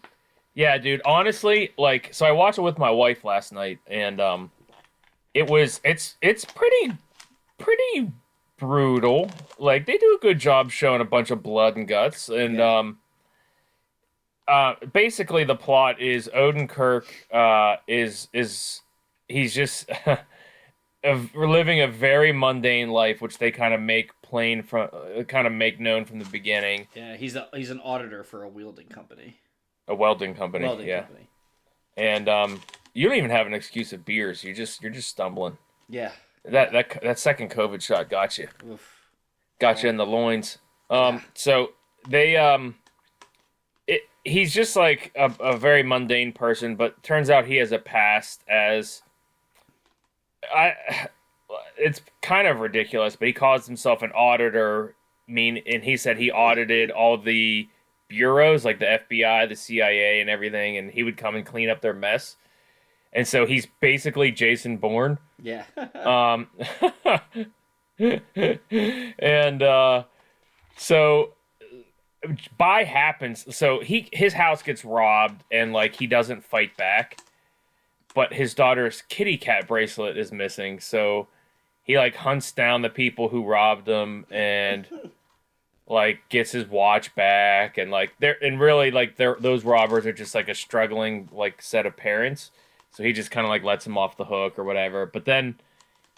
yeah, 0.54 0.78
dude, 0.78 1.02
honestly, 1.06 1.72
like 1.78 2.10
so 2.14 2.26
I 2.26 2.32
watched 2.32 2.58
it 2.58 2.62
with 2.62 2.78
my 2.78 2.92
wife 2.92 3.24
last 3.24 3.54
night 3.54 3.80
and 3.88 4.20
um 4.20 4.52
it 5.34 5.50
was 5.50 5.80
it's 5.84 6.16
it's 6.22 6.44
pretty 6.44 6.94
pretty 7.58 8.12
brutal. 8.58 9.30
Like 9.60 9.86
they 9.86 9.98
do 9.98 10.18
a 10.18 10.22
good 10.22 10.40
job 10.40 10.72
showing 10.72 11.02
a 11.02 11.06
bunch 11.06 11.32
of 11.32 11.44
blood 11.44 11.76
and 11.76 11.88
guts 11.88 12.30
and 12.30 12.56
Yeah. 12.58 12.78
um 12.80 13.00
uh 14.48 14.76
basically 14.94 15.44
the 15.44 15.56
plot 15.56 16.00
is 16.00 16.30
Odenkirk 16.34 17.06
uh 17.34 17.78
is 17.88 18.28
is 18.34 18.82
he's 19.28 19.54
just 19.56 19.90
of 21.04 21.36
living 21.36 21.82
a 21.82 21.88
very 21.88 22.32
mundane 22.32 22.90
life 22.90 23.22
which 23.22 23.38
they 23.40 23.52
kind 23.52 23.74
of 23.74 23.82
make 23.82 24.12
plain 24.22 24.62
from 24.64 24.90
uh, 24.94 25.24
kind 25.24 25.48
of 25.48 25.54
make 25.54 25.80
known 25.80 26.06
from 26.06 26.20
the 26.20 26.26
beginning 26.26 26.88
Yeah, 26.96 27.16
he's 27.16 27.36
a 27.36 27.48
he's 27.54 27.72
an 27.72 27.80
auditor 27.82 28.24
for 28.24 28.44
a 28.44 28.48
welding 28.50 28.88
company. 28.88 29.38
a 29.88 29.96
welding 29.96 30.36
company 30.36 30.66
Welding 30.66 30.88
yeah 30.88 31.02
company. 31.02 31.28
and 31.98 32.30
um, 32.30 32.62
you 32.94 33.08
don't 33.08 33.18
even 33.18 33.32
have 33.32 33.48
an 33.48 33.54
excuse 33.54 33.92
of 33.94 34.06
beers. 34.06 34.44
You 34.44 34.54
just 34.54 34.82
you're 34.82 34.92
just 34.92 35.10
stumbling. 35.10 35.58
Yeah. 35.90 36.12
That 36.50 36.72
that 36.72 37.00
that 37.02 37.20
second 37.20 37.52
COVID 37.52 37.82
shot 37.82 38.10
got 38.10 38.38
you, 38.38 38.48
Oof. 38.70 38.82
got 39.60 39.84
you 39.84 39.90
in 39.90 39.98
the 39.98 40.06
loins. 40.06 40.60
Um, 40.90 41.24
so 41.34 41.72
they 42.08 42.38
um, 42.38 42.76
it 43.88 44.02
he's 44.24 44.54
just 44.54 44.76
like 44.76 45.12
a, 45.16 45.34
a 45.40 45.58
very 45.58 45.84
mundane 45.84 46.34
person, 46.34 46.76
but 46.76 47.02
turns 47.04 47.30
out 47.30 47.46
he 47.46 47.56
has 47.58 47.72
a 47.72 47.80
past 47.80 48.44
as 48.48 49.02
I. 50.54 50.74
It's 51.78 52.02
kind 52.22 52.48
of 52.48 52.60
ridiculous, 52.60 53.16
but 53.16 53.28
he 53.28 53.34
calls 53.34 53.66
himself 53.66 54.02
an 54.02 54.12
auditor 54.12 54.96
mean, 55.28 55.62
and 55.66 55.84
he 55.84 55.98
said 55.98 56.18
he 56.18 56.32
audited 56.32 56.92
all 56.92 57.18
the 57.18 57.68
bureaus, 58.08 58.66
like 58.66 58.80
the 58.80 59.00
FBI, 59.10 59.50
the 59.50 59.56
CIA, 59.56 60.22
and 60.22 60.30
everything, 60.30 60.78
and 60.78 60.92
he 60.92 61.04
would 61.04 61.18
come 61.18 61.36
and 61.36 61.46
clean 61.46 61.70
up 61.70 61.82
their 61.82 61.94
mess. 61.94 62.36
And 63.14 63.28
so 63.28 63.46
he's 63.46 63.68
basically 63.80 64.32
Jason 64.32 64.78
Bourne. 64.78 65.18
Yeah. 65.42 65.66
Um, 65.96 66.48
and 69.20 69.64
uh, 69.64 70.04
so 70.78 71.34
by 72.58 72.84
happens, 72.84 73.56
so 73.56 73.80
he 73.82 74.10
his 74.12 74.34
house 74.34 74.62
gets 74.62 74.84
robbed, 74.86 75.44
and 75.52 75.74
like 75.74 75.96
he 75.96 76.08
doesn't 76.08 76.44
fight 76.44 76.76
back, 76.78 77.20
but 78.14 78.34
his 78.34 78.54
daughter's 78.54 79.02
kitty 79.04 79.38
cat 79.38 79.68
bracelet 79.68 80.18
is 80.18 80.32
missing. 80.32 80.80
So 80.80 81.28
he 81.84 81.98
like 81.98 82.16
hunts 82.16 82.52
down 82.52 82.82
the 82.82 82.90
people 82.90 83.30
who 83.30 83.46
robbed 83.46 83.88
him 83.88 84.26
and 84.32 84.88
like 85.88 86.28
gets 86.30 86.52
his 86.52 86.66
watch 86.68 87.14
back 87.16 87.78
and 87.78 87.92
like 87.92 88.12
they're 88.20 88.44
and 88.44 88.60
really 88.60 88.90
like 88.92 89.16
they're 89.18 89.38
those 89.40 89.64
robbers 89.64 90.06
are 90.06 90.14
just 90.14 90.34
like 90.34 90.50
a 90.50 90.56
struggling 90.56 91.30
like 91.32 91.62
set 91.62 91.86
of 91.86 91.96
parents 91.96 92.50
so 92.96 93.04
he 93.04 93.14
just 93.14 93.32
kind 93.32 93.46
of 93.46 93.50
like 93.50 93.64
lets 93.64 93.86
him 93.86 93.98
off 93.98 94.18
the 94.18 94.26
hook 94.26 94.58
or 94.58 94.64
whatever 94.64 95.06
but 95.06 95.26
then 95.26 95.56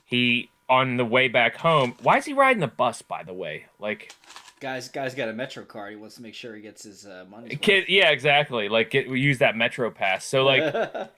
he 0.06 0.50
on 0.70 0.98
the 0.98 1.06
way 1.06 1.28
back 1.28 1.58
home 1.58 1.96
why 2.02 2.18
is 2.18 2.26
he 2.26 2.34
riding 2.34 2.60
the 2.60 2.68
bus 2.68 3.02
by 3.02 3.24
the 3.24 3.34
way 3.34 3.66
like 3.80 4.14
guys, 4.60 4.90
guys 4.90 5.14
got 5.14 5.30
a 5.30 5.34
Metro 5.34 5.64
card. 5.64 5.92
He 5.92 5.96
wants 5.96 6.16
to 6.16 6.22
make 6.22 6.34
sure 6.34 6.56
he 6.56 6.62
gets 6.62 6.84
his 6.84 7.06
uh, 7.06 7.26
money. 7.30 7.56
kid 7.56 7.86
yeah 7.88 8.10
exactly 8.10 8.70
like 8.70 8.90
get, 8.90 9.10
we 9.10 9.20
use 9.20 9.40
that 9.40 9.56
metro 9.56 9.92
pass 9.92 10.26
so 10.26 10.44
like 10.44 10.74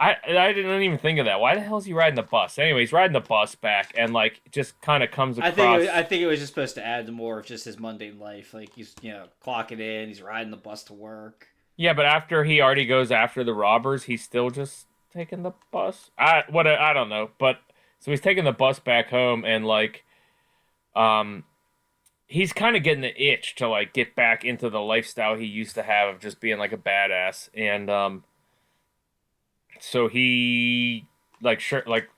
I 0.00 0.16
I 0.26 0.52
didn't 0.54 0.80
even 0.80 0.96
think 0.96 1.18
of 1.18 1.26
that. 1.26 1.40
Why 1.40 1.54
the 1.54 1.60
hell 1.60 1.76
is 1.76 1.84
he 1.84 1.92
riding 1.92 2.14
the 2.14 2.22
bus? 2.22 2.58
Anyway, 2.58 2.80
he's 2.80 2.92
riding 2.92 3.12
the 3.12 3.20
bus 3.20 3.54
back 3.54 3.92
and 3.94 4.14
like 4.14 4.40
just 4.50 4.80
kind 4.80 5.02
of 5.02 5.10
comes 5.10 5.36
across. 5.36 5.52
I 5.52 5.54
think 5.54 5.74
it 5.74 5.78
was, 5.78 5.88
I 5.88 6.02
think 6.02 6.22
it 6.22 6.26
was 6.26 6.40
just 6.40 6.54
supposed 6.54 6.74
to 6.76 6.86
add 6.86 7.04
to 7.04 7.12
more 7.12 7.38
of 7.38 7.44
just 7.44 7.66
his 7.66 7.78
mundane 7.78 8.18
life. 8.18 8.54
Like 8.54 8.72
he's 8.74 8.94
you 9.02 9.12
know 9.12 9.26
clocking 9.44 9.78
in, 9.78 10.08
he's 10.08 10.22
riding 10.22 10.50
the 10.50 10.56
bus 10.56 10.84
to 10.84 10.94
work. 10.94 11.48
yeah, 11.76 11.92
but 11.92 12.06
after 12.06 12.44
he 12.44 12.62
already 12.62 12.86
goes 12.86 13.12
after 13.12 13.44
the 13.44 13.52
robbers, 13.52 14.04
he's 14.04 14.24
still 14.24 14.48
just 14.48 14.86
taking 15.12 15.42
the 15.42 15.52
bus. 15.70 16.10
I 16.18 16.44
what 16.48 16.66
I 16.66 16.92
don't 16.92 17.08
know, 17.08 17.30
but 17.38 17.58
so 17.98 18.10
he's 18.10 18.20
taking 18.20 18.44
the 18.44 18.52
bus 18.52 18.78
back 18.78 19.10
home 19.10 19.44
and 19.44 19.66
like, 19.66 20.04
um, 20.96 21.44
he's 22.26 22.52
kind 22.52 22.76
of 22.76 22.82
getting 22.82 23.02
the 23.02 23.22
itch 23.22 23.54
to 23.56 23.68
like 23.68 23.92
get 23.92 24.14
back 24.14 24.44
into 24.44 24.70
the 24.70 24.80
lifestyle 24.80 25.36
he 25.36 25.46
used 25.46 25.74
to 25.74 25.82
have 25.82 26.08
of 26.14 26.20
just 26.20 26.40
being 26.40 26.58
like 26.58 26.72
a 26.72 26.78
badass 26.78 27.48
and 27.54 27.90
um. 27.90 28.24
So 29.82 30.08
he 30.08 31.06
like 31.42 31.60
sure 31.60 31.82
like 31.86 32.10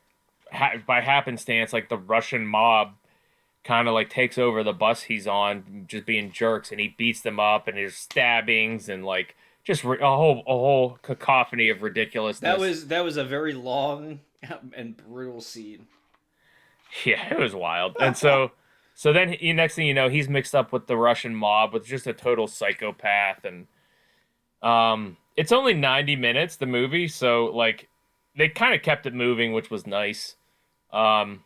ha- 0.53 0.75
by 0.87 1.01
happenstance 1.01 1.73
like 1.73 1.89
the 1.89 1.99
Russian 1.99 2.47
mob 2.47 2.95
kind 3.65 3.87
of 3.87 3.95
like 3.95 4.11
takes 4.11 4.39
over 4.39 4.65
the 4.65 4.73
bus 4.73 5.03
he's 5.03 5.27
on 5.27 5.85
just 5.87 6.05
being 6.05 6.33
jerks 6.33 6.73
and 6.73 6.81
he 6.81 6.95
beats 6.99 7.21
them 7.21 7.39
up 7.39 7.69
and 7.69 7.77
there's 7.77 7.95
stabbings 7.95 8.89
and 8.89 9.05
like 9.05 9.37
just 9.65 9.85
a 9.85 9.97
whole 10.01 10.43
a 10.47 10.53
whole 10.53 10.99
cacophony 11.03 11.69
of 11.69 11.83
ridiculousness. 11.83 12.41
That 12.41 12.59
was 12.59 12.89
that 12.89 13.05
was 13.05 13.17
a 13.17 13.25
very 13.25 13.53
long 13.53 14.21
and 14.77 14.97
brutal 14.97 15.41
scene. 15.41 15.87
yeah, 17.05 17.33
it 17.33 17.39
was 17.39 17.55
wild. 17.55 17.97
And 18.01 18.17
so 18.17 18.53
so 18.95 19.13
then 19.13 19.33
he, 19.33 19.53
next 19.53 19.75
thing 19.75 19.87
you 19.87 19.95
know, 19.95 20.09
he's 20.09 20.29
mixed 20.29 20.55
up 20.55 20.73
with 20.73 20.87
the 20.87 20.97
Russian 20.97 21.35
mob 21.35 21.73
with 21.73 21.87
just 21.87 22.07
a 22.07 22.13
total 22.13 22.47
psychopath 22.47 23.45
and 23.45 23.67
um 24.63 25.17
it's 25.37 25.51
only 25.51 25.73
90 25.75 26.17
minutes 26.17 26.57
the 26.57 26.67
movie, 26.67 27.09
so 27.09 27.47
like 27.47 27.89
they 28.37 28.49
kind 28.49 28.75
of 28.75 28.83
kept 28.83 29.07
it 29.07 29.15
moving, 29.15 29.53
which 29.53 29.71
was 29.71 29.87
nice. 29.87 30.37
Um 30.93 31.45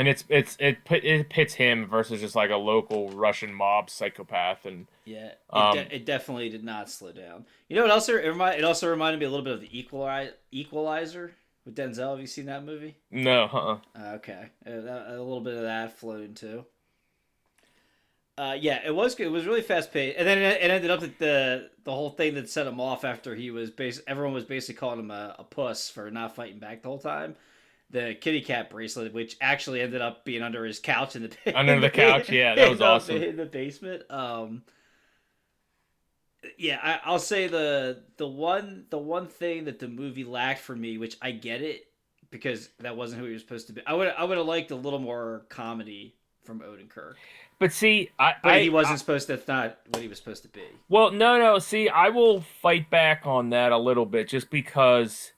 and 0.00 0.08
it's 0.08 0.24
it's 0.30 0.56
it 0.58 0.82
put 0.86 1.04
it 1.04 1.28
pits 1.28 1.52
him 1.54 1.86
versus 1.86 2.22
just 2.22 2.34
like 2.34 2.48
a 2.50 2.56
local 2.56 3.10
Russian 3.10 3.52
mob 3.52 3.90
psychopath 3.90 4.64
and 4.64 4.86
Yeah, 5.04 5.26
it, 5.26 5.38
Um, 5.50 5.76
de- 5.76 5.94
it 5.96 6.06
definitely 6.06 6.48
did 6.48 6.64
not 6.64 6.88
slow 6.88 7.12
down. 7.12 7.44
You 7.68 7.76
know 7.76 7.82
what 7.82 7.90
else? 7.90 8.08
It, 8.08 8.14
remind, 8.14 8.58
it 8.58 8.64
also 8.64 8.88
reminded 8.88 9.20
me 9.20 9.26
a 9.26 9.30
little 9.30 9.44
bit 9.44 9.52
of 9.52 9.60
the 9.60 9.68
Equali- 9.68 10.32
Equalizer 10.50 11.32
with 11.66 11.76
Denzel. 11.76 12.12
Have 12.12 12.20
you 12.20 12.26
seen 12.26 12.46
that 12.46 12.64
movie? 12.64 12.96
no, 13.10 13.44
uh-uh. 13.44 13.78
Uh, 13.94 14.14
okay, 14.14 14.48
uh, 14.66 14.80
that, 14.80 15.06
a 15.08 15.10
little 15.10 15.42
bit 15.42 15.54
of 15.54 15.62
that 15.62 15.98
floating 15.98 16.32
too. 16.32 16.64
Uh, 18.38 18.56
yeah, 18.58 18.80
it 18.86 18.94
was 18.94 19.14
good. 19.14 19.26
It 19.26 19.30
was 19.30 19.44
really 19.44 19.60
fast 19.60 19.92
paced, 19.92 20.16
and 20.16 20.26
then 20.26 20.38
it, 20.38 20.62
it 20.62 20.70
ended 20.70 20.90
up 20.90 21.00
that 21.00 21.18
the 21.18 21.70
the 21.84 21.92
whole 21.92 22.10
thing 22.10 22.34
that 22.36 22.48
set 22.48 22.66
him 22.66 22.80
off 22.80 23.04
after 23.04 23.34
he 23.34 23.50
was 23.50 23.70
bas- 23.70 24.00
everyone 24.06 24.32
was 24.32 24.44
basically 24.46 24.78
calling 24.78 25.00
him 25.00 25.10
a, 25.10 25.36
a 25.38 25.44
puss 25.44 25.90
for 25.90 26.10
not 26.10 26.34
fighting 26.34 26.58
back 26.58 26.80
the 26.80 26.88
whole 26.88 26.98
time. 26.98 27.36
The 27.92 28.14
kitty 28.20 28.40
cat 28.40 28.70
bracelet, 28.70 29.12
which 29.12 29.36
actually 29.40 29.80
ended 29.80 30.00
up 30.00 30.24
being 30.24 30.42
under 30.42 30.64
his 30.64 30.78
couch 30.78 31.16
in 31.16 31.22
the 31.44 31.58
Under 31.58 31.80
the 31.80 31.90
couch, 31.90 32.30
yeah, 32.30 32.54
that 32.54 32.70
was 32.70 32.80
awesome. 32.80 33.16
in 33.22 33.36
the 33.36 33.46
basement. 33.46 34.04
Um, 34.10 34.62
yeah, 36.56 36.78
I, 36.82 37.00
I'll 37.04 37.18
say 37.18 37.48
the 37.48 38.02
the 38.16 38.26
one 38.26 38.86
the 38.90 38.98
one 38.98 39.26
thing 39.26 39.64
that 39.64 39.78
the 39.78 39.88
movie 39.88 40.24
lacked 40.24 40.60
for 40.60 40.74
me, 40.74 40.98
which 40.98 41.16
I 41.20 41.32
get 41.32 41.62
it 41.62 41.86
because 42.30 42.68
that 42.78 42.96
wasn't 42.96 43.20
who 43.20 43.26
he 43.26 43.32
was 43.32 43.42
supposed 43.42 43.66
to 43.66 43.72
be. 43.72 43.82
I 43.86 43.94
would 43.94 44.08
I 44.16 44.24
would 44.24 44.38
have 44.38 44.46
liked 44.46 44.70
a 44.70 44.76
little 44.76 44.98
more 45.00 45.44
comedy 45.48 46.14
from 46.44 46.60
Odenkirk, 46.60 47.14
But 47.58 47.72
see, 47.72 48.10
I, 48.18 48.34
but 48.42 48.52
I 48.52 48.60
he 48.62 48.70
wasn't 48.70 48.98
supposed. 48.98 49.26
to. 49.26 49.36
That's 49.36 49.46
not 49.48 49.78
what 49.90 50.00
he 50.00 50.08
was 50.08 50.16
supposed 50.18 50.42
to 50.42 50.48
be. 50.48 50.62
Well, 50.88 51.10
no, 51.10 51.38
no. 51.38 51.58
See, 51.58 51.88
I 51.88 52.08
will 52.08 52.40
fight 52.40 52.88
back 52.88 53.22
on 53.26 53.50
that 53.50 53.72
a 53.72 53.78
little 53.78 54.06
bit, 54.06 54.28
just 54.28 54.48
because 54.50 55.32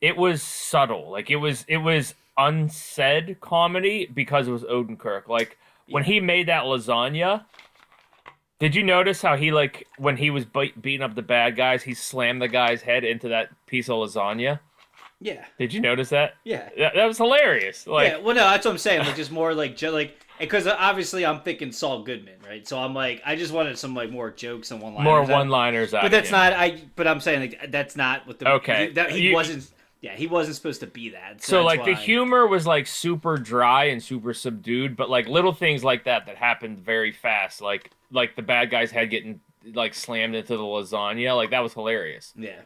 it 0.00 0.16
was 0.16 0.42
subtle. 0.42 1.10
Like 1.10 1.30
it 1.30 1.36
was, 1.36 1.64
it 1.68 1.78
was 1.78 2.14
unsaid 2.36 3.38
comedy 3.40 4.06
because 4.12 4.48
it 4.48 4.52
was 4.52 4.62
Odenkirk. 4.64 5.28
Like 5.28 5.56
when 5.88 6.04
he 6.04 6.20
made 6.20 6.48
that 6.48 6.64
lasagna. 6.64 7.44
Did 8.60 8.74
you 8.76 8.82
notice 8.84 9.20
how 9.20 9.36
he 9.36 9.50
like 9.52 9.86
when 9.98 10.16
he 10.16 10.30
was 10.30 10.44
be- 10.44 10.72
beating 10.80 11.02
up 11.02 11.14
the 11.16 11.22
bad 11.22 11.56
guys, 11.56 11.82
he 11.82 11.92
slammed 11.92 12.40
the 12.40 12.48
guy's 12.48 12.82
head 12.82 13.04
into 13.04 13.28
that 13.28 13.50
piece 13.66 13.88
of 13.90 13.96
lasagna? 13.96 14.60
Yeah, 15.20 15.44
Did 15.58 15.72
you 15.72 15.80
notice 15.80 16.10
that? 16.10 16.34
yeah, 16.44 16.68
That, 16.78 16.94
that 16.94 17.04
was 17.06 17.18
hilarious. 17.18 17.86
Like, 17.86 18.08
yeah. 18.10 18.16
Well, 18.18 18.34
no, 18.34 18.42
that's 18.48 18.64
what 18.64 18.72
I'm 18.72 18.78
saying. 18.78 19.00
Like 19.06 19.16
just 19.16 19.32
more 19.32 19.54
like 19.54 19.76
jo- 19.76 19.92
like 19.92 20.24
because 20.38 20.66
uh, 20.66 20.76
obviously 20.78 21.26
I'm 21.26 21.40
thinking 21.40 21.72
Saul 21.72 22.02
Goodman, 22.04 22.34
right? 22.46 22.66
So 22.66 22.78
I'm 22.78 22.94
like 22.94 23.22
I 23.26 23.34
just 23.34 23.52
wanted 23.52 23.76
some 23.76 23.94
like 23.94 24.10
more 24.10 24.30
jokes 24.30 24.70
and 24.70 24.80
one 24.80 24.94
liners. 24.94 25.28
more 25.28 25.36
one-liners. 25.38 25.90
But 25.90 26.10
that's 26.10 26.28
him. 26.28 26.32
not 26.32 26.52
I. 26.52 26.82
But 26.96 27.06
I'm 27.08 27.20
saying 27.20 27.40
like 27.40 27.70
that's 27.70 27.96
not 27.96 28.26
what 28.26 28.38
the 28.38 28.48
Okay. 28.52 28.86
He, 28.88 28.92
that, 28.94 29.10
he 29.10 29.28
You- 29.28 29.34
wasn't. 29.34 29.68
Yeah, 30.04 30.14
he 30.16 30.26
wasn't 30.26 30.56
supposed 30.56 30.80
to 30.80 30.86
be 30.86 31.08
that. 31.10 31.42
So 31.42 31.64
that's 31.64 31.64
like 31.64 31.84
the 31.86 31.94
humor 31.94 32.46
was 32.46 32.66
like 32.66 32.86
super 32.86 33.38
dry 33.38 33.84
and 33.84 34.02
super 34.02 34.34
subdued, 34.34 34.98
but 34.98 35.08
like 35.08 35.28
little 35.28 35.54
things 35.54 35.82
like 35.82 36.04
that 36.04 36.26
that 36.26 36.36
happened 36.36 36.80
very 36.80 37.10
fast, 37.10 37.62
like 37.62 37.90
like 38.10 38.36
the 38.36 38.42
bad 38.42 38.68
guy's 38.68 38.90
head 38.90 39.08
getting 39.08 39.40
like 39.72 39.94
slammed 39.94 40.34
into 40.34 40.58
the 40.58 40.62
lasagna, 40.62 41.34
like 41.34 41.52
that 41.52 41.60
was 41.60 41.72
hilarious. 41.72 42.34
Yeah. 42.36 42.60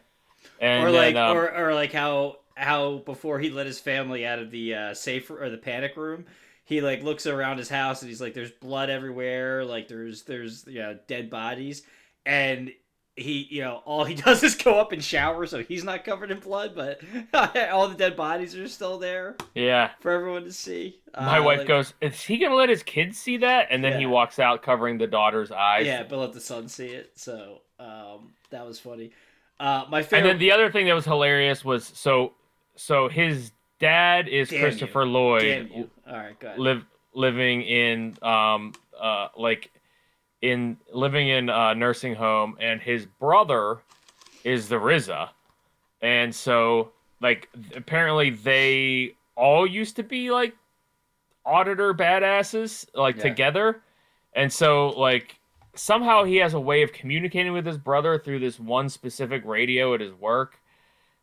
And 0.59 0.83
or 0.83 0.91
then, 0.91 1.13
like 1.13 1.15
um, 1.15 1.37
or, 1.37 1.69
or 1.69 1.73
like 1.73 1.93
how 1.93 2.39
how 2.57 2.97
before 3.05 3.39
he 3.39 3.49
let 3.51 3.67
his 3.67 3.79
family 3.79 4.25
out 4.25 4.39
of 4.39 4.51
the 4.51 4.75
uh, 4.75 4.93
safe 4.93 5.31
or 5.31 5.49
the 5.49 5.57
panic 5.57 5.95
room 5.95 6.25
he 6.65 6.81
like 6.81 7.03
looks 7.03 7.25
around 7.25 7.57
his 7.57 7.69
house 7.69 8.01
and 8.01 8.09
he's 8.09 8.19
like 8.19 8.33
there's 8.33 8.51
blood 8.51 8.89
everywhere 8.89 9.63
like 9.63 9.87
there's 9.87 10.23
there's 10.23 10.67
you 10.67 10.79
know 10.79 10.99
dead 11.07 11.29
bodies 11.29 11.83
and 12.25 12.69
he 13.19 13.47
you 13.49 13.61
know 13.61 13.81
all 13.85 14.03
he 14.05 14.15
does 14.25 14.41
is 14.43 14.55
go 14.55 14.79
up 14.79 14.91
and 14.91 15.03
shower 15.03 15.45
so 15.45 15.61
he's 15.63 15.83
not 15.83 16.03
covered 16.03 16.31
in 16.31 16.39
blood 16.39 16.73
but 16.75 16.99
all 17.71 17.87
the 17.87 17.95
dead 17.95 18.15
bodies 18.15 18.55
are 18.55 18.67
still 18.67 18.97
there 18.97 19.35
yeah, 19.53 19.91
for 19.99 20.11
everyone 20.11 20.43
to 20.45 20.51
see 20.53 20.99
my 21.19 21.39
Uh, 21.39 21.43
wife 21.43 21.59
like- 21.59 21.67
goes, 21.67 21.93
"Is 22.01 22.21
he 22.23 22.37
gonna 22.37 22.55
let 22.55 22.69
his 22.69 22.83
kids 22.83 23.17
see 23.17 23.37
that?" 23.37 23.67
And 23.71 23.83
then 23.83 23.99
he 23.99 24.05
walks 24.05 24.39
out 24.39 24.61
covering 24.63 24.97
the 24.97 25.07
daughter's 25.07 25.51
eyes. 25.51 25.85
yeah 25.85 26.03
but 26.03 26.17
let 26.19 26.33
the 26.33 26.39
son 26.41 26.67
see 26.67 26.87
it 26.87 27.11
so 27.15 27.61
um 27.79 28.33
that 28.51 28.65
was 28.65 28.79
funny 28.79 29.11
uh 29.59 29.85
my 29.89 29.99
And 30.11 30.25
then 30.25 30.37
the 30.37 30.51
other 30.51 30.71
thing 30.71 30.85
that 30.87 30.93
was 30.93 31.05
hilarious 31.05 31.63
was 31.65 31.85
so 31.85 32.33
so 32.75 33.09
his 33.09 33.51
dad 33.79 34.27
is 34.27 34.49
Damn 34.49 34.59
Christopher 34.61 35.03
you. 35.03 35.09
Lloyd, 35.11 35.89
all 36.07 36.13
right 36.15 36.39
go 36.39 36.47
ahead. 36.47 36.59
live 36.59 36.85
living 37.13 37.61
in 37.63 38.17
um 38.21 38.73
uh 38.99 39.27
like 39.37 39.71
in 40.41 40.77
living 40.93 41.29
in 41.29 41.49
a 41.49 41.75
nursing 41.75 42.15
home 42.15 42.57
and 42.59 42.81
his 42.81 43.05
brother 43.05 43.79
is 44.43 44.69
the 44.69 44.75
RZA. 44.75 45.29
And 46.01 46.33
so 46.33 46.91
like 47.21 47.49
apparently 47.75 48.29
they 48.29 49.15
all 49.35 49.67
used 49.67 49.95
to 49.97 50.03
be 50.03 50.31
like 50.31 50.55
auditor 51.45 51.93
badasses 51.93 52.85
like 52.93 53.17
Yeah. 53.17 53.23
together. 53.23 53.81
And 54.33 54.51
so 54.51 54.89
like 54.89 55.39
somehow 55.75 56.23
he 56.23 56.37
has 56.37 56.53
a 56.53 56.59
way 56.59 56.83
of 56.83 56.93
communicating 56.93 57.53
with 57.53 57.65
his 57.65 57.77
brother 57.77 58.17
through 58.19 58.39
this 58.39 58.59
one 58.59 58.89
specific 58.89 59.43
radio 59.45 59.93
at 59.93 60.01
his 60.01 60.13
work 60.13 60.59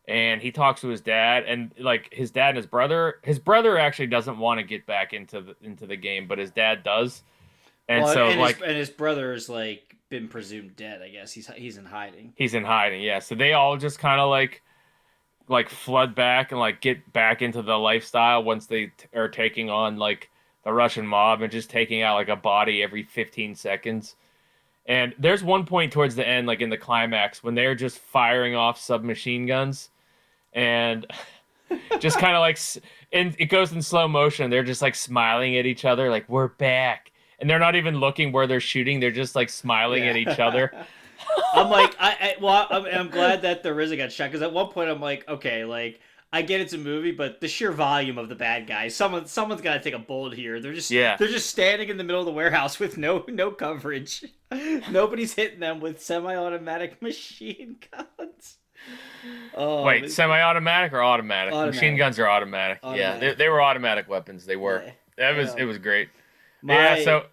and 0.07 0.41
he 0.41 0.51
talks 0.51 0.81
to 0.81 0.87
his 0.87 1.01
dad 1.01 1.43
and 1.45 1.73
like 1.79 2.11
his 2.13 2.31
dad 2.31 2.49
and 2.49 2.57
his 2.57 2.65
brother 2.65 3.19
his 3.23 3.39
brother 3.39 3.77
actually 3.77 4.07
doesn't 4.07 4.39
want 4.39 4.57
to 4.57 4.63
get 4.63 4.85
back 4.85 5.11
into 5.13 5.41
the 5.41 5.55
into 5.61 5.85
the 5.85 5.97
game 5.97 6.27
but 6.27 6.37
his 6.37 6.49
dad 6.49 6.81
does 6.81 7.23
and 7.87 8.03
Well, 8.03 8.13
so 8.13 8.27
and 8.27 8.39
like 8.39 8.57
his, 8.57 8.63
and 8.67 8.77
his 8.77 8.89
brother's 8.89 9.49
like 9.49 9.95
been 10.09 10.27
presumed 10.27 10.75
dead. 10.75 11.01
I 11.01 11.09
guess 11.09 11.31
he's 11.31 11.47
he's 11.47 11.77
in 11.77 11.85
hiding. 11.85 12.33
he's 12.35 12.53
in 12.53 12.63
hiding 12.63 13.01
yeah 13.01 13.19
so 13.19 13.35
they 13.35 13.53
all 13.53 13.77
just 13.77 13.99
kind 13.99 14.21
of 14.21 14.29
like 14.29 14.61
like 15.49 15.69
flood 15.69 16.15
back 16.15 16.51
and 16.51 16.59
like 16.59 16.81
get 16.81 17.11
back 17.13 17.41
into 17.41 17.61
the 17.61 17.77
lifestyle 17.77 18.43
once 18.43 18.65
they 18.67 18.87
t- 18.87 19.07
are 19.15 19.29
taking 19.29 19.69
on 19.69 19.97
like 19.97 20.29
the 20.67 20.73
Russian 20.73 21.07
mob 21.07 21.41
and 21.41 21.49
just 21.49 21.69
taking 21.69 22.01
out 22.01 22.15
like 22.15 22.27
a 22.27 22.35
body 22.35 22.83
every 22.83 23.03
15 23.03 23.55
seconds. 23.55 24.17
And 24.85 25.15
there's 25.17 25.41
one 25.41 25.65
point 25.65 25.93
towards 25.93 26.15
the 26.15 26.27
end, 26.27 26.45
like 26.45 26.59
in 26.59 26.69
the 26.69 26.77
climax, 26.77 27.41
when 27.41 27.55
they're 27.55 27.73
just 27.73 27.99
firing 27.99 28.53
off 28.53 28.77
submachine 28.77 29.45
guns, 29.45 29.89
and 30.51 31.05
just 31.99 32.19
kind 32.19 32.35
of 32.35 32.41
like, 32.41 32.59
and 33.13 33.33
it 33.39 33.45
goes 33.45 33.71
in 33.71 33.81
slow 33.81 34.09
motion. 34.09 34.49
They're 34.49 34.63
just 34.63 34.81
like 34.81 34.95
smiling 34.95 35.57
at 35.57 35.65
each 35.65 35.85
other, 35.85 36.09
like 36.09 36.27
we're 36.27 36.49
back, 36.49 37.13
and 37.39 37.49
they're 37.49 37.59
not 37.59 37.75
even 37.75 37.99
looking 37.99 38.31
where 38.31 38.47
they're 38.47 38.59
shooting. 38.59 38.99
They're 38.99 39.11
just 39.11 39.35
like 39.35 39.49
smiling 39.49 40.03
at 40.03 40.15
each 40.17 40.39
other. 40.39 40.71
I'm 41.53 41.69
like, 41.69 41.95
I, 41.99 42.11
I 42.11 42.35
well, 42.41 42.67
I'm, 42.69 42.85
I'm 42.85 43.09
glad 43.09 43.41
that 43.43 43.63
the 43.63 43.69
RZA 43.69 43.97
got 43.97 44.11
shot 44.11 44.25
because 44.31 44.41
at 44.41 44.53
one 44.53 44.67
point 44.69 44.89
I'm 44.89 45.01
like, 45.01 45.27
okay, 45.27 45.65
like 45.65 45.99
I 46.31 46.41
get 46.41 46.61
it's 46.61 46.73
a 46.73 46.77
movie, 46.77 47.11
but 47.11 47.39
the 47.41 47.47
sheer 47.47 47.71
volume 47.71 48.17
of 48.17 48.27
the 48.29 48.35
bad 48.35 48.67
guys, 48.67 48.95
someone, 48.95 49.25
someone's 49.27 49.61
got 49.61 49.73
to 49.75 49.79
take 49.79 49.93
a 49.93 49.99
bullet 49.99 50.33
here. 50.33 50.59
They're 50.59 50.73
just, 50.73 50.91
Yeah. 50.91 51.15
they're 51.17 51.29
just 51.29 51.49
standing 51.49 51.89
in 51.89 51.97
the 51.97 52.03
middle 52.03 52.19
of 52.19 52.25
the 52.25 52.33
warehouse 52.33 52.79
with 52.79 52.97
no, 52.97 53.23
no 53.29 53.49
coverage. 53.51 54.25
Nobody's 54.91 55.33
hitting 55.33 55.59
them 55.59 55.79
with 55.79 56.01
semi-automatic 56.01 57.01
machine 57.01 57.77
guns. 57.91 58.57
Oh, 59.55 59.83
Wait, 59.83 60.11
semi-automatic 60.11 60.93
or 60.93 61.01
automatic? 61.01 61.53
Machine 61.53 61.97
guns 61.97 62.19
are 62.19 62.27
automatic. 62.27 62.79
Yeah, 62.83 63.17
they, 63.17 63.33
they 63.33 63.49
were 63.49 63.61
automatic 63.61 64.07
weapons. 64.07 64.45
They 64.45 64.55
were. 64.55 64.83
Yeah. 64.85 64.91
That 65.17 65.37
was 65.37 65.55
Yeah. 65.55 65.63
it 65.63 65.65
was 65.65 65.77
great. 65.77 66.09
My, 66.61 66.97
yeah. 66.97 67.03
So 67.03 67.25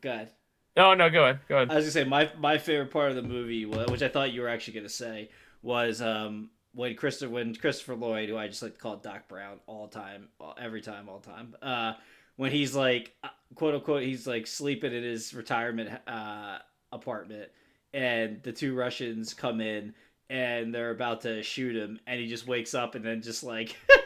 God. 0.00 0.28
no, 0.76 0.94
no, 0.94 1.08
go 1.10 1.24
ahead, 1.24 1.40
go 1.48 1.56
ahead. 1.56 1.70
I 1.70 1.76
was 1.76 1.84
gonna 1.84 1.92
say 1.92 2.04
my 2.04 2.30
my 2.38 2.58
favorite 2.58 2.90
part 2.90 3.10
of 3.10 3.16
the 3.16 3.22
movie, 3.22 3.64
which 3.66 4.02
I 4.02 4.08
thought 4.08 4.32
you 4.32 4.42
were 4.42 4.48
actually 4.48 4.74
gonna 4.74 4.88
say, 4.88 5.30
was 5.62 6.02
um 6.02 6.50
when 6.74 6.94
Christopher 6.96 7.30
when 7.32 7.54
Christopher 7.54 7.94
Lloyd, 7.94 8.28
who 8.28 8.36
I 8.36 8.48
just 8.48 8.62
like 8.62 8.74
to 8.74 8.80
call 8.80 8.96
Doc 8.96 9.28
Brown 9.28 9.60
all 9.66 9.86
the 9.86 9.98
time, 9.98 10.28
all- 10.40 10.56
every 10.60 10.80
time, 10.80 11.08
all 11.08 11.18
the 11.18 11.30
time, 11.30 11.54
uh, 11.62 11.92
when 12.36 12.50
he's 12.50 12.74
like 12.74 13.14
uh, 13.22 13.28
quote 13.54 13.74
unquote, 13.74 14.02
he's 14.02 14.26
like 14.26 14.46
sleeping 14.46 14.92
in 14.92 15.02
his 15.02 15.34
retirement 15.34 15.90
uh 16.06 16.58
apartment, 16.90 17.50
and 17.94 18.42
the 18.42 18.52
two 18.52 18.74
Russians 18.74 19.34
come 19.34 19.60
in 19.60 19.94
and 20.30 20.74
they're 20.74 20.90
about 20.92 21.20
to 21.22 21.42
shoot 21.42 21.76
him, 21.76 22.00
and 22.06 22.18
he 22.18 22.26
just 22.26 22.46
wakes 22.46 22.72
up 22.74 22.94
and 22.94 23.04
then 23.04 23.20
just 23.22 23.44
like 23.44 23.76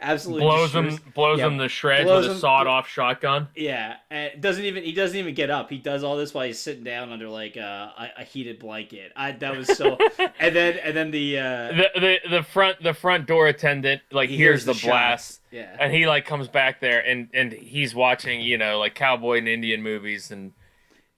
absolutely 0.00 0.42
blows 0.42 0.74
him, 0.74 0.98
blows 1.14 1.38
yeah, 1.38 1.46
him 1.46 1.58
to 1.58 1.68
shreds 1.68 2.08
with 2.08 2.26
a 2.26 2.38
sawed-off 2.38 2.88
shotgun. 2.88 3.48
yeah, 3.54 3.96
and 4.10 4.40
doesn't 4.40 4.64
even 4.64 4.84
he 4.84 4.92
doesn't 4.92 5.16
even 5.16 5.34
get 5.34 5.50
up. 5.50 5.70
He 5.70 5.78
does 5.78 6.02
all 6.02 6.16
this 6.16 6.32
while 6.34 6.46
he's 6.46 6.58
sitting 6.58 6.84
down 6.84 7.12
under 7.12 7.28
like 7.28 7.56
a, 7.56 7.92
a, 7.98 8.20
a 8.22 8.24
heated 8.24 8.58
blanket. 8.58 9.12
I 9.16 9.32
that 9.32 9.56
was 9.56 9.66
so. 9.76 9.98
and 10.38 10.54
then 10.54 10.78
and 10.78 10.96
then 10.96 11.10
the 11.10 11.38
uh, 11.38 11.68
The, 11.68 11.90
the 11.94 12.18
the 12.30 12.42
front 12.42 12.82
the 12.82 12.94
front 12.94 13.26
door 13.26 13.48
attendant 13.48 14.02
like 14.12 14.28
he 14.28 14.36
hears, 14.36 14.64
the, 14.64 14.74
shots. 14.74 14.86
blast 14.86 15.40
Yeah, 15.50 15.76
and 15.78 15.92
he 15.92 16.06
like 16.06 16.26
comes 16.26 16.48
back 16.48 16.80
there 16.80 17.00
and 17.00 17.28
and 17.34 17.52
he's 17.52 17.94
watching 17.94 18.40
you 18.40 18.58
know 18.58 18.78
like 18.78 18.94
cowboy 18.94 19.38
and 19.38 19.48
Indian 19.48 19.82
movies 19.82 20.30
and 20.30 20.52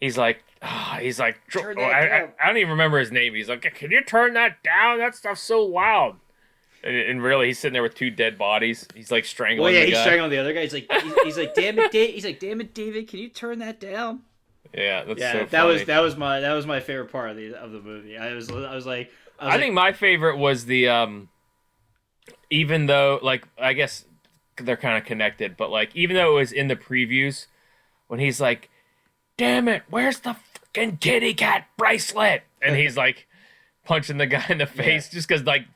he's 0.00 0.16
like 0.18 0.44
ah, 0.62 0.98
he's 1.00 1.18
like 1.18 1.40
oh, 1.56 1.80
I, 1.80 2.22
I. 2.22 2.28
I 2.42 2.46
don't 2.46 2.56
even 2.56 2.70
remember 2.70 2.98
his 2.98 3.12
name. 3.12 3.34
He's 3.34 3.48
like, 3.48 3.62
can 3.62 3.90
you 3.90 4.02
turn 4.02 4.34
that 4.34 4.62
down? 4.62 4.98
That 4.98 5.14
stuff's 5.14 5.42
so 5.42 5.64
loud. 5.64 6.16
And, 6.84 6.96
and 6.96 7.22
really, 7.22 7.46
he's 7.48 7.58
sitting 7.58 7.74
there 7.74 7.82
with 7.82 7.94
two 7.94 8.10
dead 8.10 8.36
bodies. 8.36 8.88
He's 8.94 9.10
like 9.12 9.24
strangling. 9.24 9.64
well, 9.64 9.72
yeah, 9.72 9.80
the 9.80 9.86
he's 9.86 9.94
guy. 9.94 10.02
strangling 10.02 10.30
the 10.30 10.38
other 10.38 10.52
guy. 10.52 10.62
He's 10.62 10.72
like, 10.72 10.90
he's, 10.90 11.14
he's 11.22 11.38
like, 11.38 11.54
damn 11.54 11.78
it, 11.78 11.92
Dave. 11.92 12.14
He's 12.14 12.24
like, 12.24 12.40
damn 12.40 12.60
it, 12.60 12.74
David. 12.74 13.08
Can 13.08 13.20
you 13.20 13.28
turn 13.28 13.60
that 13.60 13.78
down? 13.78 14.22
Yeah, 14.74 15.04
that's 15.04 15.20
Yeah, 15.20 15.32
so 15.32 15.44
that 15.46 15.64
was 15.64 15.84
that 15.84 16.00
was 16.00 16.16
my 16.16 16.40
that 16.40 16.52
was 16.52 16.66
my 16.66 16.80
favorite 16.80 17.12
part 17.12 17.30
of 17.30 17.36
the 17.36 17.54
of 17.54 17.72
the 17.72 17.80
movie. 17.80 18.16
I 18.16 18.32
was 18.32 18.50
I 18.50 18.74
was 18.74 18.86
like, 18.86 19.10
I, 19.38 19.46
was 19.46 19.54
I 19.54 19.58
think 19.58 19.74
my 19.74 19.92
favorite 19.92 20.38
was 20.38 20.64
the 20.64 20.88
um 20.88 21.28
even 22.50 22.86
though 22.86 23.18
like 23.22 23.46
I 23.58 23.74
guess 23.74 24.04
they're 24.56 24.76
kind 24.76 24.96
of 24.96 25.04
connected, 25.04 25.56
but 25.56 25.70
like 25.70 25.94
even 25.94 26.16
though 26.16 26.32
it 26.32 26.40
was 26.40 26.52
in 26.52 26.68
the 26.68 26.76
previews 26.76 27.46
when 28.08 28.20
he's 28.20 28.40
like, 28.40 28.70
"Damn 29.36 29.68
it, 29.68 29.82
where's 29.90 30.20
the 30.20 30.34
fucking 30.34 30.98
kitty 30.98 31.34
cat 31.34 31.66
bracelet?" 31.76 32.42
and 32.62 32.76
he's 32.76 32.96
like 32.96 33.26
punching 33.84 34.18
the 34.18 34.26
guy 34.26 34.46
in 34.48 34.58
the 34.58 34.66
face 34.66 35.08
just 35.10 35.28
cuz 35.28 35.42
like 35.44 35.66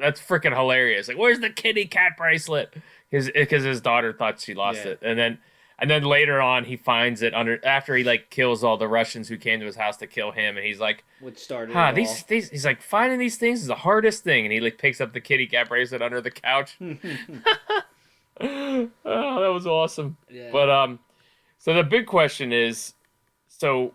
that's 0.00 0.20
freaking 0.20 0.56
hilarious. 0.56 1.08
Like, 1.08 1.18
"Where's 1.18 1.40
the 1.40 1.50
kitty 1.50 1.86
cat 1.86 2.16
bracelet?" 2.16 2.74
Cuz 3.10 3.30
his 3.34 3.80
daughter 3.80 4.12
thought 4.12 4.40
she 4.40 4.54
lost 4.54 4.84
Yeah. 4.84 4.92
it. 4.92 5.00
And 5.02 5.18
then 5.18 5.38
and 5.78 5.90
then 5.90 6.04
later 6.04 6.40
on 6.40 6.64
he 6.64 6.76
finds 6.76 7.22
it 7.22 7.34
under 7.34 7.64
after 7.64 7.96
he 7.96 8.04
like 8.04 8.30
kills 8.30 8.62
all 8.62 8.76
the 8.76 8.86
Russians 8.86 9.28
who 9.28 9.36
came 9.36 9.60
to 9.60 9.66
his 9.66 9.76
house 9.76 9.96
to 9.98 10.06
kill 10.06 10.30
him 10.30 10.56
and 10.56 10.66
he's 10.66 10.78
like 10.78 11.04
which 11.20 11.38
started. 11.38 11.72
Huh, 11.72 11.92
these, 11.92 12.08
all. 12.08 12.24
these 12.28 12.50
he's 12.50 12.64
like 12.64 12.82
finding 12.82 13.18
these 13.18 13.36
things 13.36 13.62
is 13.62 13.66
the 13.66 13.76
hardest 13.76 14.22
thing 14.22 14.44
and 14.44 14.52
he 14.52 14.60
like 14.60 14.78
picks 14.78 15.00
up 15.00 15.12
the 15.12 15.20
kitty 15.20 15.46
cat 15.46 15.68
bracelet 15.68 16.02
under 16.02 16.20
the 16.20 16.30
couch. 16.30 16.76
oh, 16.80 18.90
that 19.00 19.52
was 19.52 19.66
awesome. 19.66 20.16
Yeah. 20.28 20.50
But 20.52 20.70
um 20.70 21.00
so 21.58 21.74
the 21.74 21.82
big 21.82 22.06
question 22.06 22.52
is 22.52 22.94
so 23.48 23.94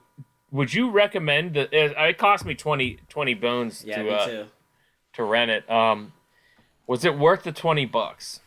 would 0.51 0.73
you 0.73 0.89
recommend 0.89 1.55
that 1.55 1.73
it, 1.73 1.93
it 1.97 2.17
cost 2.17 2.45
me 2.45 2.55
20, 2.55 2.99
20 3.09 3.33
bones 3.33 3.83
yeah, 3.85 3.97
to 3.97 4.03
me 4.03 4.09
uh, 4.09 4.25
too. 4.25 4.45
To 5.15 5.23
rent 5.23 5.51
it. 5.51 5.69
Um 5.69 6.13
was 6.87 7.03
it 7.03 7.17
worth 7.17 7.43
the 7.43 7.51
20 7.51 7.85
bucks? 7.85 8.41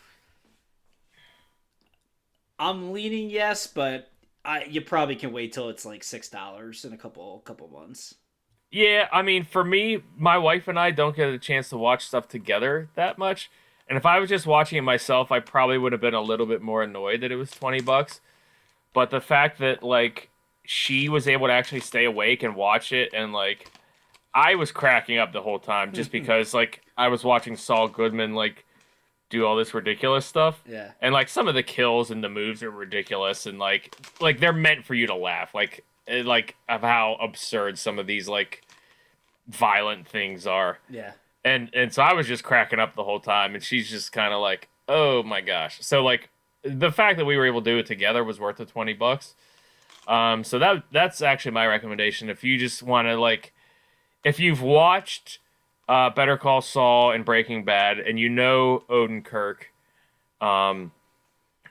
I'm 2.59 2.93
leaning 2.93 3.31
yes, 3.31 3.66
but 3.66 4.11
I 4.45 4.65
you 4.65 4.81
probably 4.81 5.16
can 5.16 5.32
wait 5.32 5.53
till 5.53 5.69
it's 5.69 5.85
like 5.85 6.03
six 6.03 6.28
dollars 6.28 6.85
in 6.85 6.93
a 6.93 6.97
couple 6.97 7.40
couple 7.40 7.69
months. 7.69 8.15
Yeah, 8.70 9.09
I 9.12 9.23
mean, 9.23 9.45
for 9.45 9.65
me, 9.65 10.03
my 10.16 10.36
wife 10.36 10.69
and 10.69 10.78
I 10.78 10.90
don't 10.90 11.16
get 11.16 11.28
a 11.28 11.39
chance 11.39 11.70
to 11.70 11.78
watch 11.78 12.07
stuff 12.07 12.28
together 12.28 12.90
that 12.97 13.16
much. 13.16 13.51
And 13.89 13.97
if 13.97 14.05
I 14.05 14.19
was 14.19 14.28
just 14.28 14.47
watching 14.47 14.77
it 14.77 14.82
myself, 14.82 15.32
I 15.32 15.40
probably 15.40 15.78
would 15.78 15.93
have 15.93 16.01
been 16.03 16.12
a 16.12 16.20
little 16.20 16.45
bit 16.45 16.61
more 16.61 16.82
annoyed 16.82 17.23
that 17.23 17.32
it 17.32 17.36
was 17.36 17.51
20 17.51 17.81
bucks. 17.81 18.20
But 18.93 19.09
the 19.11 19.23
fact 19.23 19.59
that 19.61 19.82
like 19.82 20.28
she 20.65 21.09
was 21.09 21.27
able 21.27 21.47
to 21.47 21.53
actually 21.53 21.81
stay 21.81 22.05
awake 22.05 22.43
and 22.43 22.55
watch 22.55 22.93
it 22.93 23.15
and 23.15 23.32
like 23.32 23.70
I 24.35 24.55
was 24.55 24.71
cracking 24.73 25.19
up 25.19 25.33
the 25.33 25.43
whole 25.43 25.59
time 25.59 25.93
just 25.93 26.13
because 26.19 26.55
like 26.55 26.83
I 26.97 27.09
was 27.09 27.25
watching 27.25 27.57
Saul 27.57 27.89
Goodman 27.89 28.35
like 28.35 28.65
do 29.31 29.45
all 29.45 29.57
this 29.57 29.75
ridiculous 29.75 30.25
stuff. 30.27 30.63
Yeah. 30.67 30.93
And 31.01 31.13
like 31.13 31.29
some 31.29 31.49
of 31.49 31.55
the 31.55 31.63
kills 31.63 32.11
and 32.11 32.25
the 32.25 32.29
moves 32.29 32.63
are 32.63 32.71
ridiculous 32.71 33.47
and 33.47 33.59
like 33.59 33.95
like 34.21 34.41
they're 34.41 34.53
meant 34.53 34.85
for 34.85 34.95
you 34.95 35.07
to 35.07 35.15
laugh. 35.15 35.55
Like 35.55 35.85
eh, 36.07 36.23
like 36.25 36.57
of 36.69 36.81
how 36.81 37.17
absurd 37.21 37.79
some 37.79 37.99
of 37.99 38.07
these 38.07 38.29
like 38.29 38.63
violent 39.49 40.07
things 40.09 40.47
are. 40.47 40.79
Yeah. 40.89 41.13
And 41.45 41.71
and 41.75 41.93
so 41.93 42.03
I 42.03 42.13
was 42.15 42.27
just 42.27 42.45
cracking 42.45 42.79
up 42.79 42.95
the 42.95 43.05
whole 43.05 43.21
time 43.21 43.55
and 43.55 43.63
she's 43.63 43.89
just 43.89 44.13
kind 44.13 44.33
of 44.35 44.41
like, 44.41 44.69
"Oh 44.89 45.23
my 45.23 45.41
gosh." 45.41 45.79
So 45.81 46.03
like 46.03 46.31
the 46.63 46.91
fact 46.91 47.19
that 47.19 47.25
we 47.25 47.37
were 47.37 47.47
able 47.47 47.63
to 47.63 47.71
do 47.71 47.79
it 47.79 47.87
together 47.87 48.25
was 48.25 48.41
worth 48.41 48.57
the 48.57 48.65
20 48.65 48.95
bucks. 48.95 49.35
Um 50.07 50.43
so 50.43 50.59
that 50.59 50.85
that's 50.91 51.23
actually 51.23 51.53
my 51.53 51.67
recommendation 51.67 52.31
if 52.31 52.43
you 52.43 52.59
just 52.59 52.83
want 52.83 53.09
to 53.09 53.17
like 53.21 53.53
if 54.29 54.39
you've 54.39 54.63
watched 54.63 55.39
uh, 55.89 56.11
Better 56.11 56.37
Call 56.37 56.61
Saul 56.61 57.13
and 57.13 57.25
Breaking 57.25 57.65
Bad, 57.65 57.99
and 57.99 58.19
you 58.19 58.29
know 58.29 58.85
Odenkirk, 58.89 59.57
um, 60.41 60.93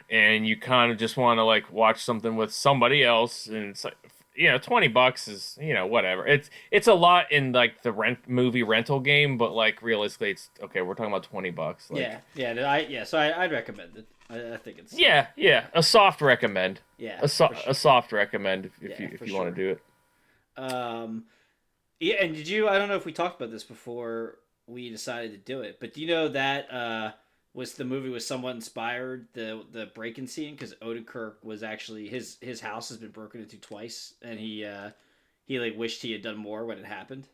and 0.09 0.47
you 0.47 0.57
kind 0.57 0.91
of 0.91 0.97
just 0.97 1.17
want 1.17 1.37
to 1.37 1.43
like 1.43 1.71
watch 1.71 2.03
something 2.03 2.35
with 2.35 2.51
somebody 2.53 3.03
else, 3.03 3.47
and 3.47 3.57
it's 3.69 3.83
like 3.83 3.95
you 4.35 4.49
know 4.49 4.57
twenty 4.57 4.87
bucks 4.87 5.27
is 5.27 5.57
you 5.61 5.73
know 5.73 5.85
whatever. 5.85 6.25
It's 6.25 6.49
it's 6.71 6.87
a 6.87 6.93
lot 6.93 7.31
in 7.31 7.51
like 7.51 7.83
the 7.83 7.91
rent 7.91 8.19
movie 8.27 8.63
rental 8.63 8.99
game, 8.99 9.37
but 9.37 9.51
like 9.53 9.81
realistically, 9.81 10.31
it's 10.31 10.49
okay. 10.63 10.81
We're 10.81 10.95
talking 10.95 11.11
about 11.11 11.23
twenty 11.23 11.51
bucks. 11.51 11.89
Like, 11.91 12.01
yeah. 12.01 12.19
Yeah. 12.35 12.71
I 12.71 12.79
yeah. 12.79 13.03
So 13.03 13.17
I, 13.17 13.43
I'd 13.43 13.51
recommend 13.51 13.97
it. 13.97 14.05
I, 14.29 14.53
I 14.53 14.57
think 14.57 14.79
it's 14.79 14.93
yeah, 14.97 15.27
yeah. 15.35 15.67
A 15.73 15.83
soft 15.83 16.21
recommend. 16.21 16.81
yeah. 16.97 17.19
A, 17.21 17.27
so- 17.29 17.47
sure. 17.47 17.63
a 17.67 17.73
soft 17.73 18.11
recommend 18.11 18.65
if, 18.65 18.71
if 18.81 18.99
Yeah, 18.99 19.07
you 19.07 19.17
if 19.21 19.27
you 19.27 19.35
want 19.35 19.55
to 19.55 19.61
do 19.61 19.69
it. 19.71 19.81
Um, 20.61 21.25
yeah, 21.99 22.15
and 22.21 22.35
did 22.35 22.47
you? 22.47 22.67
I 22.67 22.77
don't 22.77 22.89
know 22.89 22.95
if 22.95 23.05
we 23.05 23.13
talked 23.13 23.39
about 23.39 23.51
this 23.51 23.63
before 23.63 24.39
we 24.67 24.89
decided 24.89 25.31
to 25.31 25.37
do 25.37 25.61
it, 25.61 25.79
but 25.79 25.93
do 25.93 26.01
you 26.01 26.07
know 26.07 26.27
that 26.29 26.71
uh, 26.71 27.11
was 27.53 27.73
the 27.73 27.85
movie 27.85 28.09
was 28.09 28.25
somewhat 28.25 28.55
inspired 28.55 29.27
the 29.33 29.63
the 29.71 29.87
break-in 29.87 30.27
scene 30.27 30.53
because 30.53 30.73
Odenkirk 30.75 31.35
was 31.43 31.63
actually 31.63 32.07
his 32.07 32.37
his 32.41 32.61
house 32.61 32.89
has 32.89 32.97
been 32.97 33.11
broken 33.11 33.41
into 33.41 33.57
twice, 33.57 34.13
and 34.21 34.39
he 34.39 34.65
uh, 34.65 34.91
he 35.45 35.59
like 35.59 35.77
wished 35.77 36.01
he 36.01 36.11
had 36.11 36.21
done 36.21 36.37
more 36.37 36.65
when 36.65 36.77
it 36.77 36.85
happened. 36.85 37.27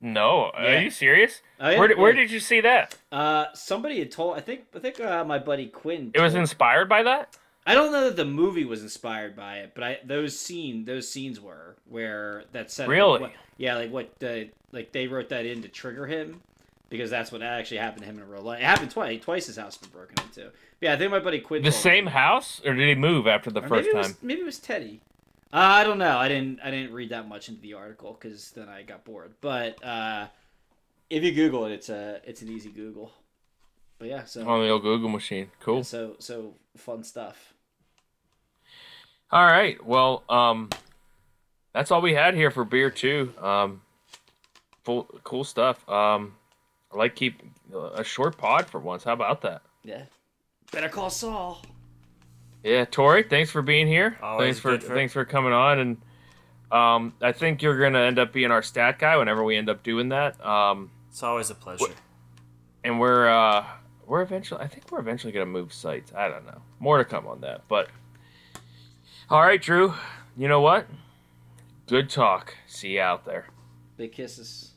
No, 0.00 0.52
Yeah. 0.54 0.78
are 0.78 0.80
you 0.82 0.90
serious? 0.90 1.42
Oh, 1.58 1.70
yeah, 1.70 1.78
where 1.78 1.88
did, 1.88 1.98
where 1.98 2.12
yeah. 2.12 2.20
did 2.22 2.30
you 2.30 2.38
see 2.38 2.60
that? 2.60 2.96
Uh, 3.10 3.46
somebody 3.54 3.98
had 3.98 4.12
told. 4.12 4.36
I 4.36 4.40
think 4.40 4.66
I 4.74 4.78
think 4.78 5.00
uh, 5.00 5.24
my 5.24 5.38
buddy 5.38 5.66
Quinn. 5.66 6.12
It 6.14 6.20
was 6.20 6.34
inspired 6.34 6.88
by 6.88 7.02
that. 7.02 7.36
I 7.66 7.74
don't 7.74 7.92
know 7.92 8.04
that 8.04 8.16
the 8.16 8.24
movie 8.24 8.64
was 8.64 8.82
inspired 8.82 9.36
by 9.36 9.58
it, 9.58 9.72
but 9.74 9.84
I 9.84 9.98
those 10.04 10.38
scene 10.38 10.84
those 10.84 11.08
scenes 11.08 11.40
were 11.40 11.76
where 11.88 12.44
that 12.52 12.70
said 12.70 12.88
Really? 12.88 13.20
what- 13.20 13.32
yeah, 13.58 13.76
like 13.76 13.90
what 13.90 14.18
the 14.20 14.48
like 14.72 14.92
they 14.92 15.06
wrote 15.06 15.28
that 15.30 15.44
in 15.44 15.62
to 15.62 15.68
trigger 15.68 16.06
him 16.06 16.40
because 16.88 17.10
that's 17.10 17.30
what 17.30 17.42
actually 17.42 17.78
happened 17.78 18.02
to 18.02 18.08
him 18.08 18.18
in 18.18 18.28
real 18.28 18.40
life. 18.42 18.60
It 18.60 18.64
happened 18.64 18.90
twice. 18.90 19.20
Twice 19.22 19.46
his 19.46 19.56
house 19.56 19.78
was 19.80 19.88
broken 19.90 20.16
into. 20.24 20.50
Yeah, 20.80 20.94
I 20.94 20.96
think 20.96 21.10
my 21.10 21.18
buddy 21.18 21.40
quit. 21.40 21.62
The 21.64 21.72
same 21.72 22.06
me. 22.06 22.12
house, 22.12 22.62
or 22.64 22.72
did 22.72 22.88
he 22.88 22.94
move 22.94 23.26
after 23.26 23.50
the 23.50 23.60
Or 23.60 23.68
first 23.68 23.86
maybe 23.86 23.92
time? 23.92 23.98
It 23.98 24.06
was, 24.06 24.22
maybe 24.22 24.40
it 24.42 24.46
was 24.46 24.58
Teddy. 24.58 25.00
Uh, 25.52 25.56
I 25.56 25.84
don't 25.84 25.98
know. 25.98 26.16
I 26.18 26.28
didn't. 26.28 26.60
I 26.62 26.70
didn't 26.70 26.92
read 26.92 27.10
that 27.10 27.26
much 27.28 27.48
into 27.48 27.60
the 27.60 27.74
article 27.74 28.16
because 28.18 28.50
then 28.52 28.68
I 28.68 28.82
got 28.82 29.04
bored. 29.04 29.34
But 29.40 29.82
uh, 29.84 30.28
if 31.10 31.24
you 31.24 31.32
Google 31.32 31.64
it, 31.66 31.72
it's 31.72 31.88
a 31.88 32.20
it's 32.24 32.42
an 32.42 32.48
easy 32.48 32.70
Google. 32.70 33.12
But 33.98 34.08
yeah, 34.08 34.24
so 34.24 34.48
On 34.48 34.60
the 34.62 34.68
old 34.68 34.82
Google 34.82 35.08
machine. 35.08 35.50
Cool. 35.60 35.82
so 35.84 36.16
so 36.18 36.54
fun 36.76 37.02
stuff. 37.02 37.52
All 39.30 39.44
right. 39.44 39.84
Well, 39.84 40.22
um, 40.28 40.70
that's 41.74 41.90
all 41.90 42.00
we 42.00 42.14
had 42.14 42.34
here 42.34 42.50
for 42.50 42.64
beer 42.64 42.90
two. 42.90 43.32
Um, 43.40 43.82
full 44.84 45.04
cool 45.24 45.44
stuff. 45.44 45.86
Um, 45.88 46.34
I 46.92 46.96
like 46.96 47.14
keep 47.14 47.42
a 47.94 48.02
short 48.04 48.38
pod 48.38 48.66
for 48.66 48.80
once. 48.80 49.04
How 49.04 49.12
about 49.12 49.42
that? 49.42 49.62
Yeah. 49.84 50.02
Better 50.72 50.88
call 50.88 51.10
Saul. 51.10 51.62
Yeah, 52.64 52.84
Tori, 52.86 53.22
thanks 53.22 53.50
for 53.50 53.62
being 53.62 53.86
here. 53.86 54.18
Always 54.22 54.58
thanks 54.58 54.60
for, 54.60 54.78
for- 54.88 54.94
thanks 54.94 55.12
for 55.12 55.24
coming 55.24 55.52
on, 55.52 55.78
and 55.78 55.96
um, 56.72 57.14
I 57.22 57.32
think 57.32 57.62
you're 57.62 57.78
gonna 57.78 58.00
end 58.00 58.18
up 58.18 58.32
being 58.32 58.50
our 58.50 58.62
stat 58.62 58.98
guy 58.98 59.16
whenever 59.16 59.44
we 59.44 59.56
end 59.56 59.68
up 59.70 59.82
doing 59.82 60.08
that. 60.10 60.44
Um, 60.44 60.90
It's 61.10 61.22
always 61.22 61.50
a 61.50 61.54
pleasure. 61.54 61.84
and 62.82 62.98
we're 62.98 63.28
uh, 63.28 63.64
we're 64.08 64.22
eventually, 64.22 64.60
I 64.60 64.66
think 64.66 64.90
we're 64.90 65.00
eventually 65.00 65.32
gonna 65.32 65.46
move 65.46 65.72
sites. 65.72 66.12
I 66.16 66.28
don't 66.28 66.46
know. 66.46 66.62
More 66.80 66.98
to 66.98 67.04
come 67.04 67.26
on 67.26 67.42
that, 67.42 67.62
but 67.68 67.88
all 69.28 69.42
right, 69.42 69.60
Drew. 69.60 69.94
You 70.36 70.48
know 70.48 70.60
what? 70.60 70.86
Good 71.86 72.08
talk. 72.08 72.56
See 72.66 72.94
you 72.94 73.00
out 73.00 73.24
there. 73.26 73.46
Big 73.96 74.12
kisses. 74.12 74.72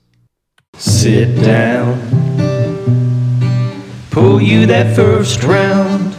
Sit 0.76 1.36
down. 1.44 2.00
Pull 4.10 4.42
you 4.42 4.66
that 4.66 4.96
first 4.96 5.44
round. 5.44 6.16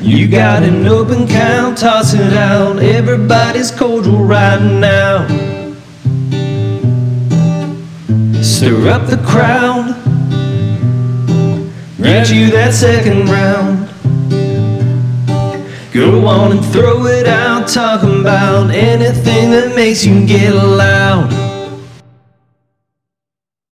You 0.00 0.28
got 0.28 0.62
an 0.62 0.86
open 0.86 1.28
count, 1.28 1.78
toss 1.78 2.14
it 2.14 2.32
out. 2.32 2.78
Everybody's 2.78 3.70
cordial 3.70 4.24
right 4.24 4.60
now. 4.60 5.26
Stir 8.42 8.88
up 8.88 9.06
the 9.06 9.22
crowd. 9.26 10.01
Get 12.02 12.30
you 12.30 12.50
that 12.50 12.74
second 12.74 13.28
round. 13.28 13.88
Go 15.92 16.26
on 16.26 16.52
and 16.52 16.64
throw 16.72 17.06
it 17.06 17.28
out, 17.28 17.68
talking 17.68 18.20
about 18.20 18.70
anything 18.70 19.52
that 19.52 19.74
makes 19.76 20.04
you 20.04 20.26
get 20.26 20.52
loud. 20.52 21.41